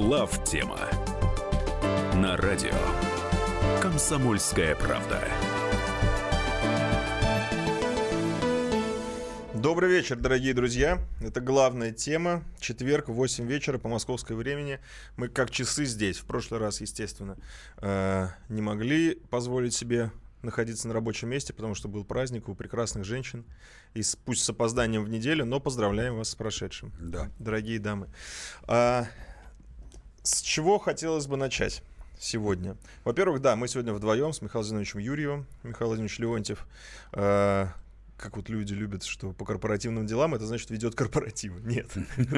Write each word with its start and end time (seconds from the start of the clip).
Глав 0.00 0.44
тема 0.44 0.78
на 2.14 2.34
радио 2.38 2.72
Комсомольская 3.82 4.74
правда. 4.74 5.22
Добрый 9.52 9.90
вечер, 9.90 10.16
дорогие 10.16 10.54
друзья. 10.54 10.98
Это 11.20 11.42
главная 11.42 11.92
тема. 11.92 12.42
Четверг, 12.60 13.08
8 13.10 13.46
вечера 13.46 13.76
по 13.76 13.90
московскому 13.90 14.38
времени. 14.38 14.80
Мы 15.18 15.28
как 15.28 15.50
часы 15.50 15.84
здесь. 15.84 16.16
В 16.16 16.24
прошлый 16.24 16.60
раз, 16.60 16.80
естественно, 16.80 17.36
э, 17.82 18.28
не 18.48 18.62
могли 18.62 19.16
позволить 19.28 19.74
себе 19.74 20.10
находиться 20.40 20.88
на 20.88 20.94
рабочем 20.94 21.28
месте, 21.28 21.52
потому 21.52 21.74
что 21.74 21.88
был 21.88 22.04
праздник 22.06 22.48
у 22.48 22.54
прекрасных 22.54 23.04
женщин. 23.04 23.44
И 23.92 24.02
с, 24.02 24.16
пусть 24.16 24.44
с 24.44 24.48
опозданием 24.48 25.04
в 25.04 25.10
неделю, 25.10 25.44
но 25.44 25.60
поздравляем 25.60 26.16
вас 26.16 26.30
с 26.30 26.34
прошедшим, 26.34 26.90
Да. 26.98 27.30
дорогие 27.38 27.78
дамы. 27.78 28.08
А, 28.62 29.06
с 30.30 30.42
чего 30.42 30.78
хотелось 30.78 31.26
бы 31.26 31.36
начать? 31.36 31.82
Сегодня. 32.18 32.76
Во-первых, 33.04 33.40
да, 33.40 33.56
мы 33.56 33.66
сегодня 33.66 33.92
вдвоем 33.94 34.32
с 34.32 34.42
Михаилом 34.42 34.68
Зиновичем 34.68 34.98
Юрьевым, 35.00 35.46
Михаил 35.62 35.88
Владимирович 35.88 36.18
Леонтьев. 36.18 36.66
э, 37.12 37.68
как 38.20 38.36
вот 38.36 38.48
люди 38.48 38.74
любят, 38.74 39.04
что 39.04 39.32
по 39.32 39.44
корпоративным 39.44 40.06
делам 40.06 40.34
это 40.34 40.46
значит 40.46 40.70
ведет 40.70 40.94
корпоративы. 40.94 41.60
Нет. 41.62 41.88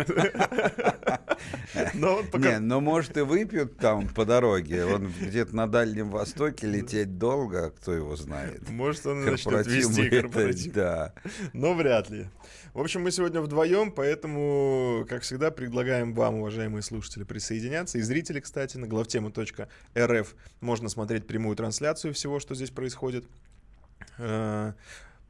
Но 1.94 2.22
Не, 2.34 2.60
ну 2.60 2.80
может 2.80 3.16
и 3.16 3.22
выпьют 3.22 3.78
там 3.78 4.06
по 4.08 4.24
дороге. 4.24 4.84
Он 4.84 5.12
где-то 5.20 5.56
на 5.56 5.66
Дальнем 5.66 6.10
Востоке 6.10 6.68
лететь 6.68 7.18
долго, 7.18 7.70
кто 7.70 7.92
его 7.92 8.14
знает. 8.16 8.68
Может, 8.70 9.06
он 9.06 9.24
начнет 9.24 9.42
Корпоратив 9.42 9.88
вести 9.88 10.08
корпоратив. 10.08 10.72
Да. 10.72 11.14
Но 11.52 11.74
вряд 11.74 12.10
ли. 12.10 12.28
В 12.74 12.80
общем, 12.80 13.02
мы 13.02 13.10
сегодня 13.10 13.40
вдвоем, 13.40 13.90
поэтому, 13.90 15.04
как 15.08 15.22
всегда, 15.22 15.50
предлагаем 15.50 16.14
вам, 16.14 16.36
уважаемые 16.36 16.82
слушатели, 16.82 17.24
присоединяться. 17.24 17.98
И 17.98 18.02
зрители, 18.02 18.38
кстати, 18.40 18.76
на 18.76 18.86
главтема.рф 18.86 20.34
можно 20.60 20.88
смотреть 20.88 21.26
прямую 21.26 21.56
трансляцию 21.56 22.14
всего, 22.14 22.38
что 22.38 22.54
здесь 22.54 22.70
происходит. 22.70 23.26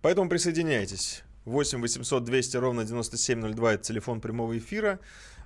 Поэтому 0.03 0.29
присоединяйтесь. 0.29 1.23
8 1.45 1.81
800 1.81 2.25
200 2.25 2.57
ровно 2.57 2.85
9702 2.85 3.75
это 3.75 3.83
телефон 3.83 4.21
прямого 4.21 4.57
эфира. 4.59 5.01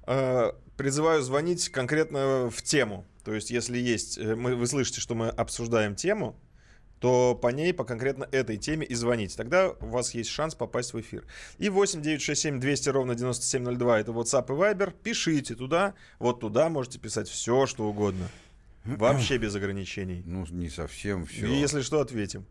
Э, 0.06 0.52
Призываю 0.76 1.22
звонить 1.22 1.70
конкретно 1.70 2.50
в 2.50 2.62
тему. 2.62 3.06
То 3.24 3.34
есть, 3.34 3.50
если 3.50 3.78
есть, 3.78 4.18
э, 4.18 4.34
мы, 4.34 4.54
вы 4.54 4.66
слышите, 4.66 5.00
что 5.00 5.14
мы 5.14 5.28
обсуждаем 5.28 5.94
тему, 5.94 6.38
то 7.00 7.34
по 7.34 7.48
ней, 7.48 7.74
по 7.74 7.84
конкретно 7.84 8.28
этой 8.30 8.56
теме 8.56 8.86
и 8.86 8.94
звоните. 8.94 9.36
Тогда 9.36 9.70
у 9.70 9.86
вас 9.86 10.14
есть 10.14 10.30
шанс 10.30 10.54
попасть 10.54 10.92
в 10.94 11.00
эфир. 11.00 11.24
И 11.58 11.68
8 11.68 12.02
967 12.02 12.60
200 12.60 12.88
ровно 12.90 13.14
9702 13.14 14.00
это 14.00 14.12
WhatsApp 14.12 14.46
и 14.48 14.52
Viber. 14.52 14.94
Пишите 15.02 15.54
туда. 15.54 15.94
Вот 16.18 16.40
туда 16.40 16.68
можете 16.68 16.98
писать 16.98 17.28
все, 17.28 17.66
что 17.66 17.84
угодно. 17.84 18.28
Вообще 18.86 19.38
без 19.38 19.54
ограничений. 19.54 20.22
Ну, 20.24 20.46
не 20.50 20.68
совсем 20.68 21.26
все. 21.26 21.46
И 21.46 21.58
если 21.58 21.80
что, 21.80 22.00
ответим. 22.00 22.46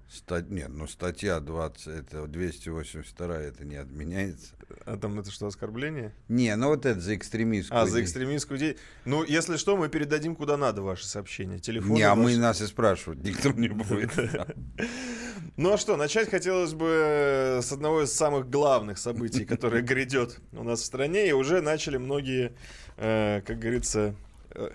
Нет, 0.49 0.69
ну 0.69 0.87
статья 0.87 1.39
20, 1.39 1.87
это 1.87 2.27
282, 2.27 3.37
это 3.37 3.65
не 3.65 3.75
отменяется. 3.75 4.55
А 4.85 4.97
там 4.97 5.19
это 5.19 5.31
что, 5.31 5.47
оскорбление? 5.47 6.13
Не, 6.27 6.55
ну 6.55 6.67
вот 6.67 6.85
это 6.85 6.99
за 6.99 7.15
экстремистскую. 7.15 7.81
А, 7.81 7.85
за 7.85 8.01
экстремистскую 8.01 8.57
идею. 8.59 8.75
Ну, 9.05 9.23
если 9.23 9.57
что, 9.57 9.77
мы 9.77 9.89
передадим 9.89 10.35
куда 10.35 10.57
надо 10.57 10.81
ваши 10.81 11.05
сообщения. 11.05 11.59
Телефон. 11.59 11.93
Не, 11.93 12.03
а 12.03 12.15
мы 12.15 12.35
нас 12.37 12.61
и 12.61 12.67
спрашивать 12.67 13.23
никто 13.23 13.51
не 13.51 13.69
будет. 13.69 14.11
Ну 15.57 15.71
а 15.71 15.77
что, 15.77 15.95
начать 15.95 16.29
хотелось 16.29 16.73
бы 16.73 17.61
с 17.63 17.71
одного 17.71 18.03
из 18.03 18.11
самых 18.11 18.49
главных 18.49 18.97
событий, 18.97 19.45
которое 19.45 19.81
грядет 19.81 20.41
у 20.51 20.63
нас 20.63 20.81
в 20.81 20.85
стране, 20.85 21.29
и 21.29 21.31
уже 21.31 21.61
начали 21.61 21.95
многие, 21.95 22.53
э, 22.97 23.41
как 23.45 23.59
говорится, 23.59 24.15
э, 24.49 24.71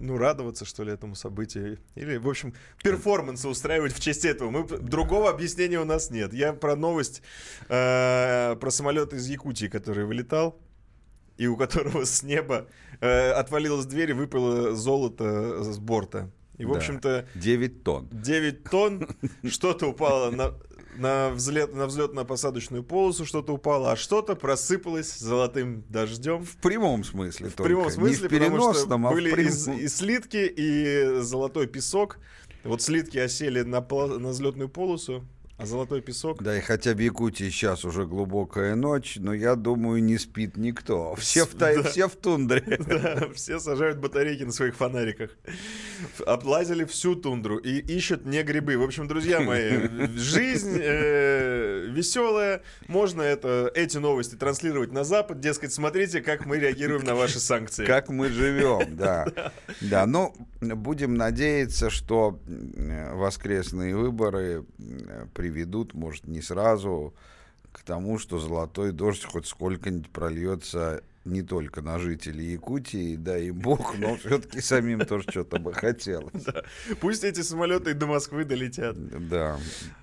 ну, 0.00 0.16
радоваться, 0.18 0.64
что 0.64 0.84
ли, 0.84 0.92
этому 0.92 1.14
событию. 1.14 1.78
Или, 1.94 2.16
в 2.16 2.28
общем, 2.28 2.54
перформансы 2.82 3.48
устраивать 3.48 3.92
в 3.94 4.00
честь 4.00 4.24
этого. 4.24 4.50
Мы, 4.50 4.66
другого 4.66 5.30
объяснения 5.30 5.78
у 5.80 5.84
нас 5.84 6.10
нет. 6.10 6.32
Я 6.32 6.52
про 6.52 6.76
новость, 6.76 7.22
э, 7.68 8.56
про 8.60 8.70
самолет 8.70 9.12
из 9.12 9.26
Якутии, 9.28 9.66
который 9.66 10.04
вылетал, 10.04 10.58
и 11.36 11.46
у 11.46 11.56
которого 11.56 12.04
с 12.04 12.22
неба 12.22 12.66
э, 13.00 13.30
отвалилась 13.32 13.86
дверь 13.86 14.10
и 14.10 14.14
выпало 14.14 14.74
золото 14.74 15.62
с 15.64 15.78
борта. 15.78 16.30
И, 16.58 16.64
в 16.64 16.70
Да. 16.70 16.76
общем-то, 16.76 17.26
9 17.34 17.82
тонн. 17.82 18.08
9 18.12 18.64
тонн, 18.64 19.08
что-то 19.48 19.86
упало 19.88 20.30
на, 20.30 20.52
на, 20.96 21.30
взлет, 21.30 21.74
на 21.74 21.82
взлетно-посадочную 21.86 22.82
полосу, 22.82 23.24
что-то 23.24 23.52
упало, 23.54 23.92
а 23.92 23.96
что-то 23.96 24.34
просыпалось 24.36 25.18
золотым 25.18 25.84
дождем. 25.88 26.44
В 26.44 26.56
прямом 26.56 27.04
смысле 27.04 27.48
В 27.48 27.54
прямом 27.54 27.84
только. 27.84 27.94
смысле, 27.96 28.22
Не 28.22 28.28
в 28.28 28.30
потому 28.50 28.74
что 28.74 28.94
а 28.94 28.96
в 28.98 29.12
были 29.12 29.42
и, 29.42 29.48
с- 29.48 29.64
прямом. 29.64 29.80
и 29.80 29.88
слитки, 29.88 30.52
и 30.56 31.20
золотой 31.22 31.66
песок. 31.66 32.18
Вот 32.64 32.80
слитки 32.82 33.18
осели 33.18 33.62
на, 33.62 33.80
на 33.80 34.28
взлетную 34.28 34.68
полосу, 34.68 35.24
а 35.58 35.66
золотой 35.66 36.00
песок... 36.00 36.42
Да, 36.42 36.56
и 36.56 36.60
хотя 36.60 36.92
в 36.94 36.98
Якутии 36.98 37.50
сейчас 37.50 37.84
уже 37.84 38.06
глубокая 38.06 38.74
ночь, 38.74 39.16
но 39.18 39.32
я 39.34 39.54
думаю, 39.56 40.02
не 40.02 40.18
спит 40.18 40.56
никто. 40.56 41.14
Все 41.16 41.44
в, 41.44 41.54
тай- 41.54 41.82
Да. 41.82 41.90
все 41.90 42.08
в 42.08 42.16
тундре. 42.16 42.62
Да, 42.88 43.28
все 43.34 43.58
сажают 43.60 43.98
батарейки 43.98 44.42
на 44.44 44.52
своих 44.52 44.76
фонариках. 44.76 45.30
Облазили 46.26 46.84
всю 46.84 47.14
тундру 47.14 47.56
и 47.56 47.78
ищут 47.78 48.24
не 48.24 48.42
грибы. 48.42 48.76
В 48.76 48.82
общем, 48.82 49.08
друзья 49.08 49.40
мои, 49.40 49.88
жизнь 50.16 50.78
э, 50.80 51.86
веселая. 51.88 52.62
Можно 52.88 53.22
это, 53.22 53.70
эти 53.74 53.98
новости 53.98 54.34
транслировать 54.34 54.92
на 54.92 55.04
Запад. 55.04 55.40
Дескать, 55.40 55.72
смотрите, 55.72 56.20
как 56.20 56.46
мы 56.46 56.58
реагируем 56.58 57.04
на 57.04 57.14
ваши 57.14 57.40
санкции. 57.40 57.84
Как 57.84 58.08
мы 58.08 58.28
живем, 58.28 58.96
да. 58.96 59.26
Да, 59.80 60.06
ну, 60.06 60.34
будем 60.60 61.14
надеяться, 61.14 61.90
что 61.90 62.38
воскресные 63.12 63.96
выборы 63.96 64.64
приведут, 65.34 65.94
может, 65.94 66.26
не 66.26 66.42
сразу, 66.42 67.14
к 67.72 67.82
тому, 67.82 68.18
что 68.18 68.38
золотой 68.38 68.92
дождь 68.92 69.24
хоть 69.24 69.46
сколько-нибудь 69.46 70.10
прольется 70.10 71.02
не 71.24 71.42
только 71.42 71.82
на 71.82 71.98
жителей 71.98 72.52
Якутии, 72.52 73.16
да 73.16 73.38
и 73.38 73.50
бог, 73.50 73.96
но 73.98 74.16
все-таки 74.18 74.60
самим 74.60 75.00
тоже 75.00 75.24
что-то 75.30 75.58
бы 75.58 75.72
хотелось. 75.72 76.42
Да. 76.44 76.62
Пусть 77.00 77.22
эти 77.24 77.42
самолеты 77.42 77.94
до 77.94 78.06
Москвы 78.06 78.44
долетят. 78.44 78.96
Да, 79.28 79.58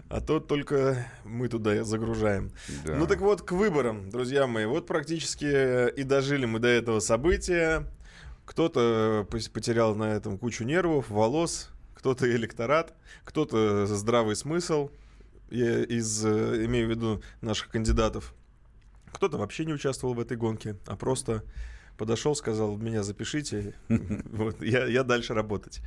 А 0.08 0.22
то 0.22 0.40
только 0.40 1.06
мы 1.26 1.50
туда 1.50 1.84
загружаем. 1.84 2.52
да. 2.86 2.96
Ну 2.96 3.06
так 3.08 3.20
вот, 3.20 3.42
к 3.42 3.52
выборам, 3.52 4.10
друзья 4.10 4.48
мои. 4.48 4.66
Вот 4.66 4.88
практически 4.88 5.90
и 5.94 6.04
дожили 6.04 6.46
мы 6.46 6.60
до 6.60 6.68
этого 6.70 7.00
события. 7.00 7.86
Кто-то 8.46 9.28
пос- 9.30 9.52
потерял 9.52 9.96
на 9.96 10.16
этом 10.16 10.38
кучу 10.38 10.64
нервов, 10.64 11.10
волос, 11.10 11.70
кто-то 11.94 12.30
электорат, 12.34 12.94
кто-то 13.26 13.86
здравый 13.86 14.36
смысл. 14.36 14.90
Я 15.52 15.84
из, 15.84 16.26
э, 16.26 16.66
имею 16.66 16.88
в 16.88 16.90
виду 16.92 17.22
наших 17.42 17.70
кандидатов. 17.70 18.34
Кто-то 19.14 19.38
вообще 19.38 19.66
не 19.66 19.74
участвовал 19.74 20.14
в 20.14 20.20
этой 20.20 20.38
гонке, 20.38 20.78
а 20.88 20.96
просто 20.96 21.44
подошел, 21.98 22.34
сказал, 22.36 22.78
меня 22.78 23.04
запишите, 23.04 23.74
вот, 23.90 24.62
я, 24.62 24.86
я 24.86 25.04
дальше 25.04 25.34
работать. 25.34 25.82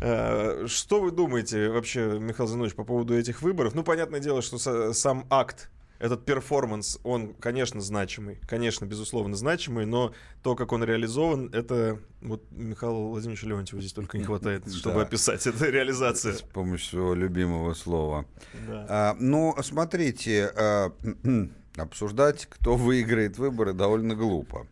Э, 0.00 0.66
Что 0.68 1.00
вы 1.00 1.10
думаете 1.10 1.68
вообще, 1.70 2.18
Михаил 2.20 2.48
Зинович, 2.48 2.74
по 2.74 2.84
поводу 2.84 3.14
этих 3.14 3.42
выборов? 3.42 3.74
Ну, 3.74 3.82
понятное 3.82 4.20
дело, 4.20 4.42
что 4.42 4.56
са- 4.58 4.92
сам 4.92 5.26
акт, 5.28 5.70
этот 5.98 6.26
перформанс, 6.26 7.00
он, 7.04 7.32
конечно, 7.34 7.80
значимый, 7.80 8.38
конечно, 8.46 8.84
безусловно, 8.84 9.34
значимый, 9.34 9.86
но 9.86 10.12
то, 10.42 10.54
как 10.54 10.72
он 10.72 10.84
реализован, 10.84 11.48
это 11.54 11.98
вот 12.20 12.44
Михаилу 12.50 13.08
Владимировичу 13.08 13.48
Леонтьеву 13.48 13.80
здесь 13.80 13.94
только 13.94 14.18
не 14.18 14.24
хватает, 14.28 14.70
чтобы 14.72 14.96
Да. 14.96 15.02
описать 15.02 15.46
эту 15.46 15.64
реализацию. 15.70 16.34
с 16.34 16.42
помощью 16.42 16.90
своего 16.90 17.14
любимого 17.14 17.72
слова. 17.74 18.26
Да. 18.68 18.86
А, 18.88 19.16
ну, 19.18 19.56
смотрите, 19.62 20.52
а, 20.54 20.92
обсуждать, 21.82 22.46
кто 22.46 22.76
выиграет 22.76 23.38
выборы, 23.38 23.72
довольно 23.72 24.14
глупо. 24.14 24.66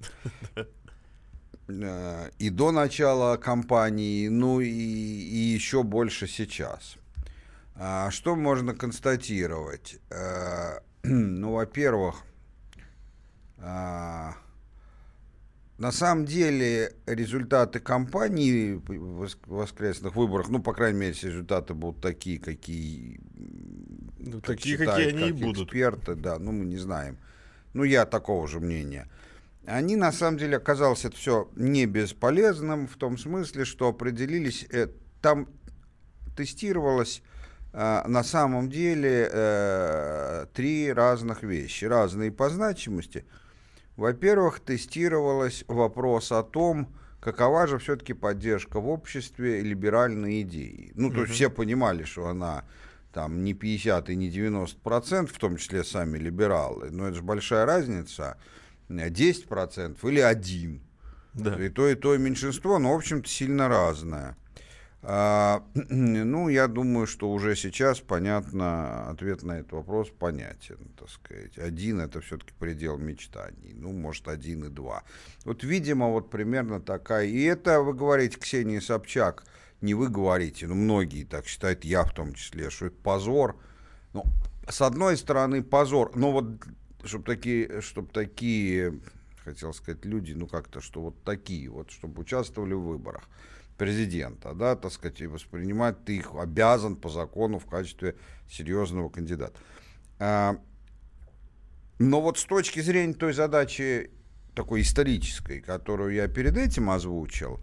А, 1.69 2.29
И 2.39 2.51
до 2.51 2.73
начала 2.73 3.37
кампании, 3.37 4.29
ну 4.29 4.61
и, 4.61 4.69
и 4.69 5.37
еще 5.55 5.83
больше 5.83 6.27
сейчас. 6.27 6.97
А, 7.77 8.11
Что 8.11 8.37
можно 8.37 8.75
констатировать? 8.75 9.99
А, 10.11 10.81
Ну, 11.03 11.53
во-первых, 11.53 12.23
а, 13.59 14.35
на 15.79 15.93
самом 15.93 16.25
деле 16.25 16.95
результаты 17.07 17.81
кампании 17.81 18.75
в 18.75 18.91
вос- 19.23 19.39
воскресных 19.47 20.17
выборах, 20.17 20.49
ну, 20.49 20.63
по 20.63 20.73
крайней 20.73 20.99
мере, 21.01 21.13
результаты 21.21 21.75
будут 21.75 22.01
такие, 22.01 22.39
какие 22.39 23.21
Ну, 24.27 24.41
как 24.41 24.57
такие, 24.57 24.77
считают, 24.77 24.95
какие 24.95 25.09
они 25.11 25.29
и 25.29 25.33
как 25.33 25.41
будут. 25.41 25.69
Эксперты, 25.69 26.15
да, 26.15 26.39
ну 26.39 26.53
мы 26.53 26.65
не 26.65 26.79
знаем. 26.79 27.19
Ну 27.75 27.85
я 27.85 28.07
такого 28.07 28.49
же 28.49 28.61
мнения. 28.61 29.09
Они 29.67 29.97
на 29.97 30.13
самом 30.13 30.39
деле 30.39 30.59
оказалось 30.59 31.05
это 31.05 31.17
все 31.17 31.49
не 31.57 31.87
бесполезным 31.87 32.87
в 32.87 32.97
том 32.97 33.17
смысле, 33.17 33.65
что 33.65 33.89
определились, 33.89 34.67
э, 34.71 34.89
там 35.23 35.49
тестировалось 36.37 37.23
э, 37.73 38.03
на 38.07 38.23
самом 38.23 38.69
деле 38.69 39.29
э, 39.33 40.47
три 40.53 40.93
разных 40.93 41.43
вещи, 41.43 41.87
разные 41.87 42.31
по 42.31 42.51
значимости. 42.51 43.25
Во-первых, 43.97 44.61
тестировалось 44.61 45.65
вопрос 45.67 46.31
о 46.33 46.43
том, 46.43 46.93
какова 47.21 47.67
же 47.67 47.79
все-таки 47.79 48.13
поддержка 48.13 48.81
в 48.81 48.89
обществе 48.89 49.61
либеральной 49.63 50.43
идеи. 50.43 50.93
Ну, 50.95 51.11
то 51.11 51.23
есть 51.23 51.33
все 51.33 51.49
понимали, 51.49 52.05
что 52.05 52.27
она 52.27 52.65
там 53.15 53.45
не 53.45 53.55
50 53.55 54.11
и 54.11 54.17
не 54.17 54.29
90 54.29 54.81
процентов, 54.81 55.37
в 55.37 55.39
том 55.39 55.57
числе 55.57 55.85
сами 55.85 56.19
либералы, 56.19 56.91
но 56.91 57.07
это 57.07 57.17
же 57.17 57.23
большая 57.23 57.65
разница, 57.65 58.37
10 58.89 59.47
процентов 59.47 60.05
или 60.05 60.21
один. 60.21 60.83
Да. 61.33 61.55
И 61.65 61.69
то, 61.69 61.89
и 61.89 61.95
то, 61.95 62.15
и 62.15 62.19
меньшинство, 62.19 62.79
но, 62.79 62.93
в 62.93 62.97
общем-то, 62.97 63.29
сильно 63.29 63.69
разное. 63.69 64.37
А, 65.03 65.63
ну, 65.75 66.49
я 66.49 66.67
думаю, 66.67 67.07
что 67.07 67.31
уже 67.31 67.57
сейчас 67.57 68.01
понятно, 68.01 69.11
ответ 69.11 69.43
на 69.43 69.59
этот 69.59 69.73
вопрос 69.73 70.11
понятен, 70.11 70.79
так 70.99 71.11
сказать. 71.11 71.59
Один 71.59 72.01
это 72.01 72.21
все-таки 72.21 72.53
предел 72.59 72.99
мечтаний. 72.99 73.75
Ну, 73.75 73.93
может, 73.93 74.29
один 74.29 74.65
и 74.65 74.69
два. 74.69 75.03
Вот, 75.45 75.63
видимо, 75.63 76.09
вот 76.09 76.31
примерно 76.31 76.81
такая. 76.81 77.27
И 77.27 77.43
это, 77.43 77.81
вы 77.81 77.95
говорите, 77.95 78.39
Ксения 78.39 78.81
Собчак, 78.81 79.45
не 79.85 79.95
вы 79.95 80.09
говорите, 80.09 80.67
но 80.67 80.75
многие 80.75 81.25
так 81.25 81.47
считают, 81.47 81.85
я 81.85 82.05
в 82.05 82.13
том 82.13 82.35
числе, 82.35 82.71
что 82.71 82.87
это 82.87 82.97
позор. 82.97 83.57
Ну, 84.13 84.25
с 84.69 84.81
одной 84.81 85.17
стороны, 85.17 85.63
позор, 85.63 86.17
но 86.17 86.33
вот, 86.33 86.47
чтобы 87.05 87.25
такие, 87.25 87.81
чтобы 87.81 88.09
такие, 88.09 88.99
хотел 89.45 89.75
сказать, 89.75 90.05
люди, 90.05 90.33
ну, 90.33 90.47
как-то, 90.47 90.81
что 90.81 91.03
вот 91.03 91.23
такие 91.23 91.69
вот, 91.69 91.91
чтобы 91.91 92.23
участвовали 92.23 92.73
в 92.73 92.83
выборах 92.83 93.29
президента, 93.77 94.55
да, 94.55 94.77
так 94.77 94.93
сказать, 94.93 95.21
и 95.21 95.27
воспринимать 95.27 96.05
ты 96.05 96.17
их 96.17 96.33
обязан 96.35 96.97
по 96.97 97.09
закону 97.09 97.59
в 97.59 97.67
качестве 97.67 98.17
серьезного 98.49 99.09
кандидата. 99.09 99.59
А, 100.19 100.57
но 101.99 102.21
вот 102.21 102.39
с 102.39 102.45
точки 102.45 102.81
зрения 102.81 103.15
той 103.15 103.33
задачи 103.33 104.11
такой 104.55 104.83
исторической, 104.83 105.61
которую 105.61 106.15
я 106.15 106.29
перед 106.29 106.57
этим 106.57 106.89
озвучил, 106.91 107.61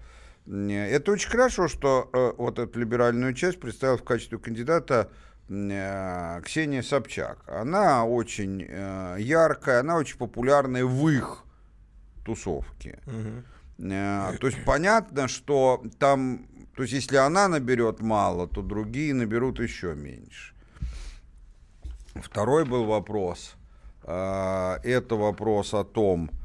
это 0.47 1.11
очень 1.11 1.29
хорошо, 1.29 1.67
что 1.67 2.09
э, 2.11 2.33
вот 2.37 2.59
эту 2.59 2.79
либеральную 2.79 3.33
часть 3.33 3.59
представил 3.59 3.97
в 3.97 4.03
качестве 4.03 4.37
кандидата 4.37 5.09
э, 5.49 6.41
Ксения 6.43 6.81
Собчак. 6.81 7.43
Она 7.47 8.05
очень 8.05 8.65
э, 8.67 9.17
яркая, 9.19 9.81
она 9.81 9.97
очень 9.97 10.17
популярная 10.17 10.85
в 10.85 11.09
их 11.09 11.43
тусовке. 12.25 12.99
Угу. 13.05 13.91
Э, 13.91 14.37
то 14.39 14.47
есть 14.47 14.63
понятно, 14.65 15.27
что 15.27 15.83
там, 15.99 16.47
то 16.75 16.83
есть 16.83 16.93
если 16.93 17.17
она 17.17 17.47
наберет 17.47 18.01
мало, 18.01 18.47
то 18.47 18.61
другие 18.61 19.13
наберут 19.13 19.59
еще 19.59 19.95
меньше. 19.95 20.55
Второй 22.15 22.65
был 22.65 22.85
вопрос. 22.85 23.55
Э, 24.03 24.77
это 24.83 25.15
вопрос 25.15 25.73
о 25.73 25.83
том, 25.83 26.29
э, 26.29 26.40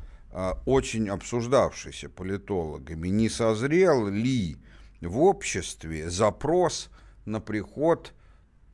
очень 0.66 1.08
обсуждавшийся 1.08 2.08
политологами, 2.08 3.08
не 3.08 3.28
созрел 3.28 4.08
ли 4.08 4.58
в 5.00 5.18
обществе 5.20 6.10
запрос 6.10 6.90
на 7.24 7.40
приход 7.40 8.12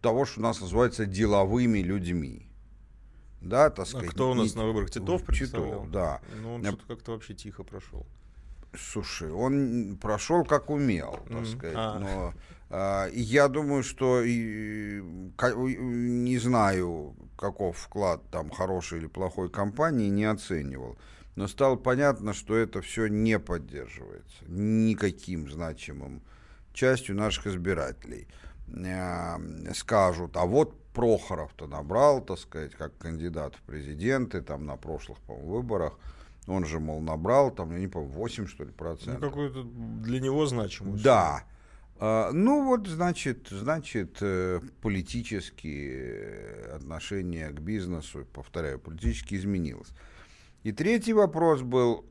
того, 0.01 0.25
что 0.25 0.41
у 0.41 0.43
нас 0.43 0.61
называется 0.61 1.07
деловыми 1.07 1.79
людьми. 1.79 2.49
Да, 3.41 3.71
так 3.71 3.87
сказать. 3.87 4.09
А 4.09 4.13
кто 4.13 4.31
у 4.31 4.35
нас 4.35 4.55
не... 4.55 4.61
на 4.61 4.67
выборах? 4.67 4.91
Титов 4.91 5.23
Титов, 5.27 5.91
да. 5.91 6.21
Ну, 6.41 6.55
он 6.55 6.65
что-то 6.65 6.87
как-то 6.87 7.13
вообще 7.13 7.35
тихо 7.35 7.65
прошел. 7.65 8.07
Слушай, 8.75 9.31
он 9.31 9.99
прошел 10.01 10.45
как 10.45 10.71
умел, 10.71 11.21
так 11.29 11.43
mm. 11.43 11.47
сказать. 11.47 11.77
А. 11.77 11.99
Но 11.99 12.35
а, 12.71 13.09
я 13.13 13.49
думаю, 13.49 13.83
что 13.83 14.23
и, 14.23 15.03
не 15.03 16.39
знаю, 16.39 17.15
каков 17.37 17.77
вклад 17.77 18.23
там 18.31 18.51
хорошей 18.51 18.99
или 18.99 19.07
плохой 19.07 19.51
компании, 19.51 20.09
не 20.09 20.25
оценивал. 20.25 20.97
Но 21.35 21.49
стало 21.49 21.77
понятно, 21.77 22.35
что 22.35 22.57
это 22.57 22.83
все 22.83 23.07
не 23.07 23.39
поддерживается 23.39 24.45
никаким 24.47 25.51
значимым 25.51 26.23
частью 26.73 27.17
наших 27.17 27.47
избирателей. 27.47 28.27
Скажут, 29.75 30.37
а 30.37 30.45
вот 30.45 30.79
Прохоров-то 30.93 31.67
набрал, 31.67 32.21
так 32.23 32.39
сказать, 32.39 32.73
как 32.75 32.97
кандидат 32.99 33.55
в 33.55 33.63
президенты 33.63 34.43
там 34.43 34.67
на 34.67 34.77
прошлых, 34.77 35.19
выборах. 35.27 35.99
Он 36.47 36.67
же, 36.67 36.81
мол, 36.81 37.01
набрал, 37.01 37.51
там, 37.51 37.73
я 37.73 37.79
не 37.79 37.89
помню, 37.89 38.11
8, 38.11 38.47
что 38.47 38.65
ли, 38.65 38.73
процентов. 38.73 39.23
Ну, 39.23 39.29
какую-то 39.29 39.63
для 39.63 40.21
него 40.21 40.45
значимую. 40.45 40.99
Да. 40.99 41.45
А, 41.99 42.33
ну, 42.33 42.67
вот, 42.67 42.89
значит, 42.89 43.47
значит, 43.51 44.19
э, 44.21 44.61
политические 44.81 46.73
отношения 46.75 47.49
к 47.51 47.61
бизнесу, 47.61 48.27
повторяю, 48.33 48.81
политически 48.81 49.37
изменилось. 49.37 49.93
И 50.63 50.73
третий 50.73 51.13
вопрос 51.13 51.63
был, 51.63 52.05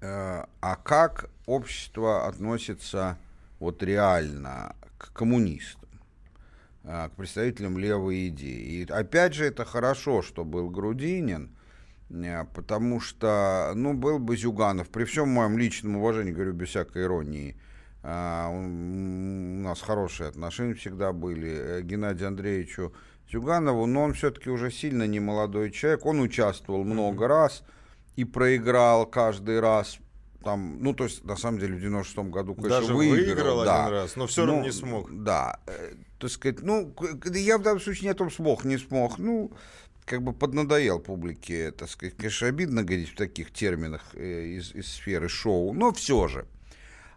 э, 0.00 0.44
а 0.60 0.76
как 0.76 1.30
общество 1.46 2.26
относится 2.26 3.18
вот 3.60 3.82
реально 3.82 4.74
к 4.98 5.12
коммунистам? 5.12 5.88
Э, 6.84 7.08
к 7.08 7.12
представителям 7.12 7.78
левой 7.78 8.28
идеи. 8.28 8.82
И 8.82 8.90
опять 8.90 9.34
же, 9.34 9.44
это 9.44 9.64
хорошо, 9.64 10.22
что 10.22 10.44
был 10.44 10.70
Грудинин, 10.70 11.50
Э, 12.12 12.44
потому 12.54 13.00
что, 13.00 13.72
ну, 13.74 13.94
был 13.94 14.18
бы 14.18 14.36
Зюганов, 14.36 14.90
при 14.90 15.04
всем 15.04 15.28
моем 15.28 15.58
личном 15.58 15.96
уважении, 15.96 16.32
говорю, 16.32 16.52
без 16.52 16.68
всякой 16.68 17.04
иронии, 17.04 17.56
у 18.04 18.08
нас 18.08 19.80
хорошие 19.80 20.28
отношения 20.28 20.74
всегда 20.74 21.12
были 21.12 21.82
Геннадию 21.82 22.26
Андреевичу 22.26 22.92
Зюганову, 23.32 23.86
но 23.86 24.02
он 24.02 24.14
все-таки 24.14 24.50
уже 24.50 24.70
сильно 24.70 25.06
не 25.06 25.20
молодой 25.20 25.70
человек, 25.70 26.04
он 26.06 26.20
участвовал 26.20 26.84
много 26.84 27.24
mm-hmm. 27.24 27.28
раз 27.28 27.62
и 28.16 28.24
проиграл 28.24 29.06
каждый 29.06 29.60
раз 29.60 29.98
там, 30.42 30.82
ну, 30.82 30.92
то 30.92 31.04
есть, 31.04 31.24
на 31.24 31.36
самом 31.36 31.60
деле, 31.60 31.76
в 31.76 31.80
96-м 31.80 32.30
году, 32.30 32.54
конечно, 32.54 32.80
Даже 32.80 32.94
выиграл, 32.94 33.24
выиграл 33.24 33.64
да. 33.64 33.84
один 33.84 33.94
раз, 33.94 34.16
но 34.16 34.26
все 34.26 34.44
равно 34.44 34.60
ну, 34.60 34.66
не 34.66 34.72
смог. 34.72 35.08
Да, 35.10 35.60
э, 35.66 35.94
так 36.18 36.30
сказать, 36.30 36.62
ну, 36.62 36.94
я 37.32 37.58
в 37.58 37.62
данном 37.62 37.80
случае 37.80 38.06
не 38.06 38.10
о 38.10 38.14
том 38.14 38.30
смог, 38.30 38.64
не 38.64 38.76
смог, 38.76 39.18
ну, 39.18 39.52
как 40.04 40.22
бы 40.22 40.32
поднадоел 40.32 40.98
публике, 40.98 41.70
так 41.70 41.88
сказать, 41.88 42.16
конечно, 42.16 42.48
обидно 42.48 42.82
говорить 42.82 43.10
в 43.10 43.16
таких 43.16 43.52
терминах 43.52 44.02
э, 44.14 44.46
из, 44.56 44.74
из 44.74 44.88
сферы 44.88 45.28
шоу, 45.28 45.72
но 45.72 45.92
все 45.92 46.28
же. 46.28 46.46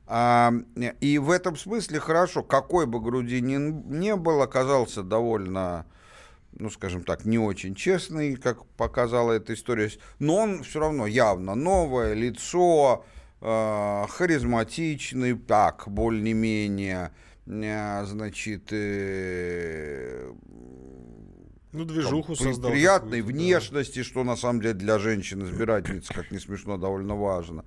А, 0.08 0.54
и 1.02 1.18
в 1.18 1.32
этом 1.32 1.58
смысле 1.58 2.00
хорошо, 2.00 2.44
какой 2.44 2.86
бы 2.86 3.02
Грудинин 3.02 3.90
не 3.90 4.16
был, 4.16 4.42
оказался 4.44 5.02
довольно, 5.02 5.88
ну, 6.58 6.70
скажем 6.70 7.04
так, 7.04 7.26
не 7.26 7.38
очень 7.38 7.76
честный, 7.76 8.36
как 8.36 8.66
показала 8.78 9.34
эта 9.34 9.54
история, 9.54 9.92
но 10.20 10.38
он 10.38 10.64
все 10.64 10.80
равно 10.80 11.08
явно 11.08 11.56
новое 11.56 12.14
лицо, 12.14 13.06
э, 13.42 14.06
харизматичный, 14.10 15.34
так, 15.34 15.84
более-менее, 15.88 17.12
э, 17.46 18.06
значит, 18.06 18.70
э, 18.72 20.32
ну, 21.74 21.84
движуху 21.84 22.36
там, 22.36 22.48
создал. 22.48 22.72
Приятной 22.72 23.22
внешности, 23.22 24.00
да. 24.00 24.04
что 24.06 24.24
на 24.24 24.38
самом 24.38 24.62
деле 24.62 24.74
для 24.76 24.98
женщин 24.98 25.44
избирательниц, 25.44 26.08
как 26.08 26.32
не 26.32 26.40
смешно, 26.40 26.78
довольно 26.78 27.16
важно. 27.16 27.66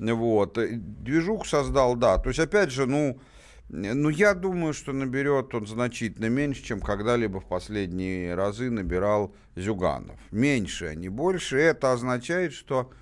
Вот. 0.00 0.58
Движуху 0.58 1.44
создал, 1.44 1.94
да. 1.94 2.18
То 2.18 2.30
есть, 2.30 2.40
опять 2.40 2.72
же, 2.72 2.86
ну, 2.86 3.20
ну, 3.68 4.08
я 4.08 4.34
думаю, 4.34 4.74
что 4.74 4.92
наберет 4.92 5.54
он 5.54 5.66
значительно 5.66 6.28
меньше, 6.28 6.62
чем 6.62 6.80
когда-либо 6.80 7.40
в 7.40 7.46
последние 7.46 8.34
разы 8.34 8.70
набирал 8.70 9.34
Зюганов. 9.56 10.18
Меньше, 10.30 10.86
а 10.86 10.94
не 10.94 11.08
больше. 11.08 11.58
Это 11.58 11.92
означает, 11.92 12.52
что 12.52 12.92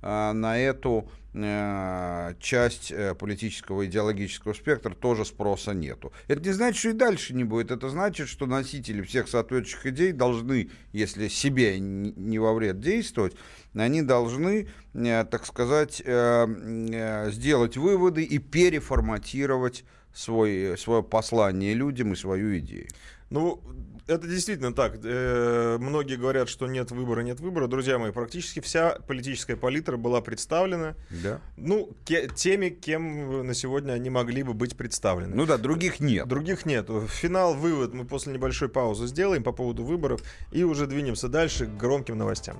э, 0.00 0.32
на 0.32 0.58
эту 0.58 1.10
Э, 1.34 2.34
часть 2.40 2.92
э, 2.92 3.14
политического 3.14 3.86
идеологического 3.86 4.52
спектра 4.52 4.94
тоже 4.94 5.24
спроса 5.24 5.72
нету. 5.72 6.12
Это 6.28 6.42
не 6.42 6.50
значит, 6.50 6.78
что 6.78 6.90
и 6.90 6.92
дальше 6.92 7.32
не 7.32 7.42
будет. 7.42 7.70
Это 7.70 7.88
значит, 7.88 8.28
что 8.28 8.44
носители 8.44 9.00
всех 9.00 9.28
соответствующих 9.28 9.86
идей 9.86 10.12
должны, 10.12 10.68
если 10.92 11.28
себе 11.28 11.78
не 11.80 12.38
во 12.38 12.52
вред 12.52 12.80
действовать, 12.80 13.34
они 13.72 14.02
должны, 14.02 14.68
э, 14.92 15.24
так 15.24 15.46
сказать, 15.46 16.02
сделать 16.02 17.76
выводы 17.78 18.24
и 18.24 18.38
переформатировать 18.38 19.84
свой, 20.14 20.76
свое 20.78 21.02
послание 21.02 21.74
людям 21.74 22.12
и 22.12 22.16
свою 22.16 22.58
идею. 22.58 22.88
Ну, 23.30 23.62
это 24.06 24.26
действительно 24.26 24.74
так. 24.74 24.98
Э, 25.02 25.78
многие 25.80 26.16
говорят, 26.16 26.48
что 26.48 26.66
нет 26.66 26.90
выбора, 26.90 27.22
нет 27.22 27.40
выбора. 27.40 27.66
Друзья 27.66 27.98
мои, 27.98 28.10
практически 28.10 28.60
вся 28.60 28.98
политическая 29.06 29.56
палитра 29.56 29.96
была 29.96 30.20
представлена. 30.20 30.96
Да. 31.10 31.40
Ну, 31.56 31.90
ке- 32.04 32.28
теми, 32.28 32.68
кем 32.68 33.46
на 33.46 33.54
сегодня 33.54 33.92
они 33.92 34.10
могли 34.10 34.42
бы 34.42 34.52
быть 34.54 34.76
представлены. 34.76 35.34
Ну 35.34 35.46
да, 35.46 35.56
других 35.56 36.00
нет. 36.00 36.28
Других 36.28 36.66
нет. 36.66 36.90
Финал, 37.08 37.54
вывод 37.54 37.94
мы 37.94 38.04
после 38.04 38.32
небольшой 38.34 38.68
паузы 38.68 39.06
сделаем 39.06 39.42
по 39.42 39.52
поводу 39.52 39.84
выборов 39.84 40.20
и 40.50 40.62
уже 40.64 40.86
двинемся 40.86 41.28
дальше 41.28 41.66
к 41.66 41.76
громким 41.76 42.18
новостям. 42.18 42.56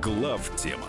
Глав 0.00 0.50
тема 0.56 0.88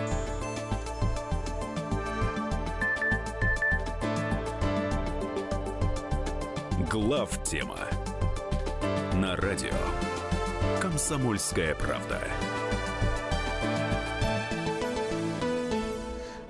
Глав 6.91 7.41
тема 7.45 7.87
на 9.13 9.37
радио 9.37 9.71
Комсомольская 10.81 11.73
правда. 11.73 12.19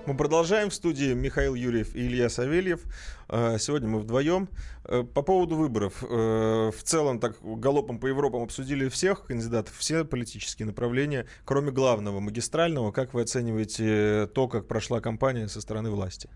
Мы 0.08 0.18
продолжаем 0.18 0.72
в 0.72 0.74
студии 0.74 1.14
Михаил 1.14 1.54
Юрьев 1.54 1.96
и 1.96 2.08
Илья 2.08 2.28
Савельев. 2.28 2.82
Э, 3.30 3.58
сегодня 3.60 3.88
мы 3.88 4.00
вдвоем. 4.00 4.50
Э, 4.86 5.04
по 5.04 5.22
поводу 5.22 5.58
выборов. 5.58 6.04
Э, 6.10 6.72
в 6.76 6.82
целом, 6.82 7.20
так 7.20 7.36
галопом 7.44 8.00
по 8.00 8.08
Европам 8.08 8.42
обсудили 8.42 8.90
всех 8.90 9.26
кандидатов, 9.28 9.78
все 9.78 10.04
политические 10.06 10.66
направления, 10.66 11.28
кроме 11.46 11.70
главного, 11.70 12.20
магистрального. 12.20 12.92
Как 12.92 13.14
вы 13.14 13.22
оцениваете 13.22 14.26
то, 14.34 14.48
как 14.48 14.68
прошла 14.68 15.02
кампания 15.02 15.48
со 15.48 15.62
стороны 15.62 15.92
власти? 15.92 16.32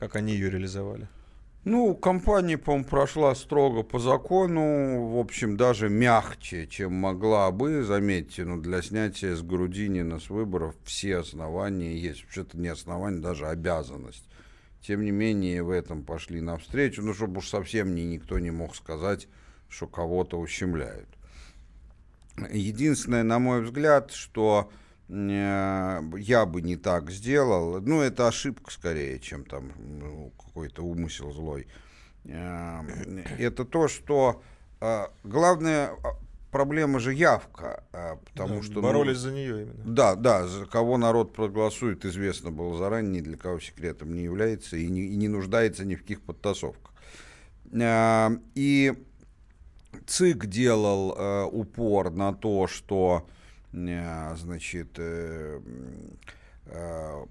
Как 0.00 0.16
они 0.16 0.32
ее 0.32 0.50
реализовали? 0.50 1.08
Ну, 1.64 1.94
компания, 1.94 2.56
по-моему, 2.56 2.88
прошла 2.88 3.34
строго 3.34 3.82
по 3.82 3.98
закону, 3.98 5.08
в 5.08 5.18
общем, 5.18 5.58
даже 5.58 5.90
мягче, 5.90 6.66
чем 6.66 6.94
могла 6.94 7.50
бы, 7.50 7.82
заметьте, 7.82 8.46
но 8.46 8.56
для 8.56 8.80
снятия 8.80 9.36
с 9.36 9.42
Грудинина 9.42 10.20
с 10.20 10.30
выборов 10.30 10.74
все 10.84 11.18
основания 11.18 11.94
есть. 11.98 12.22
Вообще-то 12.22 12.56
не 12.56 12.68
основания, 12.68 13.20
даже 13.20 13.46
обязанность. 13.46 14.24
Тем 14.80 15.04
не 15.04 15.10
менее, 15.10 15.62
в 15.62 15.68
этом 15.68 16.02
пошли 16.02 16.40
навстречу, 16.40 17.02
ну, 17.02 17.12
чтобы 17.12 17.38
уж 17.38 17.48
совсем 17.48 17.94
ни, 17.94 18.02
никто 18.02 18.38
не 18.38 18.50
мог 18.50 18.74
сказать, 18.74 19.28
что 19.68 19.86
кого-то 19.86 20.38
ущемляют. 20.40 21.08
Единственное, 22.50 23.22
на 23.22 23.38
мой 23.38 23.60
взгляд, 23.60 24.12
что 24.12 24.70
я 25.10 26.46
бы 26.46 26.62
не 26.62 26.76
так 26.76 27.10
сделал. 27.10 27.80
Ну, 27.80 28.00
это 28.00 28.28
ошибка 28.28 28.70
скорее, 28.70 29.18
чем 29.18 29.44
там 29.44 29.72
ну, 29.76 30.32
какой-то 30.38 30.82
умысел 30.84 31.32
злой. 31.32 31.66
Э, 32.24 32.82
это 33.38 33.64
то, 33.64 33.88
что 33.88 34.40
э, 34.80 35.06
главная 35.24 35.90
проблема 36.52 37.00
же 37.00 37.12
явка, 37.12 37.82
потому 38.32 38.56
да, 38.56 38.62
что... 38.62 38.82
Боролись 38.82 39.16
ну, 39.16 39.22
за 39.22 39.32
нее 39.32 39.62
именно. 39.62 39.84
Да, 39.84 40.14
да, 40.14 40.46
за 40.46 40.66
кого 40.66 40.96
народ 40.96 41.32
проголосует, 41.32 42.04
известно 42.04 42.52
было 42.52 42.76
заранее, 42.78 43.20
ни 43.20 43.20
для 43.20 43.36
кого 43.36 43.58
секретом 43.58 44.14
не 44.14 44.22
является 44.22 44.76
и 44.76 44.88
не, 44.88 45.02
и 45.02 45.16
не 45.16 45.28
нуждается 45.28 45.84
ни 45.84 45.96
в 45.96 46.02
каких 46.02 46.22
подтасовках. 46.22 46.92
И 47.72 49.04
ЦИК 50.06 50.46
делал 50.46 51.48
упор 51.52 52.10
на 52.10 52.32
то, 52.32 52.66
что 52.66 53.28
Э, 53.28 53.39
значит, 53.72 54.98
э, 54.98 55.60
э, 56.66 57.24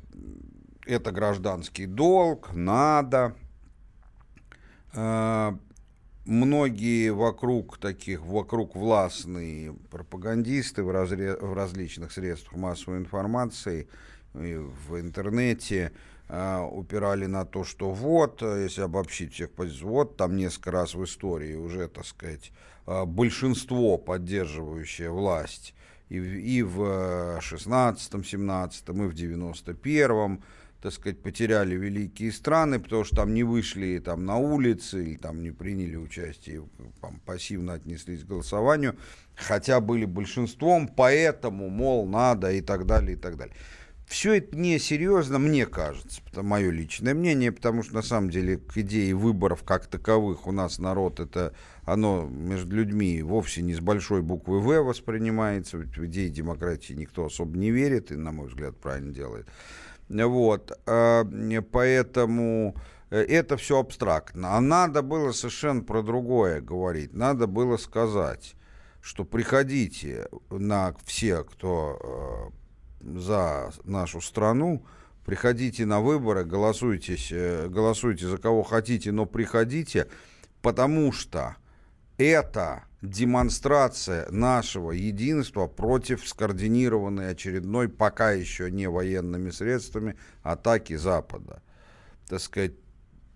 это 0.85 1.11
гражданский 1.11 1.85
долг, 1.85 2.53
надо. 2.53 3.35
Многие 6.25 7.09
вокруг 7.09 7.77
таких, 7.77 8.21
вокруг 8.21 8.75
властные 8.75 9.73
пропагандисты 9.91 10.83
в, 10.83 10.91
разре, 10.91 11.35
в 11.35 11.53
различных 11.53 12.11
средствах 12.11 12.55
массовой 12.55 12.97
информации, 12.97 13.87
в 14.33 14.99
интернете, 14.99 15.91
упирали 16.27 17.25
на 17.25 17.45
то, 17.45 17.63
что 17.63 17.91
вот, 17.91 18.41
если 18.41 18.81
обобщить 18.81 19.33
всех 19.33 19.51
позиций, 19.51 19.87
вот 19.87 20.17
там 20.17 20.35
несколько 20.35 20.71
раз 20.71 20.93
в 20.93 21.03
истории 21.03 21.55
уже, 21.55 21.87
так 21.87 22.05
сказать, 22.05 22.51
большинство, 22.85 23.97
поддерживающее 23.97 25.09
власть, 25.09 25.73
и, 26.09 26.17
и 26.17 26.63
в 26.63 26.81
16-м, 27.39 28.21
17-м, 28.21 29.03
и 29.03 29.07
в 29.07 29.13
91-м, 29.13 30.43
так 30.81 30.93
сказать, 30.93 31.21
потеряли 31.21 31.75
великие 31.75 32.31
страны, 32.31 32.79
потому 32.79 33.03
что 33.03 33.17
там 33.17 33.33
не 33.33 33.43
вышли 33.43 33.99
там, 33.99 34.25
на 34.25 34.37
улицы 34.37 35.03
или 35.03 35.17
там 35.17 35.43
не 35.43 35.51
приняли 35.51 35.95
участие, 35.95 36.63
там, 37.01 37.19
пассивно 37.25 37.73
отнеслись 37.73 38.23
к 38.23 38.27
голосованию, 38.27 38.95
хотя 39.35 39.81
были 39.81 40.05
большинством, 40.05 40.87
поэтому, 40.87 41.69
мол, 41.69 42.07
надо 42.07 42.51
и 42.51 42.61
так 42.61 42.85
далее, 42.85 43.13
и 43.13 43.19
так 43.19 43.37
далее. 43.37 43.55
Все 44.09 44.33
это 44.33 44.57
несерьезно, 44.57 45.37
мне 45.37 45.67
кажется, 45.67 46.21
это 46.31 46.41
мое 46.41 46.71
личное 46.71 47.13
мнение, 47.13 47.51
потому 47.51 47.83
что 47.83 47.93
на 47.93 48.01
самом 48.01 48.31
деле 48.31 48.57
к 48.57 48.75
идее 48.77 49.13
выборов 49.13 49.61
как 49.63 49.85
таковых 49.85 50.47
у 50.47 50.51
нас 50.51 50.79
народ 50.79 51.19
это, 51.19 51.53
оно 51.91 52.25
между 52.25 52.75
людьми 52.75 53.21
вовсе 53.21 53.61
не 53.61 53.73
с 53.73 53.79
большой 53.79 54.21
буквы 54.21 54.59
В 54.59 54.81
воспринимается, 54.81 55.77
в 55.77 56.05
идеи 56.05 56.29
демократии 56.29 56.93
никто 56.93 57.25
особо 57.25 57.57
не 57.57 57.71
верит 57.71 58.11
и, 58.11 58.15
на 58.15 58.31
мой 58.31 58.47
взгляд, 58.47 58.77
правильно 58.77 59.13
делает. 59.13 59.47
Вот, 60.09 60.71
а, 60.87 61.23
поэтому 61.71 62.75
э, 63.11 63.21
это 63.21 63.57
все 63.57 63.79
абстрактно. 63.79 64.57
А 64.57 64.61
надо 64.61 65.01
было 65.01 65.31
совершенно 65.31 65.81
про 65.81 66.01
другое 66.01 66.61
говорить. 66.61 67.13
Надо 67.13 67.47
было 67.47 67.77
сказать, 67.77 68.55
что 69.01 69.23
приходите 69.23 70.27
на 70.49 70.95
все, 71.05 71.43
кто 71.43 72.51
э, 73.01 73.19
за 73.19 73.71
нашу 73.83 74.21
страну. 74.21 74.83
Приходите 75.25 75.85
на 75.85 76.01
выборы, 76.01 76.43
голосуйте, 76.43 77.15
э, 77.31 77.67
голосуйте 77.67 78.27
за 78.27 78.37
кого 78.37 78.63
хотите, 78.63 79.11
но 79.11 79.25
приходите, 79.25 80.07
потому 80.61 81.11
что 81.11 81.55
это 82.19 82.83
демонстрация 83.01 84.29
нашего 84.29 84.91
единства 84.91 85.67
против 85.67 86.27
скоординированной 86.27 87.31
очередной, 87.31 87.87
пока 87.87 88.31
еще 88.31 88.69
не 88.69 88.87
военными 88.87 89.49
средствами, 89.51 90.17
атаки 90.43 90.95
Запада. 90.97 91.61
Так 92.27 92.41
сказать, 92.41 92.73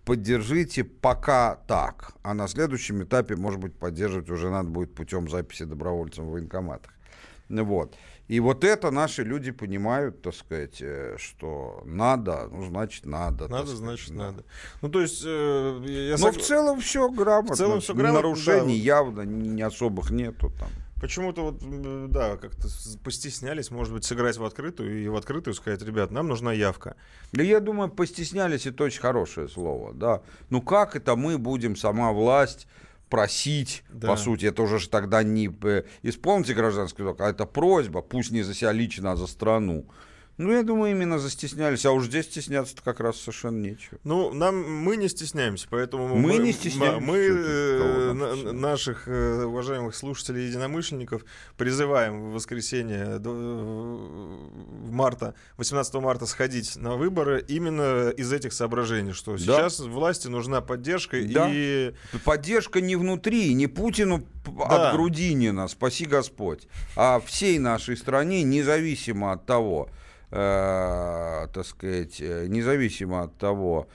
поддержите 0.03 0.83
пока 0.83 1.55
так, 1.67 2.13
а 2.23 2.33
на 2.33 2.47
следующем 2.47 3.03
этапе, 3.03 3.37
может 3.37 3.59
быть, 3.59 3.73
поддерживать 3.73 4.29
уже 4.29 4.49
надо 4.49 4.69
будет 4.69 4.93
путем 4.93 5.29
записи 5.29 5.63
добровольцев 5.63 6.25
в 6.25 6.31
военкоматах. 6.31 6.91
Вот. 7.49 7.95
И 8.29 8.39
вот 8.39 8.63
это 8.63 8.89
наши 8.89 9.23
люди 9.23 9.51
понимают, 9.51 10.21
так 10.21 10.33
сказать, 10.33 10.81
э, 10.81 11.17
что 11.19 11.83
надо, 11.85 12.47
ну, 12.49 12.65
значит, 12.65 13.05
надо. 13.05 13.49
Надо, 13.49 13.67
сказать, 13.67 13.77
значит, 13.77 14.09
надо. 14.11 14.31
надо. 14.31 14.43
Ну, 14.81 14.89
то 14.89 15.01
есть... 15.01 15.23
Э, 15.25 15.81
я 15.85 16.11
Но 16.11 16.31
сог... 16.31 16.37
в 16.37 16.41
целом 16.41 16.79
все 16.79 17.09
грамотно. 17.09 17.55
В 17.55 17.57
целом 17.57 17.81
все 17.81 17.93
грамотно, 17.93 18.21
Нарушений 18.21 18.79
да. 18.79 18.85
явно 18.85 19.21
не 19.21 19.61
особых 19.61 20.09
нету 20.11 20.51
там. 20.57 20.69
Почему-то 21.03 21.51
вот, 21.51 22.11
да, 22.11 22.37
как-то 22.37 22.69
постеснялись, 23.03 23.71
может 23.71 23.93
быть, 23.93 24.05
сыграть 24.05 24.37
в 24.37 24.45
открытую 24.45 25.03
и 25.03 25.09
в 25.09 25.17
открытую 25.17 25.53
сказать, 25.53 25.81
ребят, 25.81 26.11
нам 26.11 26.29
нужна 26.29 26.53
явка. 26.53 26.95
Да 27.33 27.43
я 27.43 27.59
думаю, 27.59 27.89
постеснялись, 27.89 28.65
это 28.65 28.85
очень 28.85 29.01
хорошее 29.01 29.49
слово, 29.49 29.93
да. 29.93 30.21
Ну 30.49 30.61
как 30.61 30.95
это 30.95 31.17
мы 31.17 31.37
будем, 31.37 31.75
сама 31.75 32.13
власть, 32.13 32.67
просить, 33.13 33.83
да. 33.89 34.07
по 34.07 34.15
сути, 34.15 34.47
это 34.47 34.63
уже 34.63 34.89
тогда 34.89 35.21
не 35.21 35.47
э, 35.61 35.83
исполните 36.01 36.55
гражданский 36.55 37.03
долг, 37.03 37.21
а 37.21 37.29
это 37.29 37.45
просьба, 37.45 38.01
пусть 38.01 38.31
не 38.31 38.41
за 38.41 38.55
себя 38.55 38.71
лично, 38.71 39.11
а 39.11 39.15
за 39.15 39.27
страну. 39.27 39.85
Ну, 40.37 40.51
я 40.51 40.63
думаю, 40.63 40.91
именно 40.91 41.19
застеснялись. 41.19 41.85
А 41.85 41.91
уж 41.91 42.05
здесь 42.05 42.25
стесняться 42.25 42.75
как 42.83 42.99
раз 42.99 43.17
совершенно 43.17 43.61
нечего. 43.61 43.99
Ну, 44.03 44.33
нам 44.33 44.63
мы 44.83 44.97
не 44.97 45.07
стесняемся, 45.07 45.67
поэтому 45.69 46.07
мы, 46.07 46.19
мы 46.19 46.37
не 46.37 46.53
стесняемся. 46.53 46.99
Мы 46.99 47.17
э, 47.17 48.13
на, 48.13 48.51
наших 48.51 49.07
э, 49.07 49.43
уважаемых 49.43 49.95
слушателей 49.95 50.47
единомышленников 50.47 51.23
призываем 51.55 52.31
в 52.31 52.33
воскресенье 52.33 53.19
до, 53.19 53.29
в 53.29 54.91
марта, 54.91 55.35
18 55.57 55.93
марта 55.95 56.25
сходить 56.25 56.75
на 56.77 56.95
выборы 56.95 57.45
именно 57.47 58.09
из 58.09 58.33
этих 58.33 58.53
соображений, 58.53 59.13
что 59.13 59.33
да. 59.33 59.37
сейчас 59.37 59.79
власти 59.81 60.29
нужна 60.29 60.61
поддержка 60.61 61.17
да. 61.21 61.47
и 61.51 61.93
поддержка 62.25 62.81
не 62.81 62.95
внутри, 62.95 63.53
не 63.53 63.67
Путину 63.67 64.25
да. 64.45 64.89
от 64.89 64.95
Грудинина, 64.95 65.67
спаси 65.67 66.05
Господь, 66.05 66.67
а 66.95 67.19
всей 67.19 67.59
нашей 67.59 67.97
стране, 67.97 68.41
независимо 68.41 69.33
от 69.33 69.45
того 69.45 69.89
э, 69.91 70.03
так 70.33 71.65
сказать, 71.65 72.19
э, 72.19 72.47
независимо 72.47 73.23
от 73.23 73.37
того, 73.37 73.87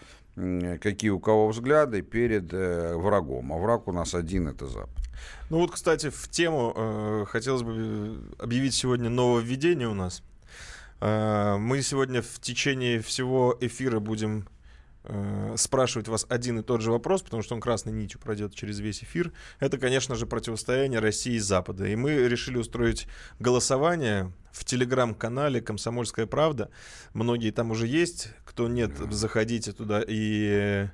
какие 0.80 1.11
у 1.11 1.18
кого 1.18 1.49
взгляды 1.49 2.02
перед 2.02 2.52
э, 2.52 2.95
врагом. 2.95 3.52
А 3.52 3.57
враг 3.57 3.88
у 3.88 3.92
нас 3.92 4.14
один— 4.14 4.49
это 4.49 4.66
Запад. 4.68 5.04
Ну 5.50 5.59
вот, 5.59 5.73
кстати, 5.73 6.11
в 6.11 6.28
тему 6.28 6.73
э, 6.76 7.25
хотелось 7.28 7.62
бы 7.62 8.23
объявить 8.38 8.75
сегодня 8.75 9.11
нововведение 9.11 9.88
у 9.88 9.95
нас. 9.95 10.23
Э, 11.00 11.57
мы 11.59 11.83
сегодня 11.83 12.23
в 12.23 12.38
течение 12.40 13.00
всего 13.00 13.57
эфира 13.61 13.99
будем 13.99 14.47
э, 15.09 15.55
спрашивать 15.57 16.09
вас 16.09 16.27
один 16.29 16.61
и 16.61 16.62
тот 16.62 16.81
же 16.81 16.91
вопрос, 16.93 17.23
потому 17.23 17.43
что 17.43 17.55
он 17.55 17.61
красной 17.61 17.93
нитью 17.93 18.21
пройдет 18.21 18.55
через 18.55 18.79
весь 18.79 19.03
эфир. 19.03 19.33
Это, 19.59 19.79
конечно 19.79 20.15
же, 20.15 20.27
противостояние 20.27 21.00
России 21.00 21.35
и 21.35 21.38
Запада. 21.41 21.87
И 21.87 21.97
мы 21.97 22.29
решили 22.29 22.59
устроить 22.59 23.09
голосование 23.41 24.33
в 24.53 24.65
телеграм-канале 24.65 25.61
«Комсомольская 25.61 26.27
правда». 26.27 26.71
Многие 27.15 27.50
там 27.50 27.71
уже 27.71 27.87
есть. 27.87 28.31
Кто 28.45 28.69
нет, 28.69 28.93
заходите 29.11 29.73
туда 29.73 30.03
и 30.07 30.88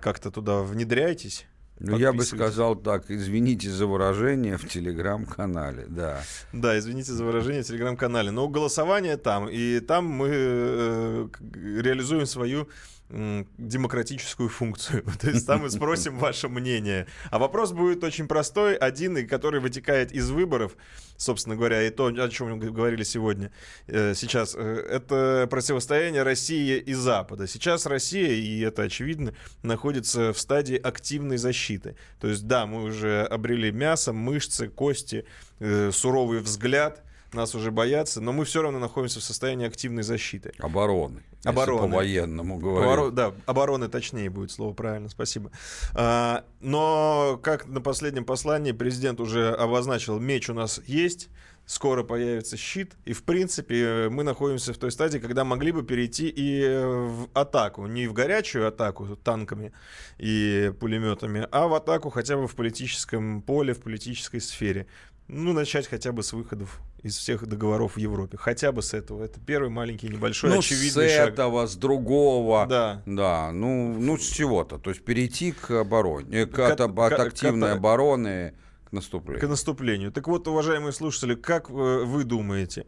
как-то 0.00 0.30
туда 0.30 0.62
внедряйтесь. 0.62 1.46
Ну, 1.80 1.96
я 1.96 2.12
бы 2.12 2.22
сказал 2.24 2.76
так, 2.76 3.10
извините 3.10 3.70
за 3.70 3.86
выражение 3.86 4.58
в 4.58 4.68
телеграм-канале, 4.68 5.86
да. 5.88 6.22
Да, 6.52 6.78
извините 6.78 7.12
за 7.12 7.24
выражение 7.24 7.62
в 7.62 7.66
телеграм-канале. 7.66 8.30
Но 8.30 8.48
голосование 8.48 9.16
там, 9.16 9.48
и 9.48 9.80
там 9.80 10.04
мы 10.04 10.28
э, 10.30 11.28
реализуем 11.54 12.26
свою 12.26 12.68
демократическую 13.10 14.48
функцию. 14.48 15.04
То 15.20 15.30
есть 15.30 15.46
там 15.46 15.62
мы 15.62 15.70
спросим 15.70 16.18
ваше 16.18 16.48
мнение. 16.48 17.06
А 17.30 17.38
вопрос 17.38 17.72
будет 17.72 18.04
очень 18.04 18.28
простой, 18.28 18.76
один, 18.76 19.16
и 19.18 19.24
который 19.24 19.60
вытекает 19.60 20.12
из 20.12 20.30
выборов, 20.30 20.76
собственно 21.16 21.56
говоря, 21.56 21.82
и 21.82 21.90
то, 21.90 22.06
о 22.06 22.28
чем 22.28 22.50
мы 22.50 22.70
говорили 22.70 23.02
сегодня, 23.02 23.50
э, 23.86 24.14
сейчас. 24.14 24.54
Э, 24.56 24.60
Это 24.60 25.46
противостояние 25.50 26.22
России 26.22 26.78
и 26.78 26.94
Запада. 26.94 27.46
Сейчас 27.46 27.86
Россия, 27.86 28.32
и 28.32 28.60
это 28.60 28.82
очевидно, 28.82 29.34
находится 29.62 30.32
в 30.32 30.38
стадии 30.38 30.76
активной 30.76 31.36
защиты. 31.36 31.96
То 32.20 32.28
есть, 32.28 32.46
да, 32.46 32.66
мы 32.66 32.84
уже 32.84 33.22
обрели 33.22 33.72
мясо, 33.72 34.12
мышцы, 34.12 34.68
кости, 34.68 35.24
э, 35.58 35.90
суровый 35.92 36.40
взгляд, 36.40 37.02
нас 37.32 37.54
уже 37.54 37.70
боятся, 37.70 38.20
но 38.20 38.32
мы 38.32 38.44
все 38.44 38.62
равно 38.62 38.78
находимся 38.78 39.20
в 39.20 39.22
состоянии 39.22 39.66
активной 39.66 40.02
защиты. 40.02 40.52
Обороны. 40.58 41.22
Обороны. 41.44 41.88
По-военному 41.88 42.58
говорить. 42.58 42.90
Оборо- 42.90 43.10
Да, 43.10 43.34
обороны 43.46 43.88
точнее 43.88 44.28
будет 44.30 44.50
слово, 44.50 44.74
правильно, 44.74 45.08
спасибо. 45.08 45.50
А, 45.94 46.44
но, 46.60 47.40
как 47.42 47.66
на 47.66 47.80
последнем 47.80 48.24
послании 48.24 48.72
президент 48.72 49.20
уже 49.20 49.50
обозначил, 49.50 50.18
меч 50.18 50.50
у 50.50 50.54
нас 50.54 50.80
есть, 50.86 51.30
скоро 51.64 52.02
появится 52.02 52.56
щит, 52.56 52.96
и, 53.04 53.12
в 53.12 53.22
принципе, 53.22 54.08
мы 54.10 54.22
находимся 54.24 54.74
в 54.74 54.78
той 54.78 54.90
стадии, 54.90 55.18
когда 55.18 55.44
могли 55.44 55.72
бы 55.72 55.82
перейти 55.82 56.28
и 56.28 56.62
в 56.84 57.28
атаку, 57.32 57.86
не 57.86 58.06
в 58.06 58.12
горячую 58.12 58.66
атаку 58.68 59.06
танками 59.16 59.72
и 60.18 60.72
пулеметами, 60.78 61.46
а 61.52 61.68
в 61.68 61.74
атаку 61.74 62.10
хотя 62.10 62.36
бы 62.36 62.48
в 62.48 62.54
политическом 62.56 63.40
поле, 63.40 63.72
в 63.72 63.80
политической 63.80 64.40
сфере. 64.40 64.86
Ну, 65.28 65.52
начать 65.52 65.86
хотя 65.86 66.10
бы 66.10 66.24
с 66.24 66.32
выходов 66.32 66.80
из 67.02 67.16
всех 67.16 67.46
договоров 67.46 67.94
в 67.94 67.98
Европе. 67.98 68.36
Хотя 68.36 68.72
бы 68.72 68.82
с 68.82 68.94
этого. 68.94 69.24
Это 69.24 69.40
первый 69.40 69.70
маленький, 69.70 70.08
небольшой, 70.08 70.50
ну, 70.50 70.58
очевидный 70.58 71.08
с 71.08 71.16
шаг. 71.16 71.30
этого, 71.32 71.66
с 71.66 71.74
другого. 71.76 72.66
Да. 72.68 73.02
Да, 73.06 73.50
ну, 73.52 73.94
ну 73.98 74.18
с 74.18 74.26
чего-то. 74.26 74.78
То 74.78 74.90
есть 74.90 75.04
перейти 75.04 75.52
к 75.52 75.70
обороне, 75.70 76.46
к, 76.46 76.52
К- 76.54 76.70
от, 76.70 76.80
от 76.80 76.94
к- 76.94 77.20
активной 77.20 77.70
к- 77.70 77.76
обороны 77.76 78.54
к 78.84 78.90
к 78.90 78.92
наступлению. 78.92 79.48
наступлению. 79.48 80.12
Так 80.12 80.26
вот, 80.28 80.48
уважаемые 80.48 80.92
слушатели, 80.92 81.34
как 81.34 81.70
э, 81.70 81.72
вы 81.72 82.24
думаете, 82.24 82.86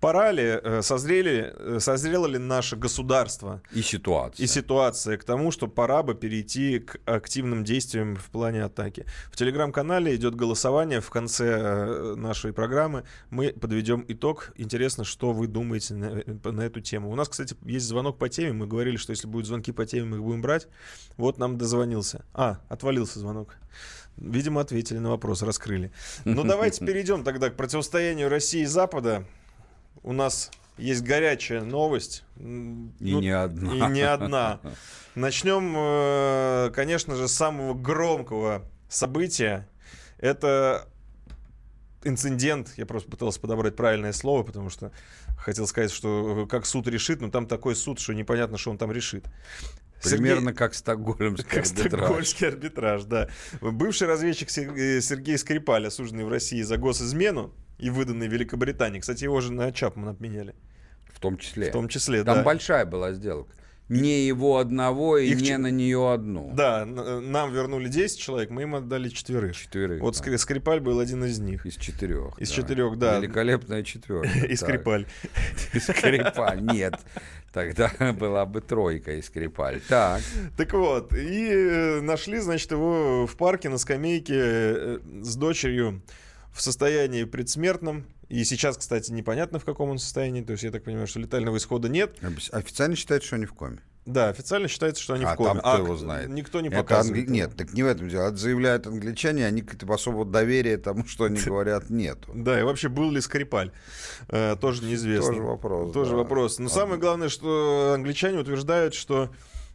пора 0.00 0.32
ли, 0.32 0.42
э, 0.44 0.82
созрели, 0.82 1.52
э, 1.56 1.78
созрело 1.80 2.26
ли 2.26 2.38
наше 2.38 2.76
государство 2.76 3.62
И 3.72 3.82
ситуация. 3.82 4.44
и 4.44 4.46
ситуация 4.46 5.16
к 5.16 5.24
тому, 5.24 5.50
что 5.50 5.68
пора 5.68 6.02
бы 6.02 6.14
перейти 6.14 6.80
к 6.80 6.98
активным 7.06 7.64
действиям 7.64 8.16
в 8.16 8.30
плане 8.30 8.64
атаки. 8.64 9.06
В 9.30 9.36
телеграм-канале 9.36 10.14
идет 10.14 10.34
голосование. 10.34 11.00
В 11.00 11.10
конце 11.10 11.46
э, 11.46 12.14
нашей 12.16 12.52
программы 12.52 13.04
мы 13.30 13.52
подведем 13.52 14.04
итог. 14.08 14.52
Интересно, 14.56 15.04
что 15.04 15.32
вы 15.32 15.46
думаете 15.46 15.94
на, 15.94 16.22
на 16.52 16.60
эту 16.60 16.80
тему. 16.80 17.10
У 17.10 17.14
нас, 17.14 17.28
кстати, 17.28 17.56
есть 17.64 17.86
звонок 17.86 18.18
по 18.18 18.28
теме. 18.28 18.52
Мы 18.52 18.66
говорили, 18.66 18.96
что 18.96 19.12
если 19.12 19.26
будут 19.26 19.46
звонки 19.46 19.72
по 19.72 19.86
теме, 19.86 20.04
мы 20.06 20.16
их 20.16 20.22
будем 20.22 20.42
брать. 20.42 20.68
Вот 21.16 21.38
нам 21.38 21.56
дозвонился. 21.58 22.24
А, 22.34 22.60
отвалился 22.68 23.18
звонок. 23.18 23.56
Видимо, 24.16 24.60
ответили 24.62 24.98
на 24.98 25.10
вопрос, 25.10 25.42
раскрыли. 25.42 25.92
Ну, 26.24 26.42
давайте 26.44 26.84
перейдем 26.86 27.22
тогда 27.24 27.50
к 27.50 27.56
противостоянию 27.56 28.28
России 28.28 28.62
и 28.62 28.66
Запада. 28.66 29.24
У 30.06 30.12
нас 30.12 30.52
есть 30.78 31.02
горячая 31.02 31.62
новость. 31.62 32.22
И 32.38 32.42
ну, 32.44 33.20
не 33.20 33.30
одна. 33.30 33.72
И 33.74 33.92
не 33.92 34.02
одна. 34.02 34.60
Начнем, 35.16 35.74
э, 35.76 36.70
конечно 36.72 37.16
же, 37.16 37.26
с 37.26 37.32
самого 37.32 37.74
громкого 37.74 38.62
события. 38.88 39.68
Это 40.18 40.86
инцидент. 42.04 42.72
Я 42.76 42.86
просто 42.86 43.10
пытался 43.10 43.40
подобрать 43.40 43.74
правильное 43.74 44.12
слово, 44.12 44.44
потому 44.44 44.70
что 44.70 44.92
хотел 45.36 45.66
сказать, 45.66 45.90
что 45.90 46.44
э, 46.44 46.46
как 46.46 46.66
суд 46.66 46.86
решит, 46.86 47.20
но 47.20 47.28
там 47.28 47.48
такой 47.48 47.74
суд, 47.74 47.98
что 47.98 48.12
непонятно, 48.14 48.58
что 48.58 48.70
он 48.70 48.78
там 48.78 48.92
решит. 48.92 49.24
Примерно 50.04 50.50
Сергей- 50.50 50.54
как 50.54 50.74
стокгольмский 50.74 51.48
как 51.48 51.66
арбитраж. 51.66 52.04
стокгольмский 52.04 52.46
арбитраж, 52.46 53.04
да. 53.04 53.28
Бывший 53.60 54.06
разведчик 54.06 54.56
э, 54.56 55.00
Сергей 55.00 55.36
Скрипаль, 55.36 55.88
осужденный 55.88 56.24
в 56.24 56.28
России 56.28 56.62
за 56.62 56.76
госизмену 56.76 57.52
и 57.78 57.90
выданный 57.90 58.28
Великобритании. 58.28 59.00
Кстати, 59.00 59.24
его 59.24 59.40
же 59.40 59.52
на 59.52 59.72
Чапман 59.72 60.08
обменяли. 60.08 60.54
В 61.12 61.20
том 61.20 61.38
числе. 61.38 61.70
В 61.70 61.72
том 61.72 61.88
числе, 61.88 62.24
Там 62.24 62.36
да. 62.38 62.42
большая 62.42 62.84
была 62.84 63.12
сделка. 63.12 63.52
Не 63.88 64.26
его 64.26 64.58
одного 64.58 65.16
и 65.16 65.28
Их 65.28 65.40
не 65.40 65.46
ч- 65.46 65.58
на 65.58 65.70
нее 65.70 66.12
одну. 66.12 66.52
Да, 66.56 66.84
нам 66.84 67.52
вернули 67.52 67.88
10 67.88 68.18
человек, 68.18 68.50
мы 68.50 68.62
им 68.62 68.74
отдали 68.74 69.08
четверых. 69.08 69.56
Четверых. 69.56 70.00
Вот. 70.02 70.16
Скри- 70.16 70.36
Скрипаль 70.38 70.80
был 70.80 70.98
один 70.98 71.24
из 71.24 71.38
них. 71.38 71.64
Из 71.64 71.76
четырех. 71.76 72.36
Из 72.40 72.50
четырех, 72.50 72.98
да. 72.98 73.18
Великолепная 73.20 73.84
четверка. 73.84 74.28
И 74.48 74.56
Скрипаль. 74.56 75.06
И 75.72 75.78
Скрипаль. 75.78 76.62
Нет. 76.62 76.94
Тогда 77.52 77.92
была 78.18 78.44
бы 78.44 78.60
тройка 78.60 79.12
и 79.12 79.22
Скрипаль. 79.22 79.80
Так. 79.88 80.20
Так 80.56 80.72
вот, 80.74 81.14
и 81.14 81.48
э, 81.48 82.00
нашли, 82.00 82.40
значит, 82.40 82.72
его 82.72 83.26
в 83.26 83.36
парке 83.36 83.68
на 83.68 83.78
скамейке 83.78 84.34
э, 84.36 84.98
с 85.22 85.36
дочерью 85.36 86.02
в 86.56 86.62
состоянии 86.62 87.24
предсмертном. 87.24 88.06
И 88.28 88.42
сейчас, 88.44 88.76
кстати, 88.78 89.12
непонятно, 89.12 89.58
в 89.58 89.64
каком 89.64 89.90
он 89.90 89.98
состоянии. 89.98 90.42
То 90.42 90.52
есть 90.52 90.64
я 90.64 90.70
так 90.72 90.82
понимаю, 90.84 91.06
что 91.06 91.20
летального 91.20 91.56
исхода 91.58 91.88
нет. 91.88 92.16
Официально 92.50 92.96
считают, 92.96 93.22
что 93.22 93.36
они 93.36 93.46
в 93.46 93.52
коме. 93.52 93.78
Да, 94.06 94.28
официально 94.28 94.68
считается, 94.68 95.02
что 95.02 95.14
они 95.14 95.24
а 95.24 95.34
в 95.34 95.36
коме. 95.36 95.48
там 95.50 95.58
кто 95.58 95.76
его 95.84 95.96
знает? 95.96 96.28
Никто 96.28 96.60
не 96.60 96.68
Это 96.68 96.76
показывает. 96.78 97.24
англи- 97.24 97.32
Нет, 97.32 97.56
так 97.56 97.72
не 97.74 97.82
в 97.82 97.86
этом 97.86 98.08
дело. 98.08 98.28
Это 98.28 98.36
заявляют 98.36 98.86
англичане, 98.86 99.44
они 99.46 99.62
как-то 99.62 99.92
особого 99.92 100.24
доверия 100.24 100.76
тому, 100.78 101.04
что 101.06 101.24
они 101.24 101.40
говорят, 101.44 101.90
нету. 101.90 102.30
Да, 102.34 102.58
и 102.58 102.62
вообще 102.62 102.88
был 102.88 103.10
ли 103.10 103.20
Скрипаль, 103.20 103.72
э, 104.28 104.54
тоже 104.60 104.84
неизвестно. 104.84 105.30
Тоже 105.32 105.42
вопрос, 105.42 105.92
Тоже 105.92 106.10
да. 106.12 106.16
вопрос. 106.18 106.58
Но 106.60 106.68
самое 106.68 107.00
главное, 107.00 107.28
что 107.28 107.92
англичане 107.94 108.38
утверждают, 108.38 108.94
что 108.94 109.30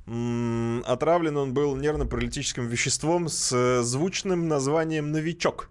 м, 0.08 0.82
отравлен 0.88 1.36
он 1.38 1.54
был 1.54 1.76
нервно-паралитическим 1.76 2.68
веществом 2.68 3.28
с 3.30 3.52
э, 3.54 3.84
звучным 3.84 4.48
названием 4.48 5.12
«Новичок». 5.12 5.70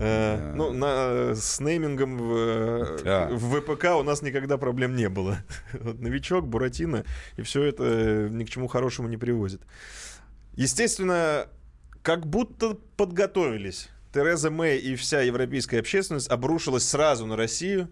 Э. 0.00 0.52
Ну, 0.54 0.72
на, 0.72 1.34
с 1.34 1.60
неймингом 1.60 2.18
в, 2.18 2.34
э, 2.36 2.98
Да. 3.04 3.28
в 3.30 3.60
ВПК 3.60 3.96
у 3.98 4.02
нас 4.02 4.22
никогда 4.22 4.56
проблем 4.58 4.94
не 4.94 5.08
было. 5.08 5.38
Вот 5.72 6.00
новичок, 6.00 6.46
Буратино, 6.46 7.04
и 7.36 7.42
все 7.42 7.64
это 7.64 7.84
э, 7.84 8.28
ни 8.30 8.44
к 8.44 8.50
чему 8.50 8.68
хорошему 8.68 9.08
не 9.08 9.16
приводит. 9.16 9.62
Естественно, 10.54 11.46
как 12.02 12.26
будто 12.26 12.76
подготовились. 12.96 13.88
Тереза 14.12 14.50
Мэй 14.50 14.78
и 14.78 14.96
вся 14.96 15.20
европейская 15.20 15.80
общественность 15.80 16.30
обрушилась 16.30 16.88
сразу 16.88 17.26
на 17.26 17.36
Россию. 17.36 17.88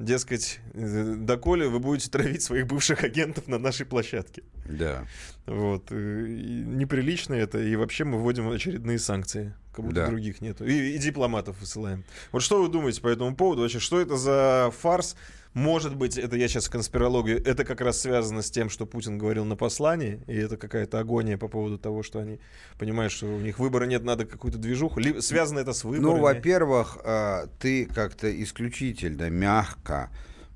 Дескать, 0.00 0.60
э, 0.72 1.14
доколе 1.18 1.68
вы 1.68 1.78
будете 1.78 2.08
травить 2.10 2.42
своих 2.42 2.66
бывших 2.66 3.04
агентов 3.04 3.48
на 3.48 3.58
нашей 3.58 3.84
площадке. 3.84 4.42
Да. 4.64 5.06
Вот. 5.44 5.92
э, 5.92 6.26
и 6.26 6.62
неприлично 6.64 7.34
это, 7.34 7.58
и 7.58 7.76
вообще 7.76 8.04
мы 8.04 8.18
вводим 8.18 8.48
очередные 8.48 8.98
санкции. 8.98 9.52
Как 9.74 9.84
будто 9.84 9.96
Да. 9.96 10.06
других 10.06 10.40
нету. 10.40 10.64
И, 10.64 10.94
и 10.94 10.98
дипломатов 10.98 11.60
высылаем. 11.60 12.04
Вот 12.32 12.40
что 12.42 12.62
вы 12.62 12.70
думаете 12.70 13.02
по 13.02 13.08
этому 13.08 13.36
поводу? 13.36 13.60
Вообще, 13.60 13.78
что 13.78 14.00
это 14.00 14.16
за 14.16 14.72
фарс? 14.80 15.16
Может 15.52 15.96
быть, 15.96 16.16
это 16.16 16.36
я 16.36 16.46
сейчас 16.46 16.68
конспирологию, 16.68 17.44
это 17.44 17.64
как 17.64 17.80
раз 17.80 18.00
связано 18.00 18.40
с 18.42 18.50
тем, 18.52 18.70
что 18.70 18.86
Путин 18.86 19.18
говорил 19.18 19.44
на 19.44 19.56
послании, 19.56 20.22
и 20.28 20.36
это 20.36 20.56
какая-то 20.56 21.00
агония 21.00 21.36
по 21.38 21.48
поводу 21.48 21.76
того, 21.76 22.04
что 22.04 22.20
они 22.20 22.38
понимают, 22.78 23.12
что 23.12 23.26
у 23.26 23.40
них 23.40 23.58
выбора 23.58 23.86
нет, 23.86 24.04
надо 24.04 24.26
какую-то 24.26 24.58
движуху. 24.58 25.00
Ли- 25.00 25.20
связано 25.20 25.58
это 25.58 25.72
с 25.72 25.82
выборами. 25.82 26.04
Ну, 26.16 26.20
во-первых, 26.22 26.98
а, 27.02 27.48
ты 27.58 27.86
как-то 27.86 28.30
исключительно 28.42 29.28
мягко 29.28 30.10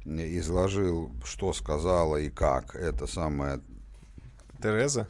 изложил, 0.04 1.10
что 1.24 1.52
сказала 1.52 2.16
и 2.18 2.30
как 2.30 2.76
это 2.76 3.08
самое. 3.08 3.60
Тереза? 4.62 5.08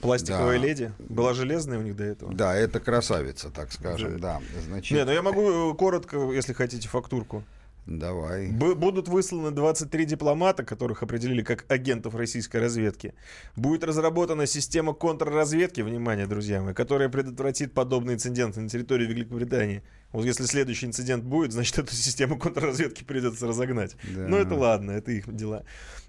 Пластиковая 0.00 0.58
Да. 0.58 0.66
леди? 0.66 0.92
Была 0.98 1.32
железная 1.34 1.78
у 1.78 1.82
них 1.82 1.96
до 1.96 2.04
этого? 2.04 2.34
Да, 2.34 2.54
это 2.54 2.80
красавица, 2.80 3.50
так 3.50 3.72
скажем, 3.72 4.18
да. 4.20 4.40
Значит, 4.66 4.96
Не, 4.96 5.04
ну 5.04 5.12
я 5.12 5.22
могу 5.22 5.72
э, 5.72 5.74
коротко, 5.76 6.30
если 6.32 6.52
хотите, 6.52 6.88
фактурку. 6.88 7.42
Давай. 7.90 8.50
Б- 8.50 8.74
будут 8.74 9.08
высланы 9.08 9.50
23 9.50 10.04
дипломата, 10.06 10.64
которых 10.64 11.02
определили 11.02 11.42
как 11.42 11.64
агентов 11.70 12.14
российской 12.14 12.58
разведки. 12.58 13.14
Будет 13.56 13.84
разработана 13.84 14.46
система 14.46 14.94
контрразведки, 14.94 15.80
внимание, 15.82 16.26
друзья 16.26 16.62
мои, 16.62 16.72
которая 16.72 17.08
предотвратит 17.08 17.74
подобные 17.74 18.14
инциденты 18.14 18.60
на 18.60 18.68
территории 18.68 19.06
Великобритании. 19.06 19.82
Вот 20.12 20.24
если 20.24 20.44
следующий 20.44 20.86
инцидент 20.86 21.24
будет, 21.24 21.52
значит, 21.52 21.78
эту 21.78 21.94
систему 21.94 22.38
контрразведки 22.38 23.04
придется 23.04 23.46
разогнать. 23.46 23.96
Да. 24.14 24.26
Но 24.26 24.38
это 24.38 24.54
ладно, 24.54 24.92
это 24.92 25.12
их 25.12 25.32
дела. 25.34 25.64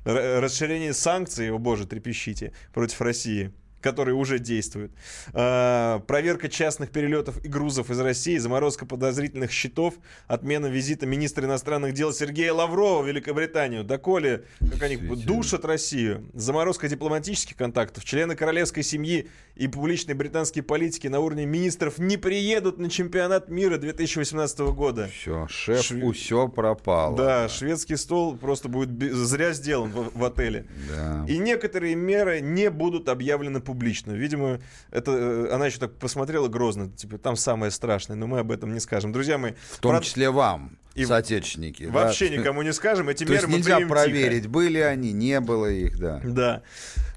Р- 0.06 0.42
расширение 0.42 0.94
санкций, 0.94 1.52
о 1.52 1.58
боже, 1.58 1.86
трепещите, 1.86 2.54
против 2.74 3.02
России 3.02 3.52
которые 3.82 4.16
уже 4.16 4.40
действуют. 4.40 4.92
А, 5.34 6.00
проверка 6.00 6.48
частных 6.48 6.92
перелетов 6.92 7.44
и 7.44 7.48
грузов 7.48 7.90
из 7.90 8.00
России, 8.00 8.38
заморозка 8.38 8.86
подозрительных 8.86 9.52
счетов, 9.52 9.96
отмена 10.28 10.68
визита 10.68 11.06
министра 11.06 11.46
иностранных 11.46 11.94
дел 11.94 12.14
Сергея 12.14 12.54
Лаврова 12.54 13.02
в 13.02 13.08
Великобританию. 13.08 13.84
Доколе, 13.84 14.46
как 14.72 14.84
они 14.84 14.98
душат 14.98 15.66
Россию. 15.66 16.30
Заморозка 16.34 16.88
дипломатических 16.88 17.58
контактов. 17.58 18.06
Члены 18.06 18.36
королевской 18.36 18.84
семьи 18.84 19.28
и 19.56 19.68
публичные 19.68 20.16
британские 20.16 20.64
политики 20.64 21.08
на 21.08 21.20
уровне 21.20 21.46
министров 21.46 21.98
не 22.00 22.18
приедут 22.18 22.78
на 22.80 22.90
чемпионат 22.90 23.50
мира 23.50 23.78
2018 23.78 24.60
года. 24.74 25.10
Все, 25.14 25.48
шеф, 25.50 25.82
Шве- 25.92 26.12
все 26.14 26.48
пропало. 26.48 27.16
Да, 27.18 27.50
шведский 27.50 27.96
стол 27.98 28.38
просто 28.38 28.70
будет 28.70 28.90
зря 29.14 29.54
сделан 29.54 29.92
в, 29.92 30.18
в 30.18 30.24
отеле. 30.24 30.66
Да. 30.90 31.26
И 31.28 31.38
некоторые 31.38 31.96
меры 31.96 32.40
не 32.42 32.70
будут 32.70 33.10
объявлены 33.10 33.60
публично. 33.62 34.12
Видимо, 34.12 34.60
это 34.90 35.12
э, 35.12 35.50
она 35.54 35.68
еще 35.68 35.80
так 35.80 35.94
посмотрела 35.98 36.48
грозно, 36.48 36.90
типа 36.90 37.18
там 37.18 37.36
самое 37.36 37.72
страшное, 37.72 38.16
но 38.16 38.28
мы 38.28 38.40
об 38.40 38.52
этом 38.52 38.74
не 38.74 38.80
скажем. 38.80 39.12
Друзья 39.12 39.38
мои, 39.38 39.52
В 39.72 39.80
том 39.80 39.92
про- 39.96 40.02
числе 40.02 40.30
вам, 40.30 40.78
И 40.96 41.06
соотечественники. 41.06 41.86
да. 41.86 41.92
вообще 41.92 42.30
никому 42.30 42.62
не 42.62 42.74
скажем, 42.74 43.10
эти 43.10 43.26
То 43.26 43.32
меры 43.32 43.44
есть 43.44 43.48
мы 43.52 43.58
нельзя 43.58 43.76
примем 43.76 43.90
тихо. 43.90 44.02
проверить, 44.02 44.48
были 44.48 44.80
они, 44.80 45.12
не 45.12 45.40
было 45.40 45.68
их, 45.70 46.00
да. 46.00 46.22
Да. 46.24 46.62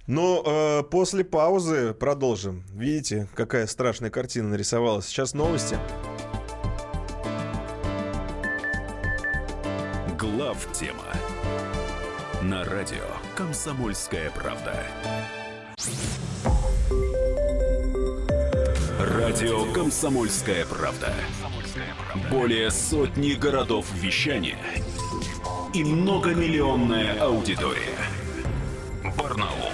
Но 0.06 0.42
э, 0.44 0.82
после 0.90 1.24
паузы 1.24 1.94
продолжим. 1.94 2.62
Видите, 2.72 3.26
какая 3.34 3.66
страшная 3.66 4.10
картина 4.10 4.50
нарисовалась. 4.50 5.06
Сейчас 5.06 5.32
новости. 5.32 5.78
Глав 10.18 10.66
тема 10.72 11.04
на 12.42 12.64
радио 12.64 13.04
Комсомольская 13.34 14.30
правда. 14.30 14.76
Радио 19.00 19.72
Комсомольская 19.72 20.66
правда. 20.66 21.14
Более 22.30 22.70
сотни 22.70 23.32
городов 23.32 23.86
вещания 23.94 24.58
и 25.72 25.82
многомиллионная 25.82 27.18
аудитория. 27.20 27.96
Барнаул 29.16 29.73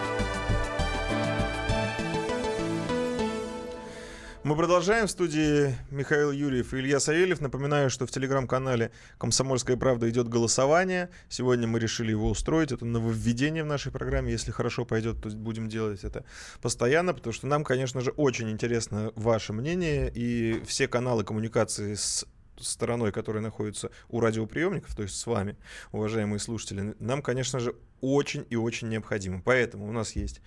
Мы 4.43 4.55
продолжаем. 4.55 5.05
В 5.05 5.11
студии 5.11 5.75
Михаил 5.91 6.31
Юрьев 6.31 6.73
и 6.73 6.79
Илья 6.79 6.99
Савельев. 6.99 7.41
Напоминаю, 7.41 7.91
что 7.91 8.07
в 8.07 8.11
телеграм-канале 8.11 8.89
«Комсомольская 9.19 9.77
правда» 9.77 10.09
идет 10.09 10.29
голосование. 10.29 11.11
Сегодня 11.29 11.67
мы 11.67 11.77
решили 11.77 12.09
его 12.09 12.27
устроить. 12.27 12.71
Это 12.71 12.83
нововведение 12.83 13.63
в 13.63 13.67
нашей 13.67 13.91
программе. 13.91 14.31
Если 14.31 14.49
хорошо 14.49 14.83
пойдет, 14.83 15.21
то 15.21 15.29
будем 15.29 15.69
делать 15.69 16.03
это 16.03 16.25
постоянно, 16.59 17.13
потому 17.13 17.33
что 17.33 17.45
нам, 17.45 17.63
конечно 17.63 18.01
же, 18.01 18.09
очень 18.17 18.49
интересно 18.49 19.11
ваше 19.15 19.53
мнение. 19.53 20.11
И 20.11 20.59
все 20.65 20.87
каналы 20.87 21.23
коммуникации 21.23 21.93
с 21.93 22.25
стороной, 22.59 23.11
которая 23.11 23.43
находится 23.43 23.91
у 24.09 24.19
радиоприемников, 24.19 24.95
то 24.95 25.03
есть 25.03 25.17
с 25.17 25.25
вами, 25.27 25.55
уважаемые 25.91 26.39
слушатели, 26.39 26.95
нам, 26.99 27.21
конечно 27.21 27.59
же, 27.59 27.75
очень 28.01 28.47
и 28.49 28.55
очень 28.55 28.89
необходимо. 28.89 29.41
Поэтому 29.43 29.87
у 29.87 29.91
нас 29.91 30.15
есть 30.15 30.41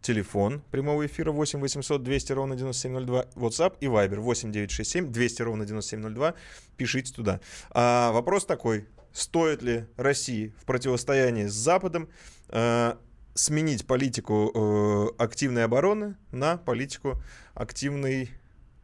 телефон 0.00 0.62
прямого 0.70 1.06
эфира 1.06 1.32
8 1.32 1.60
800 1.60 2.02
200 2.02 2.32
ровно 2.32 2.56
9702, 2.56 3.26
WhatsApp 3.36 3.76
и 3.80 3.86
Viber 3.86 4.20
8 4.20 4.52
967 4.52 5.12
200 5.12 5.42
ровно 5.42 5.66
9702. 5.66 6.34
Пишите 6.76 7.12
туда. 7.12 7.40
А, 7.70 8.12
вопрос 8.12 8.46
такой. 8.46 8.86
Стоит 9.12 9.62
ли 9.62 9.86
России 9.96 10.54
в 10.60 10.64
противостоянии 10.64 11.46
с 11.46 11.52
Западом 11.52 12.08
э, 12.48 12.94
сменить 13.34 13.86
политику 13.86 14.52
э, 14.54 15.22
активной 15.22 15.64
обороны 15.64 16.16
на 16.30 16.56
политику 16.58 17.20
активной 17.54 18.30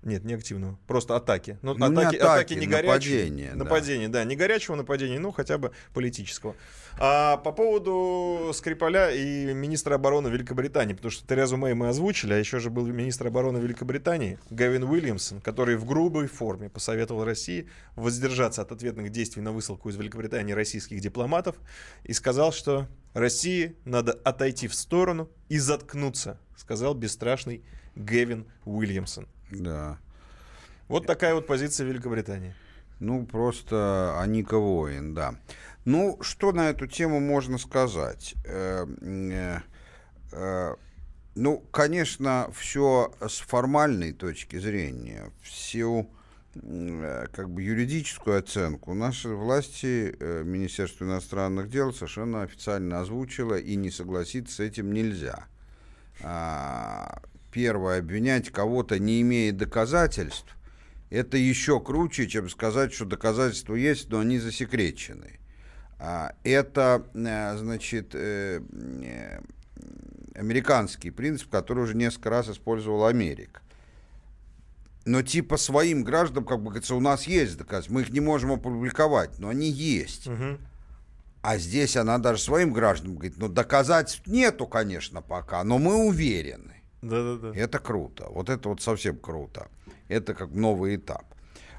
нет, 0.07 0.25
не 0.25 0.35
активного, 0.35 0.79
просто 0.87 1.17
атаки. 1.17 1.59
Ну, 1.63 1.75
Ну, 1.75 1.91
не 1.91 2.01
атаки, 2.01 2.17
атаки, 2.17 2.25
атаки 2.25 2.55
не 2.55 2.67
горячие. 2.67 3.25
нападения, 3.25 3.51
да. 3.51 3.57
Нападения, 3.57 4.09
да. 4.09 4.25
Не 4.25 4.37
горячего 4.37 4.77
нападения, 4.77 5.19
ну, 5.19 5.33
хотя 5.33 5.59
бы 5.59 5.73
политического. 5.93 6.55
А 6.99 7.37
по 7.39 7.53
поводу 7.53 8.53
Скрипаля 8.55 9.11
и 9.11 9.53
министра 9.53 9.97
обороны 9.97 10.29
Великобритании, 10.29 10.95
потому 10.95 11.11
что 11.11 11.27
Терезу 11.27 11.57
Мэй 11.57 11.75
мы 11.75 11.89
озвучили, 11.89 12.33
а 12.33 12.39
еще 12.39 12.59
же 12.59 12.71
был 12.71 12.87
министр 12.87 13.27
обороны 13.27 13.59
Великобритании 13.59 14.39
Гавин 14.49 14.85
Уильямсон, 14.85 15.41
который 15.41 15.77
в 15.77 15.85
грубой 15.85 16.27
форме 16.27 16.71
посоветовал 16.71 17.25
России 17.25 17.69
воздержаться 17.97 18.63
от 18.63 18.73
ответных 18.73 19.11
действий 19.11 19.43
на 19.43 19.53
высылку 19.53 19.91
из 19.91 19.97
Великобритании 19.97 20.53
российских 20.53 21.01
дипломатов 21.01 21.57
и 22.05 22.13
сказал, 22.13 22.53
что 22.53 22.87
России 23.13 23.77
надо 23.85 24.13
отойти 24.13 24.69
в 24.69 24.75
сторону 24.75 25.29
и 25.49 25.59
заткнуться, 25.59 26.39
сказал 26.57 26.95
бесстрашный 26.95 27.63
Гевин 27.95 28.47
Уильямсон. 28.65 29.27
Да. 29.51 29.99
Вот 30.89 31.07
такая 31.07 31.35
вот 31.35 31.47
позиция 31.47 31.87
Великобритании. 31.87 32.55
Ну, 33.01 33.27
просто 33.27 34.19
Аника 34.21 34.59
воин, 34.59 35.15
да. 35.15 35.35
Ну, 35.85 36.19
что 36.21 36.53
на 36.53 36.71
эту 36.71 36.87
тему 36.87 37.21
можно 37.21 37.59
сказать? 37.59 38.35
Э, 38.45 38.87
э, 39.03 39.59
э, 40.33 40.75
Ну, 41.35 41.59
конечно, 41.71 42.51
все 42.55 43.15
с 43.21 43.39
формальной 43.41 44.13
точки 44.13 44.59
зрения, 44.59 45.31
всю 45.43 46.11
как 46.55 47.51
бы 47.51 47.63
юридическую 47.63 48.39
оценку 48.39 48.95
наши 48.95 49.29
власти, 49.29 50.17
Министерство 50.43 51.05
иностранных 51.05 51.69
дел 51.69 51.93
совершенно 51.93 52.45
официально 52.45 53.01
озвучило, 53.01 53.57
и 53.57 53.77
не 53.77 53.91
согласиться 53.91 54.55
с 54.55 54.61
этим 54.61 54.91
нельзя. 54.91 55.49
А, 56.23 57.21
Первое, 57.57 58.01
обвинять 58.01 58.51
кого-то, 58.51 58.99
не 58.99 59.23
имея 59.23 59.51
доказательств, 59.51 60.55
это 61.09 61.39
еще 61.39 61.81
круче, 61.81 62.27
чем 62.27 62.51
сказать, 62.51 62.93
что 62.93 63.07
доказательства 63.07 63.75
есть, 63.75 64.11
но 64.11 64.19
они 64.19 64.39
засекречены. 64.39 65.41
А, 65.99 66.35
Это, 66.45 67.07
э, 67.15 67.57
значит, 67.57 68.11
э, 68.13 68.61
э, 68.61 69.41
американский 70.35 71.11
принцип, 71.11 71.49
который 71.49 71.85
уже 71.85 71.97
несколько 71.97 72.29
раз 72.29 72.51
использовала 72.51 73.09
Америка. 73.09 73.63
Но 75.07 75.23
типа 75.23 75.57
своим 75.57 76.05
гражданам, 76.05 76.45
как 76.45 76.59
бы 76.59 76.65
говорится, 76.65 76.95
у 76.95 77.01
нас 77.01 77.27
есть 77.27 77.57
доказательства, 77.57 77.95
мы 77.95 78.03
их 78.03 78.11
не 78.11 78.21
можем 78.21 78.53
опубликовать, 78.53 79.39
но 79.39 79.49
они 79.49 79.71
есть. 79.71 80.29
А 81.41 81.57
здесь 81.57 81.97
она 81.97 82.19
даже 82.19 82.43
своим 82.43 82.75
гражданам 82.75 83.15
говорит, 83.15 83.39
ну 83.39 83.49
доказательств 83.49 84.27
нету, 84.27 84.67
конечно, 84.67 85.23
пока, 85.23 85.65
но 85.65 85.79
мы 85.79 85.95
уверены. 86.07 86.76
Да-да-да. 87.03 87.53
Это 87.55 87.79
круто. 87.79 88.27
Вот 88.31 88.49
это 88.49 88.69
вот 88.69 88.81
совсем 88.81 89.19
круто. 89.19 89.69
Это 90.09 90.35
как 90.35 90.51
новый 90.51 90.97
этап. 90.97 91.25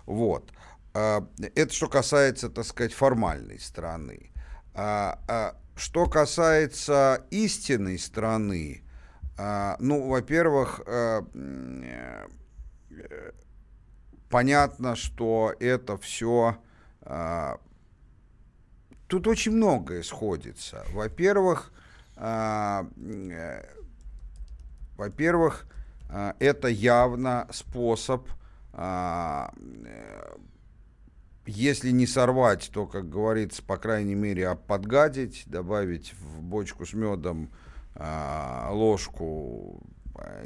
Вот. 0.05 0.51
А, 0.93 1.27
Это 1.55 1.73
что 1.73 1.87
касается, 1.87 2.49
так 2.49 2.65
сказать, 2.65 2.93
формальной 2.93 3.59
стороны. 3.59 4.31
А, 4.73 5.19
а, 5.27 5.55
Что 5.75 6.05
касается 6.07 7.25
истинной 7.29 7.99
стороны, 7.99 8.83
ну, 9.79 10.09
во-первых, 10.09 10.81
э, 10.87 11.21
понятно, 14.31 14.95
что 14.95 15.53
это 15.59 15.97
все 15.97 16.57
тут 19.07 19.27
очень 19.27 19.51
многое 19.53 20.03
сходится. 20.03 20.83
Во-первых, 20.91 21.71
э, 22.15 22.83
во-первых, 24.97 25.67
а, 26.09 26.35
это 26.39 26.67
явно 26.67 27.47
способ, 27.51 28.27
а, 28.73 29.51
если 31.45 31.91
не 31.91 32.05
сорвать, 32.05 32.69
то, 32.73 32.85
как 32.85 33.09
говорится, 33.09 33.63
по 33.63 33.77
крайней 33.77 34.15
мере, 34.15 34.57
подгадить, 34.67 35.43
добавить 35.45 36.13
в 36.13 36.41
бочку 36.41 36.85
с 36.85 36.93
медом 36.93 37.49
а, 37.95 38.69
ложку 38.71 39.81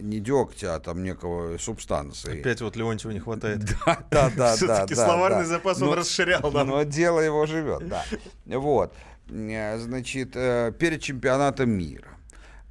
не 0.01 0.19
дегтя, 0.19 0.75
а 0.75 0.79
там 0.79 1.01
некого 1.01 1.57
субстанции. 1.57 2.41
Опять 2.41 2.61
вот 2.61 2.75
Леонтьева 2.75 3.11
не 3.11 3.19
хватает. 3.19 3.61
Да, 3.85 4.03
да, 4.11 4.29
да. 4.35 4.55
Все-таки 4.55 4.95
словарный 4.95 5.45
запас 5.45 5.81
он 5.81 5.93
расширял. 5.93 6.51
Но 6.51 6.83
дело 6.83 7.19
его 7.19 7.45
живет, 7.45 7.87
да. 7.87 8.03
Вот. 8.45 8.93
Э, 9.29 9.77
Значит, 9.79 10.31
э, 10.35 10.73
перед 10.77 11.01
чемпионатом 11.01 11.69
мира. 11.69 12.09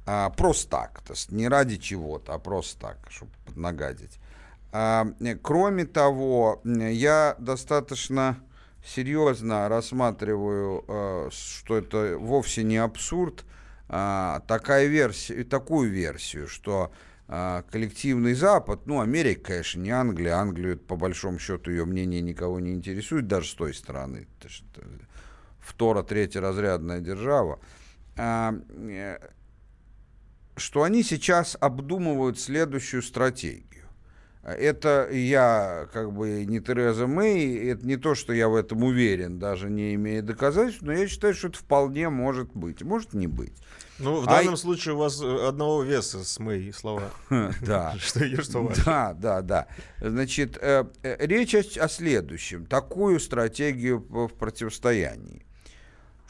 А, 0.05 0.29
Просто 0.31 0.69
так, 0.69 1.01
то 1.01 1.13
есть 1.13 1.31
не 1.31 1.47
ради 1.47 1.77
чего-то, 1.77 2.33
а 2.33 2.39
просто 2.39 2.79
так, 2.79 2.97
чтобы 3.09 3.31
поднагадить. 3.45 4.19
А, 4.71 5.07
э, 5.19 5.35
Кроме 5.35 5.85
того, 5.85 6.61
я 6.63 7.35
достаточно 7.39 8.37
серьезно 8.83 9.69
рассматриваю, 9.69 10.83
э, 10.87 11.29
что 11.31 11.77
это 11.77 12.17
вовсе 12.17 12.63
не 12.63 12.77
абсурд, 12.77 13.45
а, 13.93 14.39
такая 14.47 14.87
версия, 14.87 15.43
такую 15.43 15.91
версию, 15.91 16.47
что 16.47 16.91
а, 17.27 17.63
коллективный 17.71 18.33
Запад, 18.33 18.87
ну, 18.87 19.01
Америка, 19.01 19.51
конечно, 19.51 19.81
не 19.81 19.91
Англия, 19.91 20.35
Англию, 20.35 20.77
по 20.77 20.95
большому 20.95 21.39
счету, 21.39 21.71
ее 21.71 21.85
мнение 21.85 22.21
никого 22.21 22.59
не 22.59 22.73
интересует, 22.73 23.27
даже 23.27 23.49
с 23.49 23.53
той 23.53 23.73
стороны, 23.73 24.27
то 24.39 24.47
есть 24.47 24.63
это 24.73 24.85
второ 25.59 26.03
третьеразрядная 26.03 27.01
держава, 27.01 27.59
а, 28.17 28.53
э, 28.69 29.17
что 30.61 30.83
они 30.83 31.03
сейчас 31.03 31.57
обдумывают 31.59 32.39
следующую 32.39 33.01
стратегию. 33.01 33.65
Это 34.43 35.07
я 35.11 35.87
как 35.93 36.11
бы 36.13 36.45
не 36.45 36.59
Тереза 36.59 37.05
Мэй, 37.05 37.69
это 37.69 37.85
не 37.85 37.95
то, 37.97 38.15
что 38.15 38.33
я 38.33 38.49
в 38.49 38.55
этом 38.55 38.83
уверен, 38.83 39.37
даже 39.37 39.69
не 39.69 39.93
имея 39.93 40.23
доказательств, 40.23 40.81
но 40.81 40.93
я 40.93 41.07
считаю, 41.07 41.35
что 41.35 41.49
это 41.49 41.59
вполне 41.59 42.09
может 42.09 42.51
быть, 42.53 42.81
может 42.81 43.13
не 43.13 43.27
быть. 43.27 43.53
Ну, 43.99 44.21
в 44.21 44.23
А 44.27 44.37
данном 44.37 44.55
и- 44.55 44.57
случае 44.57 44.95
у 44.95 44.97
вас 44.97 45.21
э, 45.21 45.47
одного 45.47 45.83
веса 45.83 46.23
с 46.23 46.39
мои 46.39 46.71
слова. 46.71 47.03
Да. 47.61 47.93
Что 47.99 48.25
ее, 48.25 48.41
что 48.41 48.63
ваше. 48.63 48.83
Да, 48.83 49.13
да, 49.13 49.41
да. 49.43 49.67
Значит, 49.99 50.57
э, 50.59 50.85
э, 51.03 51.17
речь 51.27 51.53
о, 51.53 51.87
следующем. 51.87 52.65
Такую 52.65 53.19
стратегию 53.19 53.99
в 54.09 54.29
противостоянии, 54.29 55.45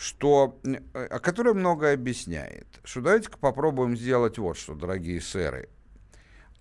что, 0.01 0.59
э, 0.63 1.05
о 1.05 1.19
которой 1.19 1.53
многое 1.53 1.93
объясняет. 1.93 2.65
Что 2.83 3.01
давайте-ка 3.01 3.37
попробуем 3.37 3.95
сделать 3.95 4.39
вот 4.39 4.57
что, 4.57 4.73
дорогие 4.73 5.21
сэры. 5.21 5.69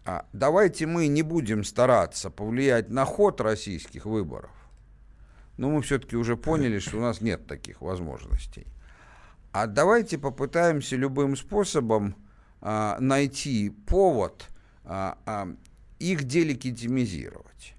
А, 0.04 0.26
давайте 0.34 0.86
мы 0.86 1.06
не 1.06 1.22
будем 1.22 1.64
стараться 1.64 2.28
повлиять 2.28 2.90
на 2.90 3.06
ход 3.06 3.40
российских 3.40 4.04
выборов. 4.04 4.50
Но 5.56 5.70
мы 5.70 5.80
все-таки 5.80 6.16
уже 6.16 6.36
поняли, 6.36 6.80
что 6.80 6.98
у 6.98 7.00
нас 7.00 7.22
нет 7.22 7.46
таких 7.46 7.80
возможностей. 7.80 8.66
А 9.52 9.66
давайте 9.66 10.18
попытаемся 10.18 10.96
любым 10.96 11.34
способом 11.34 12.16
а, 12.60 12.98
найти 13.00 13.70
повод 13.70 14.48
а, 14.84 15.16
а, 15.24 15.48
их 15.98 16.24
делегитимизировать. 16.24 17.74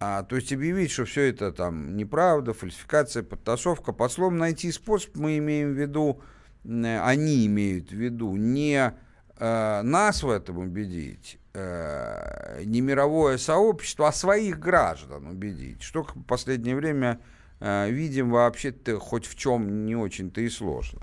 А, 0.00 0.22
то 0.22 0.36
есть 0.36 0.52
объявить, 0.52 0.92
что 0.92 1.04
все 1.04 1.22
это 1.22 1.52
там 1.52 1.96
неправда, 1.96 2.54
фальсификация, 2.54 3.22
подтасовка. 3.24 3.92
Под 3.92 4.12
словом 4.12 4.38
найти 4.38 4.70
способ 4.70 5.16
мы 5.16 5.38
имеем 5.38 5.72
в 5.72 5.80
виду, 5.80 6.20
м, 6.64 6.84
они 7.04 7.46
имеют 7.46 7.90
в 7.90 7.96
виду 7.96 8.36
не 8.36 8.94
э, 9.40 9.82
нас 9.82 10.22
в 10.22 10.30
этом 10.30 10.58
убедить, 10.58 11.38
э, 11.54 12.62
не 12.64 12.80
мировое 12.80 13.38
сообщество, 13.38 14.08
а 14.08 14.12
своих 14.12 14.58
граждан 14.58 15.26
убедить. 15.26 15.82
Что 15.82 16.02
в 16.02 16.22
последнее 16.24 16.76
время 16.76 17.20
э, 17.60 17.90
видим 17.90 18.30
вообще-то 18.30 18.98
хоть 18.98 19.26
в 19.26 19.36
чем 19.36 19.84
не 19.84 19.96
очень-то 19.96 20.40
и 20.40 20.48
сложно. 20.48 21.02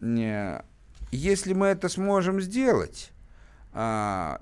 Не, 0.00 0.62
Если 1.10 1.54
мы 1.54 1.68
это 1.68 1.88
сможем 1.88 2.40
сделать, 2.40 3.12
а, 3.72 4.40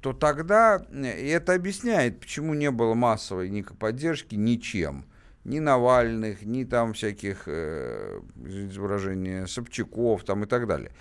то 0.00 0.12
тогда 0.12 0.84
э, 0.90 1.20
и 1.20 1.28
это 1.28 1.54
объясняет, 1.54 2.20
почему 2.20 2.54
не 2.54 2.70
было 2.70 2.94
массовой 2.94 3.50
никакой 3.50 3.76
поддержки 3.76 4.34
ничем. 4.34 5.06
Ни 5.44 5.58
Навальных, 5.58 6.42
ни 6.42 6.64
там 6.64 6.92
всяких, 6.92 7.44
э, 7.46 8.20
выражение, 8.34 9.46
Собчаков 9.46 10.24
там 10.24 10.44
и 10.44 10.46
так 10.46 10.66
далее. 10.66 10.92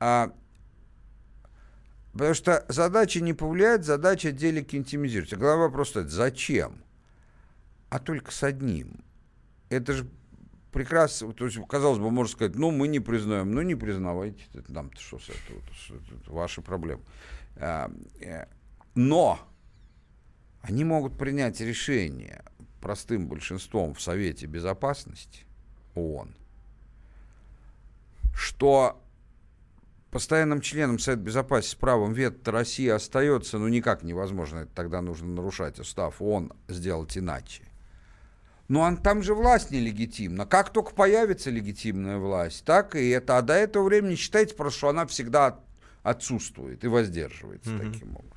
А, 0.00 0.32
потому 2.12 2.34
что 2.34 2.64
задача 2.68 3.20
не 3.20 3.34
повлиять, 3.34 3.84
задача 3.84 4.32
делегитимизировать. 4.32 5.32
А 5.32 5.36
главный 5.36 5.66
вопрос 5.66 5.90
стоит, 5.90 6.10
зачем? 6.10 6.82
А 7.88 8.00
только 8.00 8.32
с 8.32 8.42
одним. 8.42 9.04
Это 9.68 9.92
же 9.92 10.08
прекрасно, 10.74 11.32
то 11.32 11.46
есть, 11.46 11.56
казалось 11.68 12.00
бы, 12.00 12.10
можно 12.10 12.32
сказать, 12.32 12.56
ну, 12.56 12.72
мы 12.72 12.88
не 12.88 12.98
признаем, 12.98 13.52
ну, 13.52 13.62
не 13.62 13.76
признавайте, 13.76 14.42
это 14.54 14.72
нам-то 14.72 15.00
что 15.00 15.20
с 15.20 15.28
этого, 15.28 15.58
это, 15.58 16.16
это 16.20 16.32
ваши 16.32 16.62
проблемы. 16.62 17.02
А, 17.02 17.06
э, 17.06 17.43
Но 17.56 19.40
они 20.62 20.84
могут 20.84 21.18
принять 21.18 21.60
решение 21.60 22.42
простым 22.80 23.28
большинством 23.28 23.94
в 23.94 24.00
Совете 24.00 24.46
Безопасности 24.46 25.44
ООН, 25.94 26.34
что 28.34 29.00
постоянным 30.10 30.60
членом 30.60 30.98
Совета 30.98 31.22
Безопасности 31.22 31.72
с 31.72 31.78
правом 31.78 32.12
вето 32.12 32.50
России 32.52 32.88
остается, 32.88 33.58
ну, 33.58 33.68
никак 33.68 34.02
невозможно, 34.02 34.66
тогда 34.66 35.00
нужно 35.00 35.28
нарушать 35.28 35.78
устав 35.78 36.22
ООН, 36.22 36.52
сделать 36.68 37.16
иначе. 37.18 37.64
Но 38.68 38.80
он, 38.80 38.96
там 38.96 39.22
же 39.22 39.34
власть 39.34 39.70
нелегитимна. 39.70 40.46
Как 40.46 40.72
только 40.72 40.94
появится 40.94 41.50
легитимная 41.50 42.18
власть, 42.18 42.64
так 42.64 42.96
и 42.96 43.10
это. 43.10 43.36
А 43.36 43.42
до 43.42 43.52
этого 43.52 43.84
времени 43.84 44.14
считайте 44.14 44.54
просто, 44.54 44.78
что 44.78 44.88
она 44.88 45.06
всегда 45.06 45.60
отсутствует 46.04 46.84
и 46.84 46.86
воздерживается 46.86 47.76
таким 47.76 48.10
образом. 48.10 48.34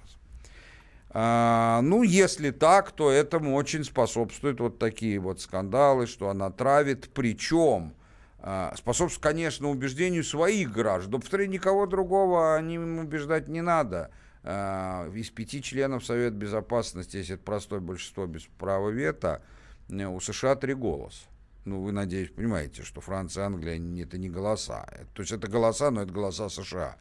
А, 1.10 1.82
ну, 1.84 2.04
если 2.04 2.52
так, 2.52 2.92
то 2.92 3.12
этому 3.12 3.56
очень 3.56 3.84
способствуют 3.84 4.60
вот 4.60 4.80
такие 4.80 5.20
вот 5.20 5.42
скандалы, 5.42 6.08
что 6.08 6.30
она 6.30 6.50
травит. 6.50 7.10
Причем 7.14 7.94
а, 8.40 8.74
способствует, 8.76 9.24
конечно, 9.24 9.70
убеждению 9.70 10.24
своих 10.24 10.72
граждан. 10.72 11.22
Повторяю, 11.22 11.50
никого 11.50 11.86
другого 11.86 12.62
им 12.62 13.00
убеждать 13.00 13.48
не 13.48 13.62
надо. 13.62 14.12
А, 14.44 15.10
из 15.14 15.30
пяти 15.30 15.62
членов 15.62 16.06
Совета 16.06 16.36
Безопасности, 16.36 17.18
если 17.18 17.36
это 17.36 17.44
простое 17.44 17.80
большинство 17.80 18.26
без 18.28 18.44
права 18.58 18.90
вето, 18.90 19.42
э, 19.90 20.06
у 20.06 20.20
США 20.20 20.56
три 20.56 20.74
голоса. 20.74 21.26
Ну, 21.66 21.82
вы, 21.82 21.92
надеюсь, 21.92 22.30
понимаете, 22.30 22.84
что 22.84 23.02
Франция 23.02 23.44
и 23.44 23.46
Англия 23.48 24.04
это 24.04 24.18
не 24.18 24.30
голоса. 24.30 24.86
То 25.14 25.22
есть 25.22 25.34
это 25.34 25.50
голоса, 25.50 25.92
но 25.92 26.04
это 26.04 26.14
голоса 26.14 26.48
США. 26.48 26.96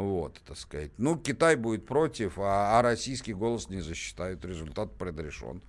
Вот, 0.00 0.40
так 0.46 0.56
сказать. 0.56 0.92
Ну, 0.96 1.16
Китай 1.16 1.56
будет 1.56 1.86
против, 1.86 2.38
а, 2.38 2.78
а 2.78 2.82
российский 2.82 3.34
голос 3.34 3.68
не 3.68 3.80
засчитают. 3.80 4.44
Результат 4.44 4.96
предрешен. 4.96 5.62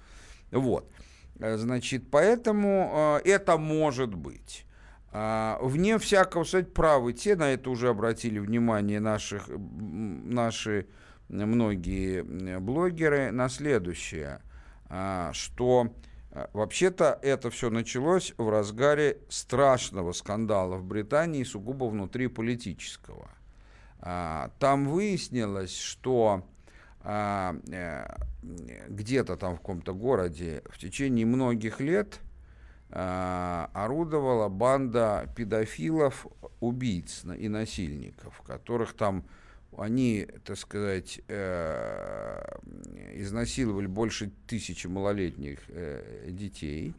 Вот. 0.52 0.90
Э, 1.40 1.58
Значит, 1.58 2.10
поэтому 2.10 3.20
э, 3.24 3.30
это 3.30 3.58
может 3.58 4.14
быть. 4.16 4.66
А, 5.12 5.60
Вне 5.62 5.98
всякого, 5.98 6.46
кстати, 6.46 6.68
правы 6.68 7.12
те, 7.14 7.36
на 7.36 7.52
это 7.52 7.70
уже 7.70 7.90
обратили 7.90 8.40
внимание 8.40 9.02
наших, 9.02 9.50
наши 9.50 10.88
многие 11.28 12.20
м, 12.22 12.64
блогеры, 12.64 13.32
на 13.32 13.50
следующее, 13.50 14.42
а, 14.88 15.34
что 15.34 15.94
а, 16.32 16.50
вообще-то 16.54 17.20
это 17.22 17.50
все 17.50 17.70
началось 17.70 18.34
в 18.38 18.50
разгаре 18.50 19.18
страшного 19.28 20.14
скандала 20.14 20.78
в 20.78 20.86
Британии, 20.86 21.44
сугубо 21.44 21.86
внутриполитического. 21.86 23.30
А, 24.02 24.52
Там 24.60 24.88
выяснилось, 24.88 25.78
что 25.78 26.44
а, 27.04 27.56
э, 27.72 28.06
где-то 28.90 29.38
там 29.38 29.56
в 29.56 29.58
каком-то 29.58 29.94
городе 29.94 30.64
в 30.70 30.78
течение 30.78 31.26
многих 31.26 31.80
лет 31.80 32.20
а, 32.90 33.70
орудовала 33.74 34.50
банда 34.50 35.32
педофилов, 35.36 36.28
убийц 36.60 37.24
и 37.38 37.48
насильников, 37.48 38.42
которых 38.42 38.94
там 38.94 39.24
они, 39.78 40.28
так 40.44 40.58
сказать, 40.58 41.22
э, 41.30 42.58
изнасиловали 43.14 43.88
больше 43.88 44.32
тысячи 44.46 44.88
малолетних 44.88 45.60
э, 45.70 46.28
детей. 46.30 46.94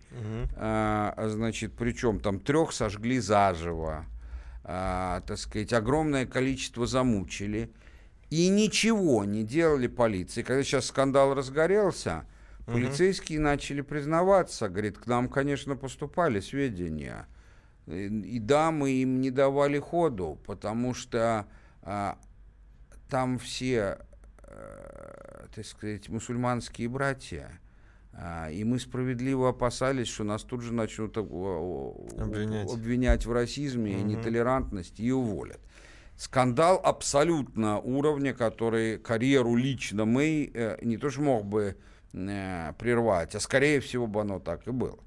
А, 0.56 1.14
значит, 1.28 1.74
причем 1.74 2.18
там 2.18 2.40
трех 2.40 2.72
сожгли 2.72 3.20
заживо, 3.20 4.06
а, 4.64 5.20
так 5.22 5.38
сказать, 5.38 5.72
огромное 5.72 6.26
количество 6.26 6.86
замучили. 6.86 7.70
И 8.30 8.48
ничего 8.48 9.24
не 9.24 9.44
делали 9.44 9.88
полиции. 9.88 10.42
Когда 10.42 10.62
сейчас 10.62 10.86
скандал 10.86 11.34
разгорелся, 11.34 12.24
полицейские 12.66 13.40
начали 13.40 13.82
признаваться. 13.82 14.68
Говорит, 14.68 14.98
к 14.98 15.06
нам, 15.06 15.28
конечно, 15.28 15.76
поступали 15.76 16.40
сведения. 16.40 17.26
И, 17.86 18.06
и 18.06 18.38
да, 18.38 18.70
мы 18.70 18.92
им 18.92 19.20
не 19.20 19.30
давали 19.30 19.78
ходу, 19.78 20.40
потому 20.46 20.94
что 20.94 21.46
а, 21.82 22.18
там 23.10 23.38
все, 23.38 23.98
э, 24.44 25.46
так 25.54 25.66
сказать, 25.66 26.08
мусульманские 26.08 26.88
братья. 26.88 27.60
А, 28.14 28.50
И 28.50 28.62
мы 28.64 28.78
справедливо 28.78 29.48
опасались, 29.48 30.08
что 30.08 30.24
нас 30.24 30.42
тут 30.42 30.60
же 30.62 30.72
начнут 30.72 31.16
Обвинять. 31.16 32.72
обвинять 32.72 33.26
в 33.26 33.32
расизме 33.32 33.92
и 33.92 33.96
Мгм. 34.04 34.08
нетолерантности 34.08 35.02
и 35.02 35.10
уволят. 35.10 35.60
Скандал 36.16 36.80
абсолютно 36.84 37.78
уровня, 37.80 38.34
который 38.34 38.98
карьеру 38.98 39.56
лично 39.56 40.04
мы 40.04 40.50
э, 40.52 40.76
не 40.82 40.98
то 40.98 41.10
что 41.10 41.22
мог 41.22 41.46
бы 41.46 41.74
э, 42.12 42.72
прервать, 42.78 43.34
а 43.34 43.40
скорее 43.40 43.80
всего 43.80 44.06
бы 44.06 44.20
оно 44.20 44.38
так 44.38 44.68
и 44.68 44.70
было. 44.70 44.98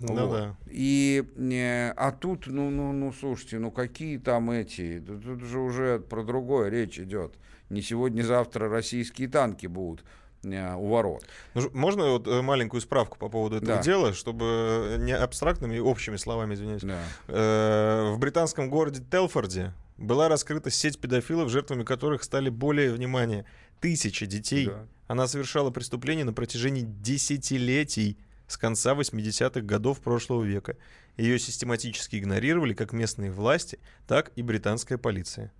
Ну 0.00 0.14
да. 0.30 0.56
И, 0.70 1.24
э, 1.36 1.92
а 1.96 2.12
тут, 2.12 2.46
ну, 2.46 2.68
ну, 2.70 2.92
ну, 2.92 3.12
слушайте, 3.12 3.58
ну 3.58 3.70
какие 3.70 4.18
там 4.18 4.50
эти, 4.50 5.02
тут, 5.04 5.24
тут 5.24 5.40
же 5.40 5.58
уже 5.60 5.98
про 5.98 6.22
другое 6.22 6.68
речь 6.68 6.98
идет. 7.00 7.34
Не 7.70 7.80
сегодня-завтра 7.80 8.68
российские 8.68 9.28
танки 9.28 9.66
будут 9.66 10.04
у 10.44 10.88
ворот. 10.88 11.24
Ну, 11.54 11.70
можно 11.72 12.10
вот 12.10 12.26
э, 12.28 12.42
маленькую 12.42 12.80
справку 12.80 13.18
по 13.18 13.28
поводу 13.28 13.56
этого 13.56 13.76
Да. 13.76 13.82
дела, 13.82 14.12
чтобы 14.12 14.96
не 15.00 15.12
абстрактными, 15.12 15.78
общими 15.78 16.16
словами, 16.16 16.54
извиняюсь. 16.54 16.82
Да. 16.82 16.98
Э, 17.28 18.12
В 18.14 18.18
британском 18.18 18.70
городе 18.70 19.02
Телфорде 19.10 19.72
была 19.96 20.28
раскрыта 20.28 20.70
сеть 20.70 20.98
педофилов, 20.98 21.50
жертвами 21.50 21.84
которых 21.84 22.22
стали 22.24 22.48
более, 22.50 22.92
внимание, 22.92 23.44
тысячи 23.80 24.26
детей. 24.26 24.66
Да. 24.66 24.86
Она 25.06 25.26
совершала 25.26 25.70
преступления 25.70 26.24
на 26.24 26.32
протяжении 26.32 26.82
десятилетий 26.82 28.16
с 28.46 28.56
конца 28.56 28.94
80-х 28.94 29.60
годов 29.60 30.00
прошлого 30.00 30.42
века. 30.42 30.76
Ее 31.16 31.38
систематически 31.38 32.16
игнорировали 32.16 32.74
как 32.74 32.92
местные 32.92 33.30
власти, 33.30 33.78
так 34.06 34.32
и 34.36 34.42
британская 34.42 34.98
полиция. 34.98 35.52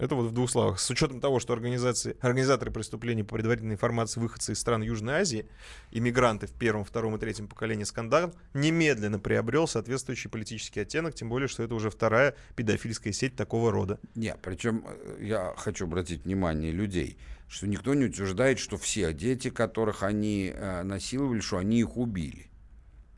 Это 0.00 0.14
вот 0.14 0.30
в 0.30 0.32
двух 0.32 0.50
словах. 0.50 0.80
С 0.80 0.88
учетом 0.90 1.20
того, 1.20 1.40
что 1.40 1.52
организации, 1.52 2.16
организаторы 2.20 2.70
преступлений 2.70 3.22
по 3.22 3.34
предварительной 3.34 3.74
информации 3.74 4.18
выходцы 4.18 4.52
из 4.52 4.58
стран 4.58 4.82
Южной 4.82 5.14
Азии, 5.14 5.46
иммигранты 5.90 6.46
в 6.46 6.52
первом, 6.52 6.84
втором 6.84 7.16
и 7.16 7.18
третьем 7.18 7.48
поколении 7.48 7.84
скандал, 7.84 8.34
немедленно 8.54 9.18
приобрел 9.18 9.68
соответствующий 9.68 10.30
политический 10.30 10.80
оттенок, 10.80 11.14
тем 11.14 11.28
более, 11.28 11.48
что 11.48 11.62
это 11.62 11.74
уже 11.74 11.90
вторая 11.90 12.34
педофильская 12.56 13.12
сеть 13.12 13.36
такого 13.36 13.70
рода. 13.70 14.00
Не, 14.14 14.34
причем 14.42 14.84
э, 14.86 15.18
я 15.20 15.54
хочу 15.56 15.84
обратить 15.84 16.24
внимание 16.24 16.72
людей, 16.72 17.18
что 17.48 17.66
никто 17.66 17.92
не 17.94 18.06
утверждает, 18.06 18.58
что 18.58 18.78
все 18.78 19.12
дети, 19.12 19.50
которых 19.50 20.02
они 20.02 20.50
э, 20.54 20.82
насиловали, 20.82 21.40
что 21.40 21.58
они 21.58 21.80
их 21.80 21.96
убили. 21.96 22.46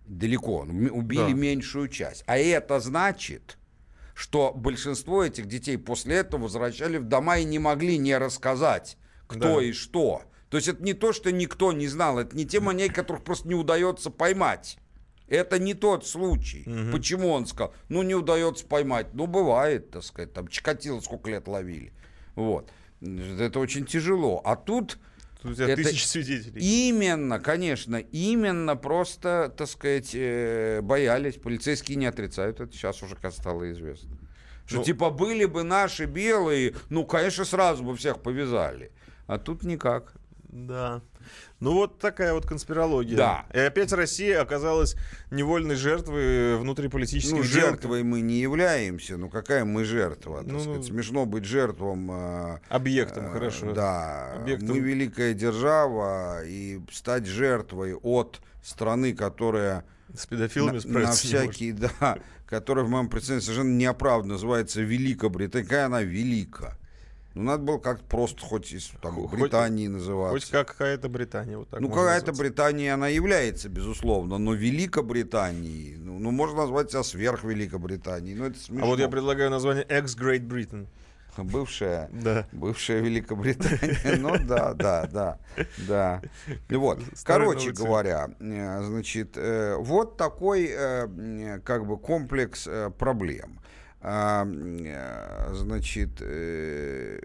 Далеко. 0.07 0.65
ну, 0.65 0.93
Убили 0.95 1.21
Да. 1.21 1.29
меньшую 1.29 1.89
часть. 1.89 2.25
А 2.27 2.37
это 2.37 2.81
значит, 2.81 3.57
что 4.15 4.53
большинство 4.55 5.25
этих 5.25 5.47
детей 5.47 5.77
после 5.79 6.17
этого 6.17 6.43
возвращали 6.43 6.99
в 6.99 7.05
дома 7.05 7.39
и 7.39 7.45
не 7.45 7.59
могли 7.59 7.99
не 7.99 8.17
рассказать, 8.17 8.97
кто 9.27 9.61
Да. 9.61 9.63
и 9.63 9.73
что. 9.73 10.23
То 10.51 10.59
есть 10.59 10.69
это 10.69 10.83
не 10.83 10.93
то, 10.93 11.13
что 11.13 11.33
никто 11.33 11.73
не 11.73 11.89
знал, 11.89 12.19
это 12.19 12.37
не 12.37 12.45
те 12.45 12.61
маньяки, 12.61 12.93
которых 12.93 13.25
просто 13.25 13.49
не 13.49 13.55
удается 13.55 14.11
поймать. 14.11 14.77
Это 15.29 15.59
не 15.59 15.73
тот 15.73 16.07
случай. 16.07 16.65
Почему 16.93 17.31
он 17.31 17.47
сказал? 17.47 17.73
Ну, 17.89 18.03
не 18.03 18.15
удается 18.15 18.67
поймать. 18.67 19.15
Ну, 19.15 19.27
бывает, 19.27 19.91
так 19.91 20.05
сказать. 20.05 20.35
Там 20.35 20.49
Чикатило 20.49 21.01
сколько 21.01 21.31
лет 21.31 21.49
ловили. 21.49 21.95
Вот. 22.35 22.71
Это 23.01 23.59
очень 23.59 23.87
тяжело. 23.87 24.43
А 24.45 24.57
тут 24.57 24.99
Тут 25.43 25.53
у 25.53 25.55
тебя 25.55 25.69
Это 25.71 25.83
тысячи 25.83 26.07
свидетелей. 26.07 26.61
именно, 26.89 27.41
конечно, 27.41 27.97
именно 27.97 28.77
просто, 28.77 29.53
так 29.57 29.69
сказать, 29.69 30.11
э, 30.15 30.81
боялись. 30.83 31.35
Полицейские 31.35 31.97
не 31.97 32.07
отрицают 32.07 32.61
это. 32.61 32.73
Сейчас 32.73 33.03
уже 33.03 33.17
как 33.17 33.33
стало 33.33 33.71
известно. 33.73 34.17
Что 34.67 34.77
Ну- 34.79 34.85
типа 34.85 35.11
были 35.11 35.45
бы 35.45 35.65
наши 35.65 36.05
белые, 36.05 36.75
ну, 36.91 37.05
конечно, 37.05 37.45
сразу 37.45 37.83
бы 37.83 37.97
всех 37.97 38.23
повязали. 38.23 38.93
А 39.27 39.39
тут 39.39 39.65
никак. 39.65 40.13
Да. 40.45 41.03
Ну 41.61 41.73
вот 41.75 41.99
такая 41.99 42.35
вот 42.35 42.47
конспирология. 42.47 43.17
Да. 43.17 43.47
И 43.55 43.59
опять 43.59 43.93
Россия 43.93 44.41
оказалась 44.41 44.97
невольной 45.31 45.77
жертвой 45.77 46.57
внутриполитических 46.59 47.37
Ну, 47.37 47.43
жертвой 47.43 48.03
мы 48.03 48.21
не 48.21 48.41
являемся. 48.41 49.17
Ну, 49.17 49.29
какая 49.29 49.65
мы 49.65 49.85
жертва? 49.85 50.39
Так 50.43 50.53
Ну, 50.53 50.61
сказать, 50.61 50.79
ну, 50.79 50.85
смешно 50.85 51.27
быть 51.27 51.45
жертвом. 51.45 52.11
э, 52.11 52.59
Объектом, 52.69 53.27
э, 53.27 53.31
хорошо. 53.31 53.73
Да. 53.73 54.33
Объектом. 54.37 54.71
Мы 54.71 54.79
великая 54.81 55.35
держава, 55.35 56.45
и 56.45 56.81
стать 56.91 57.27
жертвой 57.27 57.95
от 57.95 58.41
страны, 58.63 59.13
которая 59.15 59.85
С 60.15 60.27
педофилами 60.27 60.75
на, 60.77 60.81
справиться 60.81 61.27
на 61.27 61.31
не 61.31 61.35
может. 61.37 61.51
всякие, 61.55 61.73
да, 61.75 62.19
которая 62.47 62.85
в 62.85 62.89
моем 62.91 63.09
представлении 63.09 63.45
совершенно 63.45 63.77
неоправданно 63.77 64.35
называется 64.35 64.83
Великобритания. 64.83 65.65
Какая 65.65 65.87
она 65.87 66.03
велика? 66.03 66.77
Ну, 67.35 67.43
надо 67.45 67.63
было 67.65 67.79
как-то 67.79 68.05
просто 68.05 68.43
хоть 68.43 68.73
из 68.73 68.91
там, 69.01 69.15
Хоть- 69.27 69.41
Британии 69.41 69.87
называться. 69.89 70.35
Хоть 70.39 70.51
какая-то 70.51 71.09
Британия. 71.09 71.57
Вот 71.57 71.69
так 71.71 71.81
Ну, 71.81 71.89
какая-то. 71.89 72.33
Британия, 72.33 72.93
она 72.95 73.09
является, 73.09 73.69
безусловно, 73.69 74.39
но 74.39 74.53
Великобританией, 74.55 75.97
ну, 75.97 76.19
ну, 76.19 76.31
можно 76.31 76.59
назвать 76.59 76.91
себя 76.91 77.03
сверхвеликобританией, 77.03 78.35
ну, 78.37 78.45
это 78.47 78.59
смешно. 78.59 78.85
А 78.85 78.89
вот 78.89 78.99
я 78.99 79.09
предлагаю 79.09 79.51
название 79.51 79.85
Ex-Great 79.85 80.47
Britain. 80.47 80.87
Бывшая, 81.39 82.11
Да. 82.13 82.47
бывшая 82.53 83.01
Великобритания, 83.01 84.17
ну, 84.19 84.37
да, 84.47 84.75
да, 84.75 85.07
да, 85.11 85.39
да. 85.89 86.23
И 86.69 86.75
вот, 86.77 87.01
короче 87.25 87.71
говоря, 87.73 88.29
э, 88.39 88.83
значит, 88.85 89.39
э, 89.39 89.77
вот 89.79 90.19
такой, 90.19 90.69
э, 90.71 91.61
как 91.65 91.87
бы, 91.87 91.97
комплекс 91.97 92.69
проблем. 92.99 93.61
А, 94.03 94.45
э, 94.47 95.55
Значит, 95.55 96.11
э, 96.21 97.19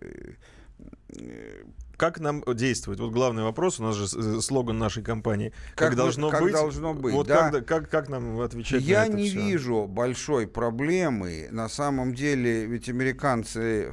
Как 1.97 2.19
нам 2.19 2.43
действовать? 2.53 2.99
Вот 2.99 3.11
главный 3.11 3.41
вопрос, 3.41 3.79
у 3.79 3.83
нас 3.83 3.95
же 3.95 4.03
э, 4.05 4.39
слоган 4.41 4.77
нашей 4.77 5.01
компании. 5.01 5.51
Как 5.75 5.89
Как, 5.89 5.95
должно 5.97 6.29
как 6.29 6.41
быть? 6.43 6.53
должно 6.53 6.93
быть, 6.93 7.13
Вот 7.13 7.25
да. 7.27 7.49
как, 7.49 7.65
как, 7.65 7.89
как 7.89 8.09
нам 8.09 8.39
отвечать 8.39 8.83
Я 8.83 8.99
на 9.01 9.05
это 9.07 9.15
не 9.17 9.29
всё? 9.29 9.39
вижу 9.39 9.87
большой 9.87 10.45
проблемы. 10.47 11.47
На 11.49 11.67
самом 11.69 12.13
деле, 12.13 12.65
ведь 12.67 12.87
американцы 12.89 13.91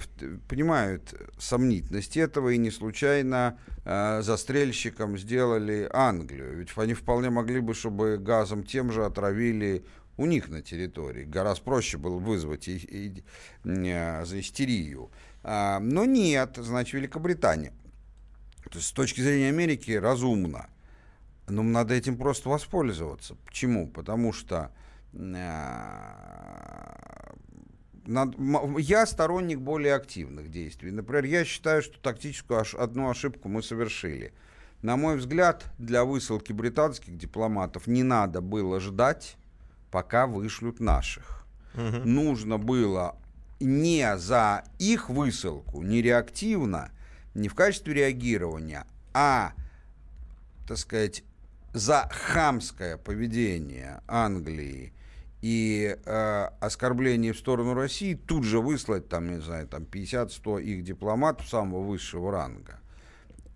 понимают 0.49 1.15
сомнительность 1.39 2.19
этого 2.19 2.51
и 2.51 2.59
не 2.59 2.71
случайно 2.71 3.59
э, 3.87 4.21
застрельщиком 4.21 5.17
сделали 5.17 5.89
Англию. 5.91 6.59
Ведь 6.59 6.77
они 6.77 6.93
вполне 6.93 7.31
могли 7.31 7.61
бы, 7.61 7.73
чтобы 7.73 8.19
газом 8.19 8.65
тем 8.65 8.93
же 8.93 9.07
отравили 9.07 9.87
у 10.17 10.27
них 10.27 10.49
на 10.49 10.63
территории. 10.63 11.25
Гораздо 11.25 11.65
проще 11.65 11.99
было 11.99 12.19
вызвать 12.19 12.69
и, 12.69 12.77
и- 12.77 13.25
э, 13.65 14.25
за 14.25 14.41
истерию. 14.41 15.11
А, 15.43 15.79
но 15.81 16.05
нет, 16.05 16.57
значит, 16.57 16.95
Великобритания. 16.95 17.73
То 18.71 18.79
есть 18.79 18.89
с 18.89 18.93
точки 18.93 19.21
зрения 19.21 19.49
Америки 19.49 19.91
разумно. 19.93 20.69
Но 21.49 21.63
надо 21.63 21.95
этим 21.95 22.17
просто 22.17 22.49
воспользоваться. 22.49 23.35
Почему? 23.45 23.89
Потому 23.89 24.33
что 24.33 24.71
э, 25.13 27.35
над- 28.07 28.35
я 28.79 29.07
сторонник 29.07 29.59
более 29.59 29.95
активных 29.95 30.51
действий. 30.51 30.91
Например, 30.91 31.25
я 31.25 31.45
считаю, 31.45 31.83
что 31.83 31.99
тактическую 32.01 32.61
ош- 32.61 32.77
одну 32.77 33.11
ошибку 33.11 33.49
мы 33.49 33.63
совершили. 33.63 34.33
На 34.83 34.97
мой 34.97 35.17
взгляд, 35.17 35.65
для 35.79 36.05
высылки 36.05 36.53
британских 36.53 37.17
дипломатов 37.17 37.87
не 37.87 38.03
надо 38.03 38.41
было 38.41 38.81
ждать, 38.81 39.37
пока 39.95 40.27
вышлют 40.27 40.81
наших. 40.81 41.47
Нужно 42.05 42.59
было 42.59 43.17
не 43.61 44.19
за 44.19 44.65
их 44.81 45.09
высылку, 45.09 45.83
не 45.83 46.03
реактивно, 46.03 46.91
не 47.35 47.49
в 47.49 47.55
качестве 47.55 47.95
реагирования, 47.95 48.87
а 49.13 49.53
так 50.67 50.79
сказать, 50.79 51.23
за 51.73 52.09
хамское 52.11 52.97
поведение 52.97 54.01
Англии 54.09 54.93
и 55.43 55.97
э, 56.05 56.49
оскорбление 56.59 57.33
в 57.33 57.39
сторону 57.39 57.75
России 57.75 58.15
тут 58.15 58.43
же 58.43 58.59
выслать, 58.59 59.09
там, 59.09 59.31
не 59.31 59.41
знаю, 59.41 59.69
там 59.69 59.85
50-100 59.85 60.61
их 60.61 60.83
дипломатов 60.83 61.49
самого 61.49 61.85
высшего 61.85 62.33
ранга. 62.33 62.81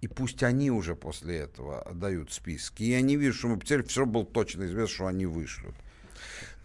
И 0.03 0.07
пусть 0.07 0.45
они 0.45 0.71
уже 0.71 0.95
после 0.95 1.39
этого 1.39 1.83
отдают 1.83 2.33
списки. 2.33 2.85
И 2.85 2.91
я 2.91 3.01
не 3.01 3.17
вижу, 3.17 3.37
что 3.37 3.49
мы 3.49 3.59
потеряли, 3.59 3.83
все 3.83 4.07
было 4.07 4.25
точно 4.25 4.67
известно, 4.67 4.95
что 4.95 5.07
они 5.09 5.27
вышлют. 5.27 5.75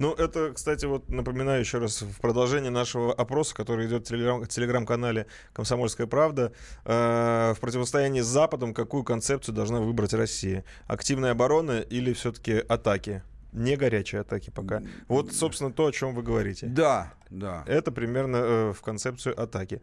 Ну, 0.04 0.12
это, 0.12 0.52
кстати, 0.52 0.86
вот 0.86 1.08
напоминаю 1.08 1.62
еще 1.62 1.78
раз 1.78 2.02
в 2.02 2.20
продолжении 2.20 2.68
нашего 2.68 3.14
опроса, 3.14 3.56
который 3.56 3.88
идет 3.88 4.06
в 4.06 4.10
телеграм- 4.10 4.46
телеграм-канале 4.46 5.28
«Комсомольская 5.54 6.08
правда», 6.08 6.52
э, 6.84 7.54
в 7.56 7.62
противостоянии 7.62 8.20
с 8.20 8.26
Западом 8.26 8.74
какую 8.74 9.06
концепцию 9.06 9.56
должна 9.56 9.80
выбрать 9.80 10.14
Россия? 10.14 10.66
Активная 10.88 11.32
оборона 11.32 11.80
или 11.80 12.12
все-таки 12.12 12.56
атаки? 12.68 13.24
Не 13.54 13.78
горячие 13.78 14.20
атаки 14.20 14.50
пока. 14.50 14.82
Вот, 15.08 15.32
собственно, 15.32 15.72
то, 15.72 15.86
о 15.86 15.92
чем 15.94 16.16
вы 16.16 16.22
говорите. 16.22 16.66
Да, 16.68 17.14
да. 17.30 17.64
Это 17.66 17.94
примерно 17.94 18.36
э, 18.36 18.74
в 18.74 18.82
концепцию 18.82 19.42
атаки. 19.42 19.82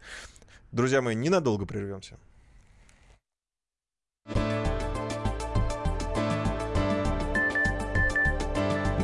Друзья 0.71 1.01
мои, 1.01 1.15
ненадолго 1.15 1.65
прервемся. 1.65 2.19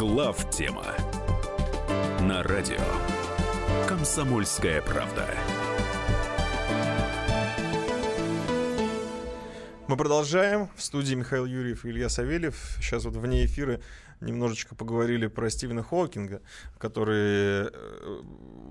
Глав 0.00 0.48
тема 0.48 0.86
на 2.22 2.42
радио 2.42 2.80
Комсомольская 3.86 4.80
правда. 4.80 5.28
Мы 9.88 9.96
продолжаем. 9.98 10.70
В 10.74 10.82
студии 10.82 11.14
Михаил 11.14 11.44
Юрьев 11.44 11.84
и 11.84 11.90
Илья 11.90 12.08
Савельев. 12.08 12.78
Сейчас 12.80 13.04
вот 13.04 13.14
вне 13.16 13.44
эфира 13.44 13.82
немножечко 14.20 14.74
поговорили 14.74 15.26
про 15.26 15.48
Стивена 15.50 15.82
Хокинга, 15.82 16.42
который 16.78 17.68
э, 17.68 18.22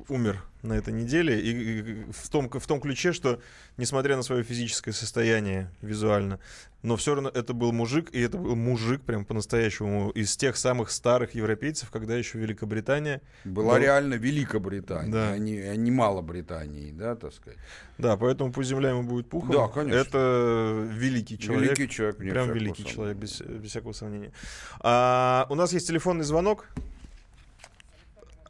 умер 0.07 0.43
на 0.61 0.73
этой 0.73 0.93
неделе. 0.93 1.39
И, 1.39 2.11
в, 2.11 2.29
том, 2.29 2.49
в 2.49 2.67
том 2.67 2.81
ключе, 2.81 3.13
что, 3.13 3.39
несмотря 3.77 4.15
на 4.17 4.23
свое 4.23 4.43
физическое 4.43 4.91
состояние 4.91 5.71
визуально, 5.81 6.39
но 6.81 6.95
все 6.95 7.13
равно 7.15 7.29
это 7.29 7.53
был 7.53 7.71
мужик, 7.73 8.09
и 8.13 8.21
это 8.21 8.37
был 8.37 8.55
мужик 8.55 9.01
прям 9.01 9.25
по-настоящему 9.25 10.11
из 10.11 10.35
тех 10.37 10.55
самых 10.57 10.91
старых 10.91 11.33
европейцев, 11.35 11.89
когда 11.91 12.15
еще 12.15 12.37
Великобритания... 12.39 13.21
Была 13.45 13.73
был- 13.75 13.81
реально 13.81 14.13
Великобритания, 14.15 15.11
Да. 15.11 15.31
а, 15.31 15.37
не, 15.37 15.59
а 15.59 15.75
не 15.75 15.91
Мало 15.91 16.21
Британии, 16.21 16.91
да, 16.91 17.15
так 17.15 17.33
сказать. 17.33 17.59
Да, 17.97 18.15
поэтому 18.17 18.51
пусть 18.53 18.69
земля 18.69 18.89
ему 18.91 19.03
будет 19.03 19.29
пухом. 19.29 19.51
Да, 19.51 19.67
конечно. 19.67 19.97
Это 19.99 20.87
великий 20.93 21.37
человек. 21.37 21.77
Великий 21.77 21.93
человек, 21.93 22.17
Прям 22.17 22.51
великий 22.53 22.75
сомнения. 22.83 22.93
человек, 22.95 23.17
без, 23.17 23.41
без 23.41 23.69
всякого 23.71 23.91
сомнения. 23.93 24.31
А, 24.79 25.38
у 25.49 25.55
нас 25.55 25.73
есть 25.73 25.87
телефонный 25.87 26.23
звонок. 26.23 26.65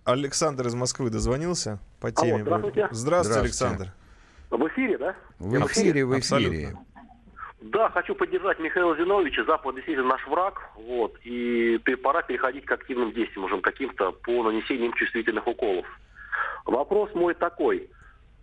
Александр 0.05 0.67
из 0.67 0.75
Москвы 0.75 1.09
дозвонился 1.09 1.79
по 1.99 2.11
теме. 2.11 2.41
здравствуйте. 2.43 2.87
Здравствуйте, 2.91 2.95
Здравствуйте. 2.95 3.39
Александр. 3.39 3.93
В 4.49 4.67
эфире, 4.67 4.97
да? 4.97 5.15
В 5.37 5.67
эфире, 5.67 6.05
в 6.05 6.13
Абсолютно. 6.13 6.55
эфире. 6.55 6.77
Да, 7.61 7.89
хочу 7.89 8.15
поддержать 8.15 8.59
Михаила 8.59 8.95
Зиновича. 8.95 9.43
Запад 9.43 9.75
действительно 9.75 10.07
наш 10.09 10.25
враг. 10.27 10.69
Вот, 10.75 11.17
и 11.23 11.77
пора 12.01 12.21
переходить 12.21 12.65
к 12.65 12.71
активным 12.71 13.11
действиям, 13.11 13.45
уже 13.45 13.59
каким-то 13.59 14.11
по 14.11 14.43
нанесению 14.43 14.87
им 14.87 14.93
чувствительных 14.93 15.45
уколов. 15.45 15.85
Вопрос 16.65 17.13
мой 17.13 17.33
такой. 17.35 17.89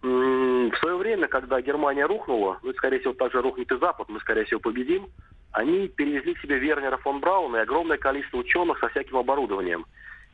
В 0.03 0.73
свое 0.79 0.97
время, 0.97 1.27
когда 1.27 1.61
Германия 1.61 2.07
рухнула, 2.07 2.59
ну, 2.63 2.73
скорее 2.75 3.01
всего, 3.01 3.15
также 3.15 3.41
рухнет 3.41 3.73
и 3.73 3.79
Запад, 3.79 4.09
мы, 4.09 4.21
скорее 4.21 4.45
всего, 4.45 4.61
победим, 4.61 5.09
они 5.57 5.89
перевезли 5.89 6.37
себе 6.37 6.59
Вернера 6.59 6.99
фон 6.99 7.21
Брауна 7.21 7.57
и 7.57 7.61
огромное 7.61 7.97
количество 7.97 8.37
ученых 8.37 8.79
со 8.79 8.89
всяким 8.91 9.17
оборудованием. 9.17 9.87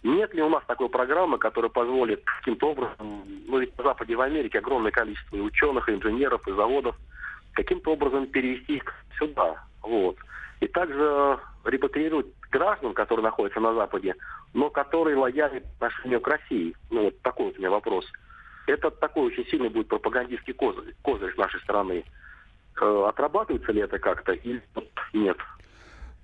Нет 0.02 0.34
ли 0.34 0.42
у 0.42 0.48
нас 0.48 0.64
такой 0.66 0.88
программы, 0.88 1.38
которая 1.38 1.70
позволит 1.70 2.24
каким-то 2.24 2.70
образом, 2.70 3.22
ну 3.46 3.58
ведь 3.60 3.78
на 3.78 3.84
Западе 3.84 4.14
и 4.14 4.16
в 4.16 4.20
Америке 4.20 4.58
огромное 4.58 4.90
количество 4.90 5.36
и 5.36 5.40
ученых, 5.40 5.88
и 5.88 5.92
инженеров, 5.92 6.46
и 6.48 6.52
заводов, 6.52 6.96
каким-то 7.52 7.92
образом 7.92 8.26
перевести 8.26 8.78
их 8.78 8.94
сюда. 9.16 9.62
Вот. 9.82 10.16
И 10.58 10.66
также 10.66 11.38
репатриировать 11.64 12.26
граждан, 12.50 12.92
которые 12.92 13.22
находятся 13.22 13.60
на 13.60 13.74
Западе, 13.74 14.16
но 14.54 14.70
которые 14.70 15.16
лояльны 15.16 15.60
по 15.78 15.86
отношению 15.86 16.20
к 16.20 16.26
России. 16.26 16.74
Ну, 16.90 17.04
вот 17.04 17.22
такой 17.22 17.46
вот 17.46 17.56
у 17.56 17.58
меня 17.60 17.70
вопрос. 17.70 18.10
Это 18.66 18.90
такой 18.90 19.26
очень 19.26 19.46
сильный 19.46 19.68
будет 19.68 19.86
пропагандистский 19.86 20.54
козырь, 20.54 20.96
козырь 21.02 21.32
нашей 21.36 21.60
стороны. 21.60 22.02
Э, 22.80 23.04
Отрабатывается 23.08 23.72
ли 23.72 23.82
это 23.82 23.98
как-то 23.98 24.32
или 24.32 24.62
нет? 25.12 25.36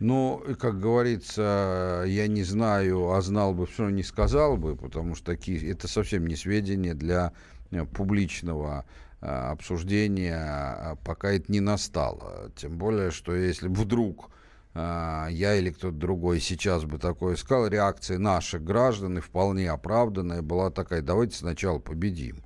Ну, 0.01 0.43
как 0.61 0.79
говорится, 0.79 2.05
я 2.07 2.29
не 2.29 2.45
знаю, 2.45 3.11
а 3.13 3.21
знал 3.21 3.53
бы, 3.53 3.67
все 3.67 3.89
не 3.89 4.05
сказал 4.05 4.57
бы, 4.57 4.77
потому 4.77 5.17
что 5.17 5.27
такие, 5.27 5.71
это 5.73 5.89
совсем 5.89 6.27
не 6.27 6.37
сведения 6.37 6.95
для 6.95 7.33
э, 7.71 7.85
публичного 7.85 8.85
э, 9.21 9.27
обсуждения, 9.27 10.37
а 10.37 10.97
пока 11.05 11.33
это 11.33 11.51
не 11.51 11.61
настало. 11.61 12.51
Тем 12.57 12.79
более, 12.79 13.11
что 13.11 13.35
если 13.35 13.69
вдруг 13.69 14.31
я 14.75 15.57
или 15.57 15.71
кто-то 15.71 15.97
другой 15.97 16.39
сейчас 16.39 16.85
бы 16.85 16.99
такое 16.99 17.35
сказал, 17.35 17.67
реакция 17.67 18.19
наших 18.19 18.63
граждан 18.63 19.19
и 19.19 19.21
вполне 19.21 19.69
оправданная 19.73 20.41
была 20.41 20.71
такая, 20.71 21.03
давайте 21.03 21.37
сначала 21.37 21.81
победим. 21.81 22.45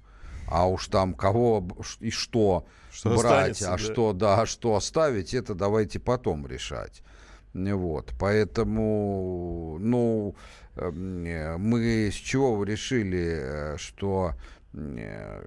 А 0.48 0.66
уж 0.66 0.86
там 0.86 1.12
кого 1.12 1.66
и 2.00 2.10
что, 2.10 2.64
Что 2.92 3.16
брать, 3.16 3.52
останется, 3.52 3.68
а 3.68 3.78
да. 3.78 3.78
что, 3.78 4.12
да, 4.12 4.40
а 4.42 4.46
что 4.46 4.76
оставить, 4.76 5.34
это 5.34 5.54
давайте 5.54 5.98
потом 5.98 6.46
решать. 6.46 7.02
Вот, 7.54 8.12
поэтому, 8.18 9.78
ну, 9.80 10.34
эм, 10.76 11.60
мы 11.60 12.10
с 12.10 12.14
чего 12.14 12.54
вы 12.54 12.66
решили, 12.66 13.38
э, 13.40 13.76
что 13.78 14.32
э, 14.74 15.44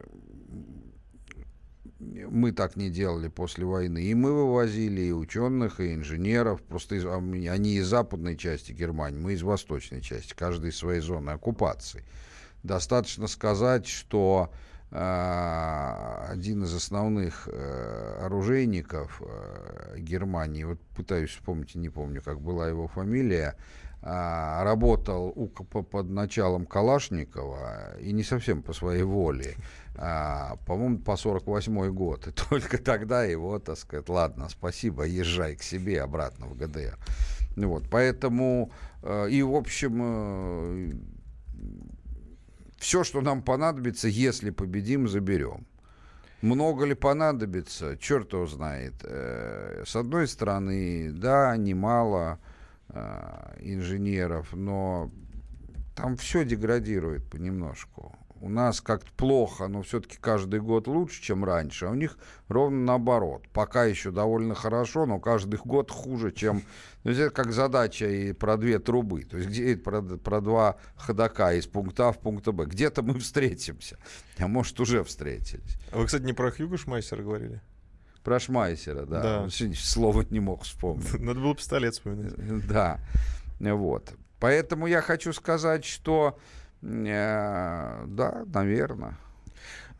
мы 1.99 2.51
так 2.51 2.75
не 2.75 2.89
делали 2.89 3.27
после 3.27 3.65
войны. 3.65 4.03
И 4.03 4.13
мы 4.13 4.33
вывозили 4.33 5.01
и 5.01 5.11
ученых, 5.11 5.79
и 5.79 5.93
инженеров. 5.93 6.61
Просто 6.63 6.95
из- 6.95 7.05
а 7.05 7.17
они 7.17 7.75
из 7.75 7.87
западной 7.87 8.37
части 8.37 8.71
Германии, 8.71 9.19
мы 9.19 9.33
из 9.33 9.41
восточной 9.43 10.01
части, 10.01 10.33
каждый 10.35 10.69
из 10.69 10.77
своей 10.77 11.01
зоны 11.01 11.31
оккупации. 11.31 12.03
Достаточно 12.63 13.27
сказать, 13.27 13.87
что 13.87 14.51
один 14.97 16.63
из 16.63 16.73
основных 16.73 17.49
э, 17.51 18.17
оружейников 18.21 19.21
э, 19.25 19.95
Германии, 19.97 20.63
вот 20.63 20.79
пытаюсь 20.95 21.31
вспомнить, 21.31 21.75
не 21.75 21.89
помню, 21.89 22.21
как 22.21 22.39
была 22.39 22.69
его 22.69 22.87
фамилия, 22.87 23.55
а, 24.07 24.63
работал 24.63 25.33
у, 25.35 25.47
под 25.47 26.09
началом 26.11 26.67
Калашникова 26.67 27.97
и 27.99 28.11
не 28.13 28.21
совсем 28.21 28.61
по 28.61 28.71
своей 28.71 29.01
воле, 29.01 29.55
а, 29.95 30.57
по-моему, 30.67 30.99
по 30.99 31.17
48 31.17 31.89
год. 31.89 32.27
И 32.27 32.31
только 32.49 32.77
тогда 32.77 33.23
его, 33.23 33.57
так 33.57 33.77
сказать, 33.77 34.07
ладно, 34.07 34.47
спасибо, 34.49 35.05
езжай 35.05 35.55
к 35.55 35.63
себе 35.63 36.03
обратно 36.03 36.45
в 36.45 36.55
ГДР. 36.55 36.99
Вот, 37.55 37.89
поэтому 37.89 38.71
э, 39.01 39.29
и, 39.31 39.41
в 39.41 39.55
общем, 39.55 41.01
все, 42.85 43.03
что 43.03 43.21
нам 43.21 43.41
понадобится, 43.41 44.07
если 44.07 44.51
победим, 44.51 45.07
заберем. 45.07 45.65
Много 46.41 46.85
ли 46.85 46.93
понадобится, 46.93 47.97
черт 47.97 48.33
его 48.33 48.45
знает. 48.45 48.93
Э, 49.01 49.83
С 49.87 49.95
одной 49.95 50.27
стороны, 50.27 51.11
да, 51.11 51.57
немало 51.57 52.37
э, 52.89 53.55
инженеров, 53.61 54.53
но 54.53 55.09
там 55.95 56.15
все 56.15 56.45
деградирует 56.45 57.23
понемножку. 57.27 58.15
У 58.45 58.49
нас 58.49 58.79
как-то 58.79 59.11
плохо, 59.17 59.67
но 59.67 59.81
все-таки 59.81 60.17
каждый 60.21 60.59
год 60.59 60.85
лучше, 60.85 61.19
чем 61.19 61.43
раньше. 61.43 61.87
А 61.87 61.89
у 61.89 61.95
них 61.95 62.15
ровно 62.47 62.77
наоборот. 62.77 63.41
Пока 63.51 63.85
еще 63.85 64.11
довольно 64.11 64.53
хорошо, 64.53 65.07
но 65.07 65.19
каждый 65.19 65.59
год 65.65 65.89
хуже, 65.89 66.31
чем... 66.31 66.61
То 67.01 67.09
есть 67.09 67.21
это 67.21 67.31
как 67.31 67.51
задача 67.51 68.07
и 68.07 68.33
про 68.33 68.57
две 68.57 68.77
трубы. 68.77 69.23
То 69.23 69.37
есть 69.37 69.49
где 69.49 69.75
про, 69.75 70.03
про 70.03 70.41
два 70.41 70.77
ходока 70.95 71.53
из 71.53 71.65
пункта 71.65 72.09
А 72.09 72.11
в 72.11 72.19
пункт 72.19 72.47
Б. 72.47 72.65
Где-то 72.65 73.01
мы 73.01 73.17
встретимся. 73.17 73.97
А 74.37 74.47
может, 74.47 74.79
уже 74.79 75.03
встретились. 75.03 75.79
А 75.91 75.97
вы, 75.97 76.05
кстати, 76.05 76.21
не 76.21 76.33
про 76.33 76.51
Хьюго 76.51 76.77
Шмайсера 76.77 77.23
говорили? 77.23 77.63
Про 78.23 78.39
Шмайсера, 78.39 79.07
да. 79.07 79.23
Да. 79.23 79.41
Он 79.41 79.49
Слово 79.49 80.23
не 80.29 80.39
мог 80.39 80.65
вспомнить. 80.65 81.11
Надо 81.19 81.39
было 81.39 81.55
пистолет 81.55 81.95
вспоминать. 81.95 82.67
Да, 82.67 82.99
вот. 83.59 84.13
Поэтому 84.39 84.85
я 84.85 85.01
хочу 85.01 85.33
сказать, 85.33 85.83
что 85.83 86.37
да, 86.85 88.43
наверное. 88.53 89.17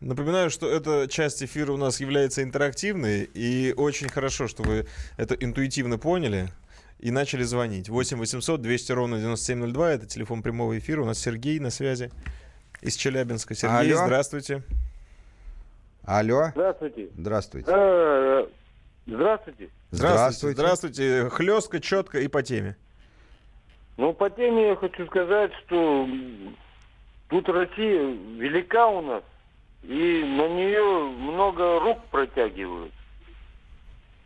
Напоминаю, 0.01 0.49
что 0.51 0.69
эта 0.69 1.07
часть 1.07 1.41
эфира 1.41 1.71
у 1.71 1.77
нас 1.77 1.99
является 1.99 2.43
интерактивной, 2.43 3.23
и 3.33 3.73
очень 3.75 4.07
хорошо, 4.07 4.47
что 4.47 4.61
вы 4.61 4.85
это 5.17 5.33
интуитивно 5.35 5.97
поняли 5.97 6.49
и 6.99 7.09
начали 7.11 7.43
звонить. 7.43 7.89
8 7.89 8.17
800 8.17 8.61
200 8.61 8.91
ровно 8.91 9.17
9702, 9.17 9.91
это 9.91 10.05
телефон 10.05 10.43
прямого 10.43 10.77
эфира. 10.77 11.01
У 11.01 11.05
нас 11.05 11.17
Сергей 11.17 11.59
на 11.59 11.71
связи 11.71 12.11
из 12.81 12.95
Челябинска. 12.95 13.55
Сергей, 13.55 13.93
Алло. 13.93 14.05
здравствуйте. 14.05 14.63
Алло, 16.03 16.49
Здравствуйте. 16.51 17.09
здравствуйте. 17.17 17.71
Э, 17.71 18.45
Здравствуйте. 19.07 19.69
Здравствуйте. 19.89 20.55
Здравствуйте. 20.55 21.29
Хлестко, 21.29 21.79
четко 21.79 22.19
и 22.19 22.27
по 22.27 22.43
теме. 22.43 22.75
Ну, 23.97 24.13
по 24.13 24.29
теме 24.29 24.69
я 24.69 24.75
хочу 24.75 25.05
сказать, 25.07 25.51
что 25.65 26.07
тут 27.29 27.49
Россия 27.49 28.15
велика 28.37 28.87
у 28.87 29.01
нас, 29.01 29.23
и 29.83 30.23
на 30.23 30.47
нее 30.47 30.83
много 31.17 31.79
рук 31.79 31.99
протягивают. 32.11 32.93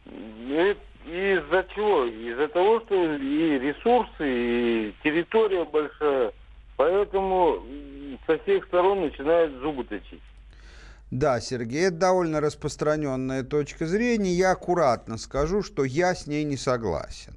И- 0.05 0.75
из-за 1.05 1.65
чего? 1.73 2.05
Из-за 2.05 2.47
того, 2.49 2.81
что 2.81 2.95
и 3.15 3.59
ресурсы, 3.59 4.09
и 4.19 4.93
территория 5.03 5.65
большая. 5.65 6.33
Поэтому 6.77 7.63
со 8.27 8.37
всех 8.39 8.65
сторон 8.65 9.01
начинают 9.01 9.53
зубы 9.61 9.83
точить. 9.85 10.21
Да, 11.11 11.41
Сергей, 11.41 11.87
это 11.87 11.97
довольно 11.97 12.39
распространенная 12.39 13.43
точка 13.43 13.87
зрения. 13.87 14.31
Я 14.31 14.51
аккуратно 14.51 15.17
скажу, 15.17 15.63
что 15.63 15.83
я 15.83 16.13
с 16.13 16.27
ней 16.27 16.43
не 16.43 16.57
согласен. 16.57 17.33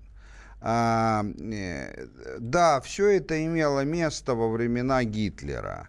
А, 0.65 1.25
э, 1.25 2.07
да, 2.39 2.81
все 2.81 3.09
это 3.09 3.45
имело 3.45 3.85
место 3.85 4.35
во 4.35 4.49
времена 4.49 5.03
Гитлера. 5.03 5.89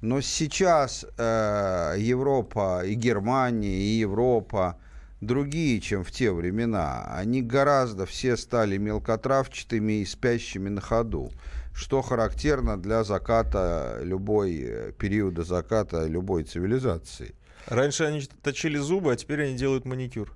Но 0.00 0.20
сейчас 0.20 1.04
э, 1.18 1.94
Европа 1.98 2.82
и 2.84 2.94
Германия, 2.94 3.76
и 3.76 3.98
Европа 3.98 4.76
другие, 5.20 5.80
чем 5.80 6.04
в 6.04 6.12
те 6.12 6.30
времена. 6.30 7.04
Они 7.16 7.42
гораздо 7.42 8.06
все 8.06 8.36
стали 8.36 8.76
мелкотравчатыми 8.76 10.02
и 10.02 10.04
спящими 10.04 10.68
на 10.68 10.80
ходу, 10.80 11.32
что 11.74 12.00
характерно 12.00 12.76
для 12.80 13.02
заката 13.02 13.98
любой, 14.04 14.60
э, 14.62 14.92
периода 14.92 15.42
заката 15.42 16.06
любой 16.06 16.44
цивилизации. 16.44 17.34
Раньше 17.66 18.04
они 18.04 18.22
точили 18.42 18.78
зубы, 18.78 19.12
а 19.12 19.16
теперь 19.16 19.42
они 19.46 19.56
делают 19.56 19.84
маникюр. 19.84 20.32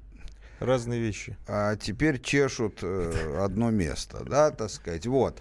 Разные 0.60 1.00
вещи. 1.00 1.36
А 1.46 1.76
теперь 1.76 2.20
чешут 2.20 2.78
э, 2.82 3.40
одно 3.44 3.70
место, 3.70 4.24
да, 4.24 4.50
так 4.50 4.70
сказать. 4.70 5.06
Вот. 5.06 5.40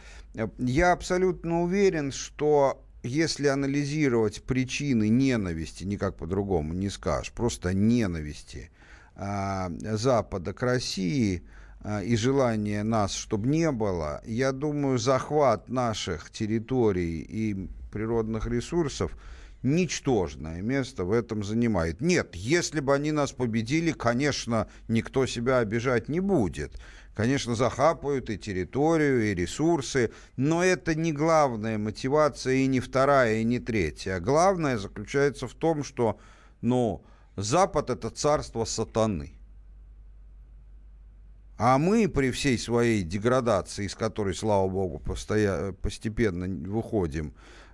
Я 0.58 0.92
абсолютно 0.92 1.64
уверен, 1.64 2.12
что 2.12 2.84
если 3.02 3.48
анализировать 3.48 4.44
причины 4.44 5.08
ненависти, 5.08 5.84
никак 5.84 6.18
по-другому 6.18 6.74
не 6.74 6.90
скажешь, 6.90 7.32
просто 7.32 7.74
ненависти 7.74 8.72
э, 9.16 9.68
Запада 9.96 10.54
к 10.54 10.62
России 10.62 11.44
э, 11.84 12.04
и 12.04 12.18
желание 12.18 12.84
нас, 12.84 13.14
чтобы 13.14 13.48
не 13.48 13.72
было, 13.72 14.22
я 14.26 14.52
думаю, 14.52 14.98
захват 14.98 15.70
наших 15.70 16.30
территорий 16.30 17.22
и 17.22 17.70
природных 17.92 18.48
ресурсов 18.48 19.16
ничтожное 19.66 20.62
место 20.62 21.04
в 21.04 21.12
этом 21.12 21.44
занимает. 21.44 22.00
Нет, 22.00 22.36
если 22.36 22.80
бы 22.80 22.94
они 22.94 23.12
нас 23.12 23.32
победили, 23.34 23.92
конечно, 23.92 24.68
никто 24.88 25.26
себя 25.26 25.58
обижать 25.58 26.08
не 26.08 26.20
будет. 26.22 26.80
Конечно, 27.14 27.56
захапают 27.56 28.30
и 28.30 28.38
территорию, 28.38 29.32
и 29.32 29.36
ресурсы, 29.36 30.12
но 30.38 30.64
это 30.64 30.96
не 30.96 31.12
главная 31.12 31.78
мотивация, 31.78 32.56
и 32.56 32.68
не 32.68 32.80
вторая, 32.80 33.40
и 33.40 33.44
не 33.44 33.60
третья. 33.60 34.20
Главное 34.20 34.78
заключается 34.78 35.48
в 35.48 35.54
том, 35.54 35.84
что, 35.84 36.20
ну, 36.62 37.04
Запад— 37.36 37.90
это 37.92 38.10
царство 38.10 38.66
сатаны. 38.66 39.34
А 41.58 41.78
мы 41.78 42.10
при 42.10 42.32
всей 42.32 42.58
своей 42.58 43.02
деградации, 43.02 43.86
из 43.86 43.96
которой, 43.96 44.36
слава 44.36 44.68
богу, 44.68 45.00
постоя... 45.00 45.72
постепенно 45.72 46.48
выходим, 46.70 47.34
а, 47.34 47.65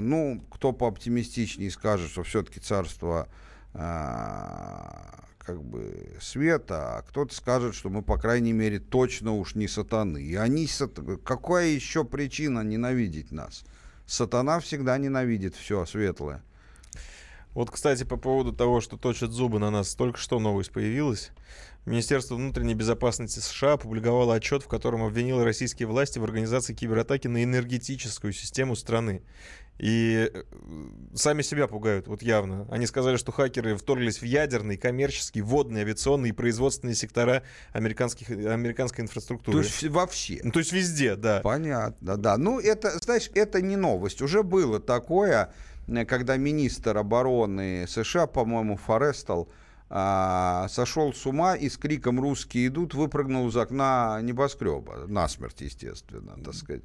ну, 0.00 0.42
кто 0.50 0.72
пооптимистичнее 0.72 1.70
скажет, 1.70 2.10
что 2.10 2.22
все-таки 2.22 2.60
царство 2.60 3.28
а, 3.74 5.24
как 5.38 5.62
бы 5.62 6.16
света, 6.20 6.98
а 6.98 7.02
кто-то 7.02 7.34
скажет, 7.34 7.74
что 7.74 7.90
мы, 7.90 8.02
по 8.02 8.16
крайней 8.18 8.52
мере, 8.52 8.78
точно 8.78 9.34
уж 9.34 9.54
не 9.54 9.68
сатаны. 9.68 10.22
И 10.22 10.34
они, 10.36 10.68
какая 11.24 11.68
еще 11.68 12.04
причина 12.04 12.60
ненавидеть 12.60 13.32
нас? 13.32 13.64
Сатана 14.06 14.60
всегда 14.60 14.98
ненавидит 14.98 15.54
все 15.54 15.84
светлое. 15.86 16.42
Вот, 17.52 17.70
кстати, 17.70 18.04
по 18.04 18.16
поводу 18.16 18.52
того, 18.52 18.80
что 18.80 18.96
точат 18.96 19.32
зубы 19.32 19.58
на 19.58 19.70
нас, 19.70 19.94
только 19.94 20.18
что 20.18 20.38
новость 20.38 20.70
появилась. 20.70 21.32
Министерство 21.86 22.34
внутренней 22.34 22.74
безопасности 22.74 23.38
США 23.38 23.72
опубликовало 23.72 24.34
отчет, 24.34 24.62
в 24.62 24.68
котором 24.68 25.02
обвинило 25.02 25.44
российские 25.44 25.88
власти 25.88 26.18
в 26.18 26.24
организации 26.24 26.74
кибератаки 26.74 27.26
на 27.26 27.42
энергетическую 27.42 28.32
систему 28.32 28.76
страны. 28.76 29.22
И 29.80 30.30
э, 30.30 30.42
сами 31.14 31.40
себя 31.40 31.66
пугают, 31.66 32.06
вот 32.06 32.20
явно. 32.20 32.68
Они 32.70 32.86
сказали, 32.86 33.16
что 33.16 33.32
хакеры 33.32 33.76
вторглись 33.76 34.20
в 34.20 34.24
ядерный, 34.24 34.76
коммерческий, 34.76 35.40
водный, 35.40 35.80
авиационный 35.80 36.28
и 36.28 36.32
производственные 36.32 36.94
сектора 36.94 37.44
американских, 37.72 38.28
американской 38.28 39.02
инфраструктуры. 39.02 39.56
То 39.56 39.64
есть 39.64 39.82
во 39.84 40.06
все. 40.06 40.40
Ну, 40.44 40.50
то 40.50 40.58
есть 40.58 40.72
везде, 40.72 41.16
да. 41.16 41.40
Понятно, 41.42 42.18
да. 42.18 42.36
Ну, 42.36 42.60
это, 42.60 42.90
знаешь, 43.02 43.30
это 43.34 43.62
не 43.62 43.76
новость. 43.76 44.20
Уже 44.20 44.42
было 44.42 44.80
такое, 44.80 45.50
э, 45.88 46.04
когда 46.04 46.36
министр 46.36 46.98
обороны 46.98 47.86
США, 47.88 48.26
по-моему, 48.26 48.76
Форестал, 48.76 49.48
а, 49.92 50.68
сошел 50.68 51.12
с 51.12 51.26
ума 51.26 51.56
и 51.56 51.68
с 51.68 51.76
криком 51.76 52.20
«Русские 52.20 52.68
идут!» 52.68 52.94
выпрыгнул 52.94 53.48
из 53.48 53.56
окна 53.56 54.20
небоскреба. 54.22 55.06
Насмерть, 55.08 55.60
естественно, 55.60 56.36
так 56.44 56.54
сказать. 56.54 56.82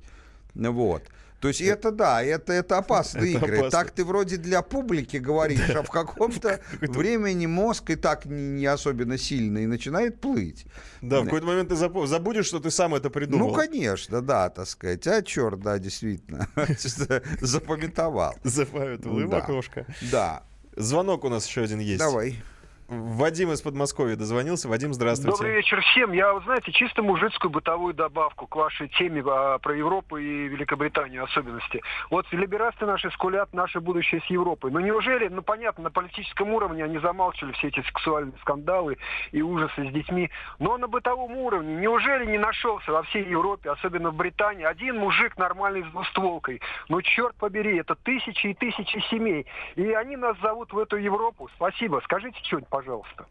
Вот. 0.55 1.03
То 1.39 1.49
есть 1.49 1.61
это 1.61 1.91
да, 1.91 2.23
это, 2.23 2.53
это 2.53 2.79
опасные 2.79 3.35
это 3.35 3.45
игры. 3.45 3.57
Опасно. 3.57 3.79
Так 3.79 3.91
ты 3.91 4.03
вроде 4.03 4.37
для 4.37 4.63
публики 4.63 5.17
говоришь, 5.17 5.69
а 5.69 5.83
в 5.83 5.89
каком-то 5.91 6.59
времени 6.81 7.45
мозг 7.45 7.91
и 7.91 7.95
так 7.95 8.25
не, 8.25 8.49
не 8.49 8.65
особенно 8.65 9.19
сильный 9.19 9.67
начинает 9.67 10.19
плыть. 10.19 10.65
Да, 11.01 11.21
в 11.21 11.25
какой-то 11.25 11.45
момент 11.45 11.69
ты 11.69 11.75
забудешь, 11.75 12.47
что 12.47 12.59
ты 12.59 12.71
сам 12.71 12.95
это 12.95 13.11
придумал. 13.11 13.49
Ну, 13.49 13.53
конечно, 13.53 14.23
да, 14.23 14.49
так 14.49 14.67
сказать. 14.67 15.05
А 15.05 15.21
черт, 15.21 15.59
да, 15.59 15.77
действительно. 15.77 16.47
Запамятовал. 17.41 18.33
Запамятовал. 18.43 19.19
И 19.19 19.25
в 19.25 19.35
окошко. 19.35 19.85
Да. 20.11 20.41
Звонок 20.75 21.25
у 21.25 21.29
нас 21.29 21.45
еще 21.45 21.61
один 21.61 21.79
есть. 21.79 21.99
Давай. 21.99 22.41
Вадим 22.87 23.51
из 23.51 23.63
Подмосковья 23.63 24.15
дозвонился. 24.15 24.69
Вадим, 24.69 24.93
здравствуйте. 24.93 25.31
Добрый 25.31 25.55
вечер 25.55 25.81
всем. 25.81 26.11
Я, 26.11 26.39
знаете, 26.41 26.71
чисто 26.71 27.01
мужицкую 27.01 27.49
бытовую 27.49 27.95
добавку 27.95 28.45
к 28.45 28.55
вашей 28.55 28.89
теме 28.89 29.23
а, 29.25 29.57
про 29.57 29.75
Европу 29.75 30.17
и 30.17 30.47
Великобританию 30.47 31.23
особенности. 31.23 31.81
Вот 32.11 32.27
либерасты 32.31 32.85
наши 32.85 33.09
скулят 33.11 33.51
наше 33.53 33.79
будущее 33.79 34.21
с 34.21 34.29
Европой. 34.29 34.69
Но 34.69 34.79
неужели, 34.81 35.29
ну 35.29 35.41
понятно, 35.41 35.85
на 35.85 35.89
политическом 35.89 36.51
уровне 36.53 36.83
они 36.83 36.99
замалчивали 36.99 37.53
все 37.53 37.69
эти 37.69 37.81
сексуальные 37.81 38.37
скандалы 38.41 38.97
и 39.31 39.41
ужасы 39.41 39.89
с 39.89 39.91
детьми. 39.91 40.29
Но 40.59 40.77
на 40.77 40.87
бытовом 40.87 41.35
уровне 41.37 41.77
неужели 41.77 42.25
не 42.27 42.37
нашелся 42.37 42.91
во 42.91 43.01
всей 43.03 43.23
Европе, 43.23 43.71
особенно 43.71 44.11
в 44.11 44.15
Британии, 44.15 44.63
один 44.63 44.99
мужик 44.99 45.37
нормальный 45.37 45.83
с 45.83 45.91
двустволкой? 45.91 46.61
Ну 46.89 47.01
черт 47.01 47.35
побери, 47.37 47.77
это 47.79 47.95
тысячи 47.95 48.47
и 48.47 48.53
тысячи 48.53 48.99
семей. 49.09 49.47
И 49.75 49.91
они 49.93 50.17
нас 50.17 50.37
зовут 50.39 50.71
в 50.71 50.77
эту 50.77 50.97
Европу. 50.97 51.49
Спасибо. 51.55 51.99
Скажите 52.03 52.37
что-нибудь 52.43 52.69
пожалуйста. 52.75 53.25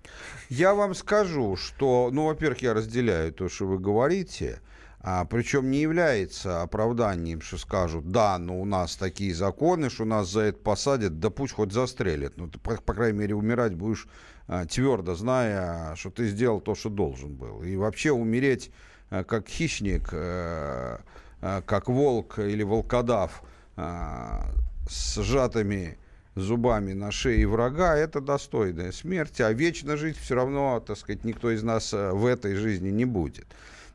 Я 0.48 0.74
вам 0.74 0.94
скажу, 0.94 1.56
что, 1.56 2.08
ну, 2.10 2.26
во-первых, 2.26 2.62
я 2.62 2.72
разделяю 2.72 3.30
то, 3.30 3.50
что 3.50 3.66
вы 3.66 3.78
говорите. 3.78 4.60
А, 5.00 5.26
причем 5.26 5.70
не 5.70 5.82
является 5.82 6.62
оправданием, 6.62 7.42
что 7.42 7.58
скажут, 7.58 8.10
да, 8.10 8.38
но 8.38 8.58
у 8.58 8.64
нас 8.64 8.96
такие 8.96 9.34
законы, 9.34 9.90
что 9.90 10.06
нас 10.06 10.30
за 10.30 10.40
это 10.40 10.58
посадят, 10.60 11.20
да 11.20 11.28
пусть 11.28 11.52
хоть 11.52 11.72
застрелят. 11.72 12.38
Ну, 12.38 12.48
ты, 12.48 12.58
по, 12.58 12.76
по 12.76 12.94
крайней 12.94 13.18
мере, 13.18 13.34
умирать 13.34 13.74
будешь 13.74 14.08
а, 14.48 14.64
твердо, 14.64 15.14
зная, 15.14 15.94
что 15.96 16.10
ты 16.10 16.26
сделал 16.28 16.62
то, 16.62 16.74
что 16.74 16.88
должен 16.88 17.34
был. 17.34 17.62
И 17.62 17.76
вообще 17.76 18.12
умереть 18.12 18.70
а, 19.10 19.24
как 19.24 19.46
хищник, 19.46 20.08
а, 20.14 21.02
а, 21.42 21.60
как 21.60 21.88
волк 21.88 22.38
или 22.38 22.62
волкодав 22.62 23.42
а, 23.76 24.46
с 24.88 25.22
сжатыми 25.22 25.98
зубами 26.34 26.92
на 26.92 27.10
шее 27.10 27.46
врага, 27.46 27.96
это 27.96 28.20
достойная 28.20 28.92
смерть, 28.92 29.40
а 29.40 29.52
вечно 29.52 29.96
жить 29.96 30.16
все 30.16 30.34
равно, 30.34 30.80
так 30.80 30.98
сказать, 30.98 31.24
никто 31.24 31.50
из 31.50 31.62
нас 31.62 31.92
э, 31.92 32.12
в 32.12 32.26
этой 32.26 32.54
жизни 32.54 32.90
не 32.90 33.04
будет. 33.04 33.46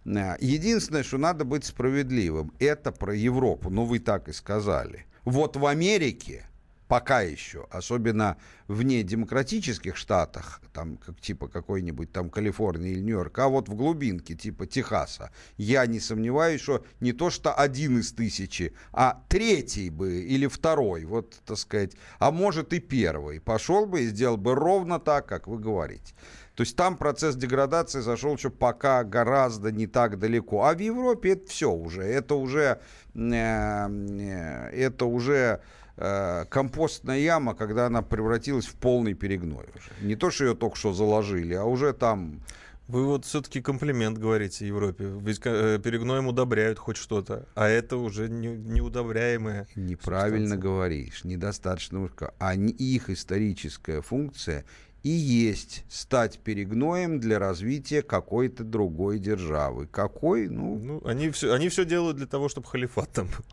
Э, 0.06 0.36
единственное, 0.40 1.04
что 1.04 1.18
надо 1.18 1.46
быть 1.46 1.66
справедливым, 1.66 2.52
это 2.60 2.92
про 2.92 3.14
Европу, 3.14 3.70
ну 3.70 3.86
вы 3.86 4.00
так 4.00 4.30
и 4.30 4.34
сказали. 4.34 5.06
Вот 5.26 5.58
в 5.58 5.66
Америке 5.66 6.49
пока 6.90 7.22
еще, 7.22 7.68
особенно 7.70 8.36
вне 8.68 9.04
демократических 9.04 9.96
штатах, 9.96 10.60
там 10.74 10.98
как 10.98 11.22
типа 11.22 11.48
какой-нибудь 11.48 12.12
там 12.12 12.32
Калифорнии 12.32 12.92
или 12.92 13.02
Нью-Йорк, 13.02 13.38
а 13.40 13.48
вот 13.48 13.70
в 13.70 13.76
глубинке 13.76 14.34
типа 14.34 14.66
Техаса, 14.66 15.32
я 15.56 15.86
не 15.86 16.00
сомневаюсь, 16.00 16.62
что 16.62 16.84
не 17.00 17.14
то 17.14 17.30
что 17.30 17.54
один 17.54 18.00
из 18.00 18.12
тысячи, 18.12 18.74
а 18.92 19.24
третий 19.30 19.92
бы 19.92 20.24
или 20.24 20.48
второй, 20.48 21.06
вот 21.06 21.40
так 21.46 21.60
сказать, 21.60 21.94
а 22.18 22.32
может 22.32 22.74
и 22.74 22.80
первый, 22.80 23.40
пошел 23.40 23.86
бы 23.86 24.02
и 24.02 24.08
сделал 24.08 24.38
бы 24.38 24.56
ровно 24.56 25.00
так, 25.00 25.28
как 25.28 25.48
вы 25.48 25.60
говорите. 25.60 26.16
То 26.56 26.64
есть 26.64 26.76
там 26.76 26.98
процесс 26.98 27.36
деградации 27.36 28.02
зашел 28.02 28.36
еще 28.36 28.50
пока 28.50 29.06
гораздо 29.06 29.72
не 29.72 29.88
так 29.88 30.20
далеко. 30.20 30.66
А 30.66 30.74
в 30.74 30.80
Европе 30.80 31.30
это 31.30 31.50
все 31.50 31.72
уже. 31.72 32.04
Это 32.04 32.36
уже, 32.36 32.82
э, 33.16 33.22
э, 33.22 34.70
это 34.72 35.06
уже 35.06 35.62
Э, 36.02 36.46
компостная 36.50 37.20
яма, 37.20 37.54
когда 37.56 37.88
она 37.88 38.02
превратилась 38.02 38.66
в 38.66 38.76
полный 38.76 39.14
перегной 39.14 39.66
уже. 39.66 39.92
Не 40.02 40.16
то, 40.16 40.32
что 40.32 40.46
ее 40.46 40.56
только 40.56 40.78
что 40.78 40.94
заложили, 40.94 41.54
а 41.56 41.66
уже 41.66 41.92
там... 41.94 42.42
Вы 42.88 43.06
вот 43.06 43.26
все-таки 43.26 43.62
комплимент 43.62 44.18
говорите 44.18 44.66
Европе. 44.66 45.06
Ведь 45.22 45.42
э, 45.44 45.78
перегноем 45.84 46.28
удобряют 46.28 46.80
хоть 46.80 46.98
что-то, 46.98 47.46
а 47.54 47.68
это 47.68 47.98
уже 47.98 48.30
не, 48.30 48.48
неудобряемое. 48.48 49.68
Неправильно 49.76 50.56
субстанция. 50.56 50.72
говоришь, 50.72 51.24
недостаточно. 51.26 52.10
Они, 52.40 52.72
их 52.72 53.10
историческая 53.10 54.02
функция 54.02 54.64
и 55.04 55.10
есть 55.10 55.84
стать 55.90 56.40
перегноем 56.40 57.20
для 57.20 57.40
развития 57.40 58.02
какой-то 58.02 58.64
другой 58.64 59.20
державы. 59.20 59.86
Какой? 59.86 60.48
Ну, 60.48 60.80
ну 60.80 61.02
они, 61.06 61.30
все, 61.30 61.54
они 61.54 61.70
все 61.70 61.86
делают 61.86 62.18
для 62.18 62.26
того, 62.26 62.50
чтобы 62.50 62.68
халифат 62.68 63.12
там 63.12 63.28
был. 63.28 63.46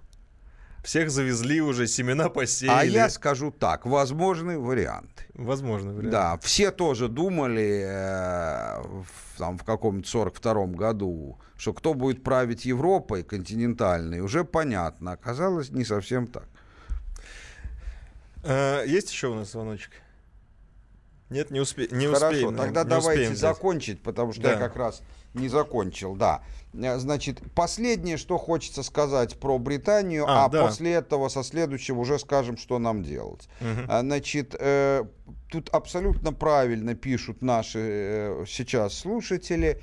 Всех 0.87 1.11
завезли 1.11 1.61
уже, 1.61 1.89
семена 1.89 2.29
посеяли. 2.29 2.79
А 2.79 2.85
я 2.85 3.11
скажу 3.11 3.51
так, 3.51 3.87
возможны 3.87 4.57
варианты. 4.57 5.25
Возможно, 5.35 5.93
вариант. 5.93 6.13
Да, 6.13 6.39
все 6.41 6.71
тоже 6.71 7.09
думали 7.09 7.83
э, 7.85 8.83
в, 8.83 9.37
там, 9.37 9.59
в 9.59 9.65
каком-то 9.65 10.09
42 10.09 10.67
году, 10.67 11.41
что 11.57 11.73
кто 11.75 11.93
будет 11.93 12.23
править 12.23 12.67
Европой 12.67 13.25
континентальной, 13.25 14.21
уже 14.21 14.45
понятно. 14.45 15.11
Оказалось, 15.11 15.71
не 15.71 15.85
совсем 15.85 16.29
так. 16.29 16.47
Э, 18.45 18.85
есть 18.87 19.11
еще 19.11 19.27
у 19.27 19.35
нас 19.35 19.51
звоночек? 19.51 19.91
Нет, 21.31 21.51
не, 21.51 21.59
успе... 21.59 21.89
не 21.91 22.07
Хорошо, 22.07 22.29
успеем. 22.29 22.57
тогда 22.57 22.85
не 22.85 22.91
давайте 22.91 23.23
успеем 23.23 23.37
закончить, 23.37 24.01
потому 24.05 24.33
что 24.33 24.43
Да. 24.43 24.53
я 24.53 24.57
как 24.57 24.77
раз 24.77 25.03
не 25.35 25.49
закончил, 25.49 26.15
да. 26.15 26.43
Э, 26.83 26.99
Значит, 26.99 27.41
последнее, 27.55 28.17
что 28.17 28.39
хочется 28.39 28.83
сказать 28.83 29.39
про 29.39 29.59
Британию, 29.59 30.25
а, 30.27 30.45
А, 30.45 30.49
да. 30.49 30.67
после 30.67 30.93
этого 30.93 31.29
со 31.29 31.43
следующего 31.43 32.01
уже 32.01 32.19
скажем, 32.19 32.57
что 32.57 32.79
нам 32.79 33.03
делать. 33.03 33.49
А, 33.89 34.01
Значит, 34.01 34.55
э, 34.59 35.05
тут 35.51 35.69
абсолютно 35.71 36.33
правильно 36.33 36.95
пишут 36.95 37.43
наши 37.43 37.79
э, 37.83 38.45
сейчас 38.47 38.95
слушатели, 38.95 39.81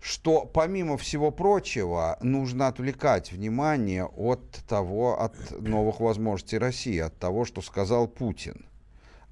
что 0.00 0.44
помимо 0.44 0.98
всего 0.98 1.30
прочего 1.30 2.18
нужно 2.20 2.68
отвлекать 2.68 3.32
внимание 3.32 4.04
от 4.04 4.42
того, 4.68 5.20
от 5.20 5.34
новых 5.60 6.00
возможностей 6.00 6.58
России, 6.58 6.98
от 6.98 7.18
того, 7.18 7.44
что 7.46 7.62
сказал 7.62 8.06
Путин. 8.06 8.66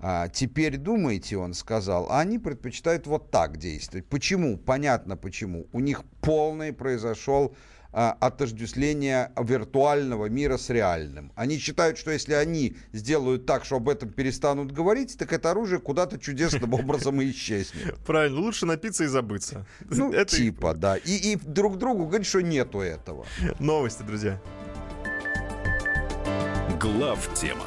А, 0.04 0.28
теперь 0.28 0.78
думайте, 0.78 1.36
он 1.36 1.54
сказал, 1.54 2.08
а 2.10 2.20
они 2.20 2.40
предпочитают 2.40 3.06
вот 3.06 3.30
так 3.30 3.56
действовать. 3.56 4.06
Почему? 4.06 4.58
Понятно 4.58 5.16
почему. 5.16 5.68
У 5.72 5.78
них 5.78 6.02
полный 6.20 6.72
произошел 6.72 7.54
а, 7.92 8.16
отождествление 8.18 9.30
виртуального 9.38 10.26
мира 10.26 10.56
с 10.56 10.70
реальным. 10.70 11.30
Они 11.36 11.56
считают, 11.56 11.98
что 11.98 12.10
если 12.10 12.34
они 12.34 12.76
сделают 12.92 13.46
так, 13.46 13.64
что 13.64 13.76
об 13.76 13.88
этом 13.88 14.10
перестанут 14.10 14.72
говорить, 14.72 15.16
так 15.16 15.32
это 15.32 15.52
оружие 15.52 15.78
куда-то 15.78 16.18
чудесным 16.18 16.74
образом 16.74 17.20
и 17.20 17.30
исчезнет. 17.30 17.96
Правильно, 18.04 18.40
лучше 18.40 18.66
напиться 18.66 19.04
и 19.04 19.06
забыться. 19.06 19.66
Ну, 19.88 20.12
Это 20.12 20.34
типа, 20.36 20.74
да. 20.74 20.96
И, 20.96 21.32
и 21.32 21.36
друг 21.36 21.78
другу 21.78 22.06
говорить, 22.06 22.26
что 22.26 22.40
нету 22.40 22.80
этого. 22.80 23.24
новости, 23.60 24.02
друзья. 24.02 24.40
Глав 26.80 27.32
тема 27.34 27.66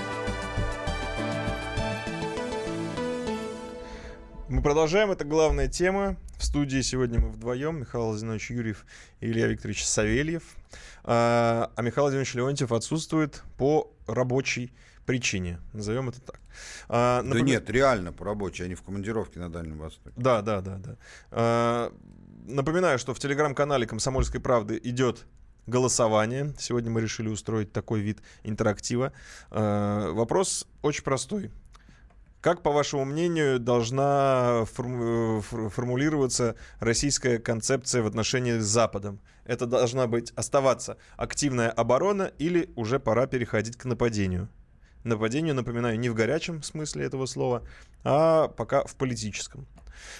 Мы 4.51 4.61
продолжаем. 4.61 5.11
Это 5.11 5.23
главная 5.23 5.69
тема. 5.69 6.17
В 6.37 6.43
студии 6.43 6.81
сегодня 6.81 7.21
мы 7.21 7.29
вдвоем. 7.29 7.79
Михаил 7.79 8.07
Владимирович 8.07 8.51
Юрьев 8.51 8.85
и 9.21 9.27
Илья 9.27 9.47
Викторович 9.47 9.85
Савельев. 9.85 10.43
А, 11.05 11.71
а 11.73 11.81
Михаил 11.81 12.03
Владимирович 12.07 12.33
Леонтьев 12.33 12.73
отсутствует 12.73 13.43
по 13.57 13.93
рабочей 14.07 14.73
причине. 15.05 15.61
Назовем 15.71 16.09
это 16.09 16.19
так. 16.19 16.41
А, 16.89 17.21
Да 17.23 17.29
напомя- 17.29 17.43
нет, 17.43 17.69
реально 17.69 18.11
по 18.11 18.25
рабочей, 18.25 18.65
они 18.65 18.75
в 18.75 18.81
командировке 18.81 19.39
на 19.39 19.49
Дальнем 19.49 19.77
Востоке. 19.77 20.13
Да, 20.17 20.41
да, 20.41 20.59
да, 20.59 20.75
да. 20.79 20.97
А, 21.31 21.93
Напоминаю, 22.45 22.99
что 22.99 23.13
в 23.13 23.19
телеграм-канале 23.19 23.87
Комсомольской 23.87 24.41
правды 24.41 24.77
идет 24.83 25.27
голосование. 25.65 26.53
Сегодня 26.59 26.91
мы 26.91 26.99
решили 26.99 27.29
устроить 27.29 27.71
такой 27.71 28.01
вид 28.01 28.19
интерактива. 28.43 29.13
А, 29.49 30.11
Вопрос 30.11 30.67
очень 30.81 31.05
простой. 31.05 31.51
Как, 32.41 32.63
по 32.63 32.71
вашему 32.71 33.05
мнению, 33.05 33.59
должна 33.59 34.61
э, 34.61 34.65
фор- 34.65 35.69
формулироваться 35.69 36.55
российская 36.79 37.37
концепция 37.37 38.01
в 38.01 38.07
отношении 38.07 38.57
с 38.57 38.65
Западом? 38.65 39.19
Это 39.45 39.67
должна 39.67 40.07
быть 40.07 40.31
оставаться 40.35 40.97
активная 41.17 41.69
оборона 41.69 42.31
или 42.39 42.71
уже 42.75 42.99
пора 42.99 43.27
переходить 43.27 43.77
к 43.77 43.85
нападению? 43.85 44.49
Нападению, 45.03 45.53
напоминаю, 45.53 45.99
не 45.99 46.09
в 46.09 46.15
горячем 46.15 46.63
смысле 46.63 47.05
этого 47.05 47.27
слова, 47.27 47.61
а 48.03 48.47
пока 48.47 48.85
в 48.85 48.95
политическом. 48.95 49.67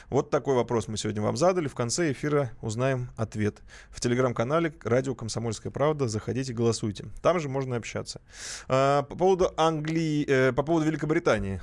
Вот 0.10 0.30
такой 0.30 0.54
вопрос 0.54 0.88
мы 0.88 0.98
сегодня 0.98 1.24
вам 1.24 1.38
задали. 1.38 1.68
В 1.68 1.74
конце 1.74 2.12
эфира 2.12 2.52
узнаем 2.62 3.10
ответ. 3.18 3.62
В 3.90 4.00
телеграм-канале 4.00 4.76
«Радио 4.84 5.16
Комсомольская 5.16 5.72
правда» 5.72 6.08
заходите, 6.08 6.54
голосуйте. 6.54 7.06
Там 7.24 7.40
же 7.40 7.50
можно 7.50 7.78
общаться. 7.78 8.22
А, 8.68 9.02
по 9.02 9.16
поводу 9.16 9.52
Англии, 9.58 10.24
э, 10.28 10.52
по 10.54 10.62
поводу 10.62 10.86
Великобритании 10.86 11.62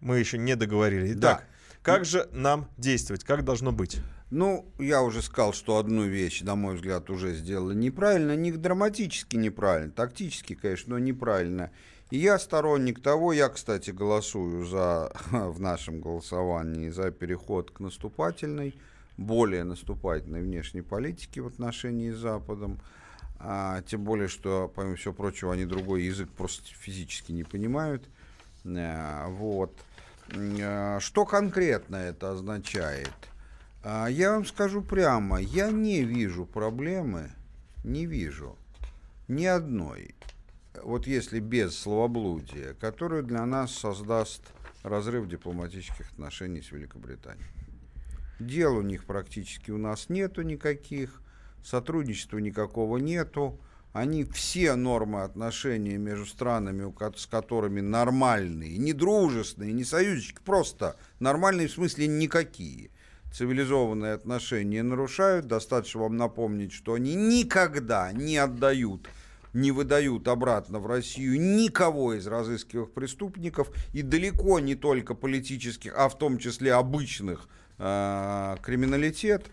мы 0.00 0.18
еще 0.18 0.38
не 0.38 0.56
договорили. 0.56 1.14
Итак, 1.14 1.46
как 1.82 2.04
же 2.04 2.28
нам 2.32 2.68
действовать? 2.76 3.24
Как 3.24 3.44
должно 3.44 3.72
быть? 3.72 3.98
Ну, 4.30 4.66
я 4.78 5.02
уже 5.02 5.22
сказал, 5.22 5.54
что 5.54 5.78
одну 5.78 6.04
вещь, 6.04 6.42
на 6.42 6.54
мой 6.54 6.74
взгляд, 6.74 7.08
уже 7.08 7.34
сделали 7.34 7.74
неправильно. 7.74 8.36
Не 8.36 8.52
драматически 8.52 9.36
неправильно, 9.36 9.90
тактически, 9.90 10.54
конечно, 10.54 10.94
но 10.94 10.98
неправильно. 10.98 11.70
И 12.10 12.18
я 12.18 12.38
сторонник 12.38 13.02
того, 13.02 13.32
я, 13.32 13.48
кстати, 13.48 13.90
голосую 13.90 14.66
за, 14.66 15.12
в 15.30 15.60
нашем 15.60 16.00
голосовании 16.00 16.90
за 16.90 17.10
переход 17.10 17.70
к 17.70 17.80
наступательной, 17.80 18.74
более 19.16 19.64
наступательной 19.64 20.42
внешней 20.42 20.82
политике 20.82 21.40
в 21.40 21.46
отношении 21.46 22.10
с 22.10 22.18
Западом. 22.18 22.80
А, 23.40 23.82
тем 23.82 24.04
более, 24.04 24.28
что, 24.28 24.70
помимо 24.74 24.96
всего 24.96 25.14
прочего, 25.14 25.52
они 25.52 25.64
другой 25.64 26.02
язык 26.02 26.28
просто 26.30 26.64
физически 26.66 27.32
не 27.32 27.44
понимают. 27.44 28.08
А, 28.66 29.28
вот. 29.28 29.72
А, 30.36 31.00
Что 31.00 31.24
конкретно 31.24 31.96
это 31.96 32.32
означает? 32.32 33.12
А, 33.82 34.06
Я 34.08 34.32
вам 34.32 34.44
скажу 34.44 34.82
прямо, 34.82 35.40
я 35.40 35.70
не 35.70 36.02
вижу 36.04 36.44
проблемы, 36.46 37.30
не 37.84 38.06
вижу 38.06 38.56
ни 39.28 39.44
одной, 39.44 40.14
вот 40.82 41.06
если 41.06 41.40
без 41.40 41.78
словоблудия, 41.78 42.74
которую 42.74 43.22
для 43.22 43.44
нас 43.44 43.72
создаст 43.72 44.42
разрыв 44.82 45.28
дипломатических 45.28 46.10
отношений 46.12 46.62
с 46.62 46.72
Великобританией. 46.72 47.46
Дел 48.38 48.76
у 48.76 48.82
них 48.82 49.04
практически 49.04 49.70
у 49.70 49.78
нас 49.78 50.08
нету 50.08 50.42
никаких, 50.42 51.20
сотрудничества 51.64 52.38
никакого 52.38 52.98
нету. 52.98 53.58
Они 53.92 54.24
все 54.24 54.74
нормы 54.74 55.22
отношений 55.22 55.96
между 55.96 56.26
странами, 56.26 56.92
с 57.16 57.26
которыми 57.26 57.80
нормальные, 57.80 58.76
не 58.76 58.92
дружественные, 58.92 59.72
не 59.72 59.84
союзнички, 59.84 60.38
просто 60.44 60.96
нормальные 61.20 61.68
в 61.68 61.72
смысле 61.72 62.06
никакие. 62.06 62.90
Цивилизованные 63.32 64.12
отношения 64.12 64.82
нарушают. 64.82 65.46
Достаточно 65.46 66.00
вам 66.00 66.16
напомнить, 66.16 66.72
что 66.72 66.94
они 66.94 67.14
никогда 67.14 68.10
не 68.12 68.36
отдают, 68.36 69.08
не 69.52 69.70
выдают 69.70 70.28
обратно 70.28 70.78
в 70.78 70.86
Россию 70.86 71.40
никого 71.40 72.14
из 72.14 72.26
разыскиваемых 72.26 72.92
преступников 72.92 73.70
и 73.92 74.02
далеко 74.02 74.60
не 74.60 74.74
только 74.74 75.14
политических, 75.14 75.94
а 75.96 76.08
в 76.08 76.18
том 76.18 76.38
числе 76.38 76.72
обычных 76.72 77.48
э, 77.78 78.56
криминалитет. 78.62 79.46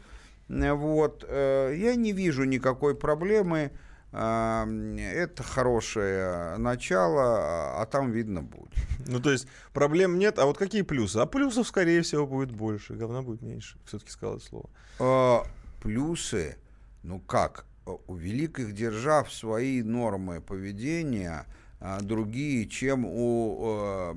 Э, 0.49 0.73
Вот. 0.73 1.25
э, 1.27 1.75
Я 1.77 1.95
не 1.95 2.11
вижу 2.11 2.43
никакой 2.43 2.95
проблемы. 2.95 3.71
Это 4.15 5.43
хорошее 5.43 6.55
начало, 6.57 7.81
а 7.81 7.85
там 7.85 8.11
видно 8.11 8.41
будет. 8.41 8.73
Ну, 9.07 9.19
то 9.19 9.29
есть 9.29 9.47
проблем 9.71 10.17
нет, 10.17 10.39
а 10.39 10.45
вот 10.45 10.57
какие 10.57 10.81
плюсы? 10.81 11.17
А 11.17 11.25
плюсов, 11.27 11.67
скорее 11.67 12.01
всего, 12.01 12.25
будет 12.25 12.51
больше, 12.51 12.95
говна 12.95 13.21
будет 13.21 13.41
меньше. 13.41 13.77
Все-таки 13.85 14.09
сказал 14.09 14.37
это 14.37 14.45
слово. 14.45 14.69
А, 14.99 15.43
плюсы, 15.81 16.57
ну 17.03 17.19
как, 17.19 17.65
у 17.85 18.15
великих 18.15 18.73
держав 18.73 19.31
свои 19.31 19.83
нормы 19.83 20.41
поведения, 20.41 21.45
а, 21.79 21.99
другие, 22.01 22.67
чем 22.67 23.05
у, 23.05 24.15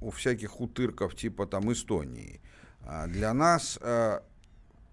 у 0.00 0.10
всяких 0.10 0.60
утырков 0.60 1.14
типа 1.14 1.46
там 1.46 1.72
Эстонии. 1.72 2.40
А 2.82 3.06
для 3.06 3.32
нас 3.32 3.78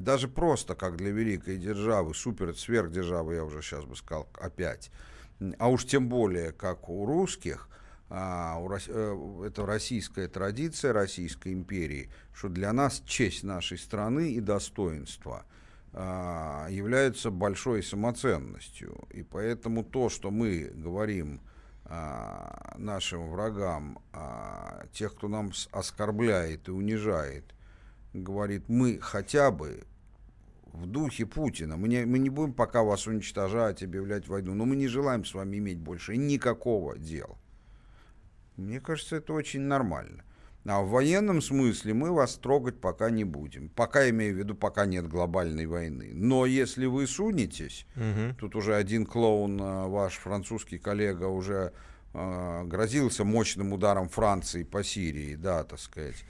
даже 0.03 0.27
просто, 0.27 0.75
как 0.75 0.97
для 0.97 1.11
великой 1.11 1.57
державы, 1.57 2.13
супер 2.13 2.55
сверхдержавы, 2.55 3.35
я 3.35 3.43
уже 3.43 3.61
сейчас 3.61 3.85
бы 3.85 3.95
сказал, 3.95 4.27
опять, 4.33 4.91
а 5.57 5.69
уж 5.69 5.85
тем 5.85 6.09
более, 6.09 6.51
как 6.51 6.89
у 6.89 7.05
русских, 7.05 7.69
а, 8.09 8.57
у, 8.57 8.69
э, 8.71 9.47
это 9.47 9.65
российская 9.65 10.27
традиция 10.27 10.91
Российской 10.91 11.53
империи, 11.53 12.09
что 12.33 12.49
для 12.49 12.73
нас 12.73 13.01
честь 13.05 13.43
нашей 13.43 13.77
страны 13.77 14.33
и 14.33 14.41
достоинство 14.41 15.45
а, 15.93 16.67
являются 16.69 17.31
большой 17.31 17.83
самоценностью. 17.83 19.07
И 19.11 19.23
поэтому 19.23 19.83
то, 19.83 20.09
что 20.09 20.29
мы 20.29 20.71
говорим 20.73 21.41
а, 21.85 22.75
нашим 22.77 23.29
врагам, 23.29 23.99
а, 24.13 24.85
тех, 24.93 25.13
кто 25.15 25.27
нам 25.27 25.51
оскорбляет 25.71 26.67
и 26.67 26.71
унижает, 26.71 27.53
говорит, 28.13 28.67
мы 28.67 28.99
хотя 28.99 29.51
бы 29.51 29.83
в 30.73 30.85
духе 30.85 31.25
Путина. 31.25 31.77
Мы 31.77 31.87
не, 31.87 32.05
мы 32.05 32.19
не 32.19 32.29
будем 32.29 32.53
пока 32.53 32.83
вас 32.83 33.07
уничтожать, 33.07 33.83
объявлять 33.83 34.27
войну, 34.27 34.53
но 34.53 34.65
мы 34.65 34.75
не 34.75 34.87
желаем 34.87 35.25
с 35.25 35.33
вами 35.33 35.57
иметь 35.57 35.79
больше 35.79 36.17
никакого 36.17 36.97
дела. 36.97 37.37
Мне 38.57 38.79
кажется, 38.79 39.17
это 39.17 39.33
очень 39.33 39.61
нормально. 39.61 40.23
А 40.65 40.81
в 40.81 40.89
военном 40.89 41.41
смысле 41.41 41.95
мы 41.95 42.11
вас 42.11 42.35
трогать 42.35 42.79
пока 42.79 43.09
не 43.09 43.23
будем. 43.23 43.69
Пока, 43.69 44.07
имею 44.09 44.35
в 44.35 44.37
виду, 44.37 44.53
пока 44.53 44.85
нет 44.85 45.07
глобальной 45.07 45.65
войны. 45.65 46.11
Но 46.13 46.45
если 46.45 46.85
вы 46.85 47.07
сунетесь, 47.07 47.87
угу. 47.95 48.35
тут 48.37 48.55
уже 48.55 48.75
один 48.75 49.07
клоун, 49.07 49.59
а, 49.59 49.87
ваш 49.87 50.17
французский 50.17 50.77
коллега, 50.77 51.25
уже 51.25 51.73
э, 52.13 52.63
грозился 52.65 53.23
мощным 53.23 53.73
ударом 53.73 54.07
Франции 54.07 54.63
по 54.63 54.83
Сирии, 54.83 55.35
да, 55.35 55.63
так 55.63 55.79
сказать. 55.79 56.23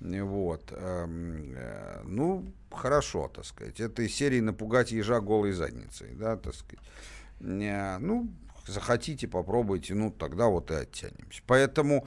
Вот. 0.00 0.72
Эм, 0.72 1.54
э, 1.56 2.02
ну, 2.04 2.44
хорошо, 2.70 3.30
так 3.34 3.44
сказать. 3.44 3.80
Это 3.80 4.02
из 4.02 4.14
серии 4.14 4.40
«Напугать 4.40 4.92
ежа 4.92 5.20
голой 5.20 5.52
задницей», 5.52 6.14
да, 6.14 6.36
так 6.36 6.54
сказать. 6.54 6.84
Э, 7.40 7.98
ну, 7.98 8.28
захотите, 8.66 9.26
попробуйте, 9.26 9.94
ну, 9.94 10.10
тогда 10.10 10.46
вот 10.46 10.70
и 10.70 10.74
оттянемся. 10.74 11.42
Поэтому 11.46 12.06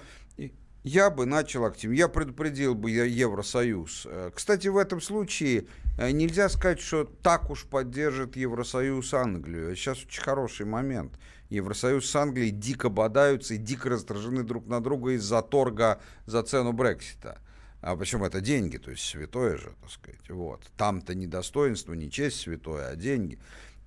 я 0.84 1.10
бы 1.10 1.26
начал 1.26 1.66
активно. 1.66 1.96
Я 1.96 2.08
предупредил 2.08 2.76
бы 2.76 2.92
Евросоюз. 2.92 4.08
Э, 4.08 4.32
кстати, 4.34 4.68
в 4.68 4.78
этом 4.78 5.02
случае 5.02 5.66
нельзя 5.98 6.48
сказать, 6.48 6.80
что 6.80 7.06
так 7.06 7.50
уж 7.50 7.66
поддержит 7.66 8.36
Евросоюз 8.36 9.14
Англию. 9.16 9.76
Сейчас 9.76 10.06
очень 10.06 10.22
хороший 10.22 10.68
момент. 10.68 11.20
Евросоюз 11.50 12.08
с 12.08 12.16
Англией 12.16 12.52
дико 12.52 12.90
бодаются 12.90 13.56
и 13.56 13.58
дико 13.58 13.90
раздражены 13.90 14.44
друг 14.44 14.68
на 14.68 14.80
друга 14.80 15.14
из-за 15.14 15.42
торга 15.42 16.00
за 16.28 16.44
цену 16.44 16.72
Брексита. 16.72 17.40
А 17.82 17.96
почему 17.96 18.26
это 18.26 18.42
деньги, 18.42 18.78
то 18.78 18.92
есть 18.92 19.04
святое 19.04 19.58
же, 19.58 19.72
так 19.82 19.90
сказать. 19.90 20.30
Вот. 20.30 20.62
Там-то 20.78 21.16
не 21.16 21.28
достоинство, 21.28 21.94
не 21.94 22.12
честь 22.12 22.42
святое, 22.42 22.90
а 22.90 22.96
деньги. 22.96 23.40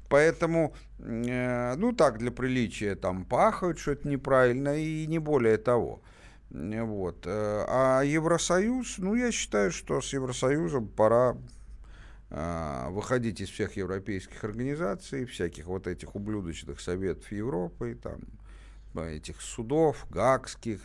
Поэтому, 0.09 0.74
э, 0.99 1.74
ну 1.76 1.93
так, 1.93 2.18
для 2.18 2.30
приличия 2.30 2.95
там 2.97 3.24
пахают, 3.24 3.78
что 3.78 3.93
это 3.93 4.09
неправильно, 4.09 4.76
и 4.78 5.07
не 5.07 5.18
более 5.18 5.59
того. 5.59 6.03
Вот. 6.51 7.26
Э, 7.26 7.64
а 7.68 8.03
Евросоюз, 8.03 8.99
ну, 8.99 9.14
я 9.14 9.30
считаю, 9.32 9.72
что 9.72 10.01
с 10.01 10.12
Евросоюзом 10.12 10.88
пора 10.88 11.36
э, 12.30 12.86
выходить 12.90 13.40
из 13.40 13.49
всех 13.49 13.76
европейских 13.76 14.43
организаций, 14.45 15.24
всяких 15.26 15.66
вот 15.66 15.86
этих 15.86 16.14
ублюдочных 16.14 16.80
советов 16.80 17.30
Европы, 17.30 17.99
там, 18.03 18.20
этих 19.03 19.40
судов, 19.40 20.07
гагских, 20.11 20.80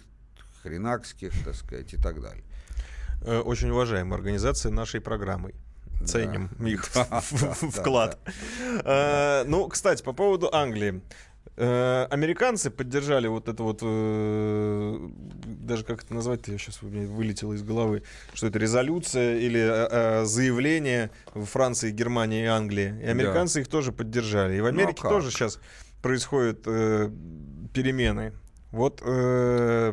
хренакских, 0.62 1.32
так 1.44 1.56
сказать, 1.56 1.94
и 1.94 1.98
так 1.98 2.22
далее. 2.22 2.44
Э, 3.22 3.40
очень 3.40 3.70
уважаемая 3.70 4.18
организация 4.18 4.72
нашей 4.72 5.02
программой. 5.02 5.54
Ценим 6.06 6.50
да. 6.60 6.70
их 6.70 6.90
да, 6.94 7.22
вклад. 7.22 8.20
Да, 8.84 9.42
э, 9.42 9.44
ну, 9.48 9.68
кстати, 9.68 10.04
по 10.04 10.14
поводу 10.14 10.50
Англии. 10.54 11.02
Э, 11.56 12.06
американцы 12.12 12.70
поддержали 12.70 13.28
вот 13.28 13.50
это 13.50 13.64
вот, 13.64 13.80
даже 15.68 15.84
как 15.84 16.04
это 16.04 16.14
назвать, 16.14 16.48
я 16.48 16.58
сейчас 16.60 16.84
вылетело 16.84 17.54
из 17.54 17.64
головы, 17.64 18.04
что 18.34 18.46
это 18.48 18.60
резолюция 18.60 19.40
или 19.40 20.24
заявление 20.26 21.10
в 21.34 21.46
Франции, 21.46 21.90
Германии 21.90 22.44
и 22.44 22.48
Англии. 22.48 22.94
И 23.02 23.08
американцы 23.08 23.56
да. 23.56 23.62
их 23.62 23.68
тоже 23.68 23.92
поддержали. 23.92 24.58
И 24.58 24.62
в 24.62 24.68
Америке 24.68 25.02
ну, 25.04 25.10
тоже 25.10 25.32
сейчас 25.32 25.60
происходят 26.04 26.62
перемены. 26.62 28.34
Вот 28.72 29.00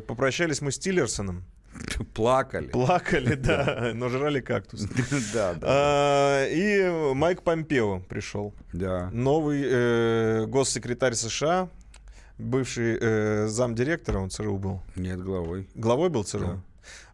попрощались 0.06 0.60
мы 0.60 0.70
с 0.70 0.78
Тиллерсоном. 0.78 1.46
Плакали. 2.14 2.68
Плакали, 2.68 3.34
да, 3.36 3.92
но 3.94 4.08
жрали 4.08 4.40
кактус. 4.40 4.82
Да, 5.32 5.54
да. 5.54 5.66
А, 5.66 6.46
и 6.48 7.14
Майк 7.14 7.42
Помпео 7.42 8.00
пришел. 8.00 8.54
Да. 8.72 9.10
Новый 9.12 9.62
э, 9.64 10.46
госсекретарь 10.46 11.14
США, 11.14 11.68
бывший 12.38 12.98
э, 13.00 13.46
замдиректора, 13.46 14.18
он 14.18 14.30
ЦРУ 14.30 14.58
был. 14.58 14.82
Нет, 14.96 15.20
главой. 15.20 15.68
Главой 15.74 16.08
был 16.08 16.24
ЦРУ? 16.24 16.62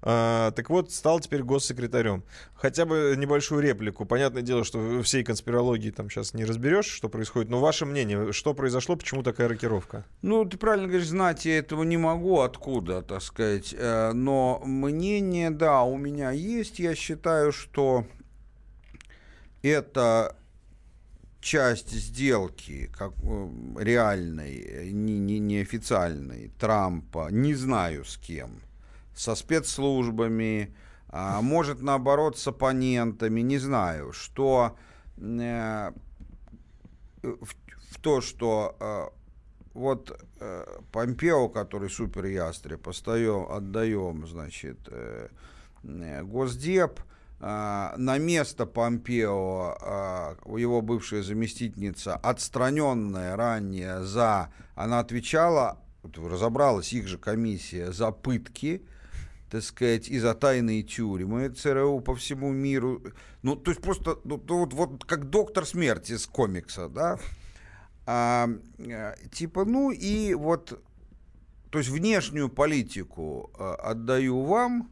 А, 0.03 0.51
так 0.53 0.71
вот, 0.71 0.93
стал 0.93 1.21
теперь 1.21 1.43
госсекретарем. 1.43 2.25
Хотя 2.55 2.87
бы 2.87 3.15
небольшую 3.17 3.63
реплику. 3.63 4.05
Понятное 4.07 4.43
дело, 4.43 4.65
что 4.65 5.03
всей 5.03 5.25
конспирологии 5.25 5.91
там 5.91 6.09
сейчас 6.09 6.35
не 6.35 6.45
разберешь, 6.45 6.87
что 6.87 7.09
происходит. 7.09 7.51
Но 7.51 7.61
ваше 7.61 7.87
мнение, 7.87 8.33
что 8.33 8.55
произошло, 8.55 8.97
почему 8.97 9.23
такая 9.23 9.49
рокировка? 9.49 10.05
Ну, 10.23 10.45
ты 10.45 10.57
правильно 10.57 10.89
говоришь, 10.89 11.09
знать 11.09 11.45
я 11.45 11.59
этого 11.59 11.83
не 11.83 11.97
могу, 11.97 12.41
откуда, 12.41 13.03
так 13.03 13.23
сказать. 13.23 13.75
Э, 13.77 14.13
но 14.13 14.63
мнение, 14.65 15.51
да, 15.51 15.83
у 15.83 15.97
меня 15.97 16.31
есть. 16.31 16.79
Я 16.79 16.95
считаю, 16.95 17.53
что 17.53 18.07
это 19.63 20.37
часть 21.41 21.91
сделки 21.91 22.91
как, 22.97 23.13
э, 23.23 23.49
реальной, 23.81 24.91
не, 24.93 25.19
не, 25.19 25.39
неофициальной 25.39 26.51
Трампа, 26.59 27.29
не 27.31 27.55
знаю 27.55 28.05
с 28.05 28.17
кем– 28.17 28.63
со 29.21 29.35
спецслужбами, 29.35 30.75
а, 31.09 31.43
может, 31.43 31.83
наоборот, 31.83 32.39
с 32.39 32.47
оппонентами, 32.49 33.43
не 33.43 33.59
знаю, 33.59 34.13
что 34.13 34.79
э, 35.19 35.91
в, 37.23 37.55
в 37.91 38.01
то, 38.01 38.23
что 38.23 38.77
э, 38.81 39.09
вот 39.75 40.19
э, 40.41 40.67
Помпео, 40.91 41.51
который 41.51 41.91
супер 41.91 42.25
ястреб, 42.25 42.89
остаем, 42.89 43.53
отдаем, 43.53 44.27
значит, 44.27 44.79
э, 44.91 45.29
Госдеп, 45.83 47.01
на 47.41 48.19
место 48.19 48.67
Помпео 48.67 49.79
э, 49.81 50.59
его 50.59 50.83
бывшая 50.83 51.23
заместительница, 51.23 52.17
отстраненная 52.17 53.35
ранее 53.35 54.03
за, 54.03 54.53
она 54.75 54.99
отвечала, 55.01 55.79
разобралась 56.15 56.93
их 56.93 57.07
же 57.07 57.17
комиссия 57.17 57.93
за 57.93 58.11
пытки, 58.13 58.83
так 59.51 59.63
сказать, 59.63 60.09
и 60.09 60.19
за 60.19 60.35
тайные 60.35 60.83
тюрьмы 60.85 61.49
ЦРУ 61.49 62.01
по 62.01 62.15
всему 62.15 62.53
миру. 62.53 63.03
Ну, 63.43 63.57
то 63.57 63.73
есть 63.73 63.83
просто 63.83 64.19
ну, 64.25 64.41
вот, 64.49 64.73
вот 64.73 65.05
как 65.05 65.29
доктор 65.29 65.67
смерти 65.67 66.13
из 66.13 66.27
комикса, 66.27 66.89
да? 66.89 67.19
А, 68.07 68.49
э, 68.79 69.15
типа, 69.33 69.65
ну 69.65 69.91
и 69.91 70.35
вот, 70.35 70.81
то 71.71 71.79
есть 71.79 71.91
внешнюю 71.91 72.49
политику 72.49 73.51
а, 73.59 73.75
отдаю 73.75 74.43
вам 74.45 74.91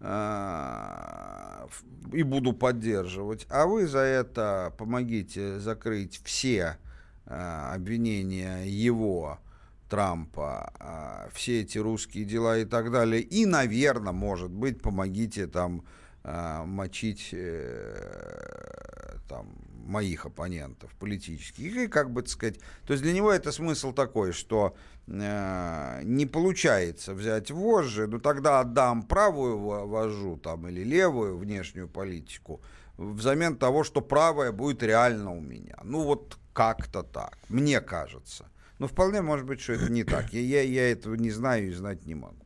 а, 0.00 1.66
и 2.12 2.22
буду 2.22 2.52
поддерживать, 2.52 3.46
а 3.50 3.66
вы 3.66 3.88
за 3.88 4.00
это 4.00 4.72
помогите 4.78 5.58
закрыть 5.58 6.20
все 6.24 6.78
а, 7.26 7.74
обвинения 7.74 8.62
его 8.64 9.40
Трампа, 9.88 10.72
а, 10.78 11.28
все 11.32 11.62
эти 11.62 11.78
русские 11.78 12.24
дела 12.24 12.58
и 12.58 12.64
так 12.64 12.90
далее. 12.90 13.22
И, 13.22 13.46
наверное, 13.46 14.12
может 14.12 14.50
быть, 14.50 14.82
помогите 14.82 15.46
там 15.46 15.84
а, 16.24 16.64
мочить 16.64 17.30
э, 17.32 19.16
там, 19.28 19.48
моих 19.86 20.26
оппонентов 20.26 20.94
политических. 20.96 21.76
И 21.76 21.86
как 21.88 22.10
бы, 22.10 22.22
так 22.22 22.30
сказать, 22.30 22.58
то 22.86 22.92
есть 22.92 23.02
для 23.02 23.12
него 23.12 23.32
это 23.32 23.52
смысл 23.52 23.92
такой, 23.92 24.32
что 24.32 24.76
э, 25.06 26.00
не 26.04 26.26
получается 26.26 27.14
взять 27.14 27.50
вожжи, 27.50 28.06
но 28.06 28.18
тогда 28.18 28.60
отдам 28.60 29.02
правую 29.02 29.58
вожжу 29.86 30.36
там, 30.36 30.68
или 30.68 30.84
левую 30.84 31.38
внешнюю 31.38 31.88
политику 31.88 32.60
взамен 32.98 33.56
того, 33.56 33.84
что 33.84 34.00
правая 34.00 34.52
будет 34.52 34.82
реально 34.82 35.32
у 35.32 35.40
меня. 35.40 35.76
Ну 35.82 36.02
вот 36.02 36.36
как-то 36.52 37.02
так, 37.02 37.38
мне 37.48 37.80
кажется. 37.80 38.50
Но 38.78 38.86
вполне 38.86 39.22
может 39.22 39.46
быть, 39.46 39.60
что 39.60 39.72
это 39.72 39.90
не 39.90 40.04
так. 40.04 40.32
Я, 40.32 40.40
я, 40.40 40.62
я 40.62 40.92
этого 40.92 41.14
не 41.14 41.30
знаю 41.30 41.68
и 41.68 41.72
знать 41.72 42.06
не 42.06 42.14
могу. 42.14 42.36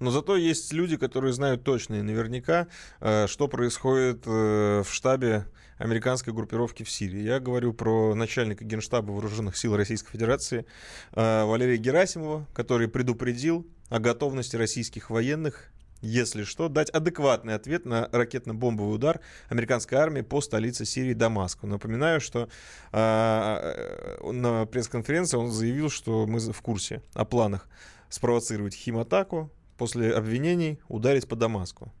Но 0.00 0.10
зато 0.10 0.36
есть 0.36 0.72
люди, 0.72 0.96
которые 0.96 1.32
знают 1.32 1.62
точно 1.62 1.96
и 1.96 2.02
наверняка, 2.02 2.68
э, 3.00 3.26
что 3.26 3.48
происходит 3.48 4.22
э, 4.26 4.82
в 4.84 4.92
штабе 4.92 5.46
американской 5.78 6.32
группировки 6.32 6.82
в 6.82 6.90
Сирии. 6.90 7.20
Я 7.20 7.40
говорю 7.40 7.72
про 7.72 8.14
начальника 8.14 8.64
Генштаба 8.64 9.12
Вооруженных 9.12 9.56
сил 9.56 9.76
Российской 9.76 10.10
Федерации 10.10 10.66
э, 11.12 11.44
Валерия 11.44 11.76
Герасимова, 11.76 12.46
который 12.52 12.88
предупредил 12.88 13.66
о 13.88 13.98
готовности 14.00 14.56
российских 14.56 15.10
военных 15.10 15.70
если 16.00 16.44
что, 16.44 16.68
дать 16.68 16.90
адекватный 16.90 17.54
ответ 17.54 17.84
на 17.84 18.08
ракетно-бомбовый 18.12 18.94
удар 18.94 19.20
американской 19.48 19.98
армии 19.98 20.22
по 20.22 20.40
столице 20.40 20.84
Сирии 20.84 21.14
Дамаску. 21.14 21.66
Напоминаю, 21.66 22.20
что 22.20 22.48
э, 22.92 24.18
на 24.32 24.66
пресс-конференции 24.66 25.36
он 25.36 25.50
заявил, 25.50 25.90
что 25.90 26.26
мы 26.26 26.40
в 26.40 26.60
курсе 26.62 27.02
о 27.14 27.24
планах 27.24 27.68
спровоцировать 28.08 28.74
химатаку, 28.74 29.50
после 29.78 30.12
обвинений 30.12 30.80
ударить 30.88 31.26
по 31.28 31.36
Дамаску. 31.36 31.92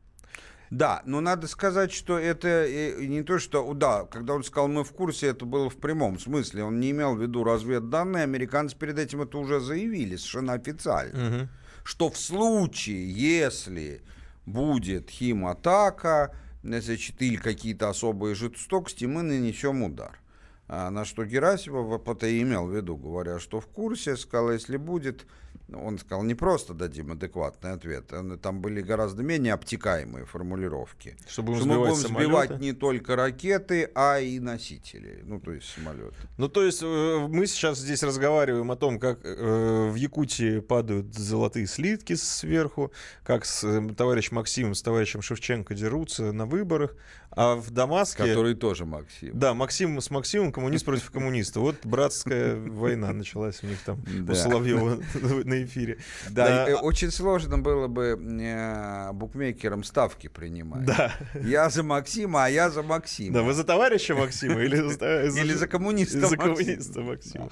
Да, 0.70 1.00
но 1.06 1.20
надо 1.20 1.46
сказать, 1.46 1.92
что 1.92 2.18
это 2.18 2.68
не 3.00 3.22
то, 3.22 3.38
что, 3.38 3.72
да, 3.72 4.04
когда 4.04 4.34
он 4.34 4.44
сказал 4.44 4.68
«мы 4.68 4.84
в 4.84 4.92
курсе», 4.92 5.28
это 5.28 5.46
было 5.46 5.70
в 5.70 5.76
прямом 5.76 6.18
смысле. 6.18 6.64
Он 6.64 6.78
не 6.78 6.90
имел 6.90 7.14
в 7.14 7.22
виду 7.22 7.42
разведданные. 7.42 8.24
Американцы 8.24 8.76
перед 8.76 8.98
этим 8.98 9.22
это 9.22 9.38
уже 9.38 9.60
заявили 9.60 10.16
совершенно 10.16 10.52
официально. 10.52 11.28
Угу. 11.28 11.48
Что 11.88 12.10
в 12.10 12.18
случае, 12.18 13.10
если 13.10 14.02
будет 14.44 15.08
химатака, 15.08 16.34
значит, 16.62 17.22
или 17.22 17.36
какие-то 17.36 17.88
особые 17.88 18.34
жестокости, 18.34 19.06
мы 19.06 19.22
нанесем 19.22 19.82
удар. 19.82 20.20
А 20.66 20.90
на 20.90 21.06
что 21.06 21.24
Герасимов 21.24 22.06
это 22.06 22.42
имел 22.42 22.66
в 22.66 22.76
виду, 22.76 22.94
говоря, 22.94 23.38
что 23.38 23.58
в 23.62 23.68
курсе, 23.68 24.18
сказал, 24.18 24.52
если 24.52 24.76
будет 24.76 25.26
он 25.72 25.98
сказал, 25.98 26.22
не 26.22 26.34
просто 26.34 26.74
дадим 26.74 27.12
адекватный 27.12 27.72
ответ, 27.72 28.12
там 28.42 28.60
были 28.60 28.80
гораздо 28.80 29.22
менее 29.22 29.52
обтекаемые 29.52 30.24
формулировки. 30.24 31.16
Чтобы 31.28 31.56
что 31.56 31.66
мы 31.66 31.78
будем 31.78 31.94
сбивать 31.94 32.58
не 32.58 32.72
только 32.72 33.16
ракеты, 33.16 33.90
а 33.94 34.18
и 34.18 34.38
носители, 34.38 35.22
ну 35.24 35.40
то 35.40 35.52
есть 35.52 35.68
самолеты. 35.68 36.16
Ну 36.38 36.48
то 36.48 36.62
есть 36.62 36.82
э, 36.82 37.26
мы 37.28 37.46
сейчас 37.46 37.78
здесь 37.78 38.02
разговариваем 38.02 38.70
о 38.70 38.76
том, 38.76 38.98
как 38.98 39.20
э, 39.24 39.90
в 39.90 39.94
Якутии 39.94 40.60
падают 40.60 41.14
золотые 41.14 41.66
слитки 41.66 42.14
сверху, 42.14 42.92
как 43.22 43.44
с 43.44 43.64
э, 43.64 43.94
товарищем 43.94 44.36
Максимом, 44.36 44.74
с 44.74 44.82
товарищем 44.82 45.22
Шевченко 45.22 45.74
дерутся 45.74 46.32
на 46.32 46.46
выборах, 46.46 46.94
а 47.30 47.56
в 47.56 47.70
Дамаске... 47.70 48.24
Который 48.24 48.54
тоже 48.54 48.84
Максим. 48.84 49.38
Да, 49.38 49.54
Максим 49.54 50.00
с 50.00 50.10
Максимом, 50.10 50.50
коммунист 50.50 50.84
против 50.84 51.10
коммуниста. 51.10 51.60
Вот 51.60 51.76
братская 51.84 52.56
война 52.56 53.12
началась 53.12 53.62
у 53.62 53.66
них 53.66 53.78
там 53.84 54.02
у 54.28 54.34
Соловьева 54.34 55.00
на 55.44 55.57
эфире. 55.64 55.98
Да, 56.30 56.66
очень 56.82 57.10
сложно 57.10 57.58
было 57.58 57.88
бы 57.88 58.18
э, 58.40 59.12
букмекерам 59.12 59.84
ставки 59.84 60.28
принимать. 60.28 60.84
Да. 60.84 61.12
Я 61.34 61.70
за 61.70 61.82
Максима, 61.82 62.44
а 62.44 62.48
я 62.48 62.70
за 62.70 62.82
Максима. 62.82 63.34
Да, 63.34 63.42
вы 63.42 63.54
за 63.54 63.64
товарища 63.64 64.14
Максима 64.14 64.60
или 64.62 64.76
или 64.78 65.52
за 65.52 65.66
коммуниста 65.66 66.26
За 66.26 66.36
коммуниста 66.36 67.00
Максима. 67.00 67.50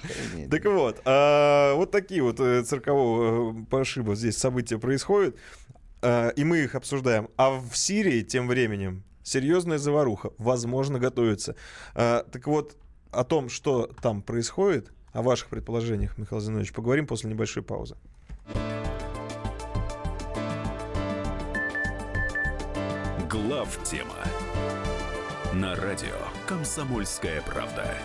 Так 0.49 0.65
вот, 0.65 1.01
а, 1.05 1.75
вот 1.75 1.91
такие 1.91 2.21
вот 2.21 2.39
э, 2.39 2.63
циркового 2.63 3.51
э, 3.51 3.65
пошиба 3.69 4.15
здесь 4.15 4.37
события 4.37 4.77
происходят, 4.77 5.35
и 6.03 6.43
мы 6.43 6.59
их 6.59 6.75
обсуждаем. 6.75 7.29
А 7.37 7.49
в 7.59 7.75
Сирии 7.75 8.21
тем 8.21 8.47
временем 8.47 9.03
серьезная 9.27 9.77
заваруха, 9.77 10.31
возможно, 10.37 10.99
готовится. 10.99 11.55
А, 11.93 12.23
так 12.31 12.47
вот, 12.47 12.77
о 13.11 13.23
том, 13.23 13.49
что 13.49 13.87
там 14.01 14.21
происходит, 14.21 14.91
о 15.17 15.23
ваших 15.23 15.47
предположениях, 15.49 16.15
Михаил 16.19 16.39
Зинович, 16.39 16.71
поговорим 16.71 17.07
после 17.07 17.31
небольшой 17.31 17.63
паузы. 17.63 17.95
Глав 23.27 23.79
тема 23.83 24.13
на 25.53 25.75
радио 25.75 26.19
Комсомольская 26.45 27.41
правда. 27.41 27.97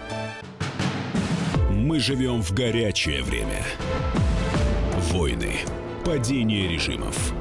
Мы 1.71 2.01
живем 2.01 2.43
в 2.43 2.53
горячее 2.53 3.23
время. 3.23 3.63
Войны, 5.11 5.57
падение 6.07 6.67
режимов, 6.67 7.35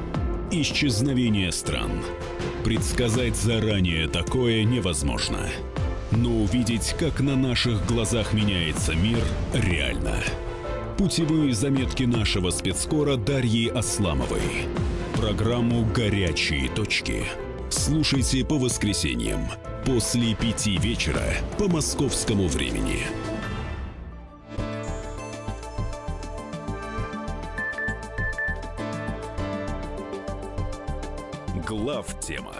исчезновение 0.50 1.50
стран– 1.50 1.90
Предсказать 2.64 3.34
заранее 3.34 4.06
такое 4.06 4.62
невозможно. 4.62 5.48
Но 6.16 6.30
увидеть, 6.42 6.94
как 6.98 7.20
на 7.20 7.36
наших 7.36 7.86
глазах 7.86 8.34
меняется 8.34 8.94
мир, 8.94 9.22
реально. 9.54 10.16
Путевые 10.98 11.54
заметки 11.54 12.02
нашего 12.02 12.50
спецкора 12.50 13.16
Дарьи 13.16 13.68
Асламовой. 13.68 14.66
Программу 15.16 15.86
«Горячие 15.86 16.68
точки». 16.68 17.24
Слушайте 17.70 18.44
по 18.44 18.58
воскресеньям 18.58 19.48
после 19.86 20.34
пяти 20.34 20.76
вечера 20.76 21.22
по 21.58 21.68
московскому 21.68 22.46
времени. 22.46 23.06
Глав 31.66 32.20
тема 32.20 32.54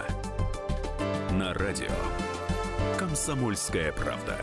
на 1.31 1.53
радио 1.53 1.91
Комсомольская 2.97 3.91
правда. 3.91 4.37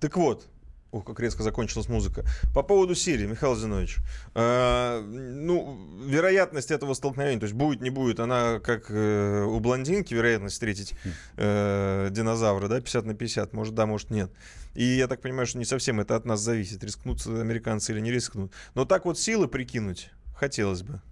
Так 0.00 0.16
вот, 0.16 0.46
Ух, 0.92 1.04
как 1.04 1.20
резко 1.20 1.42
закончилась 1.42 1.88
музыка. 1.88 2.24
По 2.54 2.62
поводу 2.62 2.94
Сирии, 2.94 3.26
Михаил 3.26 3.54
Зинович. 3.54 3.98
Э, 4.34 5.00
ну, 5.02 5.78
вероятность 6.06 6.70
этого 6.70 6.94
столкновения, 6.94 7.38
то 7.38 7.44
есть 7.44 7.54
будет, 7.54 7.82
не 7.82 7.90
будет, 7.90 8.18
она 8.18 8.60
как 8.60 8.86
э, 8.88 9.42
у 9.42 9.60
блондинки, 9.60 10.14
вероятность 10.14 10.54
встретить 10.54 10.94
э, 11.36 12.08
динозавра, 12.12 12.68
да, 12.68 12.80
50 12.80 13.04
на 13.04 13.14
50, 13.14 13.52
может 13.52 13.74
да, 13.74 13.84
может 13.84 14.10
нет. 14.10 14.30
И 14.74 14.84
я 14.84 15.06
так 15.06 15.20
понимаю, 15.20 15.46
что 15.46 15.58
не 15.58 15.66
совсем 15.66 16.00
это 16.00 16.16
от 16.16 16.24
нас 16.24 16.40
зависит, 16.40 16.82
рискнутся 16.82 17.40
американцы 17.40 17.92
или 17.92 18.00
не 18.00 18.10
рискнут. 18.12 18.52
Но 18.74 18.86
так 18.86 19.04
вот 19.04 19.18
силы 19.18 19.48
прикинуть 19.48 20.10
хотелось 20.34 20.82
бы. 20.82 21.02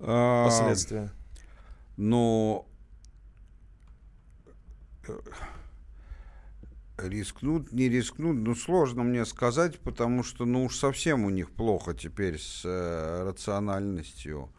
А, 0.00 0.44
Последствия. 0.46 1.10
Ну... 1.96 2.66
Рискнут, 6.96 7.72
не 7.72 7.88
рискнут, 7.88 8.36
ну 8.36 8.54
сложно 8.54 9.02
мне 9.02 9.26
сказать, 9.26 9.80
потому 9.80 10.22
что 10.22 10.44
ну 10.44 10.64
уж 10.64 10.76
совсем 10.76 11.24
у 11.24 11.30
них 11.30 11.50
плохо 11.50 11.92
теперь 11.92 12.38
с 12.38 12.62
э, 12.64 13.24
рациональностью, 13.24 14.52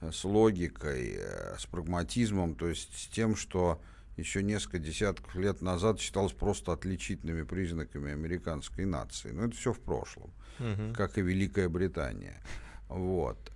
э, 0.00 0.10
с 0.10 0.24
логикой, 0.24 1.14
э, 1.16 1.56
с 1.56 1.64
прагматизмом, 1.66 2.56
то 2.56 2.68
есть 2.68 2.92
с 2.98 3.06
тем, 3.06 3.36
что 3.36 3.80
еще 4.16 4.42
несколько 4.42 4.78
десятков 4.78 5.34
лет 5.36 5.62
назад 5.62 6.00
считалось 6.00 6.32
просто 6.32 6.72
отличительными 6.72 7.42
признаками 7.42 8.12
американской 8.12 8.84
нации. 8.84 9.30
Но 9.30 9.44
это 9.44 9.54
все 9.54 9.72
в 9.72 9.80
прошлом, 9.80 10.32
угу. 10.58 10.92
как 10.94 11.18
и 11.18 11.22
Великая 11.22 11.68
Британия. 11.68 12.42
Вот. 12.88 13.52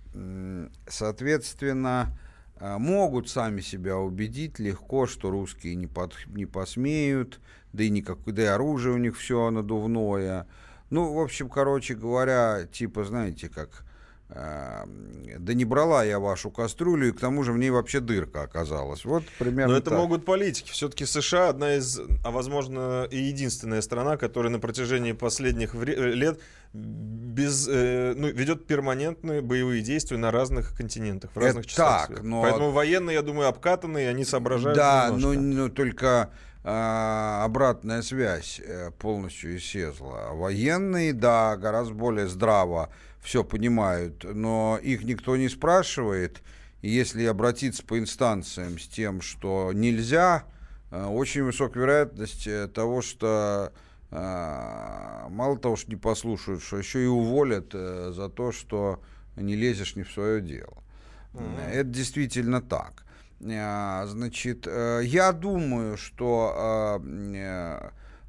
Соответственно, 0.87 2.17
э, 2.59 2.77
могут 2.77 3.29
сами 3.29 3.61
себя 3.61 3.97
убедить 3.97 4.59
легко, 4.59 5.07
что 5.07 5.29
русские 5.29 5.75
не, 5.75 5.87
под, 5.87 6.15
не 6.27 6.45
посмеют, 6.45 7.39
да 7.73 7.83
и 7.83 7.89
никакое, 7.89 8.33
да 8.33 8.43
и 8.43 8.45
оружие 8.45 8.93
у 8.93 8.97
них 8.97 9.17
все 9.17 9.49
надувное. 9.49 10.47
Ну, 10.89 11.13
в 11.13 11.19
общем, 11.19 11.49
короче 11.49 11.95
говоря, 11.95 12.67
типа, 12.71 13.05
знаете, 13.05 13.47
как 13.47 13.85
да 14.33 15.53
не 15.53 15.65
брала 15.65 16.05
я 16.05 16.19
вашу 16.19 16.51
кастрюлю, 16.51 17.09
и 17.09 17.11
к 17.11 17.19
тому 17.19 17.43
же 17.43 17.51
в 17.51 17.57
ней 17.57 17.69
вообще 17.69 17.99
дырка 17.99 18.43
оказалась. 18.43 19.03
Вот 19.03 19.23
примерно 19.39 19.73
Но 19.73 19.77
это 19.79 19.89
так. 19.89 19.99
могут 19.99 20.25
политики. 20.25 20.71
Все-таки 20.71 21.05
США 21.05 21.49
одна 21.49 21.75
из, 21.75 21.99
а 22.23 22.31
возможно 22.31 23.07
и 23.11 23.17
единственная 23.17 23.81
страна, 23.81 24.17
которая 24.17 24.51
на 24.51 24.59
протяжении 24.59 25.11
последних 25.11 25.75
вре- 25.75 26.13
лет 26.13 26.39
без, 26.73 27.67
э, 27.67 28.13
ну, 28.15 28.27
ведет 28.27 28.65
перманентные 28.65 29.41
боевые 29.41 29.81
действия 29.81 30.17
на 30.17 30.31
разных 30.31 30.75
континентах, 30.77 31.31
в 31.33 31.37
разных 31.37 31.65
это 31.65 31.69
частях 31.69 32.07
так, 32.07 32.23
Но... 32.23 32.41
Поэтому 32.41 32.71
военные, 32.71 33.15
я 33.15 33.21
думаю, 33.21 33.49
обкатанные, 33.49 34.09
они 34.09 34.23
соображают 34.23 34.77
Да, 34.77 35.11
но, 35.11 35.33
но 35.33 35.67
только 35.67 36.29
а, 36.63 37.43
обратная 37.43 38.01
связь 38.03 38.61
э, 38.63 38.91
полностью 38.91 39.57
исчезла. 39.57 40.29
Военные, 40.31 41.11
да, 41.11 41.57
гораздо 41.57 41.93
более 41.93 42.27
здраво 42.27 42.89
все 43.21 43.43
понимают, 43.43 44.23
но 44.23 44.79
их 44.81 45.03
никто 45.03 45.37
не 45.37 45.47
спрашивает. 45.49 46.41
И 46.81 46.89
если 46.89 47.25
обратиться 47.25 47.85
по 47.85 47.99
инстанциям 47.99 48.79
с 48.79 48.87
тем, 48.87 49.21
что 49.21 49.71
нельзя, 49.73 50.45
э, 50.89 51.05
очень 51.05 51.43
высокая 51.43 51.83
вероятность 51.83 52.47
э, 52.47 52.67
того, 52.67 53.01
что 53.01 53.71
мало 54.13 55.57
того, 55.57 55.77
что 55.77 55.89
не 55.89 55.95
послушают, 55.95 56.61
что 56.61 56.77
еще 56.77 57.01
и 57.01 57.07
уволят 57.07 57.71
за 57.71 58.27
то, 58.27 58.51
что 58.51 59.01
не 59.37 59.55
лезешь 59.55 59.95
не 59.95 60.03
в 60.03 60.11
свое 60.11 60.41
дело. 60.41 60.83
Mm-hmm. 61.31 61.69
Это 61.71 61.89
действительно 61.89 62.61
так. 62.61 63.05
Значит, 63.39 64.67
я 64.67 65.31
думаю, 65.31 65.95
что, 65.95 67.01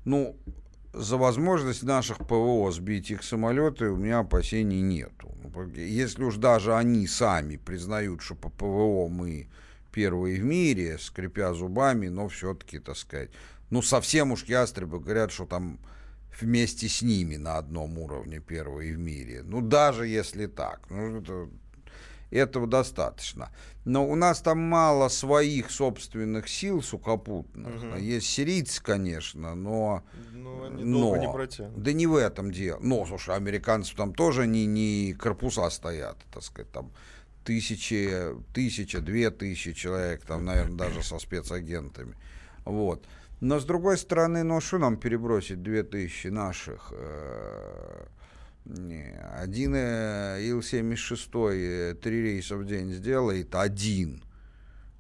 ну, 0.05 0.36
за 0.93 1.16
возможность 1.16 1.82
наших 1.82 2.18
ПВО 2.18 2.70
сбить 2.70 3.11
их 3.11 3.22
самолеты 3.22 3.90
у 3.90 3.97
меня 3.97 4.20
опасений 4.20 4.80
нету. 4.80 5.34
Если 5.74 6.22
уж 6.24 6.36
даже 6.36 6.74
они 6.74 7.07
сами 7.07 7.57
признают, 7.57 8.22
что 8.22 8.34
по 8.34 8.51
ПВО 8.51 9.09
мы 9.09 9.49
первые 9.93 10.40
в 10.40 10.45
мире, 10.45 10.99
скрипя 10.99 11.53
зубами, 11.55 12.09
но 12.09 12.28
все-таки, 12.28 12.78
так 12.78 12.97
сказать, 12.97 13.30
ну 13.70 13.82
совсем 13.82 14.32
уж 14.32 14.45
ястребы 14.45 15.01
говорят, 15.01 15.32
что 15.32 15.47
там 15.47 15.78
вместе 16.40 16.88
с 16.88 17.03
ними 17.03 17.36
на 17.36 17.59
одном 17.59 17.99
уровне 17.99 18.40
первые 18.40 18.95
в 18.95 18.99
мире. 18.99 19.43
Ну 19.45 19.61
даже 19.61 20.07
если 20.07 20.47
так, 20.47 20.80
ну 20.90 21.20
это 21.20 21.49
этого 22.37 22.66
достаточно. 22.66 23.51
Но 23.85 24.09
у 24.09 24.14
нас 24.14 24.41
там 24.41 24.59
мало 24.59 25.09
своих 25.09 25.70
собственных 25.70 26.49
сил 26.49 26.83
сухопутных. 26.83 27.83
Угу. 27.83 27.97
Есть 27.97 28.26
сирийцы, 28.26 28.83
конечно, 28.83 29.55
но... 29.55 30.03
Ну, 30.33 30.64
они 30.64 30.85
но, 30.85 31.16
не 31.16 31.30
протянут. 31.30 31.83
Да 31.83 31.93
не 31.93 32.07
в 32.07 32.16
этом 32.16 32.53
дело. 32.53 32.78
Но, 32.80 33.05
слушай, 33.07 33.35
американцы 33.35 33.97
там 33.97 34.14
тоже 34.14 34.47
не, 34.47 34.66
не 34.66 35.14
корпуса 35.14 35.68
стоят, 35.70 36.16
так 36.33 36.43
сказать, 36.43 36.70
там 36.70 36.93
тысячи, 37.45 38.35
тысяча, 38.55 39.01
две 39.01 39.30
тысячи 39.30 39.72
человек, 39.72 40.24
там, 40.24 40.45
наверное, 40.45 40.76
даже 40.76 41.03
со 41.03 41.18
спецагентами. 41.18 42.14
Вот. 42.64 43.05
Но, 43.41 43.59
с 43.59 43.64
другой 43.64 43.99
стороны, 43.99 44.45
ну, 44.45 44.61
что 44.61 44.78
нам 44.78 44.97
перебросить 44.97 45.62
две 45.62 45.83
тысячи 45.83 46.28
наших? 46.28 46.93
Э, 46.93 48.07
один 48.64 49.74
э, 49.74 50.40
Ил-76 50.42 51.52
э, 51.52 51.94
три 51.94 52.22
рейса 52.22 52.56
в 52.56 52.64
день 52.64 52.92
сделает, 52.92 53.54
один. 53.54 54.22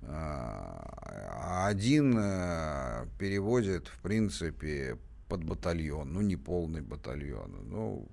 А 0.04 1.68
один 1.68 2.16
э, 2.18 3.06
перевозит, 3.18 3.86
в 3.86 3.98
принципе, 4.02 4.98
под 5.28 5.44
батальон, 5.44 6.12
ну, 6.12 6.20
не 6.22 6.36
полный 6.36 6.80
батальон. 6.80 7.56
Ну, 7.68 8.08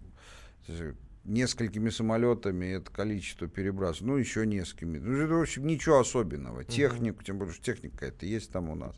несколькими 1.25 1.89
самолетами 1.89 2.67
это 2.67 2.91
количество 2.91 3.47
перебрасывать, 3.47 4.07
ну, 4.07 4.17
еще 4.17 4.45
несколькими. 4.45 4.99
Ну, 4.99 5.17
это, 5.17 5.33
в 5.33 5.41
общем, 5.41 5.65
ничего 5.65 5.99
особенного. 5.99 6.63
Технику, 6.63 7.23
тем 7.23 7.39
более, 7.39 7.53
что 7.55 7.63
техника 7.63 8.05
это 8.05 8.25
есть 8.27 8.51
там 8.51 8.69
у 8.69 8.75
нас. 8.75 8.95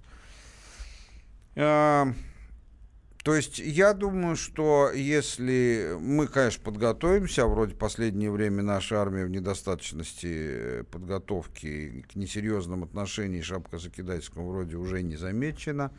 То 3.24 3.36
есть 3.36 3.60
я 3.60 3.94
думаю, 3.94 4.36
что 4.36 4.92
если 4.92 5.96
мы, 6.00 6.28
конечно, 6.28 6.64
подготовимся, 6.64 7.44
а 7.44 7.48
вроде 7.48 7.76
последнее 7.76 8.32
время 8.32 8.64
наша 8.64 9.00
армия 9.00 9.26
в 9.26 9.30
недостаточности 9.30 10.28
э, 10.32 10.84
подготовки 10.90 12.04
к 12.12 12.16
несерьезным 12.16 12.84
отношениям 12.84 13.44
шапкозакидательскому 13.44 14.50
вроде 14.50 14.78
уже 14.78 15.04
не 15.04 15.18
замечена, 15.18 15.92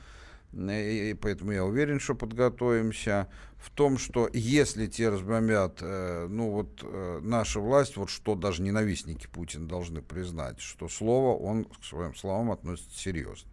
э, 0.53 1.11
и 1.11 1.15
поэтому 1.15 1.53
я 1.53 1.65
уверен, 1.65 2.01
что 2.01 2.17
подготовимся. 2.17 3.29
В 3.57 3.71
том, 3.71 3.99
что 3.99 4.29
если 4.33 4.89
те 4.89 5.09
разбомбят, 5.09 5.79
э, 5.81 6.27
ну 6.29 6.51
вот 6.51 6.85
наша 7.23 7.61
власть, 7.61 7.97
вот 7.97 8.11
что 8.11 8.35
даже 8.35 8.63
ненавистники 8.63 9.29
Путина 9.29 9.69
должны 9.69 10.03
признать, 10.03 10.59
что 10.59 10.89
слово 10.89 11.39
он 11.41 11.67
к 11.67 11.85
своим 11.85 12.17
словам 12.17 12.51
относится 12.51 12.99
серьезно 12.99 13.52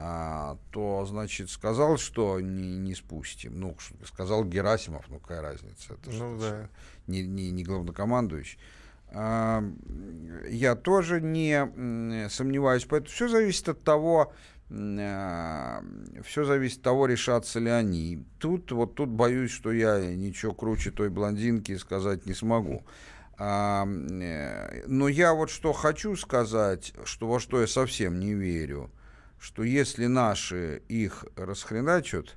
а, 0.00 0.56
то, 0.70 1.04
значит, 1.06 1.50
сказал, 1.50 1.98
что 1.98 2.40
не, 2.40 2.78
не 2.78 2.94
спустим. 2.94 3.58
Ну, 3.58 3.76
сказал 4.04 4.44
Герасимов, 4.44 5.04
ну, 5.08 5.18
какая 5.18 5.42
разница? 5.42 5.94
Это 5.94 6.10
ну, 6.12 6.38
да. 6.38 6.68
не, 7.08 7.22
не, 7.22 7.50
не 7.50 7.64
главнокомандующий. 7.64 8.60
А, 9.10 9.60
я 10.48 10.76
тоже 10.76 11.20
не 11.20 12.28
сомневаюсь. 12.28 12.84
Поэтому 12.84 13.10
все 13.10 13.26
зависит 13.26 13.70
от 13.70 13.82
того, 13.82 14.32
а, 14.70 15.82
все 16.24 16.44
зависит 16.44 16.78
от 16.78 16.84
того, 16.84 17.06
решатся 17.06 17.58
ли 17.58 17.70
они. 17.70 18.24
Тут, 18.38 18.70
вот 18.70 18.94
тут 18.94 19.08
боюсь, 19.08 19.50
что 19.50 19.72
я 19.72 20.14
ничего 20.14 20.54
круче 20.54 20.92
той 20.92 21.08
блондинки 21.08 21.76
сказать 21.76 22.24
не 22.24 22.34
смогу. 22.34 22.84
А, 23.36 23.84
но 23.84 25.08
я 25.08 25.34
вот 25.34 25.50
что 25.50 25.72
хочу 25.72 26.14
сказать, 26.14 26.94
что 27.02 27.26
во 27.26 27.40
что 27.40 27.60
я 27.60 27.66
совсем 27.66 28.20
не 28.20 28.34
верю– 28.34 28.92
что 29.38 29.62
если 29.62 30.06
наши 30.06 30.82
их 30.88 31.24
расхреначат 31.36 32.36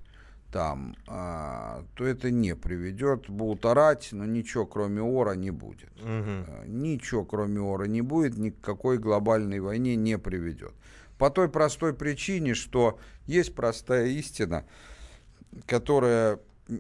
там, 0.52 0.96
а, 1.08 1.86
то 1.96 2.06
это 2.06 2.30
не 2.30 2.56
приведет. 2.56 3.30
Будут 3.30 3.66
орать, 3.66 4.10
но 4.12 4.26
ничего 4.26 4.66
кроме 4.66 5.02
ора 5.02 5.34
не 5.34 5.50
будет. 5.50 5.92
Угу. 6.02 6.68
Ничего 6.68 7.24
кроме 7.24 7.62
ора 7.62 7.86
не 7.86 8.02
будет, 8.02 8.38
никакой 8.38 8.98
глобальной 8.98 9.60
войне 9.60 9.96
не 9.96 10.18
приведет. 10.18 10.74
По 11.18 11.30
той 11.30 11.50
простой 11.50 11.94
причине, 11.94 12.54
что 12.54 13.00
есть 13.28 13.56
простая 13.56 14.08
истина, 14.08 14.66
которая 15.68 16.40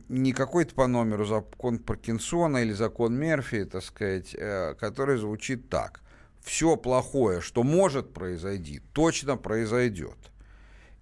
не 0.09 0.33
какой-то 0.33 0.73
по 0.73 0.87
номеру 0.87 1.25
закон 1.25 1.79
Паркинсона 1.79 2.57
или 2.57 2.73
закон 2.73 3.15
Мерфи, 3.15 3.65
так 3.65 3.83
сказать, 3.83 4.35
э, 4.37 4.75
который 4.75 5.17
звучит 5.17 5.69
так 5.69 6.01
все 6.43 6.75
плохое, 6.77 7.41
что 7.41 7.63
может 7.63 8.13
произойти, 8.13 8.81
точно 8.93 9.37
произойдет. 9.37 10.17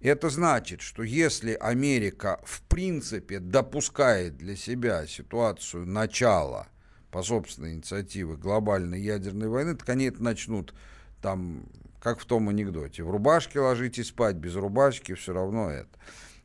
Это 0.00 0.30
значит, 0.30 0.80
что 0.80 1.02
если 1.02 1.52
Америка 1.52 2.40
в 2.44 2.62
принципе 2.62 3.38
допускает 3.38 4.38
для 4.38 4.56
себя 4.56 5.06
ситуацию 5.06 5.86
начала 5.86 6.68
по 7.10 7.22
собственной 7.22 7.74
инициативе 7.74 8.36
глобальной 8.36 9.00
ядерной 9.00 9.48
войны, 9.48 9.76
так 9.76 9.88
они 9.90 10.06
это 10.06 10.22
начнут 10.22 10.74
там, 11.20 11.66
как 12.00 12.18
в 12.20 12.24
том 12.24 12.48
анекдоте, 12.48 13.02
в 13.02 13.10
рубашке 13.10 13.60
ложитесь 13.60 14.08
спать, 14.08 14.36
без 14.36 14.54
рубашки 14.54 15.12
все 15.14 15.34
равно 15.34 15.70
это. 15.70 15.90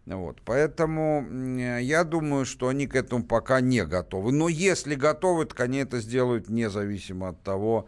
Вот, 0.06 0.42
поэтому 0.44 1.26
я 1.58 2.04
думаю, 2.04 2.46
что 2.46 2.68
они 2.68 2.88
к 2.88 2.96
этому 2.96 3.24
пока 3.24 3.62
не 3.62 3.86
готовы. 3.86 4.32
Но 4.34 4.50
если 4.50 4.96
готовы, 4.96 5.46
то 5.46 5.64
они 5.64 5.80
это 5.80 6.00
сделают 6.00 6.50
независимо 6.50 7.30
от 7.30 7.42
того, 7.42 7.88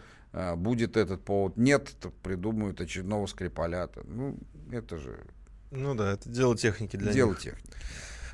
будет 0.55 0.97
этот 0.97 1.23
повод. 1.23 1.57
Нет, 1.57 1.95
то 1.99 2.09
придумают 2.09 2.81
очередного 2.81 3.25
скрипалята. 3.27 4.01
Ну, 4.05 4.37
это 4.71 4.97
же... 4.97 5.25
Ну 5.71 5.95
да, 5.95 6.13
это 6.13 6.29
дело 6.29 6.55
техники 6.55 6.95
для 6.95 7.11
дело 7.11 7.29
них. 7.29 7.41
Дело 7.41 7.55
техники. 7.55 7.77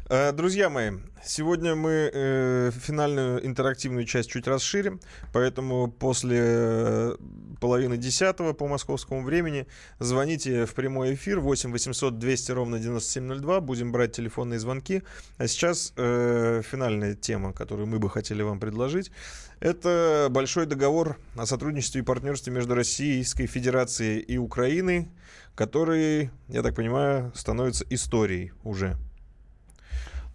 Э, 0.09 0.33
друзья 0.33 0.69
мои, 0.69 0.91
сегодня 1.23 1.75
мы 1.75 2.11
э, 2.13 2.71
финальную 2.75 3.45
интерактивную 3.45 4.05
часть 4.05 4.29
чуть 4.29 4.47
расширим, 4.47 4.99
поэтому 5.31 5.89
после 5.89 6.39
э, 6.41 7.15
половины 7.61 7.95
десятого 7.95 8.51
по 8.51 8.67
московскому 8.67 9.23
времени 9.23 9.65
звоните 9.99 10.65
в 10.65 10.73
прямой 10.73 11.13
эфир 11.13 11.39
8 11.39 11.71
800 11.71 12.19
200 12.19 12.51
ровно 12.51 12.79
9702, 12.79 13.61
будем 13.61 13.93
брать 13.93 14.11
телефонные 14.11 14.59
звонки. 14.59 15.03
А 15.37 15.47
сейчас 15.47 15.93
э, 15.95 16.61
финальная 16.69 17.15
тема, 17.15 17.53
которую 17.53 17.87
мы 17.87 17.99
бы 17.99 18.09
хотели 18.09 18.41
вам 18.41 18.59
предложить, 18.59 19.09
это 19.63 20.27
большой 20.29 20.65
договор 20.65 21.17
о 21.37 21.45
сотрудничестве 21.45 22.01
и 22.01 22.03
партнерстве 22.03 22.51
между 22.51 22.75
Российской 22.75 23.47
Федерацией 23.47 24.19
и 24.19 24.37
Украиной, 24.37 25.07
который, 25.55 26.31
я 26.49 26.61
так 26.61 26.75
понимаю, 26.75 27.31
становится 27.33 27.85
историей 27.89 28.51
уже. 28.65 28.97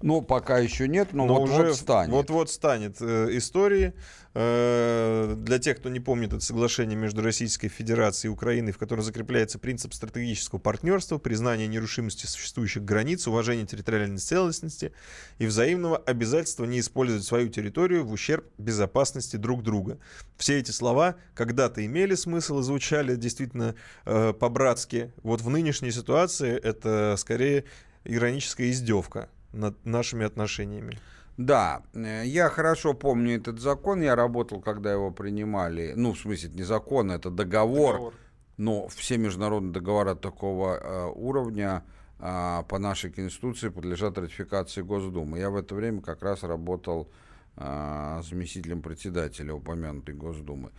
Ну, 0.00 0.22
пока 0.22 0.58
еще 0.58 0.86
нет, 0.86 1.12
но, 1.12 1.26
но 1.26 1.40
вот-вот 1.40 1.74
станет. 1.74 2.12
Вот-вот 2.12 2.50
станет 2.50 2.98
э, 3.00 3.36
историей. 3.36 3.94
Э, 4.34 5.34
для 5.36 5.58
тех, 5.58 5.78
кто 5.78 5.88
не 5.88 5.98
помнит, 5.98 6.32
это 6.32 6.40
соглашение 6.40 6.96
между 6.96 7.20
Российской 7.22 7.66
Федерацией 7.66 8.30
и 8.30 8.32
Украиной, 8.32 8.70
в 8.70 8.78
котором 8.78 9.02
закрепляется 9.02 9.58
принцип 9.58 9.94
стратегического 9.94 10.60
партнерства, 10.60 11.18
признание 11.18 11.66
нерушимости 11.66 12.26
существующих 12.26 12.84
границ, 12.84 13.26
уважение 13.26 13.66
территориальной 13.66 14.18
целостности 14.18 14.92
и 15.38 15.46
взаимного 15.46 15.96
обязательства 15.96 16.64
не 16.64 16.78
использовать 16.78 17.24
свою 17.24 17.48
территорию 17.48 18.04
в 18.04 18.12
ущерб 18.12 18.46
безопасности 18.56 19.34
друг 19.34 19.64
друга. 19.64 19.98
Все 20.36 20.60
эти 20.60 20.70
слова 20.70 21.16
когда-то 21.34 21.84
имели 21.84 22.14
смысл 22.14 22.60
и 22.60 22.62
звучали 22.62 23.16
действительно 23.16 23.74
э, 24.04 24.32
по-братски. 24.32 25.12
Вот 25.24 25.40
в 25.40 25.50
нынешней 25.50 25.90
ситуации 25.90 26.56
это 26.56 27.16
скорее 27.18 27.64
ироническая 28.04 28.70
издевка 28.70 29.28
над 29.52 29.84
нашими 29.84 30.24
отношениями. 30.24 30.98
Да, 31.36 31.82
э, 31.94 32.22
я 32.26 32.48
хорошо 32.48 32.94
помню 32.94 33.36
этот 33.36 33.60
закон, 33.60 34.02
я 34.02 34.16
работал, 34.16 34.60
когда 34.60 34.92
его 34.92 35.12
принимали, 35.12 35.92
ну, 35.94 36.12
в 36.12 36.18
смысле, 36.18 36.50
не 36.50 36.64
закон, 36.64 37.12
это 37.12 37.30
договор, 37.30 37.94
договор. 37.94 38.14
но 38.56 38.88
все 38.88 39.18
международные 39.18 39.72
договора 39.72 40.16
такого 40.16 40.76
э, 40.76 41.12
уровня 41.14 41.84
э, 42.18 42.62
по 42.68 42.78
нашей 42.78 43.12
Конституции 43.12 43.68
подлежат 43.68 44.18
ратификации 44.18 44.82
Госдумы. 44.82 45.38
Я 45.38 45.50
в 45.50 45.56
это 45.56 45.76
время 45.76 46.02
как 46.02 46.22
раз 46.22 46.42
работал 46.42 47.08
э, 47.56 48.20
заместителем 48.24 48.82
председателя 48.82 49.54
упомянутой 49.54 50.16
Госдумы. 50.16 50.70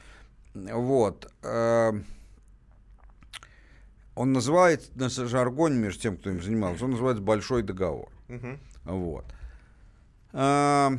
Вот. 0.53 1.31
Э, 1.41 1.93
он 4.15 4.33
называется, 4.33 4.91
на 4.95 5.07
жаргоне, 5.07 5.77
между 5.77 6.01
тем, 6.01 6.17
кто 6.17 6.29
им 6.29 6.43
занимался, 6.43 6.83
он 6.83 6.91
называется 6.91 7.23
«Большой 7.23 7.63
договор». 7.63 8.09
Угу. 8.29 8.57
Вот. 8.85 9.25
А, 10.33 10.91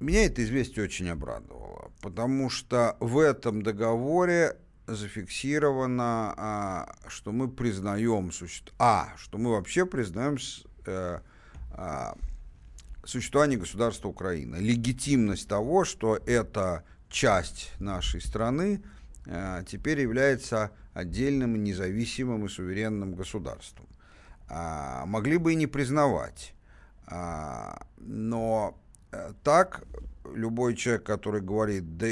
меня 0.00 0.24
это 0.24 0.42
известие 0.44 0.84
очень 0.84 1.08
обрадовало, 1.08 1.92
потому 2.00 2.50
что 2.50 2.96
в 3.00 3.18
этом 3.18 3.62
договоре 3.62 4.56
зафиксировано, 4.86 6.34
а, 6.36 6.96
что 7.08 7.32
мы 7.32 7.48
признаем, 7.48 8.30
а, 8.78 9.12
что 9.16 9.38
мы 9.38 9.50
вообще 9.50 9.86
признаем 9.86 10.36
э, 10.86 11.20
а, 11.72 12.14
существование 13.04 13.58
государства 13.58 14.08
Украина, 14.08 14.56
легитимность 14.56 15.48
того, 15.48 15.84
что 15.84 16.16
эта 16.26 16.84
часть 17.08 17.72
нашей 17.78 18.20
страны 18.20 18.82
а, 19.26 19.62
теперь 19.64 20.00
является 20.00 20.70
отдельным, 20.94 21.62
независимым 21.62 22.46
и 22.46 22.48
суверенным 22.48 23.14
государством. 23.14 23.86
А, 24.52 25.06
могли 25.06 25.36
бы 25.36 25.52
и 25.52 25.56
не 25.56 25.68
признавать, 25.68 26.54
а, 27.06 27.86
но 27.98 28.76
э, 29.12 29.32
так 29.44 29.84
любой 30.34 30.74
человек, 30.74 31.04
который 31.04 31.40
говорит, 31.40 31.96
да 31.96 32.06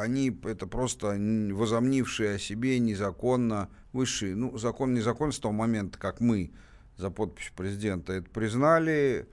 они 0.00 0.34
это 0.44 0.66
просто 0.66 1.08
возомнившие 1.52 2.36
о 2.36 2.38
себе 2.38 2.78
незаконно 2.78 3.68
высшие, 3.92 4.34
ну, 4.34 4.56
закон 4.56 4.94
незакон 4.94 5.32
с 5.32 5.38
того 5.38 5.52
момента, 5.52 5.98
как 5.98 6.20
мы 6.20 6.50
за 6.96 7.10
подписью 7.10 7.52
президента 7.54 8.14
это 8.14 8.30
признали, 8.30 9.28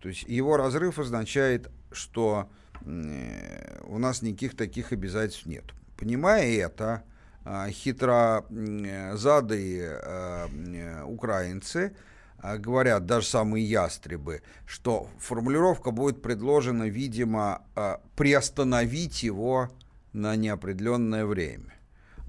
то 0.00 0.08
есть 0.08 0.22
его 0.22 0.56
разрыв 0.56 1.00
означает, 1.00 1.72
что 1.90 2.50
э, 2.82 3.80
у 3.82 3.98
нас 3.98 4.22
никаких 4.22 4.56
таких 4.56 4.92
обязательств 4.92 5.46
нет. 5.46 5.64
Понимая 5.96 6.46
это, 6.52 7.02
э, 7.44 7.70
хитро 7.70 8.44
э, 8.48 9.16
задые 9.16 10.00
э, 10.02 11.02
украинцы– 11.04 11.96
а, 12.42 12.58
говорят 12.58 13.06
даже 13.06 13.26
самые 13.28 13.64
ястребы, 13.64 14.42
что 14.66 15.08
формулировка 15.20 15.92
будет 15.92 16.22
предложена, 16.22 16.88
видимо, 16.88 17.62
а, 17.76 18.00
приостановить 18.16 19.22
его 19.22 19.70
на 20.12 20.34
неопределенное 20.34 21.24
время, 21.24 21.72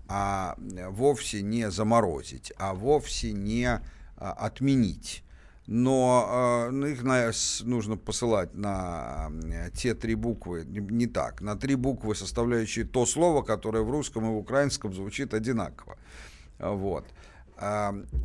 а 0.07 0.55
вовсе 0.59 1.41
не 1.41 1.71
заморозить, 1.71 2.53
а 2.57 2.75
вовсе 2.75 3.31
не 3.31 3.65
а, 3.65 3.81
отменить. 4.17 5.23
Но 5.65 6.69
э, 6.71 6.91
их 6.91 7.03
на, 7.03 7.31
нужно 7.63 7.95
посылать 7.95 8.53
на 8.53 9.31
э, 9.43 9.69
те 9.71 9.93
три 9.93 10.15
буквы, 10.15 10.65
не, 10.65 10.79
не 10.79 11.07
так, 11.07 11.41
на 11.41 11.55
три 11.55 11.75
буквы, 11.75 12.15
составляющие 12.15 12.85
то 12.85 13.05
слово, 13.05 13.43
которое 13.43 13.83
в 13.83 13.89
русском 13.89 14.25
и 14.25 14.29
в 14.29 14.37
украинском 14.37 14.93
звучит 14.93 15.33
одинаково. 15.33 15.97
Вот. 16.59 17.05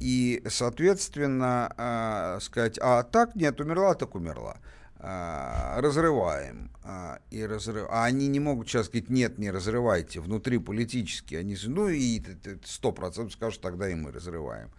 И, 0.01 0.43
соответственно, 0.49 1.73
а, 1.77 2.39
сказать, 2.41 2.79
а 2.81 3.03
так 3.03 3.37
нет, 3.37 3.61
умерла, 3.61 3.95
так 3.95 4.15
умерла. 4.15 4.57
А, 5.01 5.81
разрываем. 5.81 6.71
А, 6.83 7.21
и 7.31 7.45
разрыв... 7.45 7.87
А 7.91 8.05
они 8.05 8.27
не 8.27 8.41
могут 8.41 8.69
сейчас 8.69 8.87
сказать, 8.87 9.11
нет, 9.11 9.39
не 9.39 9.51
разрывайте, 9.51 10.21
внутри 10.21 10.59
политически. 10.59 11.37
Они, 11.37 11.57
ну 11.67 11.89
и 11.89 12.21
сто 12.65 12.91
процентов 12.91 13.35
скажут, 13.35 13.61
тогда 13.61 13.89
и 13.89 13.95
мы 13.95 14.11
разрываем. 14.11 14.71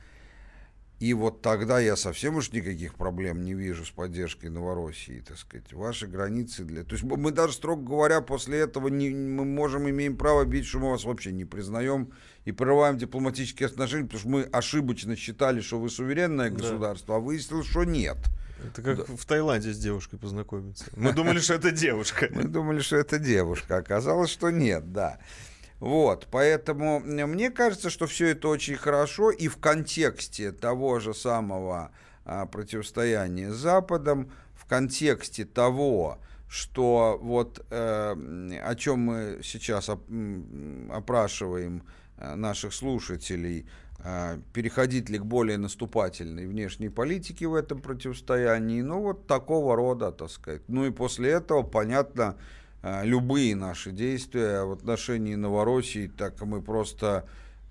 И 1.00 1.14
вот 1.14 1.42
тогда 1.42 1.80
я 1.80 1.96
совсем 1.96 2.36
уж 2.36 2.52
никаких 2.52 2.96
проблем 2.96 3.42
не 3.44 3.54
вижу 3.54 3.86
с 3.86 3.90
поддержкой 3.90 4.48
Новороссии, 4.48 5.24
так 5.26 5.38
сказать. 5.38 5.72
Ваши 5.72 6.08
границы 6.08 6.66
для... 6.66 6.84
То 6.84 6.92
есть 6.92 7.04
мы 7.04 7.32
даже, 7.32 7.54
строго 7.54 7.82
говоря, 7.82 8.20
после 8.20 8.60
этого 8.60 8.90
не, 8.90 9.10
мы 9.10 9.46
можем, 9.46 9.90
имеем 9.90 10.18
право 10.18 10.44
бить, 10.44 10.66
что 10.66 10.80
мы 10.80 10.92
вас 10.92 11.06
вообще 11.06 11.32
не 11.32 11.46
признаем 11.46 12.12
и 12.44 12.52
прерываем 12.52 12.98
дипломатические 12.98 13.68
отношения, 13.68 14.04
потому 14.06 14.20
что 14.20 14.30
мы 14.30 14.44
ошибочно 14.44 15.16
считали, 15.16 15.62
что 15.62 15.80
вы 15.80 15.90
суверенное 15.90 16.50
государство, 16.50 17.16
да. 17.16 17.16
а 17.16 17.20
выяснилось, 17.20 17.68
что 17.68 17.86
нет. 17.86 18.18
Это 18.62 18.82
как 18.82 18.98
да. 18.98 19.16
в 19.16 19.26
Таиланде 19.26 19.72
с 19.72 19.78
девушкой 19.78 20.18
познакомиться. 20.20 20.84
Мы 20.98 21.14
думали, 21.14 21.40
что 21.40 21.54
это 21.54 21.72
девушка. 21.72 22.28
Мы 22.30 22.44
думали, 22.44 22.82
что 22.82 22.98
это 22.98 23.20
девушка. 23.20 23.78
Оказалось, 23.78 24.30
что 24.30 24.50
нет, 24.50 24.92
да. 24.92 25.20
Вот, 25.80 26.28
поэтому 26.30 27.00
мне 27.00 27.50
кажется, 27.52 27.90
что 27.90 28.06
все 28.06 28.30
это 28.30 28.50
очень 28.50 28.76
хорошо, 28.76 29.32
и 29.32 29.48
в 29.48 29.58
контексте 29.58 30.52
того 30.52 31.00
же 31.00 31.14
самого 31.14 31.92
а, 32.26 32.46
противостояния 32.46 33.52
с 33.52 33.56
Западом, 33.56 34.30
в 34.54 34.66
контексте 34.66 35.46
того, 35.46 36.20
что 36.50 37.18
вот 37.22 37.66
э, 37.70 38.60
о 38.64 38.76
чем 38.76 39.00
мы 39.00 39.40
сейчас 39.44 39.88
оп 39.88 40.02
опрашиваем 40.92 41.84
э, 42.18 42.34
наших 42.34 42.74
слушателей, 42.74 43.68
э, 44.00 44.40
переходить 44.52 45.10
ли 45.10 45.20
к 45.20 45.26
более 45.26 45.60
наступательной 45.60 46.48
внешней 46.48 46.90
политике 46.90 47.48
в 47.48 47.54
этом 47.54 47.82
противостоянии, 47.82 48.82
ну 48.82 49.00
вот 49.00 49.28
такого 49.28 49.76
рода, 49.76 50.12
так 50.12 50.32
сказать. 50.32 50.64
Ну 50.68 50.86
и 50.86 50.92
после 50.92 51.30
этого, 51.30 51.62
понятно, 51.62 52.36
любые 52.84 53.56
наши 53.56 53.92
действия 53.92 54.64
в 54.64 54.72
отношении 54.72 55.36
Новороссии, 55.36 56.08
так 56.08 56.42
мы 56.42 56.62
просто, 56.62 57.26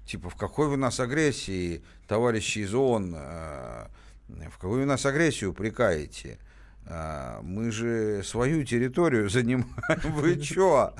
типа, 0.06 0.30
в 0.30 0.36
какой 0.36 0.68
вы 0.68 0.76
нас 0.76 1.00
агрессии, 1.00 1.82
товарищи 2.06 2.60
из 2.60 2.74
ООН, 2.74 3.14
э, 3.16 3.86
в 4.28 4.58
какую 4.58 4.80
вы 4.80 4.86
нас 4.86 5.06
агрессию 5.06 5.50
упрекаете? 5.50 6.38
Э, 6.86 7.40
мы 7.42 7.70
же 7.70 8.22
свою 8.24 8.64
территорию 8.64 9.28
занимаем. 9.30 9.66
Вы 10.04 10.38
что? 10.42 10.94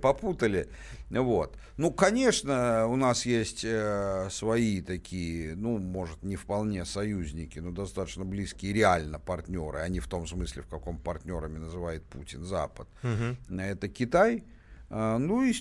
Попутали. 0.00 0.68
Вот. 1.10 1.56
Ну, 1.76 1.92
конечно, 1.92 2.86
у 2.86 2.96
нас 2.96 3.26
есть 3.26 3.64
э, 3.64 4.28
свои 4.30 4.80
такие, 4.80 5.54
ну, 5.54 5.78
может, 5.78 6.22
не 6.22 6.36
вполне 6.36 6.84
союзники, 6.84 7.58
но 7.58 7.70
достаточно 7.70 8.24
близкие 8.24 8.72
реально 8.72 9.18
партнеры, 9.18 9.78
а 9.78 9.88
не 9.88 10.00
в 10.00 10.08
том 10.08 10.26
смысле, 10.26 10.62
в 10.62 10.66
каком 10.66 10.98
партнерами 10.98 11.58
называет 11.58 12.04
Путин 12.04 12.44
Запад. 12.44 12.88
Угу. 13.02 13.58
Это 13.60 13.88
Китай. 13.88 14.44
А, 14.90 15.18
ну 15.18 15.42
и 15.42 15.54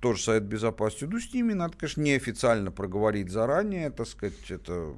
тоже 0.00 0.22
Совет 0.22 0.44
Безопасности. 0.44 1.04
Ну, 1.04 1.20
с 1.20 1.32
ними 1.32 1.52
надо, 1.52 1.76
конечно, 1.76 2.00
неофициально 2.00 2.70
проговорить 2.70 3.30
заранее, 3.30 3.90
так 3.90 4.06
сказать, 4.06 4.50
это 4.50 4.94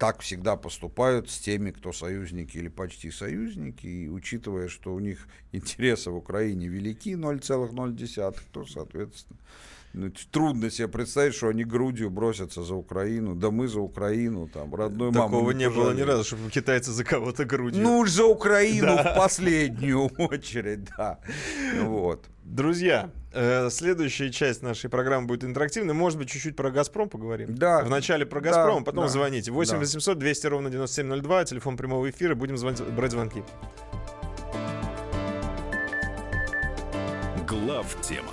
так 0.00 0.22
всегда 0.22 0.56
поступают 0.56 1.28
с 1.28 1.38
теми, 1.38 1.72
кто 1.72 1.92
союзники 1.92 2.56
или 2.56 2.68
почти 2.68 3.10
союзники, 3.10 3.86
и 3.86 4.08
учитывая, 4.08 4.68
что 4.68 4.94
у 4.94 4.98
них 4.98 5.28
интересы 5.52 6.10
в 6.10 6.16
Украине 6.16 6.68
велики 6.68 7.12
0,0, 7.12 8.36
то, 8.50 8.64
соответственно, 8.64 9.38
трудно 10.30 10.70
себе 10.70 10.88
представить, 10.88 11.34
что 11.34 11.48
они 11.48 11.64
грудью 11.64 12.10
бросятся 12.10 12.62
за 12.62 12.74
Украину. 12.74 13.34
Да 13.34 13.50
мы 13.50 13.68
за 13.68 13.80
Украину, 13.80 14.48
там, 14.48 14.74
родной 14.74 15.10
маму. 15.10 15.28
Такого 15.28 15.50
не, 15.50 15.64
не 15.64 15.70
было 15.70 15.92
ни 15.92 16.02
разу, 16.02 16.24
чтобы 16.24 16.50
китайцы 16.50 16.92
за 16.92 17.04
кого-то 17.04 17.44
грудью. 17.44 17.82
Ну, 17.82 18.06
за 18.06 18.24
Украину 18.24 18.86
да. 18.86 19.12
в 19.12 19.16
последнюю 19.16 20.06
очередь, 20.18 20.84
да. 20.96 21.18
Вот. 21.82 22.26
Друзья, 22.44 23.10
э, 23.32 23.68
следующая 23.70 24.30
часть 24.30 24.62
нашей 24.62 24.90
программы 24.90 25.26
будет 25.26 25.44
интерактивной. 25.44 25.94
Может 25.94 26.18
быть, 26.18 26.28
чуть-чуть 26.28 26.56
про 26.56 26.70
«Газпром» 26.70 27.08
поговорим? 27.08 27.54
Да. 27.54 27.82
Вначале 27.82 28.26
про 28.26 28.40
«Газпром», 28.40 28.80
да, 28.80 28.84
потом 28.84 29.04
да. 29.04 29.08
звоните. 29.08 29.50
8 29.50 29.74
да. 29.74 29.78
800 29.78 30.18
200 30.18 30.46
ровно 30.46 30.70
9702, 30.70 31.44
телефон 31.44 31.76
прямого 31.76 32.08
эфира. 32.10 32.34
Будем 32.34 32.56
звонить, 32.56 32.82
брать 32.82 33.12
звонки. 33.12 33.42
Глав 37.46 37.96
тема 38.02 38.32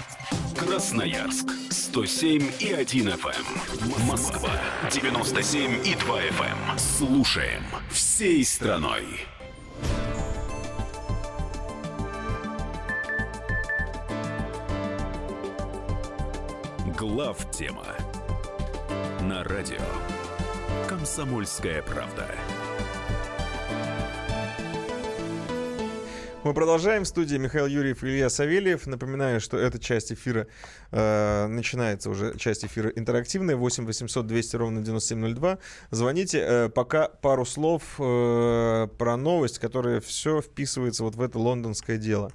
Эм. 0.51 0.67
Красноярск 0.67 1.49
107 1.69 2.51
и 2.59 2.73
1 2.73 3.07
FM. 3.09 3.45
Эм. 3.95 4.07
Москва 4.07 4.49
97 4.91 5.85
и 5.85 5.95
2 5.95 6.21
FM. 6.21 6.77
Слушаем 6.77 7.63
всей 7.89 8.43
страной. 8.43 9.05
Глав 16.97 17.49
тема 17.51 17.85
на 19.21 19.43
радио 19.43 19.81
«Комсомольская 20.87 21.81
правда». 21.81 22.27
Мы 26.43 26.55
продолжаем. 26.55 27.03
В 27.03 27.07
студии 27.07 27.37
Михаил 27.37 27.67
Юрьев 27.67 28.03
Илья 28.03 28.27
Савельев. 28.27 28.87
Напоминаю, 28.87 29.39
что 29.39 29.57
эта 29.57 29.77
часть 29.77 30.11
эфира 30.11 30.47
э, 30.91 31.47
начинается 31.47 32.09
уже, 32.09 32.37
часть 32.37 32.65
эфира 32.65 32.89
интерактивная. 32.89 33.55
8 33.55 33.85
800 33.85 34.27
200 34.27 34.55
ровно 34.55 34.81
9702. 34.81 35.59
Звоните. 35.91 36.39
Э, 36.39 36.69
пока 36.69 37.07
пару 37.07 37.45
слов 37.45 37.83
э, 37.99 38.87
про 38.97 39.17
новость, 39.17 39.59
которая 39.59 40.01
все 40.01 40.41
вписывается 40.41 41.03
вот 41.03 41.15
в 41.15 41.21
это 41.21 41.39
лондонское 41.39 41.97
дело. 41.97 42.31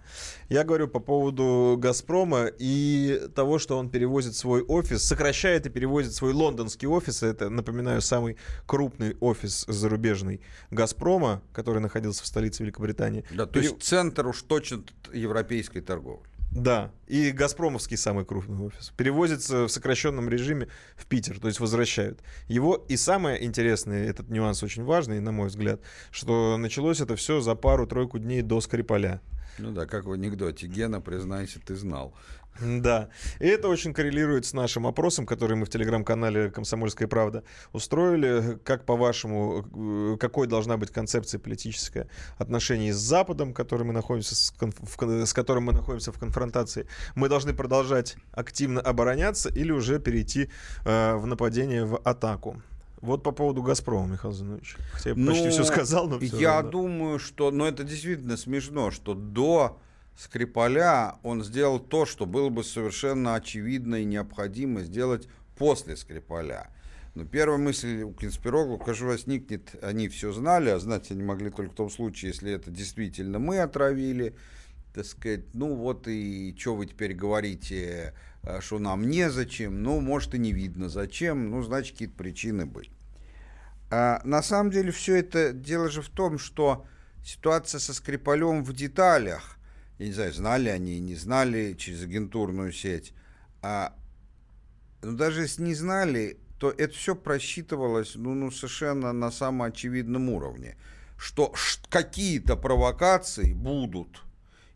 Я 0.49 0.65
говорю 0.65 0.89
по 0.89 1.01
поводу 1.01 1.77
«Газпрома» 1.79 2.47
и 2.59 3.21
того, 3.35 3.59
что 3.59 3.79
он 3.79 3.91
перевозит 3.91 4.37
свой 4.37 4.63
офис, 4.63 5.03
сокращает 5.03 5.67
и 5.67 5.71
перевозит 5.71 6.15
свой 6.15 6.33
лондонский 6.33 6.87
офис. 6.87 7.23
Это, 7.23 7.51
напоминаю, 7.51 8.01
самый 8.01 8.37
крупный 8.67 9.17
офис 9.21 9.65
зарубежный 9.69 10.41
«Газпрома», 10.71 11.43
который 11.53 11.81
находился 11.81 12.23
в 12.23 12.27
столице 12.27 12.63
Великобритании. 12.63 13.25
Да, 13.33 13.47
то 13.47 13.59
есть 13.59 13.83
центр 13.83 14.27
уж 14.27 14.43
точно 14.43 14.85
европейской 15.13 15.81
торговли. 15.81 16.29
Да, 16.57 16.91
и 17.07 17.33
Газпромовский 17.33 17.99
самый 17.99 18.25
крупный 18.25 18.59
офис. 18.65 18.91
Перевозится 18.97 19.65
в 19.65 19.69
сокращенном 19.69 20.31
режиме 20.31 20.69
в 20.97 21.05
Питер, 21.05 21.39
то 21.39 21.49
есть 21.49 21.61
возвращают. 21.61 22.23
Его 22.49 22.77
и 22.89 22.97
самое 22.97 23.45
интересное, 23.45 24.09
этот 24.09 24.31
нюанс 24.31 24.63
очень 24.63 24.83
важный, 24.83 25.21
на 25.21 25.33
мой 25.33 25.49
взгляд, 25.49 25.83
что 26.11 26.57
началось 26.57 27.01
это 27.01 27.15
все 27.15 27.43
за 27.43 27.55
пару-тройку 27.55 28.19
дней 28.19 28.41
до 28.41 28.63
Скрипаля. 28.63 29.21
Ну 29.59 29.73
да, 29.73 29.85
как 29.85 30.07
в 30.07 30.13
анекдоте. 30.13 30.67
Гена, 30.67 31.03
признайся, 31.03 31.61
ты 31.61 31.77
знал. 31.77 32.15
Да, 32.61 33.09
и 33.39 33.47
это 33.47 33.69
очень 33.69 33.93
коррелирует 33.93 34.47
с 34.47 34.53
нашим 34.53 34.87
опросом, 34.87 35.27
который 35.27 35.57
мы 35.57 35.67
в 35.67 35.69
телеграм-канале 35.69 36.51
«Комсомольская 36.51 37.09
правда» 37.09 37.45
устроили. 37.73 38.59
Как, 38.65 38.85
по-вашему, 38.87 40.15
э, 40.15 40.17
какой 40.19 40.47
должна 40.47 40.77
быть 40.77 40.91
концепция 40.91 41.39
политическая 41.39 42.09
отношений 42.39 42.93
с 42.93 42.97
Западом, 42.97 43.53
который 43.53 43.85
мы 43.85 43.93
находимся 43.93 44.35
с, 44.35 44.55
конф- 44.59 45.27
с 45.27 45.33
которым 45.33 45.65
мы 45.65 45.73
находимся 45.73 46.13
в 46.13 46.19
конфронтации? 46.19 46.87
Мы 47.15 47.29
должны 47.29 47.53
продолжать 47.53 48.17
активно 48.33 48.81
обороняться 48.81 49.49
или 49.51 49.73
уже 49.73 49.99
перейти 49.99 50.49
э, 50.85 51.15
в 51.17 51.27
нападение, 51.27 51.85
в 51.85 51.97
атаку? 52.05 52.63
Вот 53.03 53.23
по 53.23 53.31
поводу 53.31 53.63
«Газпрома», 53.63 54.07
Михаил 54.13 54.33
Зинович. 54.33 54.77
Хотя 54.93 55.11
я 55.11 55.15
почти 55.15 55.45
Ну, 55.45 55.51
все 55.51 55.65
сказал, 55.65 56.09
но 56.09 56.19
всё 56.19 56.39
Я 56.39 56.55
равно. 56.55 56.71
думаю, 56.71 57.19
что... 57.19 57.51
Ну, 57.51 57.67
это 57.67 57.85
действительно 57.85 58.37
смешно, 58.39 58.91
что 58.91 59.15
до 59.15 59.79
Скрипаля 60.17 61.17
он 61.23 61.45
сделал 61.45 61.79
то, 61.79 62.07
что 62.07 62.25
было 62.25 62.49
бы 62.49 62.65
совершенно 62.65 63.35
очевидно 63.35 63.97
и 63.97 64.05
необходимо 64.05 64.83
сделать 64.83 65.29
после 65.57 65.97
Скрипаля. 65.97 66.71
Но 67.15 67.25
первая 67.25 67.59
мысль 67.59 68.03
у 68.03 68.13
конспирологов, 68.13 68.85
конечно, 68.85 69.07
возникнет, 69.07 69.75
они 69.83 70.09
все 70.09 70.33
знали, 70.33 70.71
а 70.71 70.79
знать 70.79 71.11
они 71.11 71.23
могли 71.23 71.51
только 71.51 71.73
в 71.73 71.77
том 71.77 71.91
случае, 71.91 72.31
если 72.33 72.53
это 72.53 72.71
действительно 72.71 73.39
мы 73.39 73.59
отравили, 73.61 74.35
так 74.95 75.05
сказать, 75.05 75.55
ну 75.55 75.75
вот 75.75 76.09
и 76.09 76.55
что 76.59 76.75
вы 76.75 76.87
теперь 76.87 77.15
говорите, 77.15 78.15
э, 78.43 78.61
что 78.61 78.79
нам 78.79 79.09
незачем, 79.09 79.83
ну, 79.83 80.01
может, 80.01 80.35
и 80.35 80.39
не 80.39 80.53
видно 80.53 80.89
зачем, 80.89 81.51
ну, 81.51 81.63
значит, 81.63 81.93
какие-то 81.93 82.17
причины 82.17 82.67
были. 82.67 82.91
А 83.91 84.21
на 84.25 84.43
самом 84.43 84.71
деле 84.71 84.91
все 84.91 85.17
это 85.17 85.53
дело 85.53 85.89
же 85.89 86.03
в 86.03 86.09
том, 86.09 86.39
что 86.39 86.87
ситуация 87.25 87.79
со 87.79 87.95
Скрипалем 87.95 88.65
в 88.65 88.73
деталях, 88.73 89.57
я 89.99 90.07
не 90.07 90.13
знаю, 90.13 90.33
знали 90.33 90.69
они, 90.69 91.01
не 91.01 91.15
знали 91.15 91.75
через 91.75 92.03
агентурную 92.03 92.73
сеть, 92.73 93.15
а 93.63 93.95
ну, 95.03 95.17
даже 95.17 95.43
если 95.43 95.63
не 95.63 95.75
знали, 95.75 96.39
то 96.59 96.71
это 96.71 96.95
все 96.95 97.15
просчитывалось 97.15 98.15
ну, 98.15 98.35
ну, 98.35 98.51
совершенно 98.51 99.13
на 99.13 99.31
самом 99.31 99.63
очевидном 99.63 100.29
уровне, 100.31 100.77
что 101.17 101.55
какие-то 101.89 102.57
провокации 102.57 103.53
будут. 103.53 104.23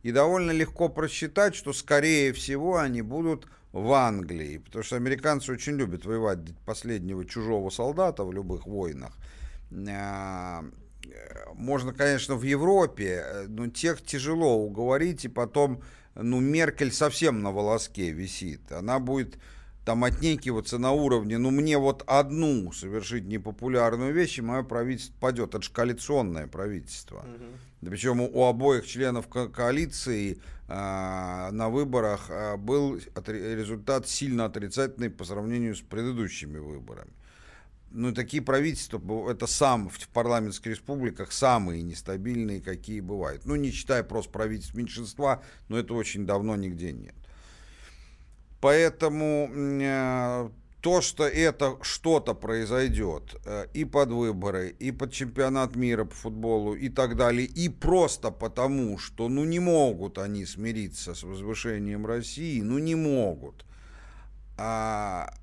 И 0.02 0.12
довольно 0.12 0.51
легко 0.51 0.88
просчитать, 0.88 1.55
что, 1.55 1.74
скорее 1.74 2.32
всего, 2.32 2.78
они 2.78 3.02
будут 3.02 3.47
в 3.72 3.92
Англии, 3.92 4.59
потому 4.59 4.82
что 4.82 4.97
американцы 4.97 5.52
очень 5.52 5.74
любят 5.74 6.06
воевать 6.06 6.38
последнего 6.64 7.24
чужого 7.26 7.68
солдата 7.70 8.24
в 8.24 8.32
любых 8.32 8.66
войнах. 8.66 9.12
Э, 11.12 11.53
Можно, 11.55 11.93
конечно, 11.93 12.37
в 12.37 12.43
Европе, 12.43 13.23
э, 13.24 13.47
но 13.49 13.69
тех 13.69 14.03
тяжело 14.03 14.57
уговорить, 14.57 15.24
и 15.24 15.28
потом, 15.28 15.82
ну, 16.15 16.41
Меркель 16.41 16.93
совсем 16.93 17.43
на 17.43 17.51
волоске 17.53 18.11
висит. 18.11 18.73
Она 18.73 18.99
будет 18.99 19.39
там 19.85 20.05
отнекиваться 20.05 20.78
на 20.78 20.93
уровне, 20.93 21.39
ну, 21.39 21.51
мне 21.51 21.78
вот 21.78 22.05
одну 22.07 22.70
совершить 22.73 23.24
непопулярную 23.24 24.12
вещь, 24.12 24.39
и 24.39 24.43
мое 24.43 24.62
правительство 24.62 25.15
падет. 25.20 25.55
Это 25.55 25.62
же 25.62 25.70
коалиционное 25.73 26.47
правительство. 26.47 27.24
Да 27.81 27.91
Причем 27.91 28.20
у, 28.20 28.45
обоих 28.45 28.87
членов 28.87 29.27
ко- 29.28 29.49
коалиции 29.49 30.39
а, 30.69 31.51
на 31.51 31.70
выборах 31.70 32.27
а, 32.28 32.57
был 32.59 33.01
результат 33.27 34.07
сильно 34.07 34.45
отрицательный 34.45 35.09
по 35.11 35.24
сравнению 35.24 35.74
с 35.74 35.81
предыдущими 35.81 36.59
выборами. 36.59 37.11
Ну, 37.93 38.12
такие 38.12 38.43
правительства, 38.43 39.01
это 39.31 39.47
сам 39.47 39.89
в, 39.89 40.09
парламентских 40.09 40.73
республиках 40.73 41.33
самые 41.33 41.83
нестабильные, 41.83 42.61
какие 42.61 43.01
бывают. 43.01 43.45
Ну, 43.45 43.57
не 43.57 43.71
считая 43.71 44.05
просто 44.05 44.31
правительств 44.31 44.75
меньшинства, 44.75 45.43
но 45.69 45.79
это 45.79 45.95
очень 45.95 46.25
давно 46.25 46.55
нигде 46.55 46.93
нет. 46.93 47.15
Поэтому 48.61 49.51
э, 49.53 50.51
то, 50.81 51.01
что 51.01 51.27
это 51.27 51.79
что-то 51.83 52.35
произойдет 52.35 53.37
э, 53.45 53.67
и 53.75 53.85
под 53.85 54.11
выборы, 54.11 54.71
и 54.79 54.93
под 54.93 55.12
чемпионат 55.12 55.77
мира 55.77 56.05
по 56.05 56.15
футболу 56.15 56.75
и 56.75 56.89
так 56.89 57.17
далее, 57.17 57.47
и 57.47 57.69
просто 57.69 58.31
потому, 58.31 58.99
что 58.99 59.29
ну 59.29 59.45
не 59.45 59.61
могут 59.61 60.19
они 60.19 60.47
смириться 60.47 61.15
с 61.15 61.23
возвышением 61.23 62.07
России, 62.07 62.61
ну 62.61 62.79
не 62.79 62.95
могут. 62.95 63.65
А, 64.57 65.35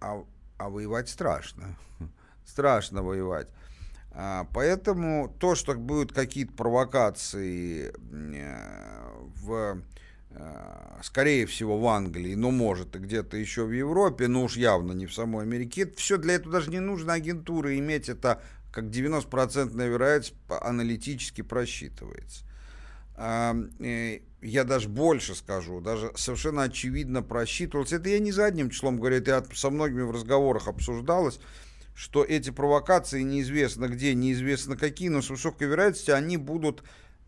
а, 0.00 0.24
а 0.62 0.68
воевать 0.68 1.08
страшно. 1.08 1.76
Страшно 2.44 3.02
воевать. 3.02 3.48
А, 4.12 4.46
Поэтому 4.52 5.34
то, 5.38 5.54
что 5.54 5.74
будут 5.74 6.12
какие-то 6.12 6.52
провокации 6.52 7.92
э, 7.92 9.10
в, 9.42 9.82
э, 10.30 10.98
скорее 11.02 11.46
всего, 11.46 11.78
в 11.78 11.86
Англии, 11.86 12.34
но 12.34 12.50
может 12.50 12.94
и 12.94 12.98
где-то 12.98 13.36
еще 13.36 13.64
в 13.64 13.72
Европе, 13.72 14.28
но 14.28 14.44
уж 14.44 14.56
явно 14.56 14.92
не 14.92 15.06
в 15.06 15.14
самой 15.14 15.42
Америке, 15.44 15.90
все 15.96 16.16
для 16.16 16.34
этого 16.34 16.52
даже 16.52 16.70
не 16.70 16.80
нужно 16.80 17.14
агентуры 17.14 17.78
иметь, 17.78 18.08
это 18.08 18.40
как 18.70 18.84
90% 18.84 19.74
вероятность 19.74 20.34
аналитически 20.48 21.42
просчитывается. 21.42 22.44
Я 24.42 24.64
даже 24.64 24.88
больше 24.88 25.34
скажу, 25.36 25.80
даже 25.80 26.12
совершенно 26.16 26.64
очевидно 26.64 27.22
просчитывалось. 27.22 27.92
Это 27.92 28.08
я 28.08 28.18
не 28.18 28.32
задним 28.32 28.70
числом 28.70 28.98
говорю, 28.98 29.16
это 29.16 29.30
я 29.30 29.44
со 29.54 29.70
многими 29.70 30.02
в 30.02 30.10
разговорах 30.10 30.66
обсуждалось, 30.66 31.38
что 31.94 32.24
эти 32.24 32.50
провокации 32.50 33.22
неизвестно 33.22 33.88
где, 33.88 34.14
неизвестно 34.14 34.76
какие, 34.76 35.08
но 35.08 35.22
с 35.22 35.30
высокой 35.30 35.68
вероятностью 35.68 36.16
они 36.16 36.36
будут 36.38 36.82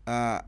а, 0.05 0.45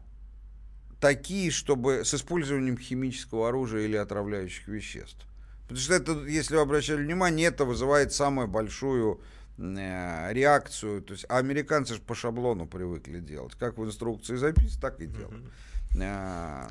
такие, 1.00 1.52
чтобы 1.52 2.04
с 2.04 2.14
использованием 2.14 2.78
химического 2.78 3.50
оружия 3.50 3.86
или 3.86 3.96
отравляющих 3.96 4.68
веществ. 4.68 5.26
Потому 5.64 5.80
что 5.80 5.94
это, 5.94 6.26
если 6.26 6.56
вы 6.56 6.62
обращали 6.62 7.02
внимание, 7.02 7.48
это 7.48 7.66
вызывает 7.66 8.14
самую 8.14 8.48
большую 8.48 9.22
э, 9.58 10.34
реакцию. 10.34 11.02
То 11.02 11.14
есть, 11.14 11.26
а 11.28 11.38
американцы 11.38 11.96
же 11.96 12.02
по 12.02 12.16
шаблону 12.16 12.68
привыкли 12.68 13.20
делать. 13.20 13.54
Как 13.56 13.78
в 13.78 13.84
инструкции 13.84 14.38
записано, 14.38 14.82
так 14.82 15.02
и 15.02 15.08
делают. 15.08 15.46
А, 15.46 15.67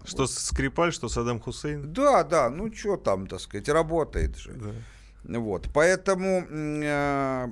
Что 0.05 0.26
Скрипаль, 0.26 0.93
что 0.93 1.09
Саддам 1.09 1.40
Хусейн? 1.40 1.93
да, 1.93 2.22
да, 2.22 2.51
ну 2.51 2.72
что 2.72 2.97
там, 2.97 3.26
так 3.26 3.40
сказать, 3.40 3.68
работает 3.68 4.36
же. 4.36 4.52
Вот, 5.24 5.68
поэтому, 5.74 6.47
э, 6.48 7.48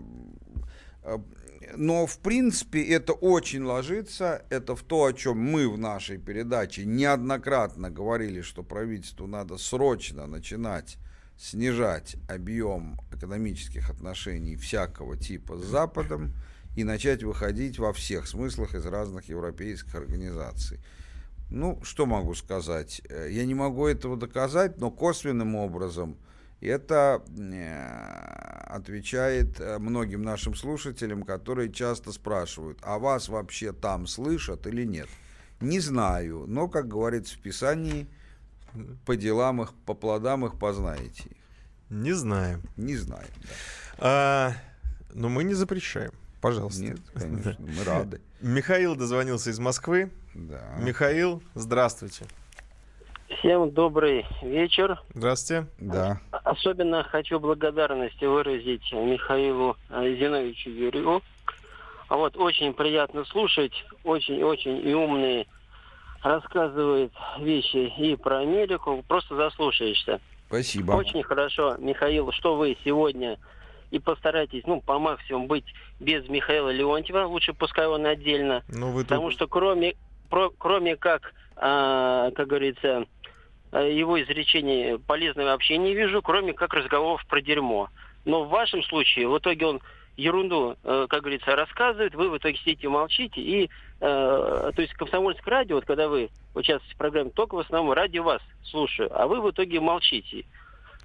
э, 1.02 1.18
но 1.76 2.06
в 2.06 2.18
принципе 2.18 2.84
это 2.84 3.12
очень 3.12 3.64
ложится, 3.64 4.44
это 4.48 4.76
в 4.76 4.82
то, 4.82 5.06
о 5.06 5.12
чем 5.12 5.38
мы 5.38 5.68
в 5.68 5.76
нашей 5.76 6.18
передаче 6.18 6.84
неоднократно 6.84 7.90
говорили, 7.90 8.42
что 8.42 8.62
правительству 8.62 9.26
надо 9.26 9.58
срочно 9.58 10.26
начинать 10.26 10.98
снижать 11.36 12.16
объем 12.28 13.00
экономических 13.12 13.90
отношений 13.90 14.56
всякого 14.56 15.16
типа 15.16 15.58
с 15.58 15.64
Западом 15.64 16.32
и 16.76 16.84
начать 16.84 17.22
выходить 17.22 17.78
во 17.78 17.92
всех 17.92 18.26
смыслах 18.26 18.74
из 18.74 18.86
разных 18.86 19.28
европейских 19.28 19.94
организаций. 19.94 20.78
Ну, 21.50 21.78
что 21.82 22.06
могу 22.06 22.34
сказать? 22.34 23.02
Э, 23.08 23.28
Я 23.30 23.44
не 23.44 23.54
могу 23.54 23.86
этого 23.86 24.16
доказать, 24.16 24.78
но 24.78 24.90
косвенным 24.90 25.54
образом 25.54 26.16
это 26.60 27.22
э, 27.36 28.74
отвечает 28.74 29.60
э, 29.60 29.78
многим 29.78 30.22
нашим 30.22 30.54
слушателям, 30.54 31.22
которые 31.22 31.72
часто 31.72 32.12
спрашивают, 32.12 32.78
а 32.82 32.98
вас 32.98 33.28
вообще 33.28 33.72
там 33.72 34.06
слышат 34.06 34.66
или 34.66 34.84
нет? 34.84 35.08
Не 35.60 35.80
знаю, 35.80 36.44
но, 36.48 36.68
как 36.68 36.88
говорится 36.88 37.36
в 37.36 37.40
Писании, 37.40 38.06
по 39.06 39.16
делам 39.16 39.62
их, 39.62 39.72
по 39.86 39.94
плодам 39.94 40.44
их 40.46 40.58
познаете. 40.58 41.30
Не 41.90 42.12
знаю. 42.12 42.60
Не 42.76 42.96
знаю. 42.96 43.26
А, 43.98 44.52
но 45.12 45.28
мы 45.28 45.44
не 45.44 45.54
запрещаем. 45.54 46.12
Пожалуйста. 46.40 46.82
Нет, 46.82 46.98
конечно, 47.14 47.56
мы 47.58 47.84
рады. 47.84 48.20
Михаил 48.40 48.96
дозвонился 48.96 49.50
из 49.50 49.58
Москвы. 49.58 50.10
Да. 50.34 50.60
Михаил, 50.78 51.42
здравствуйте. 51.54 52.24
Всем 53.38 53.70
добрый 53.70 54.26
вечер. 54.42 55.00
Здравствуйте. 55.14 55.66
Да. 55.78 56.20
Особенно 56.30 57.02
хочу 57.04 57.38
благодарность 57.40 58.20
выразить 58.20 58.92
Михаилу 58.92 59.76
Зиновичу 59.90 60.70
Юрьеву. 60.70 61.22
А 62.08 62.16
вот 62.16 62.36
очень 62.36 62.74
приятно 62.74 63.24
слушать, 63.24 63.72
очень-очень 64.04 64.86
и 64.86 64.92
умные 64.94 65.46
рассказывает 66.22 67.12
вещи 67.38 67.92
и 67.98 68.16
про 68.16 68.38
Америку, 68.40 69.04
просто 69.08 69.36
заслушаешься. 69.36 70.20
Спасибо. 70.48 70.92
Очень 70.92 71.22
хорошо, 71.22 71.76
Михаил, 71.78 72.30
что 72.32 72.56
вы 72.56 72.76
сегодня 72.84 73.38
и 73.90 73.98
постарайтесь, 73.98 74.62
ну, 74.66 74.80
по 74.80 74.98
максимуму 74.98 75.46
быть 75.46 75.64
без 76.00 76.28
Михаила 76.28 76.70
Леонтьева, 76.70 77.26
лучше 77.26 77.52
пускай 77.52 77.86
он 77.86 78.06
отдельно, 78.06 78.62
Ну, 78.68 78.90
вы 78.90 79.02
потому 79.02 79.24
тут... 79.28 79.34
что 79.34 79.46
кроме, 79.46 79.94
про- 80.30 80.50
кроме 80.50 80.96
как, 80.96 81.34
а, 81.56 82.30
как 82.32 82.48
говорится, 82.48 83.06
а, 83.72 83.82
его 83.82 84.20
изречений 84.22 84.98
полезного 84.98 85.48
вообще 85.48 85.78
не 85.78 85.94
вижу, 85.94 86.22
кроме 86.22 86.52
как 86.52 86.74
разговоров 86.74 87.24
про 87.26 87.40
дерьмо. 87.40 87.88
Но 88.24 88.44
в 88.44 88.48
вашем 88.48 88.82
случае, 88.84 89.28
в 89.28 89.38
итоге 89.38 89.66
он 89.66 89.80
ерунду, 90.16 90.76
э, 90.82 91.06
как 91.08 91.22
говорится, 91.22 91.56
рассказывает, 91.56 92.14
вы 92.14 92.30
в 92.30 92.38
итоге 92.38 92.56
сидите 92.58 92.88
молчите, 92.88 93.40
и, 93.40 93.64
э, 93.64 93.68
то 94.00 94.82
есть, 94.82 94.94
комсомольское 94.94 95.52
радио, 95.52 95.76
вот 95.76 95.84
когда 95.84 96.08
вы 96.08 96.30
участвуете 96.54 96.94
в 96.94 96.98
программе, 96.98 97.30
только 97.30 97.56
в 97.56 97.58
основном 97.58 97.92
ради 97.92 98.18
вас 98.18 98.40
слушаю, 98.62 99.10
а 99.12 99.26
вы 99.26 99.40
в 99.40 99.50
итоге 99.50 99.80
молчите. 99.80 100.44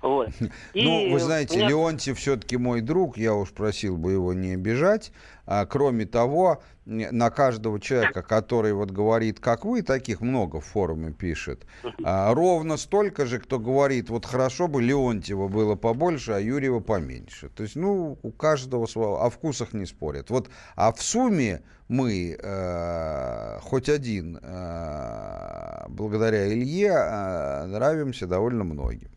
Вот. 0.02 0.30
И 0.74 0.84
Ну, 0.84 1.12
вы 1.12 1.20
знаете, 1.20 1.58
меня- 1.58 1.70
Леонтьев 1.70 2.18
все-таки 2.18 2.58
мой 2.58 2.82
друг, 2.82 3.18
я 3.18 3.34
уж 3.34 3.52
просил 3.52 3.98
бы 3.98 4.12
его 4.12 4.34
не 4.34 4.54
обижать. 4.54 5.12
А, 5.46 5.66
кроме 5.66 6.06
того, 6.06 6.62
на 6.86 7.32
каждого 7.32 7.80
человека, 7.80 8.22
который 8.22 8.72
вот 8.74 8.92
говорит, 8.92 9.40
как 9.40 9.66
вы, 9.66 9.82
таких 9.82 10.22
много 10.22 10.60
в 10.60 10.66
форуме 10.66 11.12
пишет, 11.12 11.66
а, 12.04 12.32
ровно 12.36 12.78
столько 12.78 13.26
же, 13.26 13.40
кто 13.40 13.58
говорит, 13.58 14.10
вот 14.10 14.26
хорошо 14.28 14.68
бы 14.68 14.80
Леонтьева 14.82 15.48
было 15.48 15.76
побольше, 15.76 16.34
а 16.34 16.40
Юрьева 16.40 16.82
поменьше. 16.82 17.50
То 17.50 17.64
есть, 17.64 17.76
ну, 17.76 18.20
у 18.22 18.32
каждого 18.32 18.86
свое, 18.86 19.18
о 19.18 19.30
вкусах 19.32 19.74
не 19.74 19.88
спорят. 19.88 20.30
Вот, 20.30 20.50
а 20.76 20.92
в 20.94 21.02
сумме 21.02 21.64
мы, 21.88 22.38
э, 22.40 23.60
хоть 23.62 23.90
один, 23.90 24.38
э, 24.40 25.86
благодаря 25.90 26.48
Илье, 26.48 26.94
э, 26.94 27.66
нравимся 27.66 28.28
довольно 28.28 28.64
многим. 28.64 29.10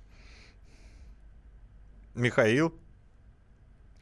Михаил? 2.14 2.74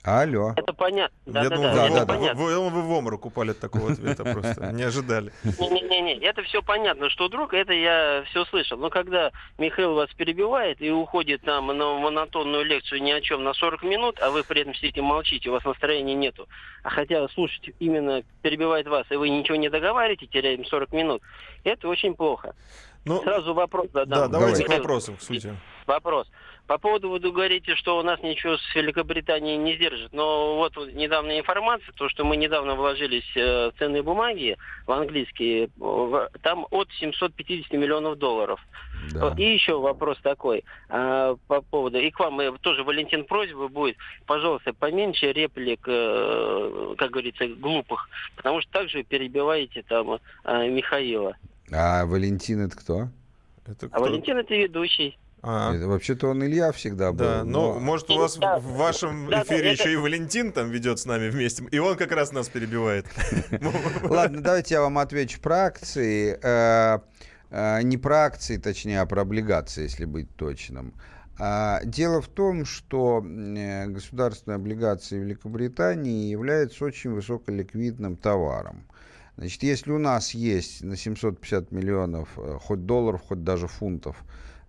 Алло. 0.02 0.54
Это 0.56 0.72
понятно. 0.72 1.14
Да, 1.26 1.42
Я 1.42 1.50
да, 1.50 1.56
думал, 1.56 1.74
да, 1.74 1.86
вы, 1.88 2.00
в- 2.00 2.06
понятно. 2.06 2.42
вы- 2.42 2.70
вы 2.70 2.80
в 2.80 2.90
обморок 2.90 3.26
упали 3.26 3.50
от 3.50 3.60
такого 3.60 3.92
ответа 3.92 4.24
просто. 4.24 4.72
Не 4.72 4.82
ожидали. 4.84 5.30
Не-не-не, 5.44 6.14
это 6.24 6.42
все 6.44 6.62
понятно, 6.62 7.10
что 7.10 7.28
друг, 7.28 7.52
это 7.52 7.74
я 7.74 8.24
все 8.30 8.46
слышал. 8.46 8.78
Но 8.78 8.88
когда 8.88 9.30
Михаил 9.58 9.92
вас 9.94 10.08
перебивает 10.14 10.80
и 10.80 10.90
уходит 10.90 11.42
там 11.42 11.66
на 11.66 11.98
монотонную 11.98 12.64
лекцию 12.64 13.02
ни 13.02 13.10
о 13.10 13.20
чем 13.20 13.44
на 13.44 13.52
40 13.52 13.82
минут, 13.82 14.18
а 14.22 14.30
вы 14.30 14.42
при 14.42 14.62
этом 14.62 14.74
сидите 14.74 15.02
молчите, 15.02 15.50
у 15.50 15.52
вас 15.52 15.64
настроения 15.64 16.14
нету, 16.14 16.48
а 16.82 16.88
хотя 16.88 17.28
слушать 17.28 17.68
именно 17.78 18.22
перебивает 18.40 18.86
вас, 18.88 19.04
и 19.10 19.16
вы 19.16 19.28
ничего 19.28 19.56
не 19.58 19.68
договариваете, 19.68 20.26
теряем 20.26 20.64
40 20.64 20.92
минут, 20.94 21.20
это 21.62 21.86
очень 21.88 22.14
плохо. 22.14 22.54
Ну, 23.04 23.22
Сразу 23.22 23.52
вопрос 23.54 23.88
задам. 23.92 24.18
Да, 24.18 24.28
давайте 24.28 24.62
к 24.62 24.66
Михаил, 24.66 24.80
вопросам, 24.82 25.16
к 25.16 25.22
сути. 25.22 25.54
Вопрос. 25.86 26.30
По 26.70 26.78
поводу, 26.78 27.10
вы 27.10 27.18
говорите, 27.18 27.74
что 27.74 27.98
у 27.98 28.02
нас 28.04 28.22
ничего 28.22 28.56
с 28.56 28.74
Великобританией 28.76 29.56
не 29.56 29.76
держит. 29.76 30.12
Но 30.12 30.54
вот 30.54 30.76
недавняя 30.94 31.40
информация, 31.40 31.92
то, 31.96 32.08
что 32.08 32.24
мы 32.24 32.36
недавно 32.36 32.76
вложились 32.76 33.28
э, 33.34 33.70
в 33.70 33.72
ценные 33.76 34.04
бумаги 34.04 34.56
в 34.86 34.92
английские, 34.92 35.64
э, 35.66 36.28
там 36.42 36.68
от 36.70 36.88
750 37.00 37.72
миллионов 37.72 38.18
долларов. 38.18 38.60
Да. 39.12 39.34
И 39.36 39.52
еще 39.52 39.80
вопрос 39.80 40.18
такой 40.22 40.62
а, 40.88 41.34
по 41.48 41.60
поводу, 41.60 41.98
и 41.98 42.08
к 42.12 42.20
вам 42.20 42.38
э, 42.38 42.52
тоже, 42.60 42.84
Валентин, 42.84 43.24
просьба 43.24 43.66
будет, 43.66 43.96
пожалуйста, 44.26 44.72
поменьше 44.72 45.32
реплик, 45.32 45.80
э, 45.88 46.94
как 46.98 47.10
говорится, 47.10 47.48
глупых, 47.48 48.08
потому 48.36 48.60
что 48.60 48.70
также 48.70 49.02
перебиваете 49.02 49.82
там 49.88 50.20
э, 50.44 50.68
Михаила. 50.68 51.36
А 51.72 52.06
Валентин 52.06 52.60
это 52.60 52.76
кто? 52.76 53.08
Это 53.66 53.88
А 53.90 53.98
Валентин 53.98 54.38
это 54.38 54.54
ведущий. 54.54 55.18
А, 55.42 55.74
Это 55.74 55.88
вообще-то 55.88 56.28
он 56.28 56.44
Илья 56.44 56.70
всегда 56.72 57.12
был. 57.12 57.18
да, 57.18 57.44
но 57.44 57.74
но- 57.74 57.80
может 57.80 58.10
у 58.10 58.18
вас 58.18 58.36
в- 58.36 58.40
Да. 58.40 58.58
в 58.58 58.64
вашем 58.74 59.26
Да, 59.30 59.38
да, 59.38 59.42
эфире 59.44 59.72
это- 59.72 59.82
еще 59.82 59.92
и 59.94 59.96
Валентин 59.96 60.52
там 60.52 60.68
ведет 60.70 60.98
с 60.98 61.06
нами 61.06 61.30
вместе, 61.30 61.64
и 61.70 61.78
он 61.78 61.96
как 61.96 62.12
раз 62.12 62.32
нас 62.32 62.48
перебивает. 62.48 63.06
Ладно, 64.02 64.42
давайте 64.42 64.74
я 64.74 64.82
вам 64.82 64.98
отвечу 64.98 65.40
про 65.40 65.64
акции. 65.66 66.38
Э, 66.42 66.98
э, 67.50 67.82
Не 67.82 67.96
про 67.96 68.24
акции, 68.26 68.58
точнее, 68.58 69.00
а 69.00 69.06
про 69.06 69.22
облигации, 69.22 69.84
если 69.84 70.04
быть 70.04 70.28
точным. 70.36 70.92
А, 71.38 71.80
Дело 71.84 72.20
в 72.20 72.28
том, 72.28 72.66
что 72.66 73.24
э, 73.24 73.86
государственные 73.86 74.56
облигации 74.56 75.18
Великобритании 75.18 76.28
являются 76.30 76.84
очень 76.84 77.12
высоколиквидным 77.12 78.16
товаром. 78.16 78.84
Значит, 79.38 79.62
если 79.62 79.90
у 79.92 79.98
нас 79.98 80.32
есть 80.34 80.82
на 80.84 80.96
750 80.98 81.72
миллионов 81.72 82.28
хоть 82.60 82.84
долларов, 82.84 83.22
хоть 83.26 83.42
даже 83.42 83.68
фунтов 83.68 84.16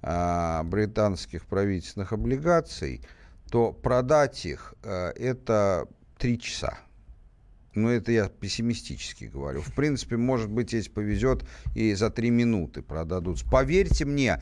британских 0.02 1.46
правительственных 1.46 2.12
облигаций, 2.12 3.02
то 3.52 3.74
продать 3.74 4.46
их 4.46 4.74
э, 4.84 5.12
это 5.16 5.88
три 6.18 6.40
часа. 6.40 6.80
Ну, 7.76 7.90
это 7.90 8.12
я 8.12 8.28
пессимистически 8.28 9.26
говорю. 9.26 9.62
В 9.62 9.74
принципе, 9.74 10.18
может 10.18 10.50
быть, 10.50 10.74
если 10.74 10.90
повезет, 10.90 11.46
и 11.76 11.94
за 11.94 12.10
три 12.10 12.30
минуты 12.30 12.82
продадутся. 12.82 13.46
Поверьте 13.50 14.06
мне, 14.06 14.42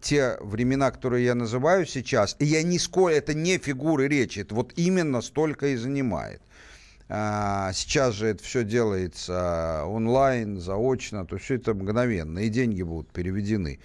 те 0.00 0.38
времена, 0.40 0.90
которые 0.90 1.24
я 1.24 1.34
называю 1.34 1.86
сейчас, 1.86 2.36
я 2.38 2.62
нисколько, 2.62 3.16
это 3.16 3.34
не 3.34 3.58
фигуры 3.58 4.08
речи, 4.08 4.40
это 4.40 4.54
вот 4.54 4.72
именно 4.76 5.20
столько 5.20 5.68
и 5.68 5.76
занимает. 5.76 6.40
А, 7.08 7.72
Сейчас 7.74 8.14
же 8.14 8.28
это 8.28 8.42
все 8.42 8.64
делается 8.64 9.82
онлайн, 9.86 10.58
заочно, 10.60 11.26
то 11.26 11.36
все 11.36 11.56
это 11.56 11.74
мгновенно, 11.74 12.38
и 12.38 12.48
деньги 12.48 12.82
будут 12.82 13.10
переведены. 13.10 13.80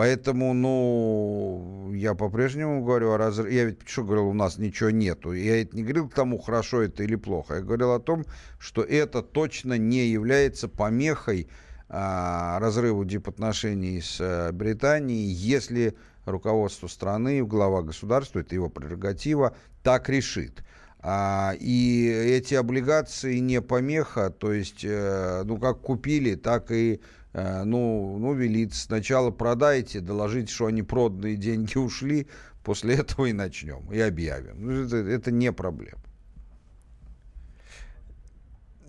Поэтому, 0.00 0.54
ну, 0.54 1.92
я 1.92 2.14
по-прежнему 2.14 2.82
говорю 2.82 3.12
о 3.12 3.18
разрыве. 3.18 3.54
Я 3.54 3.64
ведь 3.66 3.86
что 3.86 4.02
говорил, 4.02 4.28
у 4.28 4.32
нас 4.32 4.56
ничего 4.56 4.88
нету. 4.88 5.34
Я 5.34 5.60
это 5.60 5.76
не 5.76 5.82
говорил 5.82 6.08
к 6.08 6.14
тому, 6.14 6.38
хорошо 6.38 6.80
это 6.80 7.02
или 7.02 7.16
плохо. 7.16 7.56
Я 7.56 7.60
говорил 7.60 7.92
о 7.92 8.00
том, 8.00 8.24
что 8.58 8.82
это 8.82 9.20
точно 9.20 9.76
не 9.76 10.06
является 10.06 10.68
помехой 10.68 11.48
а, 11.90 12.58
разрыву 12.60 13.04
дипотношений 13.04 14.00
с 14.00 14.22
э, 14.22 14.52
Британией, 14.52 15.30
если 15.32 15.94
руководство 16.24 16.86
страны, 16.86 17.44
глава 17.44 17.82
государства, 17.82 18.40
это 18.40 18.54
его 18.54 18.70
прерогатива, 18.70 19.54
так 19.82 20.08
решит. 20.08 20.64
А, 21.00 21.52
и 21.60 22.06
эти 22.06 22.54
облигации 22.54 23.36
не 23.36 23.60
помеха, 23.60 24.30
то 24.30 24.50
есть, 24.50 24.82
э, 24.82 25.42
ну, 25.44 25.58
как 25.58 25.80
купили, 25.82 26.36
так 26.36 26.70
и, 26.70 27.02
ну, 27.32 28.18
ну, 28.18 28.34
велит. 28.34 28.74
Сначала 28.74 29.30
продайте, 29.30 30.00
доложите, 30.00 30.52
что 30.52 30.66
они 30.66 30.82
проданные, 30.82 31.36
деньги 31.36 31.78
ушли, 31.78 32.26
после 32.64 32.96
этого 32.96 33.26
и 33.26 33.32
начнем, 33.32 33.90
и 33.92 34.00
объявим. 34.00 34.54
Ну, 34.58 34.84
Это, 34.84 34.96
это 34.96 35.30
не 35.30 35.52
проблема. 35.52 36.00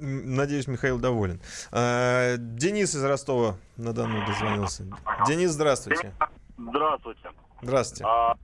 Надеюсь, 0.04 0.68
Михаил 0.68 0.98
доволен. 1.00 1.40
А, 1.72 2.36
Денис 2.38 2.96
из 2.96 3.04
Ростова 3.04 3.58
на 3.78 3.94
Дону 3.94 4.26
дозвонился. 4.26 4.84
Денис, 5.28 5.52
здравствуйте. 5.52 6.12
Здравствуйте. 6.58 7.30
Здравствуйте. 7.62 8.06
А, 8.08 8.36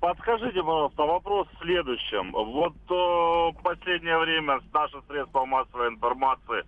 подскажите, 0.00 0.60
пожалуйста, 0.60 1.02
вопрос 1.04 1.48
в 1.48 1.62
следующем. 1.62 2.32
Вот 2.32 2.74
э, 2.90 3.58
в 3.58 3.62
последнее 3.62 4.18
время 4.18 4.60
наши 4.74 5.00
средства 5.08 5.46
массовой 5.46 5.88
информации 5.88 6.64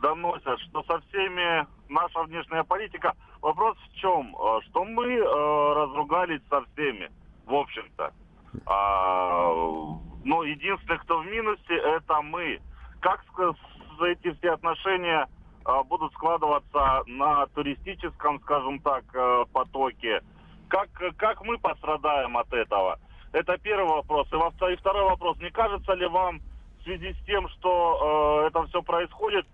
доносят, 0.00 0.60
что 0.60 0.82
со 0.84 1.00
всеми 1.08 1.66
наша 1.88 2.22
внешняя 2.24 2.64
политика. 2.64 3.14
Вопрос 3.40 3.76
в 3.78 3.96
чем? 3.96 4.34
Э, 4.36 4.60
Что 4.68 4.84
мы 4.84 5.06
э, 5.06 5.72
разругались 5.74 6.40
со 6.48 6.62
всеми, 6.72 7.10
в 7.46 7.54
общем-то. 7.54 8.12
А, 8.64 9.52
но 10.24 10.42
единственный, 10.44 10.98
кто 10.98 11.18
в 11.18 11.26
минусе, 11.26 11.74
это 11.74 12.22
мы. 12.22 12.60
Как 13.00 13.22
эти 14.00 14.32
все 14.38 14.52
отношения 14.52 15.28
э, 15.64 15.82
будут 15.84 16.12
складываться 16.14 17.02
на 17.06 17.46
туристическом, 17.48 18.40
скажем 18.40 18.80
так, 18.80 19.04
э, 19.14 19.44
потоке? 19.52 20.22
Как, 20.68 20.88
как 21.16 21.42
мы 21.44 21.58
пострадаем 21.58 22.36
от 22.36 22.52
этого? 22.52 22.98
Это 23.32 23.56
первый 23.58 23.88
вопрос. 23.88 24.28
И, 24.32 24.36
во 24.36 24.48
и 24.70 24.76
второй 24.76 25.04
вопрос. 25.04 25.38
Не 25.38 25.50
кажется 25.50 25.92
ли 25.94 26.06
вам 26.06 26.40
в 26.80 26.84
связи 26.84 27.12
с 27.12 27.26
тем, 27.26 27.48
что 27.50 28.42
э, 28.42 28.46
это 28.48 28.64
все 28.66 28.82
происходит, 28.82 29.46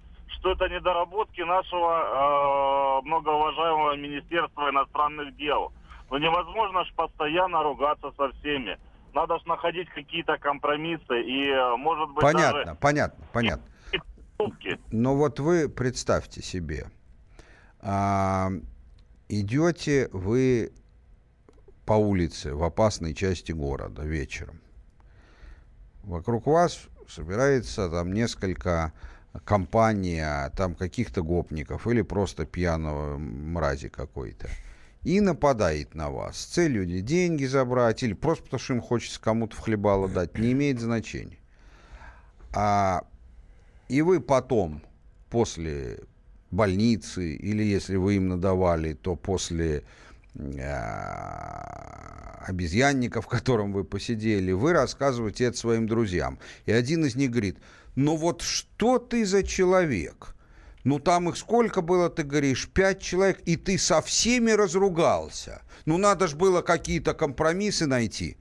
что 0.42 0.50
это 0.50 0.68
недоработки 0.68 1.40
нашего 1.42 3.00
э, 3.00 3.06
многоуважаемого 3.06 3.96
Министерства 3.96 4.70
иностранных 4.70 5.36
дел? 5.36 5.72
Ну 6.10 6.18
невозможно 6.18 6.84
же 6.84 6.92
постоянно 6.94 7.62
ругаться 7.62 8.10
со 8.16 8.28
всеми. 8.32 8.76
Надо 9.14 9.38
же 9.38 9.46
находить 9.46 9.88
какие-то 9.90 10.36
компромиссы 10.38 11.22
и, 11.22 11.48
э, 11.48 11.76
может 11.76 12.10
быть, 12.10 12.22
Понятно, 12.22 12.64
даже 12.64 12.78
понятно, 12.80 13.24
понятно. 13.32 13.64
Но 14.90 15.14
вот 15.14 15.38
вы 15.38 15.68
представьте 15.68 16.42
себе, 16.42 16.86
а, 17.80 18.48
идете 19.28 20.08
вы 20.12 20.72
по 21.86 21.92
улице 21.92 22.52
в 22.52 22.64
опасной 22.64 23.14
части 23.14 23.52
города 23.52 24.02
вечером. 24.02 24.60
Вокруг 26.02 26.46
вас 26.46 26.88
собирается 27.08 27.88
там 27.88 28.12
несколько 28.12 28.92
компаний, 29.44 30.20
а, 30.20 30.50
там 30.50 30.74
каких-то 30.74 31.22
гопников 31.22 31.86
или 31.86 32.02
просто 32.02 32.44
пьяного 32.44 33.18
мрази 33.18 33.88
какой-то. 33.88 34.48
и 35.02 35.20
нападает 35.20 35.96
на 35.96 36.10
вас 36.10 36.38
с 36.38 36.44
целью 36.44 36.84
или 36.84 37.00
деньги 37.00 37.44
забрать, 37.44 38.04
или 38.04 38.12
просто 38.12 38.44
потому 38.44 38.60
что 38.60 38.74
им 38.74 38.80
хочется 38.80 39.20
кому-то 39.20 39.56
в 39.56 39.58
хлебало 39.58 40.08
дать, 40.08 40.38
не 40.38 40.52
имеет 40.52 40.80
значения. 40.80 41.38
А, 42.54 43.04
и 43.88 44.00
вы 44.02 44.20
потом, 44.20 44.80
после 45.28 46.00
больницы, 46.52 47.34
или 47.34 47.64
если 47.64 47.96
вы 47.96 48.14
им 48.16 48.28
надавали, 48.28 48.92
то 48.92 49.16
после 49.16 49.82
а, 50.60 52.44
обезьянника, 52.46 53.20
в 53.20 53.26
котором 53.26 53.72
вы 53.72 53.84
посидели, 53.84 54.52
вы 54.52 54.72
рассказываете 54.72 55.44
это 55.46 55.56
своим 55.56 55.86
друзьям. 55.86 56.38
И 56.66 56.72
один 56.72 57.04
из 57.04 57.16
них 57.16 57.30
говорит, 57.30 57.58
ну 57.94 58.16
вот 58.16 58.42
что 58.42 58.98
ты 58.98 59.24
за 59.26 59.42
человек? 59.42 60.34
Ну 60.84 60.98
там 60.98 61.28
их 61.28 61.36
сколько 61.36 61.80
было, 61.80 62.10
ты 62.10 62.22
говоришь, 62.24 62.68
пять 62.68 63.00
человек, 63.00 63.40
и 63.44 63.56
ты 63.56 63.78
со 63.78 64.00
всеми 64.00 64.50
разругался. 64.50 65.62
Ну 65.84 65.98
надо 65.98 66.26
же 66.26 66.36
было 66.36 66.62
какие-то 66.62 67.14
компромиссы 67.14 67.86
найти. 67.86 68.36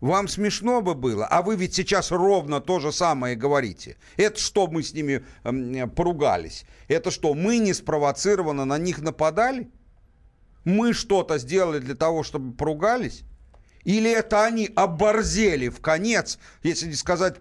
Вам 0.00 0.26
смешно 0.26 0.82
бы 0.82 0.94
было, 0.94 1.26
а 1.26 1.42
вы 1.42 1.54
ведь 1.54 1.74
сейчас 1.74 2.10
ровно 2.10 2.60
то 2.60 2.80
же 2.80 2.92
самое 2.92 3.36
говорите. 3.36 3.96
Это 4.16 4.38
что 4.38 4.66
мы 4.66 4.82
с 4.82 4.92
ними 4.92 5.24
э, 5.44 5.86
поругались? 5.86 6.64
Это 6.88 7.12
что, 7.12 7.34
мы 7.34 7.58
не 7.58 7.72
спровоцированно 7.72 8.64
на 8.64 8.78
них 8.78 9.00
нападали? 9.00 9.70
Мы 10.64 10.92
что-то 10.92 11.38
сделали 11.38 11.78
для 11.78 11.94
того, 11.94 12.24
чтобы 12.24 12.52
поругались? 12.52 13.22
Или 13.84 14.10
это 14.10 14.44
они 14.44 14.70
оборзели 14.74 15.68
в 15.68 15.80
конец, 15.80 16.38
если 16.64 16.88
не 16.88 16.94
сказать 16.94 17.36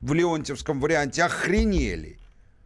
в 0.00 0.12
леонтьевском 0.12 0.80
варианте, 0.80 1.22
охренели? 1.22 2.18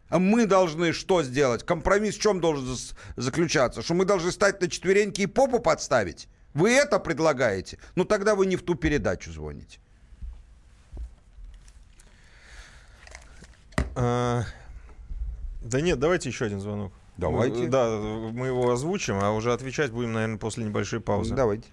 А 0.08 0.18
мы 0.18 0.46
должны 0.46 0.92
что 0.92 1.22
сделать? 1.22 1.64
Компромисс 1.64 2.16
в 2.16 2.20
чем 2.20 2.40
должен 2.40 2.76
заключаться? 3.16 3.82
Что 3.82 3.94
мы 3.94 4.04
должны 4.04 4.30
стать 4.30 4.60
на 4.60 4.68
четвереньки 4.68 5.22
и 5.22 5.26
попу 5.26 5.58
подставить? 5.58 6.28
Вы 6.52 6.70
это 6.70 7.00
предлагаете? 7.00 7.78
Ну 7.96 8.04
тогда 8.04 8.34
вы 8.34 8.46
не 8.46 8.56
в 8.56 8.62
ту 8.62 8.76
передачу 8.76 9.32
звоните. 9.32 9.80
А, 13.96 14.44
да 15.62 15.80
нет, 15.80 15.98
давайте 15.98 16.28
еще 16.28 16.44
один 16.44 16.60
звонок. 16.60 16.92
Давайте. 17.16 17.66
Да, 17.66 17.88
мы 17.98 18.48
его 18.48 18.70
озвучим, 18.70 19.18
а 19.20 19.30
уже 19.32 19.52
отвечать 19.52 19.90
будем, 19.92 20.12
наверное, 20.12 20.38
после 20.38 20.64
небольшой 20.64 21.00
паузы. 21.00 21.34
Давайте. 21.34 21.66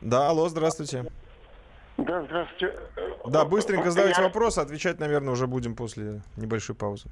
Да, 0.00 0.28
алло, 0.28 0.48
здравствуйте. 0.48 1.06
Да, 1.98 2.22
здравствуйте. 2.22 2.74
Да, 3.26 3.44
быстренько 3.44 3.90
задавайте 3.90 4.22
вопрос, 4.22 4.56
а 4.58 4.62
отвечать, 4.62 5.00
наверное, 5.00 5.32
уже 5.32 5.46
будем 5.46 5.74
после 5.74 6.22
небольшой 6.36 6.76
паузы. 6.76 7.08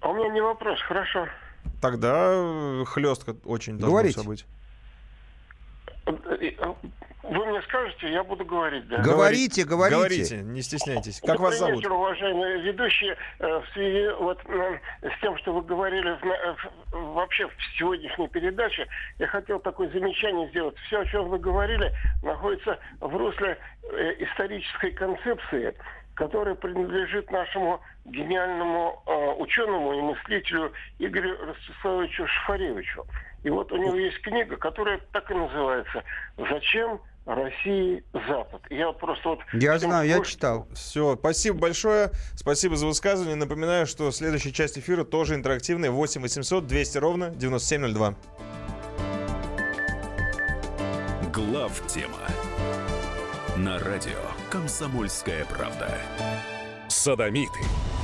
А 0.00 0.08
у 0.08 0.14
меня 0.14 0.28
не 0.28 0.40
вопрос, 0.40 0.80
хорошо. 0.80 1.26
Тогда 1.82 2.28
э, 2.30 2.84
хлестка 2.86 3.34
очень 3.44 3.78
должна 3.78 4.22
быть. 4.22 4.46
Вы 6.06 7.44
мне 7.44 7.60
скажете, 7.62 8.12
я 8.12 8.22
буду 8.22 8.44
говорить, 8.44 8.86
да? 8.86 8.98
Говорите, 8.98 9.64
говорите. 9.64 9.96
Говорите, 9.96 10.36
не 10.42 10.62
стесняйтесь. 10.62 11.20
Как 11.20 11.40
вас 11.40 11.58
Добрый 11.58 11.58
зовут? 11.58 11.76
вечер, 11.78 11.92
уважаемые 11.92 12.62
ведущие. 12.62 13.16
Э, 13.40 13.58
В 13.60 13.66
связи 13.72 14.08
вот 14.20 14.38
э, 14.46 14.78
с 15.02 15.20
тем, 15.20 15.36
что 15.38 15.52
вы 15.52 15.62
говорили 15.62 16.16
в- 16.22 17.14
вообще 17.14 17.48
в 17.48 17.52
сегодняшней 17.78 18.28
передаче, 18.28 18.86
я 19.18 19.26
хотел 19.26 19.58
такое 19.58 19.88
замечание 19.90 20.48
сделать. 20.50 20.76
Все, 20.86 21.00
о 21.00 21.04
чем 21.06 21.28
вы 21.28 21.38
говорили, 21.40 21.92
находится 22.22 22.78
в 23.00 23.16
русле 23.16 23.58
э, 23.90 24.12
исторической 24.20 24.92
концепции, 24.92 25.74
которая 26.14 26.54
принадлежит 26.54 27.28
нашему 27.32 27.80
гениальному 28.04 29.02
э, 29.04 29.32
ученому 29.42 29.98
и 29.98 30.00
мыслителю 30.02 30.72
Игорю 31.00 31.36
Ростиславовичу 31.44 32.24
Шфаревичу. 32.28 33.04
И 33.46 33.48
вот 33.48 33.70
у 33.70 33.76
него 33.76 33.94
есть 33.94 34.20
книга, 34.22 34.56
которая 34.56 35.00
так 35.12 35.30
и 35.30 35.34
называется 35.34 36.02
«Зачем 36.36 37.00
России 37.26 38.02
Запад?» 38.12 38.60
Я 38.70 38.88
вот 38.88 38.98
просто 38.98 39.28
вот... 39.28 39.38
Я 39.52 39.78
знаю, 39.78 40.08
я 40.08 40.20
читал. 40.24 40.66
Все, 40.74 41.14
спасибо 41.14 41.56
большое. 41.56 42.10
Спасибо 42.34 42.74
за 42.74 42.88
высказывание. 42.88 43.36
Напоминаю, 43.36 43.86
что 43.86 44.10
следующая 44.10 44.50
часть 44.50 44.76
эфира 44.80 45.04
тоже 45.04 45.36
интерактивная. 45.36 45.92
8 45.92 46.22
800 46.22 46.66
200 46.66 46.98
ровно 46.98 47.30
9702. 47.30 48.16
Глав 51.32 51.86
тема 51.86 52.18
на 53.56 53.78
радио 53.78 54.18
Комсомольская 54.50 55.44
правда. 55.44 55.96
Садомиты, 56.88 57.60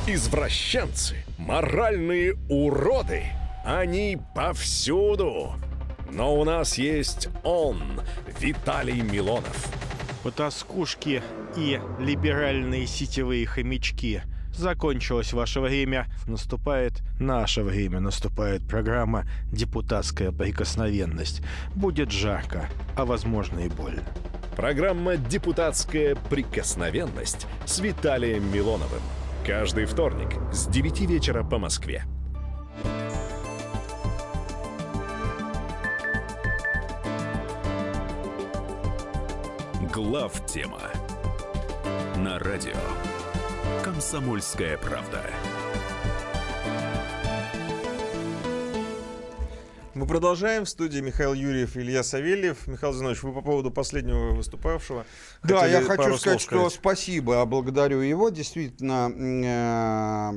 извращенцы, 0.06 1.16
моральные 1.36 2.36
уроды. 2.48 3.24
Они 3.64 4.18
повсюду. 4.34 5.52
Но 6.10 6.34
у 6.34 6.44
нас 6.44 6.78
есть 6.78 7.28
он, 7.42 7.80
Виталий 8.40 9.00
Милонов. 9.00 9.68
Потаскушки 10.22 11.22
и 11.56 11.80
либеральные 11.98 12.86
сетевые 12.86 13.46
хомячки. 13.46 14.22
Закончилось 14.52 15.32
ваше 15.32 15.60
время, 15.60 16.06
наступает 16.26 17.02
наше 17.18 17.62
время, 17.62 18.00
наступает 18.00 18.66
программа 18.68 19.24
«Депутатская 19.50 20.30
прикосновенность». 20.30 21.42
Будет 21.74 22.10
жарко, 22.10 22.68
а 22.94 23.06
возможно 23.06 23.60
и 23.60 23.68
больно. 23.68 24.02
Программа 24.56 25.16
«Депутатская 25.16 26.16
прикосновенность» 26.28 27.46
с 27.64 27.78
Виталием 27.78 28.52
Милоновым. 28.52 29.00
Каждый 29.46 29.86
вторник 29.86 30.28
с 30.52 30.66
9 30.66 31.00
вечера 31.00 31.42
по 31.42 31.58
Москве. 31.58 32.04
Глав 39.92 40.46
тема 40.46 40.80
на 42.16 42.38
радио 42.38 42.72
Комсомольская 43.84 44.78
правда. 44.78 45.22
Мы 49.92 50.06
продолжаем. 50.06 50.64
В 50.64 50.70
студии 50.70 51.00
Михаил 51.00 51.34
Юрьев 51.34 51.76
и 51.76 51.80
Илья 51.80 52.02
Савельев. 52.02 52.66
Михаил 52.68 52.94
Зинович, 52.94 53.22
вы 53.22 53.34
по 53.34 53.42
поводу 53.42 53.70
последнего 53.70 54.32
выступавшего. 54.32 55.04
Да, 55.42 55.66
я 55.66 55.82
хочу 55.82 56.16
сказать, 56.16 56.40
что 56.40 56.70
спасибо, 56.70 57.44
благодарю 57.44 58.00
его. 58.00 58.30
Действительно, 58.30 59.12
э, 59.14 60.32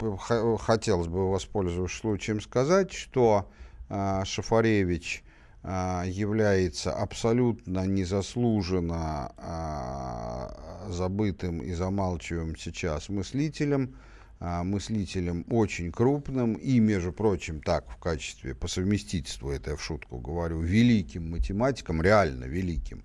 э, 0.00 0.56
хотелось 0.58 1.06
бы, 1.06 1.30
воспользоваться 1.30 1.96
случаем, 1.96 2.40
сказать, 2.40 2.92
что 2.92 3.48
э, 3.88 4.24
Шафаревич 4.24 5.22
является 5.64 6.92
абсолютно 6.92 7.86
незаслуженно 7.86 9.32
э, 9.38 10.92
забытым 10.92 11.60
и 11.60 11.72
замалчиваемым 11.72 12.56
сейчас 12.56 13.08
мыслителем, 13.08 13.94
э, 14.40 14.62
мыслителем 14.64 15.46
очень 15.48 15.92
крупным 15.92 16.54
и, 16.54 16.80
между 16.80 17.12
прочим, 17.12 17.62
так 17.62 17.88
в 17.88 17.96
качестве, 17.98 18.56
по 18.56 18.66
совместительству, 18.66 19.50
это 19.50 19.70
я 19.70 19.76
в 19.76 19.82
шутку 19.82 20.18
говорю, 20.18 20.60
великим 20.60 21.30
математиком, 21.30 22.02
реально 22.02 22.44
великим. 22.46 23.04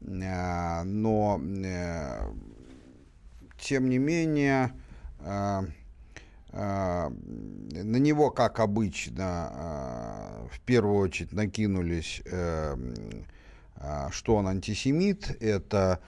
Но 0.00 1.40
э, 1.42 2.32
тем 3.58 3.90
не 3.90 3.98
менее 3.98 4.72
на 6.52 7.96
него, 7.96 8.30
как 8.30 8.58
обычно, 8.60 9.52
э, 9.52 10.54
в 10.54 10.60
первую 10.60 10.96
очередь 10.96 11.32
накинулись, 11.32 12.22
э, 12.24 12.76
э, 13.76 14.08
что 14.10 14.36
он 14.36 14.48
антисемит. 14.48 15.36
Это 15.40 16.00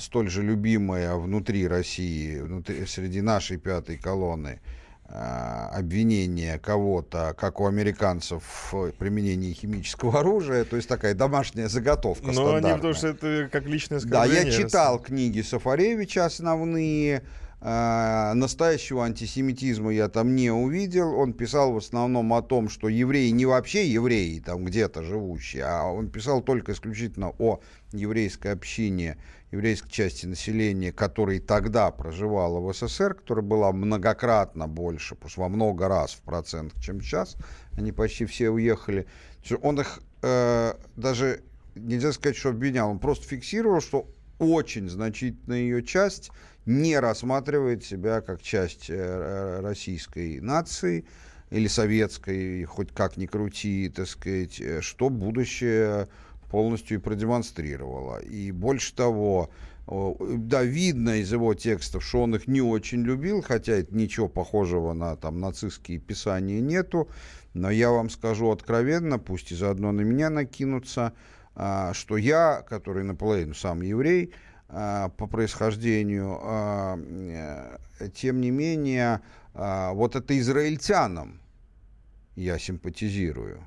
столь 0.00 0.28
же 0.28 0.42
любимая 0.42 1.14
внутри 1.14 1.68
России, 1.68 2.40
внутри, 2.40 2.84
среди 2.84 3.20
нашей 3.20 3.58
пятой 3.58 3.96
колонны, 3.96 4.58
обвинение 5.04 6.58
кого-то, 6.58 7.32
как 7.38 7.60
у 7.60 7.66
американцев, 7.66 8.42
в 8.72 8.90
применении 8.98 9.52
химического 9.52 10.18
оружия, 10.18 10.64
то 10.64 10.74
есть 10.74 10.88
такая 10.88 11.14
домашняя 11.14 11.68
заготовка 11.68 12.24
Но 12.24 12.30
они, 12.30 12.38
стандартная. 12.38 12.74
потому 12.74 12.94
что 12.94 13.06
это 13.06 13.48
как 13.52 13.66
личное 13.66 14.00
Да, 14.00 14.24
я 14.24 14.50
читал 14.50 14.98
книги 14.98 15.42
Сафаревича 15.42 16.24
основные. 16.24 17.22
Э, 17.68 18.32
Настоящего 18.34 19.04
антисемитизма 19.04 19.92
я 19.92 20.08
там 20.08 20.36
не 20.36 20.52
увидел. 20.52 21.18
Он 21.18 21.32
писал 21.32 21.72
в 21.72 21.78
основном 21.78 22.32
о 22.32 22.40
том, 22.40 22.68
что 22.68 22.88
евреи 22.88 23.30
не 23.30 23.44
вообще 23.44 23.88
евреи, 23.88 24.38
там 24.38 24.64
где-то 24.64 25.02
живущие, 25.02 25.64
а 25.64 25.82
он 25.90 26.08
писал 26.08 26.42
только 26.42 26.70
исключительно 26.70 27.30
о 27.40 27.58
еврейской 27.90 28.52
общине, 28.52 29.16
еврейской 29.50 29.90
части 29.90 30.26
населения, 30.26 30.92
которая 30.92 31.40
тогда 31.40 31.90
проживала 31.90 32.60
в 32.60 32.72
СССР, 32.72 33.14
которая 33.14 33.44
была 33.44 33.72
многократно 33.72 34.68
больше, 34.68 35.16
что 35.26 35.40
во 35.40 35.48
много 35.48 35.88
раз 35.88 36.12
в 36.12 36.20
процентах, 36.20 36.80
чем 36.80 37.00
сейчас. 37.00 37.36
Они 37.76 37.90
почти 37.90 38.26
все 38.26 38.48
уехали. 38.50 39.08
Он 39.60 39.80
их 39.80 39.98
э, 40.22 40.74
даже 40.94 41.42
нельзя 41.74 42.12
сказать, 42.12 42.36
что 42.36 42.50
обвинял, 42.50 42.88
он 42.88 43.00
просто 43.00 43.26
фиксировал, 43.26 43.80
что 43.80 44.08
очень 44.38 44.88
значительная 44.88 45.58
ее 45.58 45.82
часть 45.82 46.30
не 46.66 46.98
рассматривает 46.98 47.84
себя 47.84 48.20
как 48.20 48.42
часть 48.42 48.86
э, 48.90 49.60
российской 49.60 50.40
нации, 50.40 51.06
или 51.50 51.68
советской, 51.68 52.64
хоть 52.64 52.92
как 52.92 53.16
ни 53.16 53.26
крути, 53.26 53.90
так 53.94 54.08
сказать, 54.08 54.60
э, 54.60 54.80
что 54.80 55.08
будущее 55.08 56.08
полностью 56.50 56.98
и 56.98 57.00
продемонстрировало. 57.00 58.18
И 58.18 58.50
больше 58.50 58.94
того, 58.94 59.50
да, 59.88 60.62
видно 60.64 61.18
из 61.20 61.32
его 61.32 61.54
текстов, 61.54 62.04
что 62.04 62.22
он 62.22 62.34
их 62.34 62.48
не 62.48 62.60
очень 62.60 63.02
любил, 63.02 63.42
хотя 63.42 63.74
это 63.74 63.94
ничего 63.94 64.28
похожего 64.28 64.92
на 64.92 65.16
там 65.16 65.40
нацистские 65.40 65.98
писания 65.98 66.60
нету. 66.60 67.08
Но 67.54 67.70
я 67.70 67.90
вам 67.90 68.10
скажу 68.10 68.50
откровенно, 68.50 69.18
пусть 69.18 69.52
и 69.52 69.54
заодно 69.54 69.92
на 69.92 70.02
меня 70.02 70.28
накинутся, 70.30 71.12
а, 71.54 71.94
что 71.94 72.16
я, 72.16 72.62
который 72.68 73.04
наполовину 73.04 73.54
сам 73.54 73.80
еврей 73.80 74.32
по 74.68 75.26
происхождению, 75.26 76.38
а, 76.42 76.98
э, 76.98 78.08
тем 78.14 78.40
не 78.40 78.50
менее, 78.50 79.20
вот 79.54 80.16
это 80.16 80.38
израильтянам 80.38 81.40
я 82.34 82.58
симпатизирую. 82.58 83.62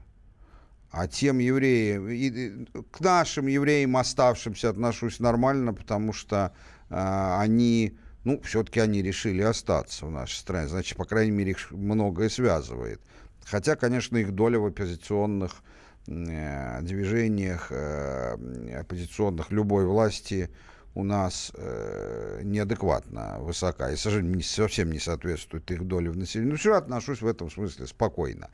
А 0.92 1.08
тем 1.08 1.40
евреям, 1.40 2.10
и 2.10 2.66
к 2.92 3.00
нашим 3.00 3.48
евреям 3.48 3.98
оставшимся 3.98 4.70
отношусь 4.70 5.20
нормально, 5.20 5.74
потому 5.74 6.14
что 6.14 6.54
они, 6.90 7.98
ну, 8.24 8.40
все-таки 8.42 8.80
они 8.80 9.02
решили 9.02 9.42
остаться 9.42 10.06
в 10.06 10.12
нашей 10.12 10.36
стране. 10.36 10.68
Значит, 10.68 10.98
по 10.98 11.06
крайней 11.06 11.32
мере, 11.32 11.52
их 11.52 11.72
многое 11.72 12.30
связывает. 12.30 13.02
Хотя, 13.50 13.76
конечно, 13.76 14.18
их 14.18 14.34
доля 14.34 14.60
в 14.60 14.66
оппозиционных 14.68 15.64
э, 16.08 16.82
движениях, 16.84 17.68
э, 17.72 18.80
оппозиционных 18.80 19.50
любой 19.52 19.86
власти 19.86 20.52
у 21.00 21.04
нас 21.04 21.52
э, 21.56 22.42
неадекватно 22.44 23.38
высока. 23.40 23.92
И, 23.92 23.96
сожалению, 23.96 24.42
совсем 24.42 24.92
не 24.92 25.00
соответствует 25.00 25.72
их 25.72 25.88
доле 25.88 26.10
в 26.12 26.18
населении. 26.18 26.52
Но 26.52 26.58
все 26.58 26.76
отношусь 26.76 27.22
в 27.22 27.28
этом 27.28 27.50
смысле 27.50 27.88
спокойно. 27.88 28.50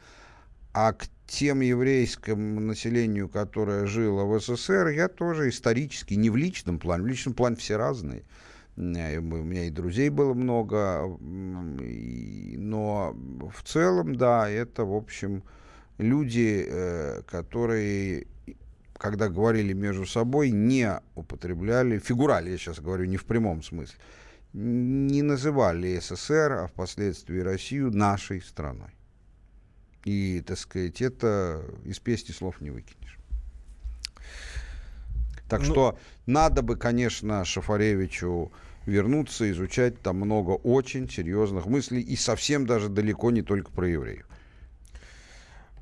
А 0.74 0.94
к 0.94 1.08
тем 1.26 1.62
еврейскому 1.62 2.60
населению, 2.60 3.30
которое 3.30 3.86
жило 3.86 4.26
в 4.26 4.40
СССР, 4.40 4.90
я 4.90 5.08
тоже 5.08 5.50
исторически, 5.50 6.14
не 6.14 6.30
в 6.30 6.36
личном 6.36 6.80
плане, 6.80 7.04
в 7.04 7.08
личном 7.08 7.34
плане 7.34 7.56
все 7.56 7.78
разные. 7.78 8.24
У 8.76 8.82
меня 8.82 9.64
и 9.64 9.70
друзей 9.70 10.10
было 10.10 10.34
много, 10.34 11.08
но 11.20 13.16
в 13.56 13.64
целом, 13.64 14.18
да, 14.18 14.50
это, 14.50 14.84
в 14.84 14.94
общем, 14.94 15.44
люди, 15.98 16.66
э, 16.68 17.22
которые, 17.26 18.28
когда 18.98 19.30
говорили 19.30 19.74
между 19.74 20.06
собой, 20.06 20.52
не 20.52 21.00
употребляли, 21.16 22.00
фигурали, 22.00 22.52
я 22.52 22.58
сейчас 22.58 22.80
говорю 22.80 23.06
не 23.06 23.18
в 23.18 23.26
прямом 23.26 23.62
смысле, 23.62 23.98
не 24.54 25.22
называли 25.22 26.00
СССР, 26.00 26.52
а 26.54 26.68
впоследствии 26.68 27.40
Россию 27.40 27.92
нашей 27.92 28.42
страной. 28.42 28.92
И, 30.06 30.42
так 30.46 30.58
сказать, 30.58 31.02
это 31.02 31.64
из 31.84 32.00
песни 32.00 32.32
слов 32.32 32.62
не 32.62 32.70
выкинешь. 32.70 33.18
Так 35.50 35.62
ну, 35.62 35.66
что 35.66 36.00
надо 36.26 36.62
бы, 36.62 36.76
конечно, 36.76 37.44
Шафаревичу 37.44 38.52
вернуться, 38.86 39.50
изучать 39.52 40.00
там 40.02 40.18
много 40.18 40.52
очень 40.52 41.10
серьезных 41.10 41.66
мыслей 41.66 42.02
и 42.02 42.16
совсем 42.16 42.66
даже 42.66 42.90
далеко 42.90 43.32
не 43.32 43.42
только 43.42 43.72
про 43.72 43.88
евреев. 43.88 44.28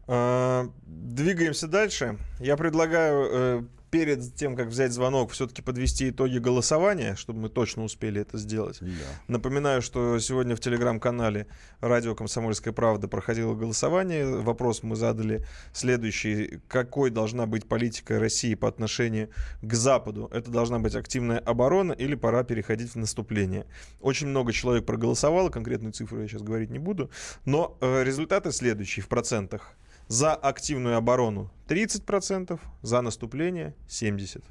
А, 0.08 0.70
двигаемся 0.86 1.68
дальше. 1.68 2.18
Я 2.40 2.58
предлагаю 2.58 3.28
э, 3.32 3.64
перед 3.94 4.34
тем, 4.34 4.56
как 4.56 4.70
взять 4.70 4.92
звонок, 4.92 5.30
все-таки 5.34 5.62
подвести 5.62 6.10
итоги 6.10 6.40
голосования, 6.40 7.16
чтобы 7.16 7.42
мы 7.42 7.50
точно 7.50 7.84
успели 7.84 8.22
это 8.22 8.40
сделать. 8.40 8.80
Да. 8.82 8.88
Напоминаю, 9.28 9.84
что 9.84 10.18
сегодня 10.18 10.56
в 10.56 10.60
телеграм-канале 10.60 11.46
«Радио 11.80 12.16
Комсомольская 12.16 12.74
правда» 12.74 13.08
проходило 13.08 13.54
голосование. 13.54 14.26
Вопрос 14.26 14.82
мы 14.82 14.96
задали 14.96 15.46
следующий. 15.74 16.60
Какой 16.68 17.12
должна 17.12 17.46
быть 17.46 17.68
политика 17.68 18.20
России 18.20 18.56
по 18.56 18.68
отношению 18.68 19.30
к 19.62 19.74
Западу? 19.76 20.28
Это 20.34 20.50
должна 20.50 20.80
быть 20.80 20.96
активная 20.96 21.38
оборона 21.38 21.92
или 21.92 22.16
пора 22.16 22.44
переходить 22.44 22.94
в 22.94 22.96
наступление? 22.96 23.68
Очень 24.02 24.26
много 24.26 24.54
человек 24.54 24.88
проголосовало, 24.88 25.50
конкретную 25.50 25.94
цифру 25.94 26.20
я 26.20 26.28
сейчас 26.28 26.42
говорить 26.42 26.72
не 26.72 26.80
буду, 26.80 27.12
но 27.46 27.78
э, 27.80 28.04
результаты 28.04 28.52
следующие 28.52 29.04
в 29.04 29.08
процентах. 29.08 29.76
За 30.08 30.34
активную 30.36 30.98
оборону 30.98 31.50
30%, 31.68 32.60
за 32.82 33.02
наступление 33.02 33.74
70%. 33.88 34.44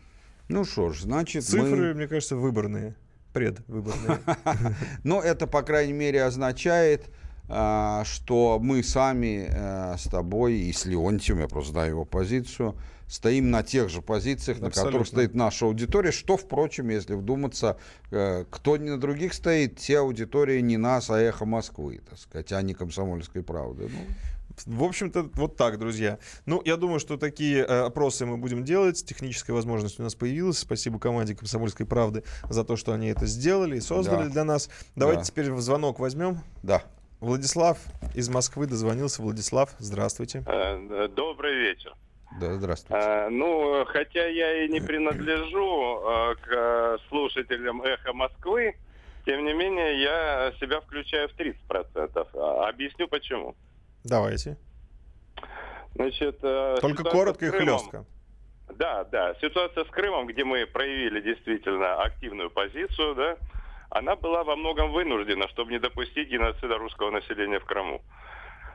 Ну 0.48 0.64
что 0.64 0.90
ж, 0.90 1.02
значит 1.02 1.44
Цифры, 1.44 1.88
мы... 1.88 1.94
мне 1.94 2.08
кажется, 2.08 2.36
выборные, 2.36 2.94
предвыборные. 3.32 4.18
Но 5.04 5.20
это, 5.20 5.46
по 5.46 5.62
крайней 5.62 5.92
мере, 5.92 6.24
означает, 6.24 7.08
а, 7.48 8.04
что 8.04 8.58
мы 8.60 8.82
сами 8.82 9.48
э, 9.48 9.96
с 9.98 10.04
тобой 10.04 10.54
и 10.54 10.72
с 10.72 10.84
Леонтьем, 10.84 11.38
я 11.38 11.48
просто 11.48 11.72
знаю 11.72 11.90
его 11.90 12.04
позицию, 12.04 12.76
стоим 13.08 13.50
на 13.50 13.62
тех 13.62 13.90
же 13.90 14.00
позициях, 14.00 14.58
Абсолютно. 14.58 14.82
на 14.82 14.86
которых 14.86 15.06
стоит 15.06 15.34
наша 15.34 15.66
аудитория, 15.66 16.12
что, 16.12 16.38
впрочем, 16.38 16.88
если 16.88 17.14
вдуматься, 17.14 17.76
э, 18.10 18.44
кто 18.50 18.78
не 18.78 18.90
на 18.90 18.98
других 18.98 19.34
стоит, 19.34 19.76
те 19.76 19.98
аудитории 19.98 20.60
не 20.60 20.78
нас, 20.78 21.10
а 21.10 21.18
эхо 21.20 21.44
Москвы, 21.44 22.00
так 22.08 22.18
сказать, 22.18 22.52
а 22.52 22.62
не 22.62 22.72
комсомольской 22.72 23.42
правды. 23.42 23.90
Ну, 23.92 24.00
в 24.66 24.84
общем-то, 24.84 25.30
вот 25.34 25.56
так, 25.56 25.78
друзья. 25.78 26.18
Ну, 26.46 26.62
я 26.64 26.76
думаю, 26.76 27.00
что 27.00 27.16
такие 27.16 27.64
э, 27.64 27.86
опросы 27.86 28.26
мы 28.26 28.36
будем 28.36 28.64
делать. 28.64 29.04
Техническая 29.04 29.54
возможность 29.54 29.98
у 30.00 30.02
нас 30.02 30.14
появилась. 30.14 30.58
Спасибо 30.58 30.98
команде 30.98 31.34
«Комсомольской 31.34 31.86
правды» 31.86 32.24
за 32.48 32.64
то, 32.64 32.76
что 32.76 32.92
они 32.92 33.08
это 33.08 33.26
сделали 33.26 33.76
и 33.76 33.80
создали 33.80 34.24
да. 34.24 34.30
для 34.30 34.44
нас. 34.44 34.70
Давайте 34.96 35.20
да. 35.20 35.26
теперь 35.26 35.52
звонок 35.56 35.98
возьмем. 35.98 36.38
Да. 36.62 36.82
Владислав 37.20 37.78
из 38.14 38.28
Москвы 38.28 38.66
дозвонился. 38.66 39.22
Владислав, 39.22 39.74
здравствуйте. 39.78 40.42
Э, 40.46 41.08
добрый 41.08 41.54
вечер. 41.54 41.94
Да, 42.40 42.54
здравствуйте. 42.54 43.04
А, 43.04 43.28
ну, 43.30 43.84
хотя 43.86 44.26
я 44.26 44.64
и 44.64 44.68
не 44.68 44.80
принадлежу 44.80 46.00
а, 46.02 46.34
к 46.34 46.98
слушателям 47.08 47.82
«Эхо 47.82 48.12
Москвы», 48.12 48.74
тем 49.24 49.44
не 49.44 49.52
менее, 49.52 50.02
я 50.02 50.52
себя 50.58 50.80
включаю 50.80 51.28
в 51.28 51.38
30%. 51.38 52.28
А, 52.34 52.68
объясню 52.68 53.06
почему. 53.06 53.54
Давайте. 54.04 54.56
Значит, 55.94 56.38
э, 56.42 56.78
Только 56.80 57.04
коротко 57.04 57.46
и 57.46 57.50
хлестко. 57.50 58.04
Да, 58.76 59.04
да. 59.04 59.34
Ситуация 59.40 59.84
с 59.84 59.88
Крымом, 59.88 60.26
где 60.26 60.44
мы 60.44 60.66
проявили 60.66 61.20
действительно 61.20 62.02
активную 62.02 62.50
позицию, 62.50 63.14
да, 63.14 63.36
она 63.90 64.16
была 64.16 64.42
во 64.44 64.56
многом 64.56 64.92
вынуждена, 64.92 65.48
чтобы 65.48 65.72
не 65.72 65.78
допустить 65.78 66.28
геноцида 66.28 66.78
русского 66.78 67.10
населения 67.10 67.60
в 67.60 67.64
Крыму. 67.64 68.00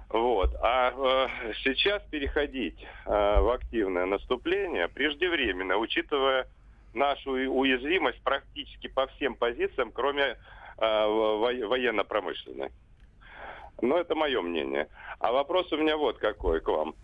Вот. 0.10 0.56
А 0.62 0.92
э, 0.92 1.54
сейчас 1.64 2.02
переходить 2.04 2.80
э, 3.06 3.10
в 3.10 3.50
активное 3.54 4.06
наступление 4.06 4.88
преждевременно, 4.88 5.78
учитывая 5.78 6.48
нашу 6.94 7.32
уязвимость 7.32 8.22
практически 8.24 8.88
по 8.88 9.08
всем 9.08 9.36
позициям, 9.36 9.92
кроме 9.92 10.24
э, 10.24 10.36
военно-промышленной. 10.78 12.72
Но 13.82 13.98
это 13.98 14.16
мое 14.16 14.42
мнение. 14.42 14.88
А 15.20 15.32
вопрос 15.32 15.72
у 15.72 15.78
меня 15.78 15.98
вот 15.98 16.18
какой 16.18 16.62
к 16.62 16.68
вам. 16.68 16.96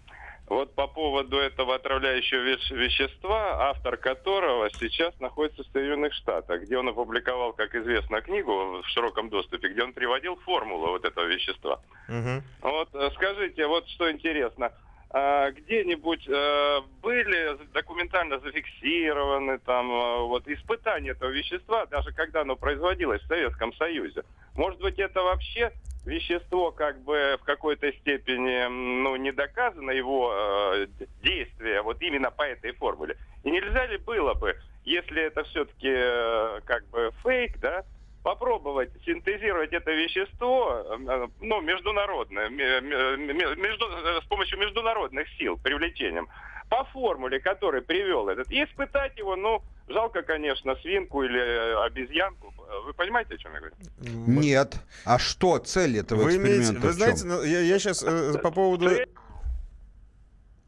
Вот 0.48 0.76
по 0.76 0.88
поводу 0.88 1.38
этого 1.38 1.76
отравляющего 1.76 2.42
вещества, 2.76 3.70
автор 3.70 3.96
которого 3.96 4.70
сейчас 4.72 5.18
находится 5.20 5.64
в 5.64 5.68
Соединенных 5.68 6.14
Штатах, 6.14 6.64
где 6.64 6.78
он 6.78 6.90
опубликовал, 6.90 7.54
как 7.54 7.74
известно, 7.74 8.22
книгу 8.22 8.82
в 8.82 8.88
широком 8.88 9.30
доступе, 9.30 9.70
где 9.70 9.84
он 9.84 9.94
приводил 9.94 10.36
формулу 10.38 10.90
вот 10.90 11.06
этого 11.06 11.26
вещества. 11.26 11.80
Угу. 12.10 12.44
Вот 12.70 12.90
э, 12.94 13.10
скажите, 13.16 13.66
вот 13.68 13.88
что 13.88 14.12
интересно, 14.12 14.74
а 15.16 15.52
где-нибудь 15.52 16.28
э, 16.28 16.82
были 17.02 17.58
документально 17.74 18.40
зафиксированы 18.40 19.60
там 19.60 19.92
э, 19.92 20.20
вот 20.24 20.48
испытания 20.48 21.12
этого 21.12 21.30
вещества, 21.30 21.86
даже 21.86 22.12
когда 22.12 22.42
оно 22.42 22.58
производилось 22.58 23.22
в 23.22 23.28
Советском 23.28 23.74
Союзе? 23.74 24.24
Может 24.56 24.80
быть, 24.80 25.00
это 25.00 25.22
вообще 25.22 25.72
вещество 26.06 26.72
как 26.72 27.02
бы 27.04 27.38
в 27.42 27.46
какой-то 27.46 27.92
степени 27.94 28.68
ну, 29.02 29.16
не 29.16 29.32
доказано 29.32 29.92
его 29.92 30.34
э, 30.34 30.88
действие 31.24 31.82
вот 31.82 32.02
именно 32.02 32.30
по 32.30 32.44
этой 32.44 32.74
формуле. 32.74 33.18
И 33.44 33.52
нельзя 33.52 33.86
ли 33.88 33.98
было 33.98 34.34
бы, 34.34 34.56
если 34.84 35.24
это 35.24 35.44
все-таки 35.46 35.90
э, 35.90 36.60
как 36.66 36.86
бы 36.90 37.12
фейк, 37.24 37.58
да, 37.60 37.86
попробовать 38.24 38.90
синтезировать 39.06 39.74
это 39.74 39.92
вещество, 39.92 40.84
э, 40.90 41.28
ну, 41.42 41.62
международное, 41.62 42.50
между, 42.50 43.86
э, 43.86 44.22
с 44.22 44.28
помощью 44.28 44.60
международных 44.60 45.28
сил, 45.38 45.58
привлечением, 45.58 46.28
по 46.70 46.86
формуле, 46.86 47.40
который 47.40 47.82
привел 47.82 48.30
этот, 48.30 48.52
и 48.52 48.64
испытать 48.64 49.18
его, 49.18 49.36
ну, 49.36 49.62
жалко, 49.88 50.24
конечно, 50.24 50.76
свинку 50.78 51.24
или 51.24 51.40
э, 51.40 51.86
обезьянку. 51.86 52.54
Вы 52.86 52.94
понимаете, 52.94 53.36
о 53.36 53.38
чем 53.38 53.54
я 53.54 53.60
говорю? 53.60 53.76
Нет. 54.00 54.76
А 55.06 55.20
что 55.20 55.58
цель 55.60 55.98
этого 55.98 56.24
вы 56.24 56.30
эксперимента? 56.32 56.72
Имеете, 56.72 56.88
вы 56.88 56.94
знаете, 56.94 57.26
ну, 57.26 57.44
я, 57.44 57.60
я 57.60 57.80
сейчас 57.80 58.04
э, 58.04 58.38
по 58.42 58.52
поводу... 58.52 58.90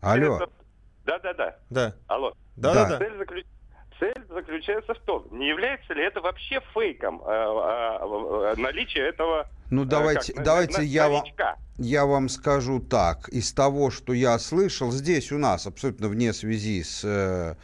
Алло. 0.01 0.47
Да-да-да. 1.05 1.57
Да. 1.69 1.95
Алло. 2.07 2.33
Да-да-да. 2.55 2.97
Цель, 2.97 3.17
заключ... 3.17 3.45
Цель 3.99 4.25
заключается 4.29 4.93
в 4.93 4.99
том, 4.99 5.25
не 5.31 5.47
является 5.47 5.93
ли 5.93 6.03
это 6.03 6.19
вообще 6.19 6.61
фейком 6.73 7.21
э, 7.25 7.31
э, 7.31 8.53
э, 8.53 8.55
наличие 8.57 9.07
этого 9.07 9.49
Ну 9.71 9.83
э, 9.83 9.85
давайте, 9.85 10.33
как, 10.33 10.43
давайте 10.43 10.79
на- 10.79 10.83
я 10.83 11.09
вам, 11.09 11.23
я 11.77 12.05
вам 12.05 12.29
скажу 12.29 12.79
так. 12.79 13.29
Из 13.29 13.53
того, 13.53 13.91
что 13.91 14.13
я 14.13 14.37
слышал 14.37 14.91
здесь 14.91 15.31
у 15.31 15.37
нас, 15.37 15.65
абсолютно 15.65 16.09
вне 16.09 16.33
связи 16.33 16.83
с 16.83 17.03
э, 17.05 17.07
э, 17.07 17.55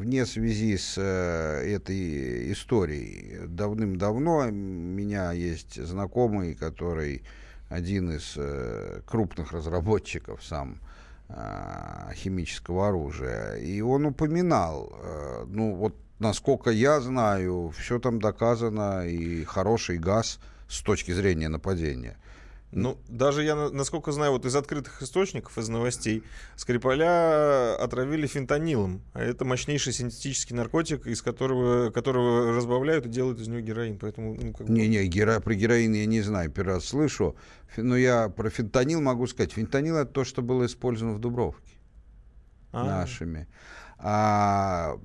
вне 0.00 0.26
связи 0.26 0.76
с 0.76 0.94
э, 0.98 1.74
этой 1.74 2.52
историей. 2.52 3.46
Давным-давно 3.46 4.48
у 4.48 4.50
меня 4.50 5.32
есть 5.32 5.82
знакомый, 5.82 6.54
который 6.54 7.22
один 7.68 8.10
из 8.10 8.34
э, 8.36 9.00
крупных 9.06 9.52
разработчиков 9.52 10.42
сам 10.42 10.80
э, 11.28 12.12
химического 12.14 12.88
оружия. 12.88 13.56
И 13.56 13.80
он 13.80 14.06
упоминал, 14.06 14.92
э, 14.92 15.44
ну 15.48 15.74
вот 15.74 15.94
насколько 16.18 16.70
я 16.70 17.00
знаю, 17.00 17.72
все 17.76 17.98
там 17.98 18.20
доказано, 18.20 19.06
и 19.06 19.44
хороший 19.44 19.98
газ 19.98 20.40
с 20.68 20.82
точки 20.82 21.12
зрения 21.12 21.48
нападения. 21.48 22.16
Ну, 22.72 22.98
даже 23.08 23.42
я, 23.42 23.56
на- 23.56 23.70
насколько 23.70 24.12
знаю, 24.12 24.30
вот 24.30 24.46
из 24.46 24.54
открытых 24.54 25.02
источников, 25.02 25.58
из 25.58 25.68
новостей, 25.68 26.22
Скрипаля 26.54 27.74
отравили 27.82 28.28
фентанилом. 28.28 29.02
А 29.12 29.22
это 29.22 29.44
мощнейший 29.44 29.92
синтетический 29.92 30.54
наркотик, 30.54 31.06
из 31.08 31.20
которого, 31.20 31.90
которого 31.90 32.52
разбавляют 32.54 33.06
и 33.06 33.08
делают 33.08 33.40
из 33.40 33.48
него 33.48 33.60
героин. 33.60 33.98
Поэтому, 33.98 34.34
ну, 34.40 34.52
как 34.52 34.68
бы- 34.68 34.72
Не-не, 34.72 35.08
геро- 35.08 35.40
про 35.40 35.54
героин 35.54 35.92
я 35.94 36.06
не 36.06 36.20
знаю, 36.20 36.50
первый 36.50 36.74
раз 36.74 36.84
слышу. 36.84 37.34
Но 37.76 37.96
я 37.96 38.28
про 38.28 38.50
фентанил 38.50 39.00
могу 39.00 39.26
сказать. 39.26 39.52
Фентанил 39.52 39.96
это 39.96 40.12
то, 40.12 40.24
что 40.24 40.40
было 40.40 40.64
использовано 40.66 41.16
в 41.16 41.20
Дубровке 41.20 41.74
А. 42.72 42.84
нашими. 42.84 43.48
А, 44.02 44.98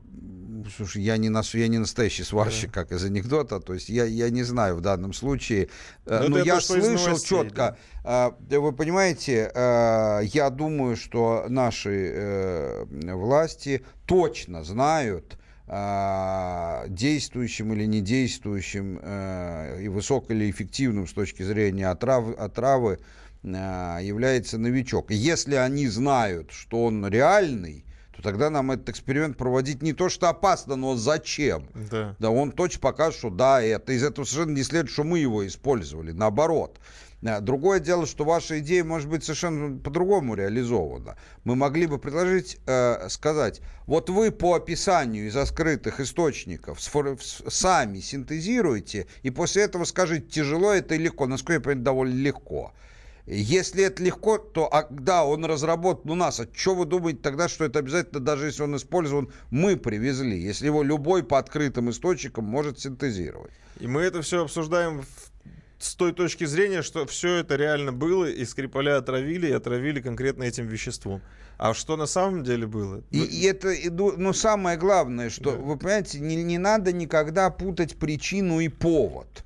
слушай, 0.76 1.02
я 1.02 1.18
не, 1.18 1.30
нас, 1.30 1.54
я 1.54 1.68
не 1.68 1.78
настоящий 1.78 2.24
сварщик, 2.24 2.72
как 2.72 2.92
из 2.92 3.04
анекдота, 3.04 3.60
то 3.60 3.74
есть 3.74 3.90
я, 3.90 4.06
я 4.06 4.30
не 4.30 4.44
знаю 4.44 4.78
в 4.78 4.82
данном 4.82 5.14
случае. 5.14 5.70
Э, 6.06 6.22
Но 6.24 6.30
Но 6.30 6.38
это 6.38 6.48
я 6.48 6.56
то, 6.56 6.62
что 6.62 6.78
из 6.78 6.86
слышал 6.86 7.08
новостей, 7.08 7.38
четко. 7.44 7.78
а, 8.04 8.36
да 8.40 8.60
Вы 8.60 8.72
понимаете, 8.72 9.52
а, 9.54 10.22
я 10.22 10.50
думаю, 10.50 10.96
что 10.96 11.46
наши 11.50 12.12
э, 12.14 12.86
власти 13.14 13.84
точно 14.06 14.64
знают, 14.64 15.38
а, 15.68 16.86
действующим 16.88 17.74
или 17.74 17.86
не 17.86 18.02
действующим 18.02 19.00
э, 19.02 19.82
и 19.82 19.88
высоко 19.88 20.32
или 20.32 20.50
эффективным 20.50 21.08
с 21.08 21.14
точки 21.14 21.44
зрения 21.44 21.88
отрав, 21.88 22.30
отравы 22.38 23.00
является 23.44 24.58
новичок. 24.58 25.12
Если 25.12 25.54
они 25.54 25.88
знают, 25.88 26.50
что 26.50 26.86
он 26.86 27.06
реальный, 27.08 27.85
то 28.16 28.22
тогда 28.22 28.50
нам 28.50 28.72
этот 28.72 28.90
эксперимент 28.90 29.38
проводить 29.38 29.82
не 29.82 29.94
то, 29.94 30.10
что 30.10 30.30
опасно, 30.30 30.76
но 30.76 30.96
зачем? 30.96 31.68
Да. 31.92 32.16
Да, 32.20 32.30
он 32.30 32.52
точно 32.52 32.80
покажет, 32.80 33.20
что 33.20 33.30
да, 33.30 33.62
это 33.62 33.94
из 33.94 34.04
этого 34.04 34.26
совершенно 34.26 34.56
не 34.56 34.64
следует, 34.64 34.92
что 34.92 35.04
мы 35.04 35.20
его 35.20 35.46
использовали. 35.46 36.12
Наоборот. 36.12 36.80
А, 37.26 37.40
Другое 37.42 37.80
дело, 37.80 38.06
что 38.06 38.24
ваша 38.24 38.60
идея 38.60 38.84
может 38.84 39.10
быть 39.10 39.24
совершенно 39.24 39.78
по-другому 39.78 40.36
реализована. 40.36 41.18
Мы 41.44 41.56
могли 41.56 41.88
бы 41.88 41.98
предложить, 41.98 42.58
э, 42.68 43.10
сказать, 43.10 43.62
вот 43.88 44.10
вы 44.10 44.32
по 44.32 44.56
описанию 44.56 45.28
из 45.28 45.36
скрытых 45.48 46.00
источников 46.00 46.80
сами 46.82 48.00
синтезируете, 48.00 49.08
и 49.24 49.30
после 49.30 49.64
этого 49.64 49.86
скажите, 49.86 50.28
тяжело 50.28 50.72
это 50.72 50.96
или 50.96 51.06
легко. 51.06 51.28
Насколько 51.28 51.54
я 51.54 51.60
понимаю, 51.62 51.84
довольно 51.84 52.16
легко. 52.16 52.74
Если 53.28 53.84
это 53.84 54.04
легко, 54.04 54.38
то 54.38 54.72
а, 54.72 54.88
да, 54.90 55.26
он 55.26 55.46
разработан 55.46 56.12
у 56.12 56.16
нас. 56.16 56.40
А 56.40 56.48
что 56.54 56.76
вы 56.76 56.86
думаете 56.86 57.20
тогда, 57.24 57.48
что 57.50 57.66
это 57.66 57.80
обязательно, 57.80 58.20
даже 58.20 58.46
если 58.46 58.62
он 58.62 58.76
использован, 58.76 59.32
мы 59.50 59.78
привезли, 59.78 60.40
если 60.40 60.68
его 60.68 60.84
любой 60.84 61.24
по 61.24 61.40
открытым 61.40 61.90
источникам 61.90 62.46
может 62.46 62.80
синтезировать? 62.80 63.52
И 63.80 63.88
мы 63.88 64.02
это 64.02 64.22
все 64.22 64.44
обсуждаем 64.44 65.02
в- 65.02 65.32
с 65.80 65.96
той 65.96 66.14
точки 66.14 66.46
зрения, 66.46 66.84
что 66.84 67.06
все 67.08 67.36
это 67.38 67.56
реально 67.56 67.92
было, 67.92 68.26
и 68.26 68.46
Скрипаля 68.46 68.98
отравили, 68.98 69.48
и 69.48 69.52
отравили 69.52 70.02
конкретно 70.02 70.44
этим 70.44 70.68
веществом. 70.68 71.22
А 71.58 71.74
что 71.74 71.98
на 71.98 72.06
самом 72.06 72.44
деле 72.44 72.68
было? 72.68 73.02
И, 73.12 73.20
и 73.20 73.46
это, 73.46 73.70
и, 73.72 73.90
ну, 73.90 74.14
ну, 74.18 74.34
самое 74.34 74.78
главное, 74.78 75.30
что, 75.30 75.52
вы 75.52 75.78
понимаете, 75.78 76.20
не, 76.20 76.36
не 76.44 76.58
надо 76.58 76.92
никогда 76.92 77.50
путать 77.50 77.96
причину 77.98 78.60
и 78.60 78.68
повод. 78.68 79.44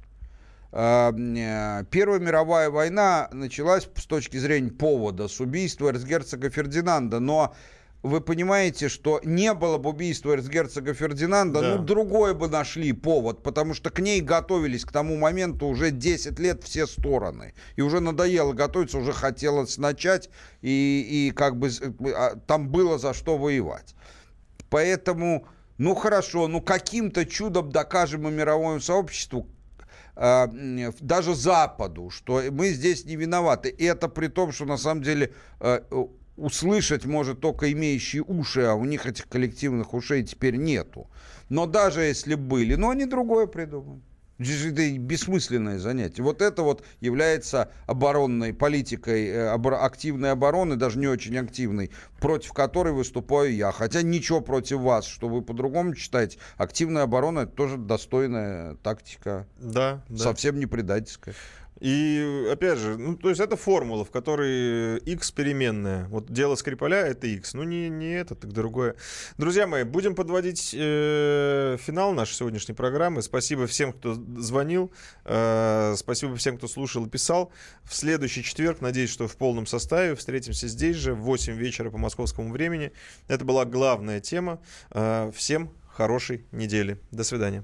Э, 0.71 1.83
Первая 1.89 2.19
мировая 2.19 2.69
война 2.69 3.29
началась 3.33 3.89
с 3.95 4.05
точки 4.05 4.37
зрения 4.37 4.71
повода, 4.71 5.27
с 5.27 5.39
убийства 5.39 5.89
эрцгерцога 5.89 6.49
Фердинанда, 6.49 7.19
но 7.19 7.55
вы 8.01 8.21
понимаете, 8.21 8.87
что 8.87 9.19
не 9.25 9.53
было 9.53 9.77
бы 9.77 9.89
убийства 9.89 10.31
эрцгерцога 10.31 10.93
Фердинанда, 10.93 11.59
Да. 11.61 11.75
ну, 11.75 11.83
другой 11.83 12.33
бы 12.33 12.47
нашли 12.47 12.93
повод, 12.93 13.43
потому 13.43 13.73
что 13.73 13.89
к 13.89 13.99
ней 13.99 14.21
готовились 14.21 14.85
к 14.85 14.91
тому 14.91 15.17
моменту 15.17 15.65
уже 15.65 15.91
10 15.91 16.39
лет 16.39 16.63
все 16.63 16.87
стороны. 16.87 17.53
И 17.75 17.81
уже 17.81 17.99
надоело 17.99 18.53
готовиться, 18.53 18.99
уже 18.99 19.11
хотелось 19.11 19.77
начать, 19.77 20.29
и, 20.61 21.27
и 21.27 21.31
как 21.31 21.57
бы 21.57 21.71
с- 21.71 21.81
а, 22.15 22.35
там 22.47 22.69
было 22.69 22.97
за 22.99 23.13
что 23.13 23.37
воевать. 23.37 23.95
Поэтому, 24.69 25.47
ну 25.77 25.95
хорошо, 25.95 26.47
ну 26.47 26.61
каким-то 26.61 27.25
чудом 27.25 27.69
докажем 27.71 28.21
мы 28.23 28.31
мировому 28.31 28.79
сообществу, 28.79 29.47
даже 30.19 31.33
Западу, 31.33 32.09
что 32.09 32.41
мы 32.51 32.69
здесь 32.71 33.05
не 33.05 33.15
виноваты. 33.15 33.69
И 33.69 33.85
это 33.85 34.09
при 34.09 34.27
том, 34.27 34.51
что 34.51 34.65
на 34.65 34.77
самом 34.77 35.01
деле 35.01 35.33
э, 35.61 35.79
услышать 36.35 37.05
может 37.05 37.39
только 37.39 37.71
имеющие 37.71 38.23
уши, 38.23 38.61
а 38.61 38.73
у 38.73 38.83
них 38.83 39.05
этих 39.05 39.29
коллективных 39.29 39.93
ушей 39.93 40.23
теперь 40.23 40.57
нету. 40.57 41.09
Но 41.47 41.65
даже 41.65 42.01
если 42.01 42.35
были, 42.35 42.75
но 42.75 42.89
они 42.89 43.05
другое 43.05 43.47
придумают. 43.47 44.03
Это 44.39 44.97
бессмысленное 44.97 45.79
занятие. 45.79 46.23
Вот 46.23 46.41
это 46.41 46.63
вот 46.63 46.83
является 47.01 47.71
оборонной 47.87 48.53
политикой, 48.53 49.27
э, 49.27 49.49
активной 49.49 50.31
обороны, 50.31 50.77
даже 50.77 50.97
не 50.97 51.07
очень 51.07 51.37
активной, 51.37 51.91
против 52.21 52.53
которой 52.53 52.93
выступаю 52.93 53.53
я. 53.53 53.71
Хотя 53.71 54.01
ничего 54.01 54.39
против 54.39 54.79
вас, 54.79 55.05
что 55.05 55.27
вы 55.27 55.41
по-другому 55.41 55.93
читаете. 55.93 56.39
Активная 56.55 57.03
оборона 57.03 57.39
это 57.41 57.51
тоже 57.51 57.77
достойная 57.77 58.75
тактика. 58.75 59.45
Да, 59.57 60.03
да. 60.07 60.17
Совсем 60.17 60.57
не 60.57 60.65
предательская. 60.65 61.35
И 61.79 62.47
опять 62.51 62.77
же, 62.77 62.97
ну, 62.97 63.15
то 63.15 63.29
есть 63.29 63.39
это 63.39 63.55
формула, 63.55 64.03
в 64.03 64.11
которой 64.11 64.97
x 64.99 65.31
переменная. 65.31 66.07
Вот 66.07 66.31
дело 66.31 66.55
Скрипаля 66.55 66.97
это 67.07 67.27
x. 67.27 67.53
Ну, 67.53 67.63
не, 67.63 67.89
не 67.89 68.11
это, 68.11 68.35
так 68.35 68.51
другое. 68.51 68.95
Друзья 69.37 69.65
мои, 69.65 69.83
будем 69.83 70.15
подводить 70.15 70.75
э, 70.77 71.77
финал 71.79 72.13
нашей 72.13 72.33
сегодняшней 72.33 72.75
программы. 72.75 73.21
Спасибо 73.21 73.65
всем, 73.67 73.93
кто 73.93 74.13
звонил. 74.37 74.91
Э, 75.25 75.95
спасибо 75.97 76.35
всем, 76.35 76.57
кто 76.57 76.67
слушал 76.67 77.05
и 77.05 77.09
писал. 77.09 77.51
В 77.83 77.95
следующий 77.95 78.43
четверг, 78.43 78.81
надеюсь, 78.81 79.09
что 79.09 79.27
в 79.27 79.37
полном 79.37 79.65
составе, 79.65 80.15
встретимся 80.15 80.67
здесь 80.67 80.97
же 80.97 81.13
в 81.13 81.21
8 81.21 81.53
вечера 81.53 81.89
по 81.89 81.97
московскому 81.97 82.51
времени. 82.51 82.91
Это 83.27 83.45
была 83.45 83.65
главная 83.65 84.19
тема. 84.19 84.59
Э, 84.91 85.31
всем 85.33 85.71
хорошей 85.87 86.45
недели. 86.51 86.97
До 87.11 87.23
свидания. 87.23 87.63